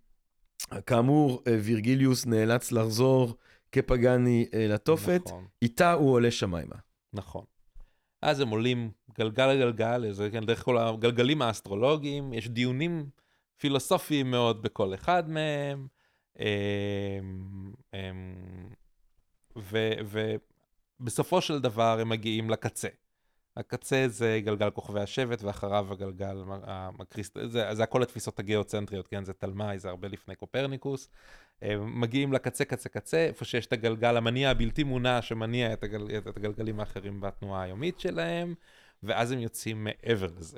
כאמור, 0.86 1.44
אה, 1.48 1.58
וירגיליוס 1.62 2.26
נאלץ 2.26 2.72
לחזור 2.72 3.36
כפגני 3.72 4.46
אה, 4.54 4.68
לתופת, 4.68 5.22
נכון. 5.26 5.46
איתה 5.62 5.94
הוא 5.94 6.12
עולה 6.12 6.32
שמיימה. 6.32 6.76
נכון. 7.14 7.46
אז 8.22 8.40
הם 8.40 8.50
עולים 8.50 8.92
גלגל 9.18 9.48
לגלגל, 9.48 10.12
זה 10.12 10.30
כן, 10.32 10.46
דרך 10.46 10.64
כל 10.64 10.78
הגלגלים 10.78 11.42
האסטרולוגיים, 11.42 12.34
יש 12.34 12.48
דיונים 12.48 13.10
פילוסופיים 13.58 14.32
מאוד 14.32 14.62
בכל 14.62 14.94
אחד 14.94 15.30
מהם, 15.30 15.88
אמ, 16.40 16.46
אמ, 17.94 18.70
ובסופו 21.00 21.42
של 21.42 21.60
דבר 21.60 22.00
הם 22.00 22.10
מגיעים 22.10 22.50
לקצה. 22.50 22.88
הקצה 23.58 24.06
זה 24.08 24.40
גלגל 24.44 24.70
כוכבי 24.70 25.00
השבט, 25.02 25.44
ואחריו 25.44 25.88
הגלגל 25.92 26.44
הקריסט... 27.00 27.38
זה, 27.46 27.76
זה 27.76 27.84
הכל 27.84 28.04
התפיסות 28.04 28.40
הגיאוצנטריות, 28.40 29.08
כן? 29.08 29.26
זה 29.26 29.34
תלמי, 29.34 29.80
זה 29.80 29.90
הרבה 29.90 30.08
לפני 30.08 30.36
קופרניקוס. 30.36 31.10
מגיעים 31.80 32.34
לקצה, 32.34 32.66
קצה, 32.66 32.90
קצה, 32.90 33.18
איפה 33.18 33.46
שיש 33.46 33.66
את 33.66 33.74
הגלגל 33.74 34.18
המניע 34.18 34.50
הבלתי 34.50 34.84
מונע 34.84 35.22
שמניע 35.22 35.74
את, 35.74 35.84
הגל... 35.84 36.08
את 36.18 36.38
הגלגלים 36.38 36.80
האחרים 36.80 37.22
בתנועה 37.22 37.62
היומית 37.62 38.00
שלהם, 38.00 38.54
ואז 39.04 39.32
הם 39.32 39.40
יוצאים 39.40 39.84
מעבר 39.84 40.28
לזה. 40.38 40.58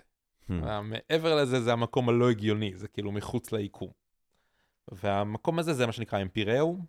Hmm. 0.49 0.53
מעבר 0.83 1.35
לזה 1.35 1.61
זה 1.61 1.73
המקום 1.73 2.09
הלא 2.09 2.29
הגיוני, 2.29 2.71
זה 2.75 2.87
כאילו 2.87 3.11
מחוץ 3.11 3.51
ליקום. 3.51 3.89
והמקום 4.91 5.59
הזה 5.59 5.73
זה 5.73 5.85
מה 5.85 5.91
שנקרא 5.91 6.21
אמפיראום, 6.21 6.79
אמ, 6.79 6.83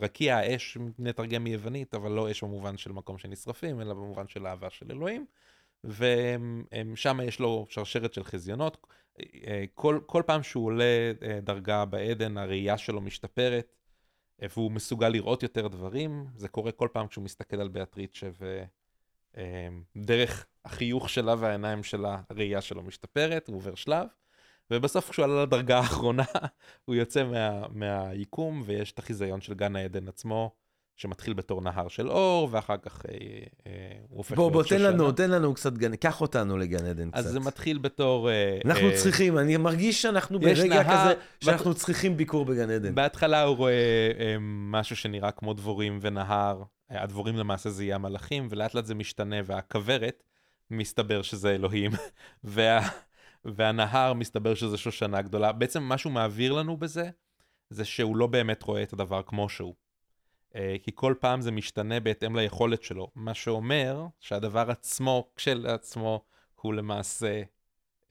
רקיע 0.00 0.36
האש, 0.36 0.78
נתרגם 0.98 1.44
מיוונית, 1.44 1.94
אבל 1.94 2.12
לא 2.12 2.30
אש 2.30 2.44
במובן 2.44 2.76
של 2.76 2.92
מקום 2.92 3.18
שנשרפים, 3.18 3.80
אלא 3.80 3.94
במובן 3.94 4.28
של 4.28 4.46
אהבה 4.46 4.70
של 4.70 4.86
אלוהים. 4.90 5.26
ושם 5.84 7.20
יש 7.24 7.40
לו 7.40 7.66
שרשרת 7.68 8.14
של 8.14 8.24
חזיונות. 8.24 8.86
אה, 9.46 9.64
כל, 9.74 10.00
כל 10.06 10.22
פעם 10.26 10.42
שהוא 10.42 10.66
עולה 10.66 11.12
אה, 11.22 11.40
דרגה 11.42 11.84
בעדן, 11.84 12.36
הראייה 12.36 12.78
שלו 12.78 13.00
משתפרת, 13.00 13.76
והוא 14.42 14.72
מסוגל 14.72 15.08
לראות 15.08 15.42
יותר 15.42 15.68
דברים. 15.68 16.26
זה 16.36 16.48
קורה 16.48 16.72
כל 16.72 16.88
פעם 16.92 17.06
כשהוא 17.06 17.24
מסתכל 17.24 17.60
על 17.60 17.68
ביאטריצ'ה, 17.68 18.28
ודרך 19.96 20.46
החיוך 20.64 21.08
שלה 21.08 21.34
והעיניים 21.38 21.82
שלה, 21.82 22.20
הראייה 22.30 22.60
שלו 22.60 22.82
משתפרת, 22.82 23.48
הוא 23.48 23.56
עובר 23.56 23.74
שלב. 23.74 24.06
ובסוף 24.70 25.10
כשהוא 25.10 25.24
עלה 25.24 25.42
לדרגה 25.42 25.78
האחרונה, 25.78 26.24
הוא 26.84 26.94
יוצא 26.94 27.24
מה, 27.24 27.62
מהיקום, 27.74 28.62
ויש 28.66 28.92
את 28.92 28.98
החיזיון 28.98 29.40
של 29.40 29.54
גן 29.54 29.76
העדן 29.76 30.08
עצמו, 30.08 30.50
שמתחיל 31.00 31.32
בתור 31.32 31.62
נהר 31.62 31.88
של 31.88 32.10
אור, 32.10 32.48
ואחר 32.50 32.76
כך 32.76 33.02
אה, 33.08 33.16
אה, 33.66 33.72
הוא 34.08 34.16
הופך 34.16 34.36
בוא, 34.36 34.50
להיות 34.50 34.66
שושנה. 34.66 34.78
בוא, 34.78 34.88
בוא, 34.90 34.98
תן 34.98 35.04
לנו, 35.04 35.12
תן 35.12 35.30
לנו 35.30 35.54
קצת 35.54 35.72
גן, 35.72 35.96
קח 35.96 36.20
אותנו 36.20 36.58
לגן 36.58 36.86
עדן 36.86 37.08
אז 37.12 37.12
קצת. 37.12 37.26
אז 37.26 37.32
זה 37.32 37.40
מתחיל 37.40 37.78
בתור... 37.78 38.30
אה, 38.30 38.58
אנחנו 38.64 38.88
אה, 38.88 38.96
צריכים, 38.96 39.38
אני 39.38 39.56
מרגיש 39.56 40.02
שאנחנו 40.02 40.40
ברגע 40.40 40.64
נהר, 40.64 40.84
כזה, 40.84 41.20
שאנחנו 41.40 41.70
בת... 41.70 41.76
צריכים 41.76 42.16
ביקור 42.16 42.44
בגן 42.44 42.70
עדן. 42.70 42.94
בהתחלה 42.94 43.42
הוא 43.42 43.56
רואה 43.56 43.72
אה, 44.18 44.36
משהו 44.40 44.96
שנראה 44.96 45.30
כמו 45.30 45.54
דבורים 45.54 45.98
ונהר, 46.02 46.62
אה, 46.90 47.02
הדבורים 47.02 47.36
למעשה 47.36 47.70
זה 47.70 47.84
יהיה 47.84 47.94
המלאכים, 47.94 48.48
ולאט 48.50 48.74
לאט 48.74 48.84
זה 48.84 48.94
משתנה, 48.94 49.36
והכוורת, 49.44 50.22
מסתבר 50.70 51.22
שזה 51.22 51.54
אלוהים, 51.54 51.90
וה... 52.44 52.88
והנהר 53.44 54.12
מסתבר 54.12 54.54
שזה 54.54 54.78
שושנה 54.78 55.22
גדולה. 55.22 55.52
בעצם 55.52 55.82
מה 55.82 55.98
שהוא 55.98 56.12
מעביר 56.12 56.52
לנו 56.52 56.76
בזה, 56.76 57.10
זה 57.70 57.84
שהוא 57.84 58.16
לא 58.16 58.26
באמת 58.26 58.62
רואה 58.62 58.82
את 58.82 58.92
הדבר 58.92 59.22
כמו 59.22 59.48
שהוא. 59.48 59.74
Uh, 60.52 60.56
כי 60.82 60.90
כל 60.94 61.14
פעם 61.20 61.40
זה 61.40 61.50
משתנה 61.50 62.00
בהתאם 62.00 62.36
ליכולת 62.36 62.82
שלו, 62.82 63.10
מה 63.14 63.34
שאומר 63.34 64.06
שהדבר 64.20 64.70
עצמו, 64.70 65.30
כשלעצמו, 65.36 66.24
הוא 66.54 66.74
למעשה, 66.74 67.42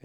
uh, 0.00 0.04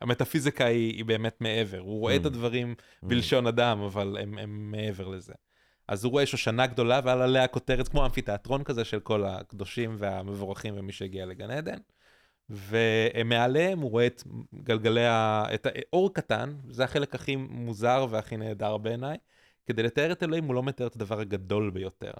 המטאפיזיקה 0.00 0.64
היא, 0.64 0.94
היא 0.94 1.04
באמת 1.04 1.36
מעבר. 1.40 1.78
הוא 1.78 2.00
רואה 2.00 2.14
mm. 2.14 2.20
את 2.20 2.26
הדברים 2.26 2.74
mm. 2.78 3.06
בלשון 3.08 3.46
אדם, 3.46 3.80
אבל 3.80 4.16
הם, 4.20 4.38
הם 4.38 4.70
מעבר 4.70 5.08
לזה. 5.08 5.34
אז 5.88 6.04
הוא 6.04 6.12
רואה 6.12 6.26
שושנה 6.26 6.66
גדולה 6.66 7.00
ועל 7.04 7.22
עליה 7.22 7.46
כותרת 7.46 7.88
כמו 7.88 8.06
אמפיתיאטרון 8.06 8.64
כזה 8.64 8.84
של 8.84 9.00
כל 9.00 9.24
הקדושים 9.24 9.96
והמבורכים 9.98 10.74
ומי 10.76 10.92
שהגיע 10.92 11.26
לגן 11.26 11.50
עדן. 11.50 11.78
ומעליהם 12.50 13.78
הוא 13.78 13.90
רואה 13.90 14.06
את 14.06 14.22
גלגלי, 14.54 15.06
ה... 15.06 15.44
את 15.54 15.66
האור 15.66 16.14
קטן, 16.14 16.56
זה 16.70 16.84
החלק 16.84 17.14
הכי 17.14 17.36
מוזר 17.36 18.06
והכי 18.10 18.36
נהדר 18.36 18.76
בעיניי. 18.76 19.16
כדי 19.66 19.82
לתאר 19.82 20.12
את 20.12 20.22
אלוהים 20.22 20.44
הוא 20.44 20.54
לא 20.54 20.62
מתאר 20.62 20.86
את 20.86 20.96
הדבר 20.96 21.20
הגדול 21.20 21.70
ביותר. 21.70 22.12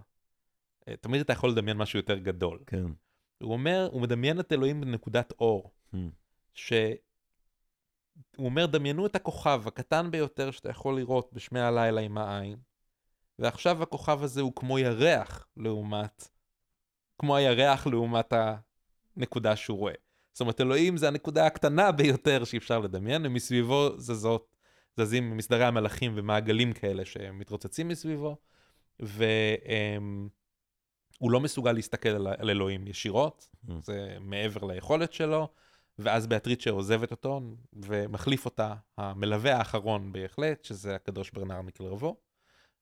אה, 0.88 0.96
תמיד 0.96 1.20
אתה 1.20 1.32
יכול 1.32 1.50
לדמיין 1.50 1.76
משהו 1.76 1.98
יותר 1.98 2.18
גדול. 2.18 2.58
כן. 2.66 2.84
הוא 3.42 3.52
אומר, 3.52 3.88
הוא 3.92 4.02
מדמיין 4.02 4.40
את 4.40 4.52
אלוהים 4.52 4.80
בנקודת 4.80 5.32
אור. 5.40 5.70
Hmm. 5.94 5.96
ש... 6.54 6.72
הוא 8.36 8.46
אומר, 8.46 8.66
דמיינו 8.66 9.06
את 9.06 9.16
הכוכב 9.16 9.62
הקטן 9.66 10.10
ביותר 10.10 10.50
שאתה 10.50 10.70
יכול 10.70 10.96
לראות 10.96 11.32
בשמי 11.32 11.60
הלילה 11.60 12.00
עם 12.00 12.18
העין, 12.18 12.58
ועכשיו 13.38 13.82
הכוכב 13.82 14.22
הזה 14.22 14.40
הוא 14.40 14.52
כמו 14.56 14.78
ירח 14.78 15.48
לעומת, 15.56 16.28
כמו 17.18 17.36
הירח 17.36 17.86
לעומת 17.86 18.32
הנקודה 19.16 19.56
שהוא 19.56 19.78
רואה. 19.78 19.94
זאת 20.38 20.40
אומרת, 20.40 20.60
אלוהים 20.60 20.96
זה 20.96 21.08
הנקודה 21.08 21.46
הקטנה 21.46 21.92
ביותר 21.92 22.44
שאפשר 22.44 22.78
לדמיין, 22.78 23.26
ומסביבו 23.26 23.98
זזות, 23.98 24.56
זזים 24.96 25.36
מסדרי 25.36 25.64
המלאכים 25.64 26.12
ומעגלים 26.14 26.72
כאלה 26.72 27.04
שמתרוצצים 27.04 27.88
מסביבו, 27.88 28.36
והוא 29.00 30.30
לא 31.20 31.40
מסוגל 31.40 31.72
להסתכל 31.72 32.08
על, 32.08 32.26
על 32.26 32.50
אלוהים 32.50 32.86
ישירות, 32.86 33.48
Mm. 33.68 33.72
זה 33.82 34.16
מעבר 34.20 34.66
ליכולת 34.66 35.12
שלו, 35.12 35.48
ואז 35.98 36.26
ביאטריצ'ה 36.26 36.70
עוזבת 36.70 37.10
אותו 37.10 37.40
ומחליף 37.72 38.44
אותה 38.44 38.74
המלווה 38.98 39.56
האחרון 39.56 40.12
בהחלט, 40.12 40.64
שזה 40.64 40.94
הקדוש 40.94 41.30
ברנר 41.30 41.62
מקלרבו, 41.62 42.16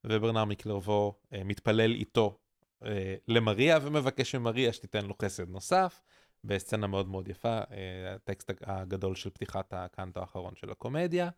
וברנר 0.05 0.45
מקלרבו 0.45 1.19
אה, 1.33 1.45
מתפלל 1.45 1.93
איתו 1.95 2.39
אה, 2.85 3.15
למריה 3.29 3.79
ומבקש 3.83 4.35
ממריה 4.35 4.73
שתיתן 4.73 5.05
לו 5.05 5.15
חסד 5.23 5.49
נוסף, 5.49 6.03
בסצנה 6.47 6.87
מאוד 6.87 7.09
מאוד 7.09 7.29
יפה, 7.29 7.59
אה, 7.59 8.15
הטקסט 8.15 8.51
הגדול 8.63 9.15
של 9.15 9.31
פתיחת 9.31 9.73
הקאנטו 9.73 10.21
האחרון 10.21 10.57
של 10.57 10.71
הקומדיה, 10.71 11.31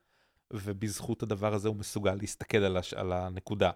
ובזכות 0.51 1.23
הדבר 1.23 1.55
הזה 1.55 1.69
הוא 1.69 1.77
מסוגל 1.77 2.15
להסתכל 2.15 2.59
על, 2.59 2.77
הש... 2.77 2.95
על 2.95 3.13
הנקודה. 3.13 3.71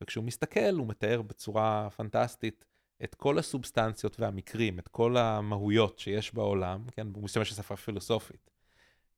וכשהוא 0.00 0.24
מסתכל 0.24 0.74
הוא 0.78 0.86
מתאר 0.86 1.22
בצורה 1.22 1.88
פנטסטית 1.96 2.64
את 3.04 3.14
כל 3.14 3.38
הסובסטנציות 3.38 4.20
והמקרים, 4.20 4.78
את 4.78 4.88
כל 4.88 5.16
המהויות 5.16 5.98
שיש 5.98 6.34
בעולם, 6.34 6.84
כן, 6.90 7.06
הוא 7.14 7.24
משתמש 7.24 7.52
בשפה 7.52 7.76
פילוסופית. 7.76 8.50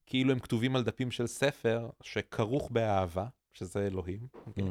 כאילו 0.06 0.32
הם 0.32 0.38
כתובים 0.38 0.76
על 0.76 0.82
דפים 0.82 1.10
של 1.10 1.26
ספר 1.26 1.90
שכרוך 2.02 2.70
באהבה, 2.70 3.26
שזה 3.52 3.86
אלוהים, 3.86 4.26
okay? 4.34 4.60
Hmm. 4.60 4.62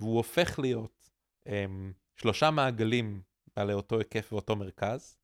והוא 0.00 0.16
הופך 0.16 0.58
להיות 0.58 1.10
הם, 1.46 1.92
שלושה 2.16 2.50
מעגלים 2.50 3.22
בעלי 3.56 3.72
אותו 3.72 3.98
היקף 3.98 4.32
ואותו 4.32 4.56
מרכז, 4.56 5.16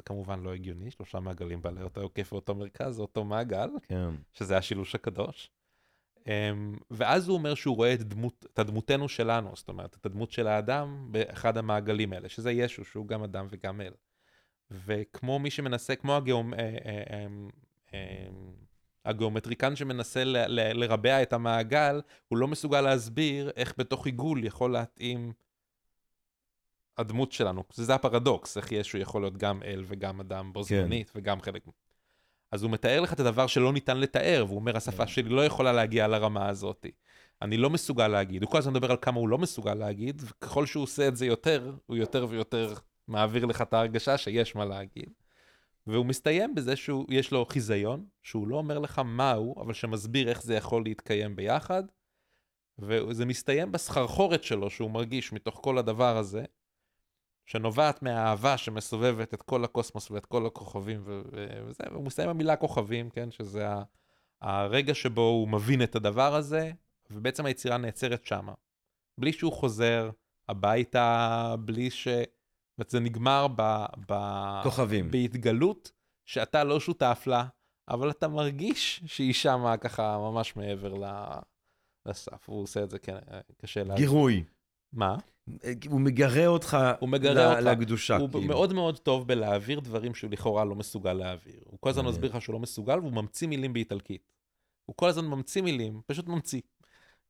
שזה 0.00 0.06
כמובן 0.06 0.40
לא 0.40 0.54
הגיוני, 0.54 0.90
שלושה 0.90 1.20
מעגלים 1.20 1.62
בעלי 1.62 1.82
אותו 1.82 2.00
היקף 2.00 2.32
ואותו 2.32 2.54
מרכז, 2.54 2.96
זה 2.96 3.02
אותו 3.02 3.24
מעגל, 3.24 3.70
כן. 3.82 4.10
שזה 4.32 4.56
השילוש 4.56 4.94
הקדוש. 4.94 5.50
Um, 6.18 6.22
ואז 6.90 7.28
הוא 7.28 7.36
אומר 7.36 7.54
שהוא 7.54 7.76
רואה 7.76 7.94
את, 7.94 8.02
דמות, 8.02 8.46
את 8.52 8.58
הדמותנו 8.58 9.08
שלנו, 9.08 9.50
זאת 9.54 9.68
אומרת, 9.68 9.96
את 10.00 10.06
הדמות 10.06 10.32
של 10.32 10.46
האדם 10.46 11.08
באחד 11.10 11.56
המעגלים 11.56 12.12
האלה, 12.12 12.28
שזה 12.28 12.50
ישו, 12.50 12.84
שהוא 12.84 13.06
גם 13.06 13.22
אדם 13.22 13.46
וגם 13.50 13.80
אל. 13.80 13.92
וכמו 14.70 15.38
מי 15.38 15.50
שמנסה, 15.50 15.96
כמו 15.96 16.16
הגיאומ... 16.16 16.54
אה, 16.54 16.58
אה, 16.60 17.02
אה, 17.10 17.26
אה, 17.94 18.28
הגיאומטריקן 19.04 19.76
שמנסה 19.76 20.24
ל- 20.24 20.36
ל- 20.46 20.80
לרבע 20.84 21.22
את 21.22 21.32
המעגל, 21.32 22.00
הוא 22.28 22.38
לא 22.38 22.48
מסוגל 22.48 22.80
להסביר 22.80 23.50
איך 23.56 23.74
בתוך 23.78 24.06
עיגול 24.06 24.44
יכול 24.44 24.72
להתאים 24.72 25.32
הדמות 27.00 27.32
שלנו. 27.32 27.64
זה 27.72 27.94
הפרדוקס, 27.94 28.56
איך 28.56 28.72
ישו 28.72 28.98
יכול 28.98 29.22
להיות 29.22 29.36
גם 29.36 29.62
אל 29.62 29.84
וגם 29.86 30.20
אדם 30.20 30.52
בו 30.52 30.64
כן. 30.64 30.82
זמנית 30.82 31.12
וגם 31.14 31.40
חלק. 31.40 31.62
אז 32.52 32.62
הוא 32.62 32.70
מתאר 32.70 33.00
לך 33.00 33.12
את 33.12 33.20
הדבר 33.20 33.46
שלא 33.46 33.72
ניתן 33.72 33.96
לתאר, 33.96 34.44
והוא 34.46 34.58
אומר, 34.58 34.76
השפה 34.76 35.04
כן. 35.04 35.12
שלי 35.12 35.28
לא 35.28 35.44
יכולה 35.44 35.72
להגיע 35.72 36.08
לרמה 36.08 36.48
הזאת. 36.48 36.86
אני 37.42 37.56
לא 37.56 37.70
מסוגל 37.70 38.08
להגיד. 38.08 38.42
הוא 38.42 38.50
כל 38.50 38.58
הזמן 38.58 38.72
מדבר 38.72 38.90
על 38.90 38.96
כמה 39.02 39.20
הוא 39.20 39.28
לא 39.28 39.38
מסוגל 39.38 39.74
להגיד, 39.74 40.22
וככל 40.24 40.66
שהוא 40.66 40.82
עושה 40.82 41.08
את 41.08 41.16
זה 41.16 41.26
יותר, 41.26 41.72
הוא 41.86 41.96
יותר 41.96 42.26
ויותר 42.28 42.74
מעביר 43.08 43.44
לך 43.44 43.62
את 43.62 43.74
ההרגשה 43.74 44.18
שיש 44.18 44.56
מה 44.56 44.64
להגיד. 44.64 45.10
והוא 45.86 46.06
מסתיים 46.06 46.54
בזה 46.54 46.76
שיש 46.76 47.32
לו 47.32 47.46
חיזיון, 47.46 48.04
שהוא 48.22 48.48
לא 48.48 48.56
אומר 48.56 48.78
לך 48.78 49.02
מהו, 49.04 49.62
אבל 49.62 49.72
שמסביר 49.72 50.28
איך 50.28 50.42
זה 50.42 50.54
יכול 50.54 50.82
להתקיים 50.84 51.36
ביחד. 51.36 51.82
וזה 52.78 53.26
מסתיים 53.26 53.72
בסחרחורת 53.72 54.44
שלו 54.44 54.70
שהוא 54.70 54.90
מרגיש 54.90 55.32
מתוך 55.32 55.60
כל 55.62 55.78
הדבר 55.78 56.16
הזה, 56.16 56.44
שנובעת 57.50 58.02
מהאהבה 58.02 58.56
שמסובבת 58.56 59.34
את 59.34 59.42
כל 59.42 59.64
הקוסמוס 59.64 60.10
ואת 60.10 60.26
כל 60.26 60.46
הכוכבים 60.46 61.00
ו- 61.04 61.22
ו- 61.32 61.62
וזה, 61.66 61.84
והוא 61.90 62.04
מסתיים 62.04 62.28
במילה 62.28 62.56
כוכבים, 62.56 63.10
כן, 63.10 63.30
שזה 63.30 63.68
ה- 63.68 63.82
הרגע 64.40 64.94
שבו 64.94 65.20
הוא 65.20 65.48
מבין 65.48 65.82
את 65.82 65.96
הדבר 65.96 66.34
הזה, 66.34 66.72
ובעצם 67.10 67.46
היצירה 67.46 67.76
נעצרת 67.76 68.24
שמה. 68.24 68.52
בלי 69.18 69.32
שהוא 69.32 69.52
חוזר 69.52 70.10
הביתה, 70.48 71.54
בלי 71.60 71.90
ש... 71.90 72.08
זה 72.88 73.00
נגמר 73.00 73.46
ב... 73.56 73.84
ב... 74.08 74.14
כוכבים. 74.62 75.10
בהתגלות 75.10 75.92
שאתה 76.26 76.64
לא 76.64 76.80
שותף 76.80 77.24
לה, 77.26 77.44
אבל 77.88 78.10
אתה 78.10 78.28
מרגיש 78.28 79.02
שהיא 79.06 79.32
שמה 79.32 79.76
ככה 79.76 80.18
ממש 80.18 80.56
מעבר 80.56 80.94
ל- 80.94 81.38
לסף. 82.06 82.48
הוא 82.48 82.62
עושה 82.62 82.82
את 82.82 82.90
זה, 82.90 82.98
כן, 82.98 83.16
קשה 83.56 83.82
להגיד. 83.84 83.96
גירוי. 84.04 84.44
מה? 84.92 85.16
הוא 85.88 86.00
מגרה 86.00 86.46
אותך 86.46 86.78
הוא 87.00 87.08
מגרה 87.08 87.34
ל- 87.34 87.56
אותך. 87.56 87.80
לקדושה. 87.80 88.16
הוא 88.16 88.28
כאילו. 88.30 88.44
מאוד 88.44 88.72
מאוד 88.72 88.98
טוב 88.98 89.28
בלהעביר 89.28 89.80
דברים 89.80 90.14
שהוא 90.14 90.30
לכאורה 90.30 90.64
לא 90.64 90.74
מסוגל 90.74 91.12
להעביר. 91.12 91.60
הוא 91.64 91.78
כל 91.80 91.88
הזמן. 91.90 92.04
מסביר 92.04 92.30
לך 92.30 92.42
שהוא 92.42 92.52
לא 92.52 92.60
מסוגל, 92.60 92.98
והוא 92.98 93.12
ממציא 93.12 93.48
מילים 93.48 93.72
באיטלקית. 93.72 94.32
הוא 94.86 94.96
כל 94.96 95.08
הזמן 95.08 95.26
ממציא 95.26 95.62
מילים, 95.62 96.00
פשוט 96.06 96.28
ממציא. 96.28 96.60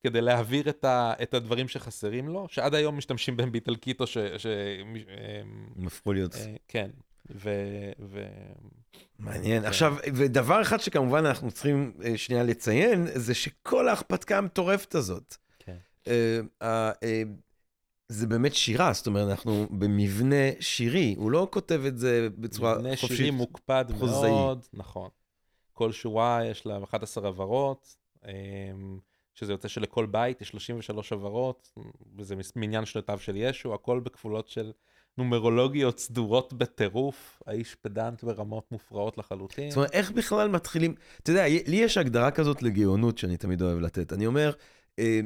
כדי 0.03 0.21
להעביר 0.21 0.69
את, 0.69 0.85
ה, 0.85 1.13
את 1.23 1.35
הדברים 1.35 1.69
שחסרים 1.69 2.29
לו, 2.29 2.47
שעד 2.51 2.75
היום 2.75 2.97
משתמשים 2.97 3.37
בהם 3.37 3.53
באיטלקית, 3.53 4.01
או 4.01 4.07
ש... 4.07 4.19
ש 4.19 4.47
אמ, 4.47 4.97
הם 5.77 5.87
הפכו 5.87 6.13
להיות... 6.13 6.35
אה, 6.35 6.55
כן. 6.69 6.91
ו... 7.31 7.51
ו... 7.99 8.27
מעניין. 9.19 9.63
כן. 9.63 9.69
עכשיו, 9.69 9.97
ודבר 10.15 10.63
אחד 10.63 10.81
שכמובן 10.81 11.27
אנחנו 11.27 11.51
צריכים 11.51 11.93
אה, 12.05 12.19
שנייה 12.19 12.43
לציין, 12.43 13.07
זה 13.15 13.35
שכל 13.35 13.89
ההרפתקה 13.89 14.39
המטורפת 14.39 14.95
הזאת, 14.95 15.37
כן. 15.59 15.77
זה 18.11 18.27
באמת 18.27 18.55
שירה, 18.55 18.93
זאת 18.93 19.07
אומרת, 19.07 19.31
אנחנו 19.31 19.67
במבנה 19.71 20.51
שירי, 20.61 21.15
הוא 21.19 21.31
לא 21.31 21.49
כותב 21.51 21.83
את 21.87 21.99
זה 21.99 22.29
בצורה 22.39 22.75
מבנה 22.75 22.97
חופשית. 22.97 23.17
שירי 23.17 23.31
מוקפד 23.31 23.85
חוזאי. 23.99 24.31
מאוד, 24.31 24.67
נכון. 24.73 25.09
כל 25.73 25.93
שורה 25.93 26.41
יש 26.45 26.67
לה 26.67 26.79
11 26.85 27.29
הברות, 27.29 27.97
אמ, 28.25 28.99
שזה 29.35 29.53
יוצא 29.53 29.69
שלכל 29.69 30.07
בית 30.07 30.41
יש 30.41 30.49
33 30.49 31.13
הברות, 31.13 31.73
וזה 32.17 32.35
מניין 32.57 32.85
שנותיו 32.85 33.19
של 33.19 33.37
ישו, 33.37 33.75
הכל 33.75 34.01
בכפולות 34.01 34.49
של 34.49 34.73
נומרולוגיות 35.19 35.99
סדורות 35.99 36.53
בטירוף, 36.53 37.43
האיש 37.47 37.75
פדנט 37.75 38.25
ברמות 38.25 38.73
מופרעות 38.73 39.19
לחלוטין. 39.19 39.71
זאת 39.71 39.77
אומרת, 39.77 39.93
איך 39.93 40.11
בכלל 40.11 40.49
מתחילים... 40.49 40.95
אתה 41.23 41.31
יודע, 41.31 41.49
לי 41.49 41.77
יש 41.77 41.99
הגדרה 41.99 42.31
כזאת 42.31 42.63
לגאונות 42.63 43.19
שאני 43.19 43.37
תמיד 43.37 43.63
אוהב 43.63 43.79
לתת. 43.79 44.13
אני 44.13 44.27
אומר, 44.27 44.53
אה, 44.99 45.21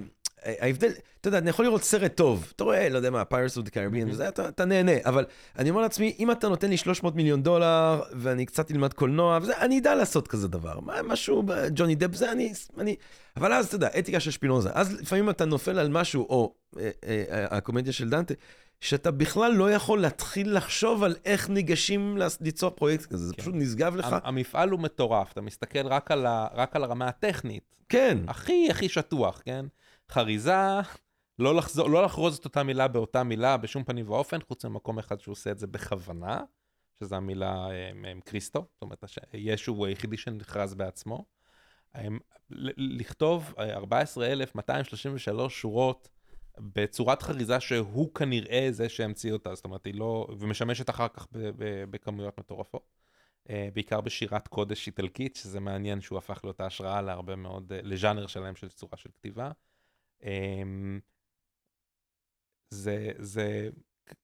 ההבדל, 0.61 0.91
אתה 1.21 1.29
יודע, 1.29 1.39
אני 1.39 1.51
יכול 1.51 1.65
לראות 1.65 1.83
סרט 1.85 2.16
טוב, 2.16 2.53
אתה 2.57 2.65
רואה, 2.65 2.89
לא 2.89 2.97
יודע 2.97 3.11
מה, 3.11 3.23
the 3.23 3.69
Caribbean, 3.69 4.07
Mhm. 4.09 4.11
וזה, 4.11 4.29
אתה, 4.29 4.49
אתה 4.49 4.65
נהנה, 4.65 4.93
אבל 5.05 5.25
אני 5.59 5.71
אומר 5.71 5.81
לעצמי, 5.83 6.16
אם 6.19 6.31
אתה 6.31 6.49
נותן 6.49 6.71
לי 6.71 6.77
300 6.77 7.15
מיליון 7.16 7.43
דולר, 7.43 8.03
ואני 8.12 8.47
קצת 8.47 8.71
אלמד 8.71 8.93
קולנוע, 8.93 9.39
וזה, 9.43 9.59
אני 9.59 9.79
אדע 9.79 9.95
לעשות 9.95 10.29
כזה 10.29 10.49
דבר. 10.49 10.81
מה, 10.81 11.03
משהו, 11.03 11.43
ג'וני 11.75 11.95
דפ, 11.95 12.15
זה 12.15 12.33
אני, 12.33 12.53
אני... 12.79 12.97
אבל 13.37 13.53
אז, 13.53 13.66
אתה 13.66 13.75
יודע, 13.77 13.89
אתיקה 13.99 14.21
של 14.21 14.31
שפינוזה. 14.31 14.71
אז 14.73 14.93
לפעמים 15.01 15.31
אתה 15.31 15.45
נופל 15.45 15.79
על 15.79 15.89
משהו, 15.89 16.23
או 16.23 16.55
אה, 16.79 16.91
אה, 17.07 17.47
הקומדיה 17.51 17.93
של 17.93 18.11
דנטה, 18.11 18.35
שאתה 18.81 19.11
בכלל 19.11 19.53
לא 19.53 19.71
יכול 19.73 20.01
להתחיל 20.01 20.57
לחשוב 20.57 21.05
על 21.05 21.16
איך 21.25 21.51
ניגשים 21.51 22.19
ליצור 22.41 22.71
פרויקט 22.71 23.07
כזה, 23.07 23.27
זה 23.27 23.35
כן. 23.35 23.43
פשוט 23.43 23.55
נשגב 23.57 23.97
לך. 23.97 24.12
המ- 24.12 24.19
המפעל 24.25 24.71
הוא 24.71 24.81
מטורף, 24.81 25.33
אתה 25.33 25.41
מסתכל 25.41 25.87
רק 25.87 26.11
על, 26.11 26.27
ה, 26.27 26.47
רק 26.55 26.77
על 26.77 26.85
הרמה 26.85 27.09
הטכנית, 27.09 27.62
כן, 27.89 28.19
הכי 28.29 28.66
הכי 28.71 28.89
שטוח, 28.89 29.43
כן? 29.45 29.65
חריזה, 30.15 30.81
לא, 31.39 31.55
לחזור, 31.55 31.91
לא 31.91 32.05
לחרוז 32.05 32.39
את 32.39 32.45
אותה 32.45 32.62
מילה 32.62 32.89
באותה 32.89 33.23
מילה 33.23 33.57
בשום 33.57 33.85
פנים 33.85 34.11
ואופן, 34.11 34.39
חוץ 34.49 34.65
ממקום 34.65 34.99
אחד 34.99 35.20
שהוא 35.20 35.32
עושה 35.32 35.51
את 35.51 35.59
זה 35.59 35.66
בכוונה, 35.66 36.41
שזה 36.99 37.16
המילה 37.16 37.66
הם, 37.66 38.05
הם, 38.05 38.20
קריסטו, 38.20 38.66
זאת 38.73 38.82
אומרת, 38.82 39.05
ישו 39.35 39.73
הוא 39.73 39.86
היחידי 39.86 40.16
שנכרז 40.16 40.74
בעצמו. 40.74 41.24
הם, 41.95 42.19
לכתוב 42.77 43.55
אה, 43.59 43.77
14,233 43.77 45.61
שורות 45.61 46.09
בצורת 46.59 47.23
חריזה 47.23 47.61
שהוא 47.61 48.15
כנראה 48.15 48.69
זה 48.70 48.89
שהמציא 48.89 49.32
אותה, 49.32 49.55
זאת 49.55 49.65
אומרת, 49.65 49.85
היא 49.85 49.95
לא, 49.95 50.27
ומשמשת 50.39 50.91
אחר 50.91 51.09
כך 51.09 51.27
ב- 51.32 51.39
ב- 51.39 51.85
בכמויות 51.91 52.39
מטורפות. 52.39 52.95
אה, 53.51 53.69
בעיקר 53.74 54.01
בשירת 54.01 54.49
קודש 54.49 54.86
איטלקית, 54.86 55.36
שזה 55.36 55.61
מעניין 55.61 56.01
שהוא 56.01 56.19
הפך 56.19 56.41
להיות 56.45 56.61
ההשראה 56.61 57.03
להרבה 57.03 57.36
מאוד, 57.36 57.73
אה, 57.73 57.81
לז'אנר 57.82 58.27
שלהם 58.27 58.57
של 58.57 58.69
צורה 58.69 58.97
של 58.97 59.11
כתיבה. 59.15 59.51
אמ, 60.24 61.01
זה, 62.70 63.10
זה, 63.18 63.68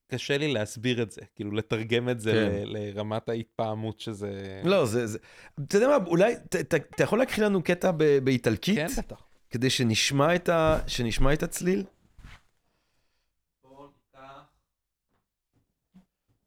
קשה 0.06 0.39
לי 0.39 0.52
להסביר 0.52 1.02
את 1.02 1.10
זה, 1.10 1.20
כאילו 1.35 1.52
לתרגם 1.52 2.09
את 2.09 2.20
זה 2.20 2.32
כן. 2.32 2.68
ל- 2.68 2.77
לרמת 2.77 3.28
ההתפעמות 3.28 4.01
שזה... 4.01 4.62
לא, 4.64 4.86
זה, 4.86 5.06
זה, 5.06 5.18
אתה 5.64 5.77
יודע 5.77 5.89
מה, 5.89 6.06
אולי, 6.06 6.35
ת- 6.36 6.56
ת- 6.56 6.74
אתה 6.74 7.02
יכול 7.02 7.18
להקריא 7.18 7.47
לנו 7.47 7.62
קטע 7.62 7.90
ב- 7.90 8.18
באיטלקית? 8.24 8.77
כן, 8.77 8.86
בטח. 8.98 9.27
כדי 9.51 9.70
שנשמע 9.70 10.35
את, 10.36 10.48
ה, 10.48 10.78
שנשמע 10.86 11.32
את 11.32 11.43
הצליל? 11.43 11.85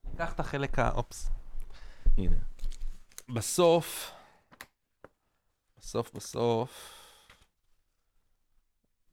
ניקח 0.06 0.34
את 0.34 0.40
החלק 0.40 0.80
ה... 0.80 0.92
אופס. 0.92 1.30
הנה. 2.18 2.36
בסוף, 3.30 4.12
בסוף 5.78 6.14
בסוף, 6.14 6.94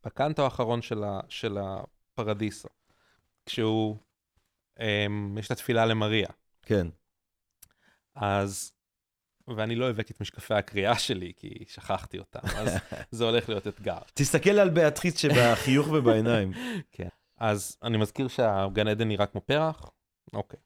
בקנטו 0.05 0.44
האחרון 0.44 0.82
של, 0.82 1.05
ה, 1.05 1.20
של 1.28 1.59
הפרדיסו, 1.59 2.68
כשהוא, 3.47 3.97
um, 4.78 4.82
יש 5.39 5.47
את 5.47 5.51
התפילה 5.51 5.86
למריה, 5.86 6.28
כן. 6.62 6.86
אז, 8.14 8.72
ואני 9.56 9.77
לא 9.77 9.90
הבאתי 9.90 10.12
את 10.12 10.20
משקפי 10.20 10.55
הקריאה 10.55 10.98
שלי, 10.98 11.32
כי 11.36 11.64
שכחתי 11.68 12.18
אותם, 12.18 12.40
אז 12.56 12.74
זה 13.10 13.24
הולך 13.24 13.48
להיות 13.48 13.66
אתגר. 13.66 13.98
תסתכל 14.14 14.51
על 14.51 14.70
ביאטריס 14.70 15.18
שבחיוך 15.18 15.89
ובעיניים. 15.89 16.52
אז 17.36 17.77
אני 17.82 17.98
מזכיר 17.98 18.28
שהגן 18.28 18.89
עדן 18.89 19.09
נראה 19.09 19.27
כמו 19.27 19.40
פרח, 19.40 19.90
אוקיי. 20.32 20.60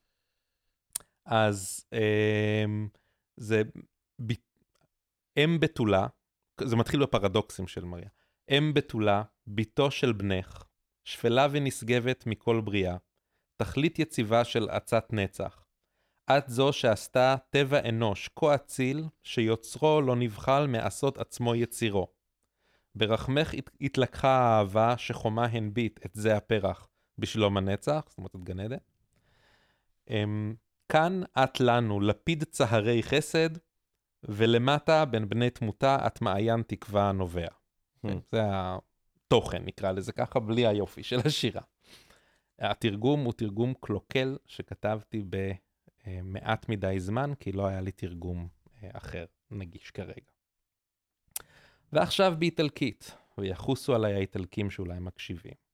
אז 1.25 1.85
um, 1.93 2.97
זה 3.37 3.61
ב... 4.25 4.31
אם 5.37 5.57
בתולה, 5.59 6.07
זה 6.61 6.75
מתחיל 6.75 7.03
בפרדוקסים 7.03 7.67
של 7.67 7.85
מריה. 7.85 8.09
אם 8.49 8.71
בתולה, 8.73 9.23
בתו 9.47 9.91
של 9.91 10.13
בנך, 10.13 10.63
שפלה 11.03 11.47
ונשגבת 11.51 12.23
מכל 12.27 12.61
בריאה, 12.61 12.97
תכלית 13.57 13.99
יציבה 13.99 14.43
של 14.43 14.69
עצת 14.69 15.07
נצח. 15.11 15.65
את 16.37 16.43
זו 16.47 16.73
שעשתה 16.73 17.35
טבע 17.49 17.89
אנוש 17.89 18.29
כה 18.35 18.55
אציל, 18.55 19.03
שיוצרו 19.23 20.01
לא 20.01 20.15
נבחל 20.15 20.67
מעשות 20.67 21.17
עצמו 21.17 21.55
יצירו. 21.55 22.07
ברחמך 22.95 23.53
הת- 23.53 23.69
התלקחה 23.81 24.29
האהבה 24.29 24.97
שחומה 24.97 25.45
הנביט 25.45 26.05
את 26.05 26.11
זה 26.13 26.37
הפרח 26.37 26.87
בשלום 27.17 27.57
הנצח, 27.57 28.05
זאת 28.07 28.17
אומרת 28.17 28.35
את 28.35 28.43
גן 28.43 28.59
עדן. 28.59 28.77
אמ, 30.09 30.55
כאן 30.89 31.21
את 31.43 31.59
לנו 31.59 31.99
לפיד 31.99 32.43
צהרי 32.43 33.03
חסד, 33.03 33.49
ולמטה 34.23 35.05
בין 35.05 35.29
בני 35.29 35.49
תמותה 35.49 36.07
את 36.07 36.21
מעיין 36.21 36.61
תקווה 36.67 37.09
הנובע. 37.09 37.47
Hmm. 38.09 38.19
זה 38.31 38.41
התוכן, 38.43 39.63
נקרא 39.65 39.91
לזה 39.91 40.11
ככה, 40.11 40.39
בלי 40.39 40.67
היופי 40.67 41.03
של 41.03 41.19
השירה. 41.25 41.61
התרגום 42.59 43.23
הוא 43.23 43.33
תרגום 43.33 43.73
קלוקל 43.79 44.37
שכתבתי 44.45 45.23
במעט 45.29 46.69
מדי 46.69 46.95
זמן, 46.99 47.31
כי 47.39 47.51
לא 47.51 47.67
היה 47.67 47.81
לי 47.81 47.91
תרגום 47.91 48.47
אה, 48.83 48.89
אחר 48.93 49.25
נגיש 49.51 49.91
כרגע. 49.91 50.31
ועכשיו 51.93 52.33
באיטלקית, 52.39 53.17
ויחוסו 53.37 53.95
עליי 53.95 54.13
האיטלקים 54.13 54.71
שאולי 54.71 54.99
מקשיבים. 54.99 55.65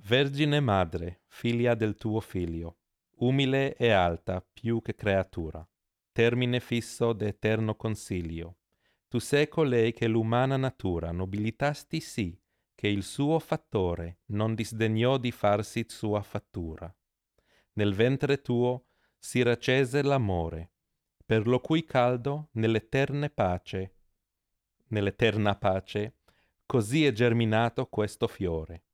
Vergine 0.00 0.60
madre, 0.60 1.22
figlia 1.26 1.74
del 1.74 1.96
tuo 1.96 2.20
figlio, 2.20 2.76
umile 3.16 3.74
e 3.74 3.90
alta 3.90 4.40
più 4.40 4.80
che 4.80 4.94
creatura, 4.94 5.68
termine 6.12 6.60
fisso 6.60 7.12
d'eterno 7.12 7.74
consiglio. 7.74 8.57
Tu 9.08 9.18
sei 9.20 9.48
colei 9.48 9.92
che 9.94 10.06
l'umana 10.06 10.58
natura 10.58 11.12
nobilitasti 11.12 11.98
sì, 11.98 12.38
che 12.74 12.88
il 12.88 13.02
suo 13.02 13.38
fattore 13.38 14.20
non 14.26 14.54
disdegnò 14.54 15.16
di 15.16 15.32
farsi 15.32 15.86
sua 15.88 16.22
fattura. 16.22 16.94
Nel 17.72 17.94
ventre 17.94 18.42
tuo 18.42 18.84
si 19.18 19.42
racese 19.42 20.02
l'amore, 20.02 20.72
per 21.24 21.46
lo 21.46 21.58
cui 21.60 21.84
caldo 21.84 22.50
nell'eterne 22.52 23.30
pace, 23.30 23.94
nell'eterna 24.88 25.56
pace, 25.56 26.18
così 26.66 27.06
è 27.06 27.12
germinato 27.12 27.86
questo 27.86 28.28
fiore. 28.28 28.84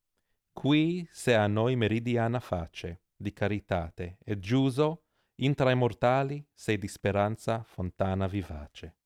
Qui 0.53 1.07
se 1.11 1.35
a 1.35 1.49
noi 1.49 1.74
meridiana 1.74 2.39
face 2.39 3.03
di 3.16 3.32
caritate 3.32 4.19
e 4.24 4.39
giuso 4.39 5.03
intra 5.36 5.73
i 5.73 5.77
mortali 5.77 6.47
sei 6.55 6.78
di 6.78 6.86
speranza 6.86 7.65
fontana 7.65 8.28
vivace. 8.28 8.97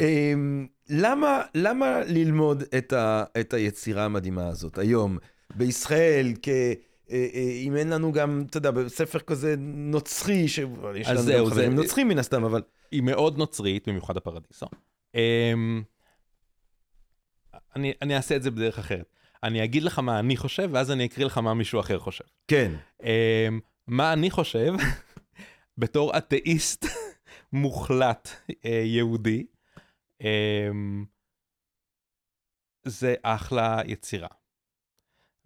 אמ, 0.00 0.66
למה, 0.88 1.42
למה 1.54 2.00
ללמוד 2.06 2.62
את, 2.78 2.92
ה, 2.92 3.24
את 3.40 3.54
היצירה 3.54 4.04
המדהימה 4.04 4.48
הזאת 4.48 4.78
היום 4.78 5.18
בישראל, 5.56 6.32
כ, 6.42 6.48
אה, 6.48 6.72
אה, 7.10 7.50
אם 7.66 7.76
אין 7.76 7.88
לנו 7.90 8.12
גם, 8.12 8.44
אתה 8.50 8.56
יודע, 8.56 8.70
בספר 8.70 9.18
כזה 9.18 9.54
נוצרי, 9.58 10.48
שיש 10.48 11.08
לנו 11.08 11.22
זהו, 11.22 11.44
גם 11.46 11.50
חברים 11.50 11.70
זה- 11.70 11.76
נוצרים 11.82 12.08
מן 12.08 12.18
הסתם, 12.18 12.44
אבל... 12.44 12.62
היא 12.90 13.02
מאוד 13.02 13.38
נוצרית, 13.38 13.88
במיוחד 13.88 14.16
הפרדיסו. 14.16 14.66
אמ, 15.14 15.82
אני, 17.76 17.92
אני 18.02 18.16
אעשה 18.16 18.36
את 18.36 18.42
זה 18.42 18.50
בדרך 18.50 18.78
אחרת. 18.78 19.04
אני 19.42 19.64
אגיד 19.64 19.82
לך 19.82 19.98
מה 19.98 20.18
אני 20.18 20.36
חושב, 20.36 20.68
ואז 20.72 20.90
אני 20.90 21.04
אקריא 21.06 21.26
לך 21.26 21.38
מה 21.38 21.54
מישהו 21.54 21.80
אחר 21.80 21.98
חושב. 21.98 22.24
כן. 22.48 22.72
אמ, 23.02 23.08
מה 23.86 24.12
אני 24.12 24.30
חושב, 24.30 24.72
בתור 25.78 26.18
אתאיסט 26.18 26.86
מוחלט 27.52 28.28
אה, 28.64 28.82
יהודי, 28.84 29.46
זה 32.84 33.14
אחלה 33.22 33.80
יצירה. 33.86 34.28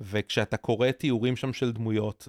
וכשאתה 0.01 0.57
קורא 0.57 0.91
תיאורים 0.91 1.37
שם 1.37 1.53
של 1.53 1.73
דמויות, 1.73 2.29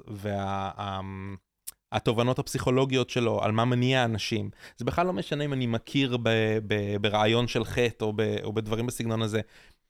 והתובנות 1.91 2.39
הפסיכולוגיות 2.39 3.09
שלו 3.09 3.43
על 3.43 3.51
מה 3.51 3.65
מניע 3.65 4.05
אנשים, 4.05 4.49
זה 4.77 4.85
בכלל 4.85 5.07
לא 5.07 5.13
משנה 5.13 5.45
אם 5.45 5.53
אני 5.53 5.67
מכיר 5.67 6.17
ב, 6.17 6.29
ב, 6.67 6.97
ברעיון 7.01 7.47
של 7.47 7.65
חטא 7.65 8.05
או, 8.05 8.13
ב, 8.15 8.21
או 8.43 8.53
בדברים 8.53 8.85
בסגנון 8.85 9.21
הזה. 9.21 9.41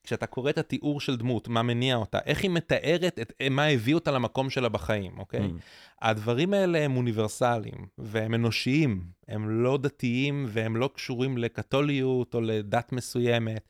כשאתה 0.03 0.25
קורא 0.25 0.49
את 0.49 0.57
התיאור 0.57 0.99
של 1.01 1.15
דמות, 1.15 1.47
מה 1.47 1.61
מניע 1.61 1.95
אותה, 1.95 2.19
איך 2.25 2.43
היא 2.43 2.51
מתארת 2.51 3.19
את 3.19 3.33
מה 3.51 3.65
הביא 3.65 3.95
אותה 3.95 4.11
למקום 4.11 4.49
שלה 4.49 4.69
בחיים, 4.69 5.19
אוקיי? 5.19 5.39
Mm. 5.39 5.61
הדברים 6.01 6.53
האלה 6.53 6.79
הם 6.79 6.97
אוניברסליים, 6.97 7.87
והם 7.97 8.33
אנושיים, 8.33 9.03
הם 9.27 9.63
לא 9.63 9.77
דתיים 9.77 10.45
והם 10.49 10.75
לא 10.75 10.89
קשורים 10.95 11.37
לקתוליות 11.37 12.35
או 12.35 12.41
לדת 12.41 12.91
מסוימת. 12.91 13.69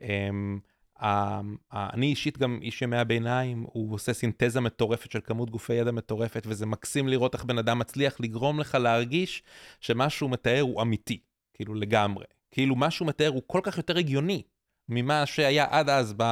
הם, 0.00 0.60
ה- 1.00 1.40
ה- 1.70 1.94
אני 1.94 2.06
אישית 2.06 2.38
גם 2.38 2.58
איש 2.62 2.82
ימי 2.82 2.96
הביניים, 2.96 3.66
הוא 3.72 3.94
עושה 3.94 4.12
סינתזה 4.12 4.60
מטורפת 4.60 5.10
של 5.10 5.20
כמות 5.24 5.50
גופי 5.50 5.74
ידע 5.74 5.90
מטורפת, 5.92 6.42
וזה 6.46 6.66
מקסים 6.66 7.08
לראות 7.08 7.34
איך 7.34 7.44
בן 7.44 7.58
אדם 7.58 7.78
מצליח 7.78 8.20
לגרום 8.20 8.60
לך 8.60 8.74
להרגיש 8.74 9.42
שמה 9.80 10.10
שהוא 10.10 10.30
מתאר 10.30 10.60
הוא 10.60 10.82
אמיתי, 10.82 11.18
כאילו 11.54 11.74
לגמרי. 11.74 12.24
כאילו 12.50 12.76
מה 12.76 12.90
שהוא 12.90 13.08
מתאר 13.08 13.28
הוא 13.28 13.42
כל 13.46 13.60
כך 13.62 13.76
יותר 13.76 13.98
הגיוני 13.98 14.42
ממה 14.90 15.26
שהיה 15.26 15.66
עד 15.70 15.88
אז 15.88 16.14
ב, 16.16 16.22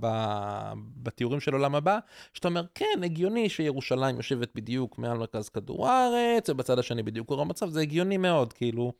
ב, 0.00 0.06
בתיאורים 0.96 1.40
של 1.40 1.52
עולם 1.52 1.74
הבא, 1.74 1.98
שאתה 2.32 2.48
אומר, 2.48 2.64
כן, 2.74 3.00
הגיוני 3.04 3.48
שירושלים 3.48 4.16
יושבת 4.16 4.50
בדיוק 4.54 4.98
מעל 4.98 5.18
מרכז 5.18 5.48
כדור 5.48 5.88
הארץ, 5.88 6.50
ובצד 6.50 6.78
השני 6.78 7.02
בדיוק 7.02 7.28
קורה 7.28 7.42
המצב, 7.42 7.68
זה 7.68 7.80
הגיוני 7.80 8.16
מאוד, 8.16 8.52
כאילו. 8.52 8.92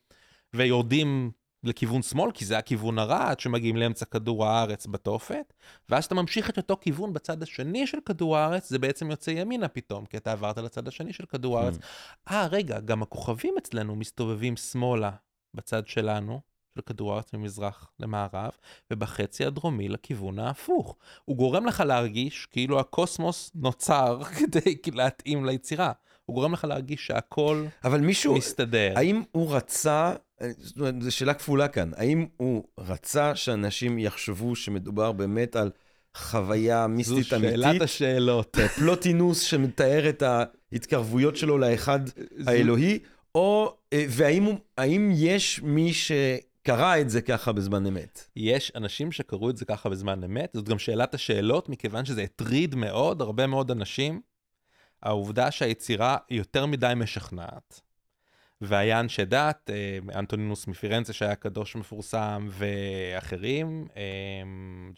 ויורדים 0.55 1.31
לכיוון 1.65 2.03
שמאל, 2.03 2.31
כי 2.33 2.45
זה 2.45 2.59
הכיוון 2.59 2.99
הרע, 2.99 3.31
עד 3.31 3.41
שמגיעים 3.41 3.77
לאמצע 3.77 4.05
כדור 4.05 4.47
הארץ 4.47 4.87
בתופת, 4.87 5.53
ואז 5.89 6.05
אתה 6.05 6.15
ממשיך 6.15 6.51
את 6.51 6.57
אותו 6.57 6.77
כיוון 6.81 7.13
בצד 7.13 7.43
השני 7.43 7.87
של 7.87 7.99
כדור 8.05 8.37
הארץ, 8.37 8.71
זה 8.71 8.79
בעצם 8.79 9.11
יוצא 9.11 9.31
ימינה 9.31 9.69
פתאום, 9.69 10.07
כי 10.07 10.17
אתה 10.17 10.33
עברת 10.33 10.59
לצד 10.59 10.89
השני 10.89 11.13
של 11.13 11.27
כדור 11.27 11.59
הארץ. 11.59 11.79
אה, 12.31 12.47
רגע, 12.47 12.81
גם 12.81 13.03
הכוכבים 13.03 13.55
אצלנו 13.59 13.97
מסתובבים 13.97 14.57
שמאלה 14.57 15.11
בצד 15.55 15.87
שלנו, 15.87 16.41
של 16.77 16.83
כדור 16.83 17.13
הארץ 17.13 17.33
ממזרח 17.35 17.91
למערב, 18.01 18.51
ובחצי 18.91 19.45
הדרומי 19.45 19.89
לכיוון 19.89 20.39
ההפוך. 20.39 20.97
הוא 21.25 21.37
גורם 21.37 21.67
לך 21.67 21.83
להרגיש 21.87 22.47
כאילו 22.51 22.81
הקוסמוס 22.81 23.51
נוצר 23.55 24.21
כדי 24.39 24.77
להתאים 24.95 25.45
ליצירה. 25.45 25.93
הוא 26.27 26.35
גורם 26.35 26.53
לך 26.53 26.65
להרגיש 26.65 27.07
שהכל 27.07 27.65
אבל 27.85 28.01
מישהו, 28.01 28.35
מסתדר. 28.35 28.93
האם 28.97 29.23
הוא 29.33 29.55
רצה, 29.55 30.13
זאת 30.59 30.79
אומרת, 30.79 31.03
זו 31.03 31.13
שאלה 31.13 31.35
כפולה 31.35 31.69
כאן, 31.69 31.91
האם 31.97 32.27
הוא 32.37 32.65
רצה 32.79 33.35
שאנשים 33.35 33.99
יחשבו 33.99 34.57
שמדובר 34.57 35.13
באמת 35.13 35.57
על 35.57 35.71
חוויה 36.17 36.83
זו 36.83 36.95
מיסטית 36.95 37.25
שאלת 37.25 37.65
אמיתית? 37.65 37.83
השאלות. 37.83 38.57
פלוטינוס 38.77 39.41
שמתאר 39.41 40.09
את 40.09 40.23
ההתקרבויות 40.23 41.37
שלו 41.37 41.59
לאחד 41.59 42.01
האלוהי, 42.47 42.99
או, 43.35 43.77
אה, 43.93 44.05
והאם 44.09 45.11
יש 45.15 45.61
מי 45.63 45.93
שקרא 46.67 47.01
את 47.01 47.11
זה 47.11 47.23
ככה 47.23 47.53
בזמן 47.53 47.87
אמת? 47.87 48.27
יש 48.37 48.73
אנשים 48.75 49.13
שקראו 49.13 49.51
את 49.51 49.57
זה 49.57 49.65
ככה 49.65 49.89
בזמן 49.89 50.25
אמת, 50.25 50.51
זאת 50.55 50.69
גם 50.69 50.79
שאלת 50.79 51.15
השאלות, 51.15 51.69
מכיוון 51.69 52.05
שזה 52.05 52.23
הטריד 52.23 52.75
מאוד 52.75 53.21
הרבה 53.21 53.47
מאוד 53.47 53.71
אנשים, 53.71 54.21
העובדה 55.03 55.51
שהיצירה 55.51 56.17
יותר 56.31 56.67
מדי 56.67 56.93
משכנעת. 56.97 57.81
והיה 58.61 59.01
אנשי 59.01 59.25
דת, 59.25 59.71
אה, 59.73 60.19
אנטונינוס 60.19 60.67
מפירנצה 60.67 61.13
שהיה 61.13 61.35
קדוש 61.35 61.77
מפורסם, 61.77 62.49
ואחרים, 62.51 63.87
אה, 63.97 64.03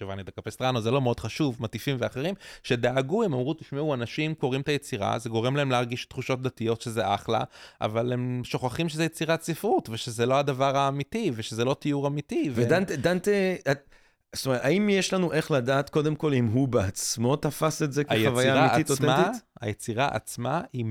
ג'ובאני 0.00 0.22
דה 0.22 0.30
קפסטרנו, 0.30 0.80
זה 0.80 0.90
לא 0.90 1.00
מאוד 1.00 1.20
חשוב, 1.20 1.56
מטיפים 1.60 1.96
ואחרים, 2.00 2.34
שדאגו, 2.62 3.22
הם 3.22 3.34
אמרו, 3.34 3.54
תשמעו, 3.54 3.94
אנשים 3.94 4.34
קוראים 4.34 4.60
את 4.60 4.68
היצירה, 4.68 5.18
זה 5.18 5.28
גורם 5.28 5.56
להם 5.56 5.70
להרגיש 5.70 6.04
תחושות 6.06 6.42
דתיות 6.42 6.80
שזה 6.80 7.14
אחלה, 7.14 7.40
אבל 7.80 8.12
הם 8.12 8.40
שוכחים 8.44 8.88
שזה 8.88 9.04
יצירת 9.04 9.42
ספרות, 9.42 9.88
ושזה 9.88 10.26
לא 10.26 10.38
הדבר 10.38 10.76
האמיתי, 10.76 11.30
ושזה 11.34 11.64
לא 11.64 11.74
תיאור 11.74 12.06
אמיתי. 12.06 12.50
ו- 12.52 12.62
ודנטה, 12.62 12.96
דנטה, 12.96 13.30
את- 13.70 13.88
זאת 14.34 14.46
אומרת, 14.46 14.60
האם 14.64 14.88
יש 14.88 15.14
לנו 15.14 15.32
איך 15.32 15.50
לדעת 15.50 15.90
קודם 15.90 16.14
כל 16.14 16.34
אם 16.34 16.46
הוא 16.46 16.68
בעצמו 16.68 17.36
תפס 17.36 17.82
את 17.82 17.92
זה 17.92 18.04
כחוויה 18.04 18.66
אמיתית 18.66 18.90
עצמה, 18.90 19.18
אותנטית? 19.18 19.42
היצירה 19.60 20.08
עצמה 20.12 20.60
היא 20.72 20.84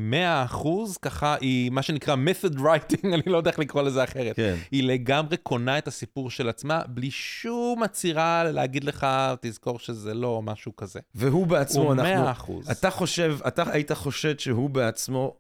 100% 0.54 0.68
ככה, 1.02 1.36
היא 1.42 1.72
מה 1.72 1.82
שנקרא 1.82 2.16
method 2.16 2.58
writing, 2.58 3.08
אני 3.14 3.22
לא 3.26 3.38
יודע 3.38 3.52
איך 3.52 3.60
לקרוא 3.60 3.82
לזה 3.82 4.04
אחרת. 4.04 4.36
כן. 4.36 4.56
היא 4.72 4.84
לגמרי 4.84 5.38
קונה 5.38 5.78
את 5.78 5.88
הסיפור 5.88 6.30
של 6.30 6.50
עצמה, 6.50 6.82
בלי 6.88 7.12
שום 7.12 7.84
עצירה 7.84 8.44
להגיד 8.44 8.84
לך, 8.84 9.08
תזכור 9.42 9.80
שזה 9.80 10.14
לא, 10.14 10.42
משהו 10.42 10.76
כזה. 10.76 11.00
והוא 11.16 11.48
בעצמו, 11.48 11.84
הוא 11.84 11.94
אנחנו... 11.94 12.62
100%. 12.68 12.72
אתה 12.72 12.90
חושב, 12.90 13.38
אתה 13.48 13.64
היית 13.72 13.92
חושד 13.92 14.40
שהוא 14.40 14.70
בעצמו 14.70 15.38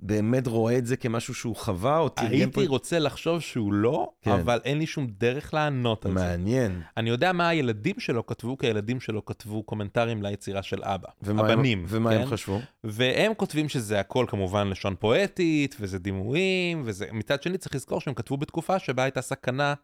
באמת 0.00 0.46
רואה 0.46 0.78
את 0.78 0.86
זה 0.86 0.96
כמשהו 0.96 1.34
שהוא 1.34 1.56
חווה, 1.56 1.98
או 1.98 2.08
תרגם 2.08 2.28
פה... 2.30 2.36
הייתי 2.60 2.66
רוצה 2.66 2.98
לחשוב 2.98 3.40
שהוא 3.40 3.72
לא, 3.72 4.10
כן. 4.22 4.30
אבל 4.30 4.60
אין 4.64 4.78
לי 4.78 4.86
שום 4.86 5.06
דרך 5.18 5.54
לענות 5.54 6.06
על 6.06 6.18
זה. 6.18 6.24
מעניין. 6.24 6.82
אני 6.96 7.10
יודע 7.10 7.32
מה 7.32 7.48
הילדים 7.48 8.00
שלו 8.00 8.26
כתבו, 8.26 8.58
כי 8.58 8.66
הילדים 8.66 9.00
שלו 9.00 9.24
כתבו 9.24 9.62
קומנטרים 9.62 10.22
ליצירה 10.22 10.62
של 10.62 10.84
אבא. 10.84 11.08
ומה 11.22 11.42
הם- 11.42 11.50
הבנים, 11.50 11.84
ומה 11.88 12.10
כן? 12.10 12.20
הם 12.20 12.26
חשבו? 12.26 12.60
והם 12.84 13.34
כותבים 13.34 13.68
שזה 13.68 14.00
הכל 14.00 14.24
כמובן 14.28 14.68
לשון 14.68 14.94
פואטית, 14.98 15.76
וזה 15.80 15.98
דימויים, 15.98 16.82
וזה... 16.84 17.06
מצד 17.12 17.42
שני 17.42 17.58
צריך 17.58 17.74
לזכור 17.74 18.00
שהם 18.00 18.14
כתבו 18.14 18.36
בתקופה 18.36 18.78
שבה 18.78 19.02
הייתה 19.02 19.22
סכנה 19.22 19.74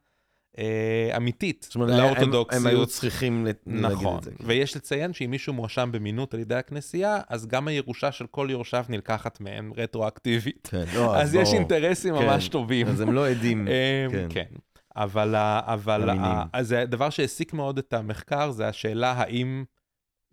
אמיתית 1.17 1.63
זאת 1.63 1.75
אומרת, 1.75 1.99
לאורתודוקסיות. 1.99 2.63
הם 2.63 2.67
היו 2.67 2.87
צריכים 2.87 3.47
להגיד 3.67 3.99
נכון, 3.99 4.19
את 4.19 4.23
זה. 4.23 4.31
כן. 4.31 4.45
ויש 4.47 4.77
לציין 4.77 5.13
שאם 5.13 5.31
מישהו 5.31 5.53
מואשם 5.53 5.91
במינות 5.93 6.35
על 6.35 6.41
ידי 6.41 6.55
הכנסייה, 6.55 7.21
אז 7.29 7.47
גם 7.47 7.69
הירושה 7.69 8.13
של 8.13 8.27
כל 8.27 8.49
יורשיו 8.51 8.85
נלקחת 8.89 9.41
מהם 9.41 9.73
רטרואקטיבית. 9.77 10.69
כן, 10.71 10.85
לא, 10.95 11.17
אז 11.17 11.35
יש. 11.35 11.55
אינטרסים 11.55 12.19
כן, 12.19 12.25
ממש 12.25 12.49
טובים. 12.49 12.87
אז 12.87 13.01
הם 13.01 13.13
לא 13.13 13.29
עדים. 13.29 13.69
אמ, 13.69 14.11
כן. 14.11 14.27
כן. 14.31 14.57
אבל, 14.97 15.35
אבל 15.37 16.11
אז 16.53 16.73
הדבר 16.73 17.11
שהעסיק 17.11 17.53
מאוד 17.53 17.79
את 17.79 17.93
המחקר 17.93 18.51
זה 18.51 18.69
השאלה 18.69 19.13
האם, 19.13 19.65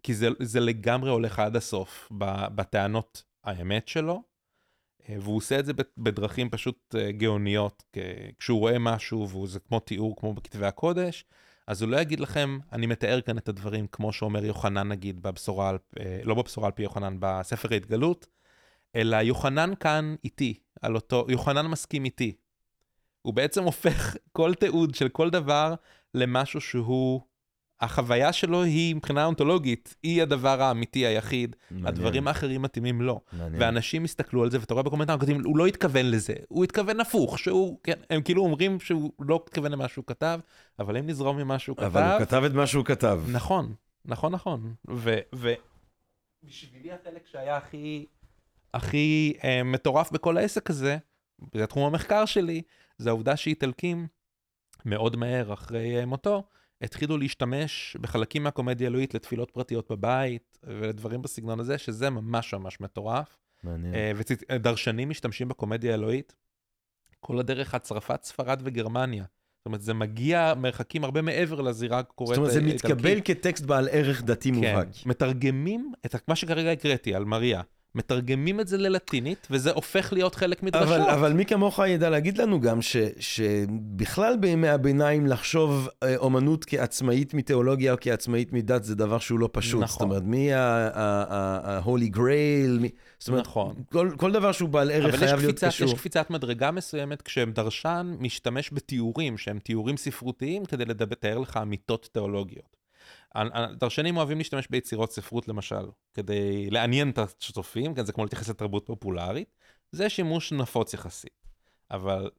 כי 0.03 0.14
זה, 0.14 0.27
זה 0.39 0.60
לגמרי 0.60 1.10
הולך 1.10 1.39
עד 1.39 1.56
הסוף 1.56 2.07
בטענות 2.56 3.23
האמת 3.44 3.88
שלו, 3.88 4.14
אה, 4.14 4.36
והוא 5.09 5.38
עושה 5.38 5.59
את 5.59 5.65
זה 5.65 5.73
בדרכים 5.97 6.49
פשוט 6.49 6.95
אה, 6.97 7.11
גאוניות, 7.11 7.84
כשהוא 8.39 8.59
רואה 8.59 8.79
משהו 8.79 9.29
וזה 9.29 9.59
כמו 9.59 9.79
תיאור 9.79 10.15
כמו 10.15 10.34
בכתבי 10.34 10.65
הקודש, 10.65 11.25
אז 11.67 11.81
הוא 11.81 11.89
לא 11.89 11.97
יגיד 11.97 12.19
לכם, 12.19 12.59
אני 12.73 12.85
מתאר 12.85 13.21
כאן 13.21 13.38
את 13.38 13.49
הדברים 13.49 13.88
כמו 13.91 14.13
שאומר 14.13 14.45
יוחנן 14.45 14.88
נגיד 14.88 15.21
בבשורה, 15.21 15.69
על- 15.69 15.77
אה, 15.99 16.19
לא 16.23 16.35
בבשורה 16.35 16.67
על 16.67 16.71
פי 16.71 16.84
יוחנן, 16.84 17.17
בספר 17.19 17.67
ההתגלות, 17.71 18.27
אלא 18.95 19.17
יוחנן 19.17 19.71
כאן 19.79 20.15
איתי, 20.23 20.59
על 20.81 20.95
אותו, 20.95 21.25
יוחנן 21.29 21.67
מסכים 21.67 22.05
איתי. 22.05 22.35
הוא 23.21 23.34
בעצם 23.34 23.63
הופך 23.63 24.15
כל 24.31 24.53
תיעוד 24.53 24.95
של 24.95 25.09
כל 25.09 25.29
דבר 25.29 25.73
למשהו 26.13 26.61
שהוא, 26.61 27.21
החוויה 27.81 28.33
שלו 28.33 28.63
היא 28.63 28.95
מבחינה 28.95 29.25
אונתולוגית, 29.25 29.95
היא 30.03 30.21
הדבר 30.21 30.61
האמיתי 30.61 31.05
היחיד, 31.05 31.55
מעניין, 31.71 31.87
הדברים 31.87 32.27
האחרים 32.27 32.61
מתאימים 32.61 33.01
לו. 33.01 33.21
מעניין. 33.33 33.61
ואנשים 33.61 34.03
הסתכלו 34.03 34.43
על 34.43 34.51
זה, 34.51 34.59
ואתה 34.59 34.73
רואה 34.73 34.83
בקומנטרים, 34.83 35.19
כותבים, 35.19 35.41
הוא 35.45 35.57
לא 35.57 35.65
התכוון 35.65 36.05
לזה, 36.11 36.33
הוא 36.47 36.63
התכוון 36.63 36.99
הפוך, 36.99 37.39
שהוא, 37.39 37.79
כן, 37.83 37.99
הם 38.09 38.21
כאילו 38.21 38.43
אומרים 38.43 38.79
שהוא 38.79 39.11
לא 39.19 39.43
התכוון 39.45 39.71
למה 39.71 39.87
שהוא 39.87 40.05
כתב, 40.07 40.39
אבל 40.79 40.97
אם 40.97 41.07
נזרום 41.07 41.37
ממה 41.37 41.59
שהוא 41.59 41.77
אבל 41.79 42.03
הוא 42.03 42.19
כתב, 42.19 42.25
כתב 42.25 42.43
את 42.43 42.51
מה 42.51 42.67
שהוא 42.67 42.85
כתב. 42.85 43.21
נכון, 43.27 43.73
נכון, 44.05 44.33
נכון. 44.33 44.73
ו... 44.89 45.17
ו... 45.35 45.53
החלק 46.91 47.27
שהיה 47.27 47.57
הכי, 47.57 48.05
הכי 48.73 49.33
אה, 49.43 49.63
מטורף 49.63 50.11
בכל 50.11 50.37
העסק 50.37 50.69
הזה, 50.69 50.97
זה 51.53 51.67
תחום 51.67 51.83
המחקר 51.83 52.25
שלי, 52.25 52.61
זה 52.97 53.09
העובדה 53.09 53.37
שאיטלקים, 53.37 54.07
מאוד 54.85 55.15
מהר 55.15 55.53
אחרי 55.53 55.99
אה, 55.99 56.05
מותו, 56.05 56.43
התחילו 56.81 57.17
להשתמש 57.17 57.97
בחלקים 58.01 58.43
מהקומדיה 58.43 58.87
האלוהית 58.87 59.13
לתפילות 59.13 59.51
פרטיות 59.51 59.91
בבית, 59.91 60.57
ולדברים 60.63 61.21
בסגנון 61.21 61.59
הזה, 61.59 61.77
שזה 61.77 62.09
ממש 62.09 62.53
ממש 62.53 62.81
מטורף. 62.81 63.37
מעניין. 63.63 63.93
אה, 63.95 64.11
ודרשנים 64.15 65.09
משתמשים 65.09 65.47
בקומדיה 65.47 65.91
האלוהית 65.91 66.35
כל 67.19 67.39
הדרך 67.39 67.73
עד 67.73 67.81
צרפת, 67.81 68.23
ספרד 68.23 68.61
וגרמניה. 68.63 69.23
זאת 69.57 69.65
אומרת, 69.65 69.81
זה 69.81 69.93
מגיע 69.93 70.53
מרחקים 70.57 71.03
הרבה 71.03 71.21
מעבר 71.21 71.61
לזירה 71.61 71.99
הקוראת 71.99 72.35
זאת 72.35 72.37
אומרת, 72.37 72.53
זה. 72.53 72.61
מתקבל 72.61 73.21
כטקסט 73.25 73.65
בעל 73.65 73.87
ערך 73.91 74.23
דתי 74.23 74.51
מובהק. 74.51 74.87
כן, 74.93 75.09
מתרגמים 75.09 75.91
את 76.05 76.15
מה 76.27 76.35
שכרגע 76.35 76.71
הקראתי 76.71 77.15
על 77.15 77.25
מריה, 77.25 77.61
מתרגמים 77.95 78.59
את 78.59 78.68
זה 78.68 78.77
ללטינית, 78.77 79.47
וזה 79.51 79.72
הופך 79.72 80.14
להיות 80.14 80.35
חלק 80.35 80.64
מדרשות. 80.64 80.88
אבל, 80.88 81.01
אבל 81.09 81.34
מי 81.34 81.45
כמוך 81.45 81.80
ידע 81.80 82.09
להגיד 82.09 82.38
לנו 82.38 82.61
גם 82.61 82.81
ש, 82.81 82.97
שבכלל 83.19 84.38
בימי 84.38 84.68
הביניים 84.68 85.27
לחשוב 85.27 85.89
אה, 86.03 86.18
אומנות 86.18 86.65
כעצמאית 86.65 87.34
מתיאולוגיה 87.34 87.91
או 87.91 87.97
כעצמאית 88.01 88.53
מדת 88.53 88.84
זה 88.84 88.95
דבר 88.95 89.19
שהוא 89.19 89.39
לא 89.39 89.49
פשוט. 89.51 89.81
נכון. 89.84 89.88
זאת 89.88 90.01
אומרת, 90.01 90.23
מי 90.23 90.53
ה-holy 90.53 92.15
grail, 92.15 92.80
מי... 92.81 92.89
זאת 93.19 93.30
אומרת, 93.30 93.45
נכון. 93.45 93.76
כל, 93.91 94.11
כל 94.18 94.31
דבר 94.31 94.51
שהוא 94.51 94.69
בעל 94.69 94.91
ערך 94.91 95.05
אבל 95.14 95.18
חייב 95.18 95.39
להיות 95.39 95.64
קשור. 95.64 95.88
יש 95.88 95.93
קפיצת 95.93 96.30
מדרגה 96.30 96.72
מסוימת 96.72 97.22
כשדרשן 97.22 98.15
משתמש 98.19 98.69
בתיאורים 98.73 99.38
שהם 99.38 99.59
תיאורים 99.59 99.97
ספרותיים 99.97 100.65
כדי 100.65 100.85
לתאר 100.85 101.38
לך 101.38 101.59
אמיתות 101.61 102.09
תיאולוגיות. 102.14 102.76
דרשנים 103.79 104.17
אוהבים 104.17 104.37
להשתמש 104.37 104.67
ביצירות 104.69 105.11
ספרות 105.11 105.47
למשל, 105.47 105.85
כדי 106.13 106.69
לעניין 106.69 107.09
את 107.09 107.17
הצופים, 107.17 107.93
כן, 107.95 108.05
זה 108.05 108.11
כמו 108.13 108.23
להתייחס 108.23 108.49
לתרבות 108.49 108.85
פופולרית, 108.85 109.47
זה 109.91 110.09
שימוש 110.09 110.51
נפוץ 110.51 110.93
יחסית. 110.93 111.47
אבל 111.91 112.29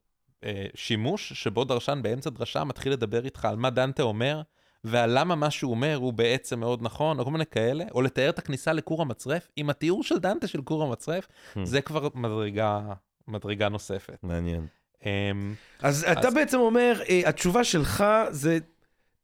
אה, 0.44 0.66
שימוש 0.74 1.32
שבו 1.32 1.64
דרשן 1.64 1.98
באמצע 2.02 2.30
דרשה 2.30 2.64
מתחיל 2.64 2.92
לדבר 2.92 3.24
איתך 3.24 3.44
על 3.44 3.56
מה 3.56 3.70
דנטה 3.70 4.02
אומר, 4.02 4.42
ועל 4.84 5.18
למה 5.18 5.34
מה 5.34 5.50
שהוא 5.50 5.70
אומר 5.70 5.96
הוא 5.96 6.12
בעצם 6.12 6.60
מאוד 6.60 6.82
נכון, 6.82 7.18
או 7.18 7.24
כל 7.24 7.30
מיני 7.30 7.46
כאלה, 7.46 7.84
או 7.94 8.02
לתאר 8.02 8.28
את 8.30 8.38
הכניסה 8.38 8.72
לכור 8.72 9.02
המצרף, 9.02 9.48
עם 9.56 9.70
התיאור 9.70 10.02
של 10.04 10.18
דנטה 10.18 10.46
של 10.46 10.62
כור 10.62 10.82
המצרף, 10.84 11.26
Hmm. 11.54 11.58
זה 11.64 11.80
כבר 11.80 12.08
מדרגה, 12.14 12.80
מדרגה 13.28 13.68
נוספת. 13.68 14.18
מעניין. 14.22 14.66
אמ, 15.04 15.54
אז 15.82 16.04
אתה 16.12 16.28
אז- 16.28 16.34
בעצם 16.34 16.58
אומר, 16.58 17.00
אה, 17.08 17.28
התשובה 17.28 17.64
שלך 17.64 18.04
זה, 18.30 18.58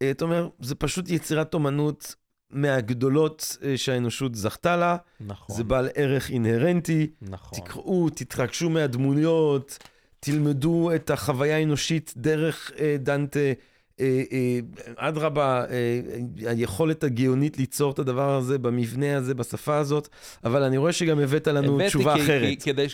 אה, 0.03 0.11
אתה 0.11 0.25
אומר, 0.25 0.49
זה 0.61 0.75
פשוט 0.75 1.09
יצירת 1.11 1.55
אומנות 1.55 2.15
מהגדולות 2.51 3.57
אה, 3.65 3.77
שהאנושות 3.77 4.35
זכתה 4.35 4.77
לה, 4.77 4.97
נכון, 5.21 5.57
זה 5.57 5.65
בעל 5.65 5.89
ערך 5.95 6.31
אינהרנטי, 6.31 7.07
נכון. 7.23 7.59
תקראו, 7.61 8.11
תתרגשו 8.11 8.71
מהדמויות, 8.71 9.79
תלמדו 10.21 10.91
את 10.95 11.11
החוויה 11.11 11.57
האנושית 11.57 12.15
דרך 12.17 12.71
אה, 12.79 12.97
דנטה. 12.99 13.41
אה, 14.01 14.23
אה, 14.33 14.59
אדרבה, 14.97 15.65
אה, 15.71 16.01
היכולת 16.51 17.05
הגאונית 17.05 17.59
ליצור 17.59 17.91
את 17.93 17.99
הדבר 17.99 18.35
הזה 18.37 18.59
במבנה 18.59 19.17
הזה, 19.17 19.35
בשפה 19.35 19.77
הזאת, 19.77 20.09
אבל 20.45 20.63
אני 20.63 20.77
רואה 20.77 20.93
שגם 20.93 21.19
הבאת 21.21 21.49
לנו 21.49 21.79
תשובה 21.87 22.15
כי- 22.15 22.23
אחרת. 22.23 22.49
כי- 22.49 22.57
כדי. 22.57 22.87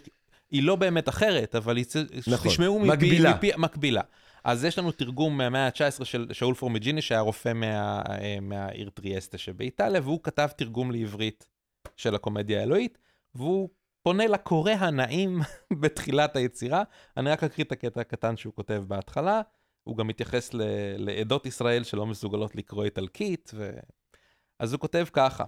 היא 0.50 0.62
לא 0.62 0.76
באמת 0.76 1.08
אחרת, 1.08 1.54
אבל 1.54 1.76
היא... 1.76 1.84
נכון, 2.26 2.50
תשמעו 2.50 2.78
מפי... 2.78 2.88
מקבילה. 2.92 3.34
מפי... 3.34 3.50
מקבילה. 3.58 4.00
אז 4.44 4.64
יש 4.64 4.78
לנו 4.78 4.92
תרגום 4.92 5.38
מהמאה 5.38 5.66
ה-19 5.66 6.04
של 6.04 6.26
שאול 6.32 6.54
פורמיג'יני, 6.54 7.02
שהיה 7.02 7.20
רופא 7.20 7.52
מה... 7.52 8.02
אה, 8.08 8.38
מהעיר 8.40 8.90
טריאסטה 8.90 9.38
שבאיטליה, 9.38 10.00
והוא 10.00 10.20
כתב 10.22 10.48
תרגום 10.56 10.90
לעברית 10.90 11.48
של 11.96 12.14
הקומדיה 12.14 12.60
האלוהית, 12.60 12.98
והוא 13.34 13.68
פונה 14.02 14.26
לקורא 14.26 14.72
הנעים 14.72 15.40
בתחילת 15.80 16.36
היצירה. 16.36 16.82
אני 17.16 17.30
רק 17.30 17.44
אקריא 17.44 17.64
את 17.64 17.72
הקטע 17.72 18.00
הקטן 18.00 18.36
שהוא 18.36 18.54
כותב 18.54 18.84
בהתחלה. 18.88 19.40
הוא 19.84 19.96
גם 19.96 20.06
מתייחס 20.06 20.54
ל... 20.54 20.62
לעדות 20.96 21.46
ישראל 21.46 21.84
שלא 21.84 22.06
מסוגלות 22.06 22.56
לקרוא 22.56 22.84
איטלקית, 22.84 23.50
ו... 23.54 23.70
אז 24.58 24.72
הוא 24.72 24.80
כותב 24.80 25.06
ככה: 25.12 25.44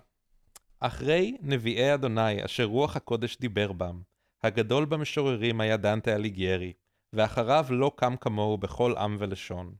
אחרי 0.80 1.36
נביאי 1.40 1.94
אדוני 1.94 2.44
אשר 2.44 2.64
רוח 2.64 2.96
הקודש 2.96 3.36
דיבר 3.40 3.72
בם, 3.72 4.00
הגדול 4.42 4.84
במשוררים 4.84 5.60
היה 5.60 5.76
דנטה 5.76 6.14
אליגיירי, 6.14 6.72
ואחריו 7.12 7.66
לא 7.70 7.92
קם 7.96 8.16
כמוהו 8.20 8.58
בכל 8.58 8.96
עם 8.96 9.16
ולשון. 9.20 9.74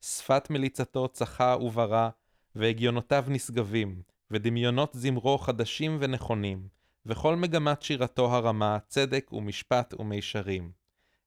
שפת 0.00 0.50
מליצתו 0.50 1.08
צחה 1.08 1.56
וברא, 1.60 2.08
והגיונותיו 2.54 3.24
נשגבים, 3.28 4.02
ודמיונות 4.30 4.90
זמרו 4.94 5.38
חדשים 5.38 5.96
ונכונים, 6.00 6.68
וכל 7.06 7.36
מגמת 7.36 7.82
שירתו 7.82 8.34
הרמה 8.34 8.78
צדק 8.88 9.32
ומשפט 9.32 9.94
ומישרים. 9.98 10.72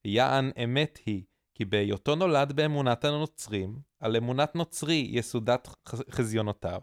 יען 0.05 0.51
אמת 0.63 0.99
היא, 1.05 1.23
כי 1.53 1.65
בהיותו 1.65 2.15
נולד 2.15 2.51
באמונת 2.51 3.05
הנוצרים, 3.05 3.79
על 3.99 4.15
אמונת 4.15 4.55
נוצרי 4.55 5.07
יסודת 5.11 5.67
חזיונותיו. 6.11 6.81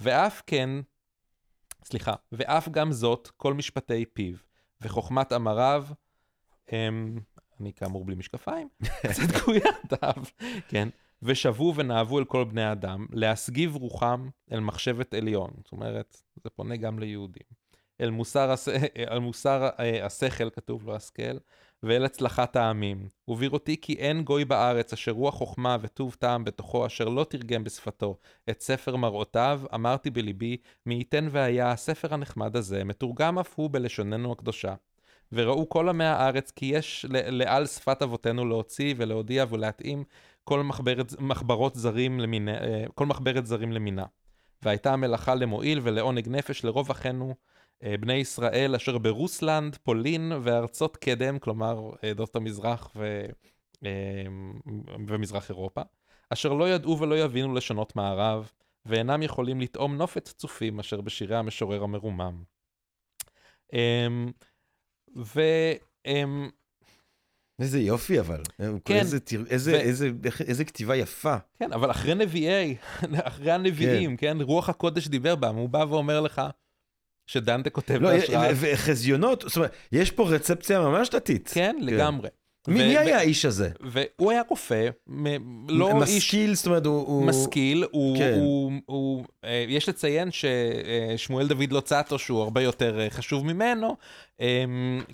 ואף 0.00 0.42
כן, 0.46 0.70
סליחה, 1.84 2.14
ואף 2.32 2.68
גם 2.68 2.92
זאת, 2.92 3.30
כל 3.36 3.54
משפטי 3.54 4.04
פיו, 4.12 4.36
וחוכמת 4.80 5.32
אמריו, 5.32 5.84
הם, 6.68 7.20
אני 7.62 7.72
כאמור 7.72 8.04
בלי 8.04 8.14
משקפיים, 8.14 8.68
קצת 9.10 9.40
קוייתיו, 9.44 10.22
כן, 10.68 10.88
ושבו 11.22 11.72
ונאבו 11.76 12.18
אל 12.18 12.24
כל 12.24 12.44
בני 12.44 12.72
אדם, 12.72 13.06
להסגיב 13.12 13.76
רוחם 13.76 14.28
אל 14.52 14.60
מחשבת 14.60 15.14
עליון, 15.14 15.50
זאת 15.56 15.72
אומרת, 15.72 16.22
זה 16.44 16.50
פונה 16.50 16.76
גם 16.76 16.98
ליהודים, 16.98 17.46
אל 18.00 18.10
מוסר, 18.10 18.50
הס... 18.50 18.68
אל 19.10 19.18
מוסר 19.18 19.68
אה, 19.80 20.06
השכל, 20.06 20.50
כתוב 20.50 20.86
לו 20.86 20.96
השכל, 20.96 21.38
ואל 21.82 22.04
הצלחת 22.04 22.56
העמים. 22.56 23.08
ובראותי 23.28 23.76
כי 23.80 23.92
אין 23.94 24.24
גוי 24.24 24.44
בארץ 24.44 24.92
אשר 24.92 25.12
רוח 25.12 25.34
חוכמה 25.34 25.76
וטוב 25.80 26.16
טעם 26.18 26.44
בתוכו, 26.44 26.86
אשר 26.86 27.04
לא 27.04 27.24
תרגם 27.24 27.64
בשפתו 27.64 28.18
את 28.50 28.60
ספר 28.60 28.96
מראותיו, 28.96 29.60
אמרתי 29.74 30.10
בליבי, 30.10 30.56
מי 30.86 30.94
ייתן 30.94 31.28
והיה 31.30 31.70
הספר 31.70 32.14
הנחמד 32.14 32.56
הזה, 32.56 32.84
מתורגם 32.84 33.38
אף 33.38 33.54
הוא 33.56 33.70
בלשוננו 33.70 34.32
הקדושה. 34.32 34.74
וראו 35.32 35.68
כל 35.68 35.88
עמי 35.88 36.04
הארץ 36.04 36.50
כי 36.50 36.66
יש 36.66 37.06
לעל 37.10 37.66
שפת 37.66 38.02
אבותינו 38.02 38.44
להוציא 38.44 38.94
ולהודיע 38.96 39.44
ולהתאים 39.50 40.04
כל 40.44 40.62
מחברת, 40.62 41.20
מחברות 41.20 41.74
זרים 41.74 42.20
למינה, 42.20 42.54
אה, 42.54 42.84
כל 42.94 43.06
מחברת 43.06 43.46
זרים 43.46 43.72
למינה. 43.72 44.04
והייתה 44.62 44.92
המלאכה 44.92 45.34
למועיל 45.34 45.80
ולעונג 45.82 46.28
נפש 46.28 46.64
לרוב 46.64 46.90
אחינו 46.90 47.34
אה, 47.82 47.94
בני 48.00 48.14
ישראל 48.14 48.74
אשר 48.74 48.98
ברוסלנד, 48.98 49.76
פולין 49.82 50.32
וארצות 50.42 50.96
קדם, 50.96 51.38
כלומר 51.38 51.90
עדות 52.10 52.36
המזרח 52.36 52.90
ו... 52.96 53.26
אה, 53.84 53.90
ומזרח 55.08 55.50
אירופה, 55.50 55.82
אשר 56.30 56.52
לא 56.52 56.68
ידעו 56.68 56.98
ולא 56.98 57.18
יבינו 57.18 57.54
לשונות 57.54 57.96
מערב, 57.96 58.50
ואינם 58.86 59.22
יכולים 59.22 59.60
לטעום 59.60 59.96
נופת 59.96 60.28
צופים 60.28 60.80
אשר 60.80 61.00
בשירי 61.00 61.36
המשורר 61.36 61.82
המרומם. 61.82 62.42
ו... 65.16 65.40
איזה 67.60 67.80
יופי 67.80 68.20
אבל, 68.20 68.42
כן, 68.84 68.94
איזה, 68.94 69.18
איזה, 69.50 69.72
ו... 69.72 69.74
איזה, 69.74 70.10
איזה 70.46 70.64
כתיבה 70.64 70.96
יפה. 70.96 71.36
כן, 71.58 71.72
אבל 71.72 71.90
אחרי 71.90 72.14
נביאי, 72.14 72.76
אחרי 73.22 73.52
הנביאים, 73.52 74.16
כן. 74.16 74.38
כן, 74.38 74.40
רוח 74.40 74.68
הקודש 74.68 75.08
דיבר 75.08 75.34
בם, 75.34 75.54
הוא 75.54 75.68
בא 75.68 75.84
ואומר 75.88 76.20
לך 76.20 76.42
שדנטה 77.26 77.70
כותב 77.70 77.94
לא, 77.94 78.10
בהשראה. 78.12 78.50
וחזיונות, 78.54 79.44
זאת 79.46 79.56
אומרת, 79.56 79.72
יש 79.92 80.10
פה 80.10 80.28
רצפציה 80.28 80.80
ממש 80.80 81.10
דתית. 81.10 81.50
כן, 81.54 81.76
כן. 81.80 81.86
לגמרי. 81.86 82.28
מי, 82.68 82.74
מי 82.74 82.98
היה 82.98 83.18
האיש 83.18 83.44
הזה? 83.44 83.70
והוא 83.80 84.32
היה 84.32 84.42
רופא, 84.48 84.88
לא 85.68 85.94
משכיל, 85.94 86.50
איש... 86.50 86.58
זאת 86.58 86.66
אומרת, 86.66 86.86
הוא... 86.86 87.26
משכיל, 87.26 87.84
הוא... 87.90 88.18
כן. 88.18 88.38
הוא, 88.40 88.72
הוא 88.86 89.24
אה, 89.44 89.64
יש 89.68 89.88
לציין 89.88 90.28
ששמואל 90.30 91.48
דוד 91.48 91.72
לוצטו, 91.72 92.18
שהוא 92.18 92.42
הרבה 92.42 92.62
יותר 92.62 93.00
אה, 93.00 93.10
חשוב 93.10 93.46
ממנו, 93.46 93.96
אה, 94.40 94.64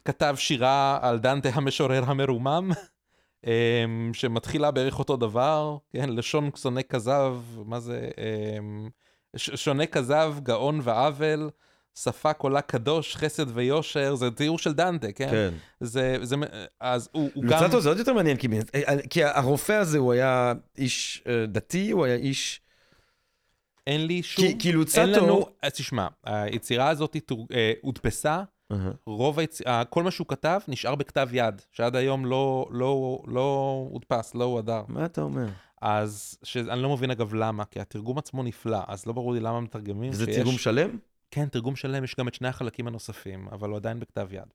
כתב 0.04 0.34
שירה 0.38 0.98
על 1.02 1.18
דנטה 1.18 1.48
המשורר 1.52 2.02
המרומם, 2.06 2.70
שמתחילה 4.12 4.70
בערך 4.70 4.98
אותו 4.98 5.16
דבר, 5.16 5.76
כן, 5.92 6.08
לשון 6.08 6.50
שונא 6.56 6.80
כזב, 6.88 7.36
מה 7.64 7.80
זה? 7.80 8.08
שונא 9.36 9.84
כזב, 9.86 10.34
גאון 10.42 10.80
ועוול. 10.82 11.50
שפה 12.02 12.32
קולה 12.32 12.60
קדוש, 12.60 13.16
חסד 13.16 13.46
ויושר, 13.56 14.14
זה 14.14 14.30
תיאור 14.30 14.58
של 14.58 14.72
דנטה, 14.72 15.12
כן? 15.12 15.30
כן. 15.30 15.54
זה, 15.80 16.16
זה, 16.22 16.36
אז 16.80 17.08
הוא, 17.12 17.30
הוא 17.34 17.44
גם... 17.44 17.62
לוצטו 17.62 17.80
זה 17.80 17.88
עוד 17.88 17.98
יותר 17.98 18.12
מעניין, 18.12 18.36
כי, 18.36 18.48
כי 19.10 19.24
הרופא 19.24 19.72
הזה 19.72 19.98
הוא 19.98 20.12
היה 20.12 20.52
איש 20.78 21.22
uh, 21.24 21.46
דתי, 21.46 21.90
הוא 21.90 22.04
היה 22.04 22.14
איש... 22.14 22.60
אין 23.86 24.06
לי 24.06 24.22
שום... 24.22 24.46
כי, 24.46 24.58
כי 24.58 24.72
לוצטו... 24.72 25.00
אין 25.00 25.10
לנו... 25.10 25.46
אז 25.62 25.72
תשמע, 25.72 26.06
היצירה 26.24 26.88
הזאת. 26.88 27.16
אה, 27.54 27.72
הודפסה, 27.82 28.42
uh-huh. 28.72 28.76
רוב 29.06 29.38
היצ... 29.38 29.60
כל 29.90 30.02
מה 30.02 30.10
שהוא 30.10 30.26
כתב 30.26 30.60
נשאר 30.68 30.94
בכתב 30.94 31.28
יד, 31.32 31.62
שעד 31.72 31.96
היום 31.96 32.26
לא, 32.26 32.68
לא, 32.70 33.22
לא 33.26 33.86
הודפס, 33.90 34.34
לא 34.34 34.44
הועדר. 34.44 34.82
מה 34.88 35.04
אתה 35.04 35.20
אומר? 35.20 35.46
אז, 35.82 36.38
שאני 36.42 36.82
לא 36.82 36.92
מבין 36.92 37.10
אגב 37.10 37.34
למה, 37.34 37.64
כי 37.64 37.80
התרגום 37.80 38.18
עצמו 38.18 38.42
נפלא, 38.42 38.78
אז 38.86 39.06
לא 39.06 39.12
ברור 39.12 39.32
לי 39.32 39.40
למה 39.40 39.60
מתרגמים. 39.60 40.10
וזה 40.10 40.24
שיש... 40.24 40.36
תרגום 40.36 40.58
שלם? 40.58 40.98
כן, 41.30 41.48
תרגום 41.48 41.76
שלם, 41.76 42.04
יש 42.04 42.14
גם 42.18 42.28
את 42.28 42.34
שני 42.34 42.48
החלקים 42.48 42.86
הנוספים, 42.86 43.48
אבל 43.52 43.68
הוא 43.68 43.76
עדיין 43.76 44.00
בכתב 44.00 44.28
יד. 44.30 44.48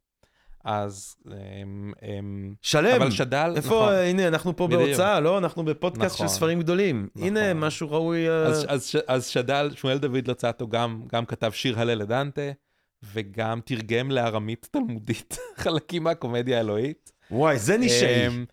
אז... 0.66 1.16
הם, 1.62 1.94
הם... 2.02 2.56
שלם! 2.62 3.02
אבל 3.02 3.12
שדל, 3.12 3.54
איפה, 3.56 3.68
נכון. 3.68 3.94
הנה, 3.94 4.28
אנחנו 4.28 4.56
פה 4.56 4.68
בדיוק. 4.68 4.82
בהוצאה, 4.82 5.20
לא? 5.20 5.38
אנחנו 5.38 5.66
בפודקאסט 5.66 6.16
נכון, 6.16 6.28
של 6.28 6.34
ספרים 6.34 6.60
גדולים. 6.60 7.08
נכון. 7.16 7.28
הנה, 7.28 7.54
משהו 7.54 7.92
ראוי... 7.92 8.30
אה, 8.30 8.46
אז, 8.46 8.66
אז, 8.70 8.92
אז 9.08 9.28
שדל, 9.28 9.72
שמואל 9.76 9.98
דוד 9.98 10.28
לצטו 10.28 10.68
גם, 10.68 11.04
גם 11.12 11.26
כתב 11.26 11.52
שיר 11.52 11.80
הלל 11.80 11.98
לדנטה, 11.98 12.52
וגם 13.14 13.60
תרגם 13.66 14.12
לארמית 14.12 14.68
תלמודית 14.72 15.38
חלקים 15.64 16.04
מהקומדיה 16.04 16.58
האלוהית. 16.58 17.12
וואי, 17.32 17.60
זה 17.60 17.78
נישאי. 17.78 18.28
אמ, 18.28 18.46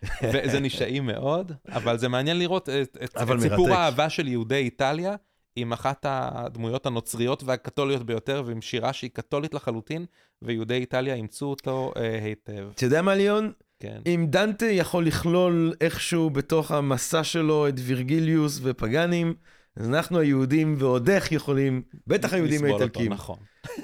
זה 0.53 0.61
נישאי 0.61 1.01
מאוד, 1.01 1.53
אבל 1.69 1.99
זה 1.99 2.09
מעניין 2.09 2.39
לראות 2.39 2.69
את, 2.69 2.97
את, 3.05 3.17
את 3.23 3.41
סיפור 3.41 3.71
האהבה 3.71 4.11
של 4.11 4.29
יהודי 4.29 4.57
איטליה. 4.57 5.17
עם 5.57 5.73
אחת 5.73 6.07
הדמויות 6.09 6.87
הנוצריות 6.87 7.43
והקתוליות 7.45 8.03
ביותר, 8.03 8.43
ועם 8.47 8.63
שירה 8.63 8.93
שהיא 8.93 9.11
קתולית 9.13 9.55
לחלוטין, 9.55 10.07
ויהודי 10.43 10.75
איטליה 10.75 11.15
אימצו 11.15 11.47
אותו 11.47 11.93
אה, 11.97 12.19
היטב. 12.25 12.69
אתה 12.75 12.85
יודע 12.85 13.03
מה, 13.03 13.15
ליאון? 13.15 13.53
כן. 13.81 14.01
אם 14.07 14.27
דנטה 14.29 14.67
יכול 14.67 15.07
לכלול 15.07 15.75
איכשהו 15.81 16.31
בתוך 16.31 16.71
המסע 16.71 17.25
שלו 17.25 17.69
את 17.69 17.75
וירגיליוס 17.79 18.61
ופגאנים, 18.63 19.35
אז 19.77 19.89
אנחנו 19.89 20.19
היהודים 20.19 20.75
ועוד 20.79 21.11
איך 21.11 21.33
יכולים, 21.33 21.83
בטח 22.07 22.33
היהודים 22.33 22.65
האיטלקים, 22.65 23.13
נכון. 23.13 23.39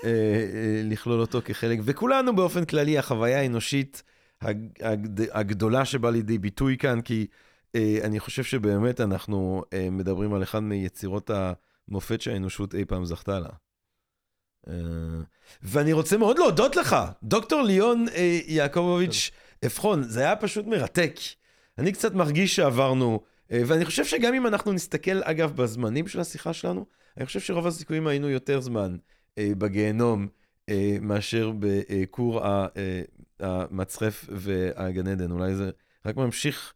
אה, 0.05 0.10
אה, 0.10 0.80
לכלול 0.84 1.20
אותו 1.20 1.40
כחלק, 1.44 1.78
וכולנו 1.82 2.36
באופן 2.36 2.64
כללי, 2.64 2.98
החוויה 2.98 3.40
האנושית 3.40 4.02
הגדולה 5.32 5.84
שבאה 5.84 6.10
לידי 6.10 6.38
ביטוי 6.38 6.76
כאן, 6.76 7.01
כי 7.01 7.26
אני 8.05 8.20
חושב 8.20 8.44
שבאמת 8.44 9.01
אנחנו 9.01 9.62
אה, 9.73 9.90
מדברים 9.90 10.35
על 10.35 10.43
אחד 10.43 10.59
מיצירות 10.59 11.31
המופת 11.89 12.20
שהאנושות 12.20 12.74
אי 12.74 12.85
פעם 12.85 13.05
זכתה 13.05 13.39
לה. 13.39 13.48
אה, 14.69 14.74
ואני 15.62 15.93
רוצה 15.93 16.16
מאוד 16.16 16.39
להודות 16.39 16.77
לך, 16.77 16.97
דוקטור 17.23 17.62
ליאון 17.62 18.07
יעקובוביץ' 18.47 19.31
אפחון, 19.66 20.03
זה 20.03 20.20
היה 20.20 20.36
פשוט 20.36 20.66
מרתק. 20.66 21.15
אני 21.78 21.93
קצת 21.93 22.15
מרגיש 22.15 22.57
שעברנו, 22.57 23.20
ואני 23.51 23.85
חושב 23.85 24.05
שגם 24.05 24.35
אם 24.35 24.47
אנחנו 24.47 24.73
נסתכל, 24.73 25.23
אגב, 25.23 25.57
בזמנים 25.57 26.09
של 26.09 26.20
השיחה 26.20 26.53
שלנו, 26.53 26.86
אני 27.16 27.27
חושב 27.27 27.40
שרוב 27.40 27.66
הסיכויים 27.66 28.07
היינו 28.07 28.28
יותר 28.28 28.61
זמן 28.61 28.97
בגיהנום 29.39 30.28
מאשר 31.01 31.53
בכור 31.59 32.40
המצחף 33.40 34.24
והגן 34.28 35.07
עדן. 35.07 35.31
אולי 35.31 35.55
זה 35.55 35.70
רק 36.07 36.16
ממשיך 36.16 36.73
אה, 36.73 36.76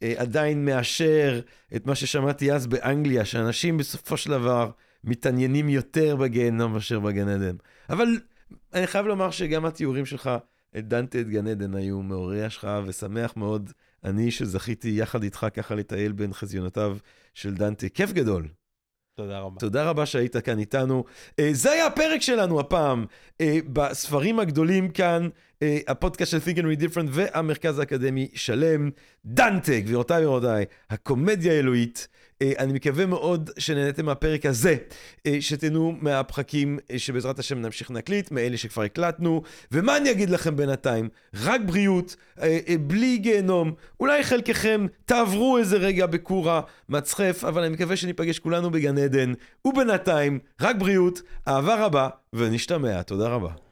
ועדיין 0.00 0.64
מאשר 0.64 1.40
את 1.76 1.86
מה 1.86 1.94
ששמעתי 1.94 2.52
אז 2.52 2.66
באנגליה, 2.66 3.24
שאנשים 3.24 3.76
בסופו 3.76 4.16
של 4.16 4.30
דבר 4.30 4.70
מתעניינים 5.04 5.68
יותר 5.68 6.16
בגיהנום 6.16 6.72
מאשר 6.72 7.00
בגן 7.00 7.28
עדן. 7.28 7.56
אבל 7.90 8.06
אני 8.74 8.86
חייב 8.86 9.06
לומר 9.06 9.30
שגם 9.30 9.64
התיאורים 9.64 10.06
שלך, 10.06 10.30
את 10.78 10.88
דנטה 10.88 11.20
את 11.20 11.28
גן 11.28 11.46
עדן, 11.46 11.74
היו 11.74 12.02
מעוררי 12.02 12.44
השחאה 12.44 12.80
ושמח 12.86 13.36
מאוד. 13.36 13.72
אני 14.04 14.30
שזכיתי 14.30 14.88
יחד 14.88 15.22
איתך 15.22 15.46
ככה 15.54 15.74
לטייל 15.74 16.12
בין 16.12 16.32
חזיונותיו 16.32 16.96
של 17.34 17.54
דנטה. 17.54 17.88
כיף 17.88 18.12
גדול. 18.12 18.48
תודה 19.14 19.40
רבה. 19.40 19.60
תודה 19.60 19.90
רבה 19.90 20.06
שהיית 20.06 20.36
כאן 20.36 20.58
איתנו. 20.58 21.04
Uh, 21.30 21.34
זה 21.52 21.70
היה 21.70 21.86
הפרק 21.86 22.22
שלנו 22.22 22.60
הפעם, 22.60 23.06
בספרים 23.72 24.38
הגדולים 24.38 24.88
כאן, 24.90 25.28
הפודקאסט 25.88 26.30
של 26.30 26.38
Think 26.38 26.56
and 26.56 26.62
Read 26.62 26.82
Different 26.82 27.08
והמרכז 27.10 27.78
האקדמי 27.78 28.28
שלם. 28.34 28.90
דנטה, 29.24 29.80
גבירותיי 29.80 30.26
ורבותיי, 30.26 30.64
הקומדיה 30.90 31.52
האלוהית. 31.52 32.08
אה, 32.42 32.52
אני 32.58 32.72
מקווה 32.72 33.06
מאוד 33.06 33.50
שנהנתם 33.58 34.06
מהפרק 34.06 34.46
הזה, 34.46 34.76
אה, 35.26 35.36
שתהנו 35.40 35.94
מהפחקים 36.00 36.78
אה, 36.90 36.98
שבעזרת 36.98 37.38
השם 37.38 37.58
נמשיך 37.58 37.90
להקליט, 37.90 38.30
מאלה 38.30 38.56
שכבר 38.56 38.82
הקלטנו, 38.82 39.42
ומה 39.72 39.96
אני 39.96 40.10
אגיד 40.10 40.30
לכם 40.30 40.56
בינתיים? 40.56 41.08
רק 41.34 41.60
בריאות, 41.66 42.16
בלי 42.80 43.18
גיהנום, 43.18 43.72
אולי 44.00 44.24
חלקכם 44.24 44.86
תעברו 45.04 45.58
איזה 45.58 45.76
רגע 45.76 46.06
בקורה 46.06 46.60
מצחף, 46.88 47.44
אבל 47.48 47.62
אני 47.62 47.74
מקווה 47.74 47.96
שניפגש 47.96 48.38
כולנו 48.38 48.70
בגן 48.70 48.98
עדן, 48.98 49.32
ובינתיים, 49.64 50.38
רק 50.60 50.76
בריאות, 50.76 51.22
אהבה 51.48 51.84
רבה, 51.84 52.08
ונשתמע, 52.32 53.02
תודה 53.02 53.28
רבה. 53.28 53.71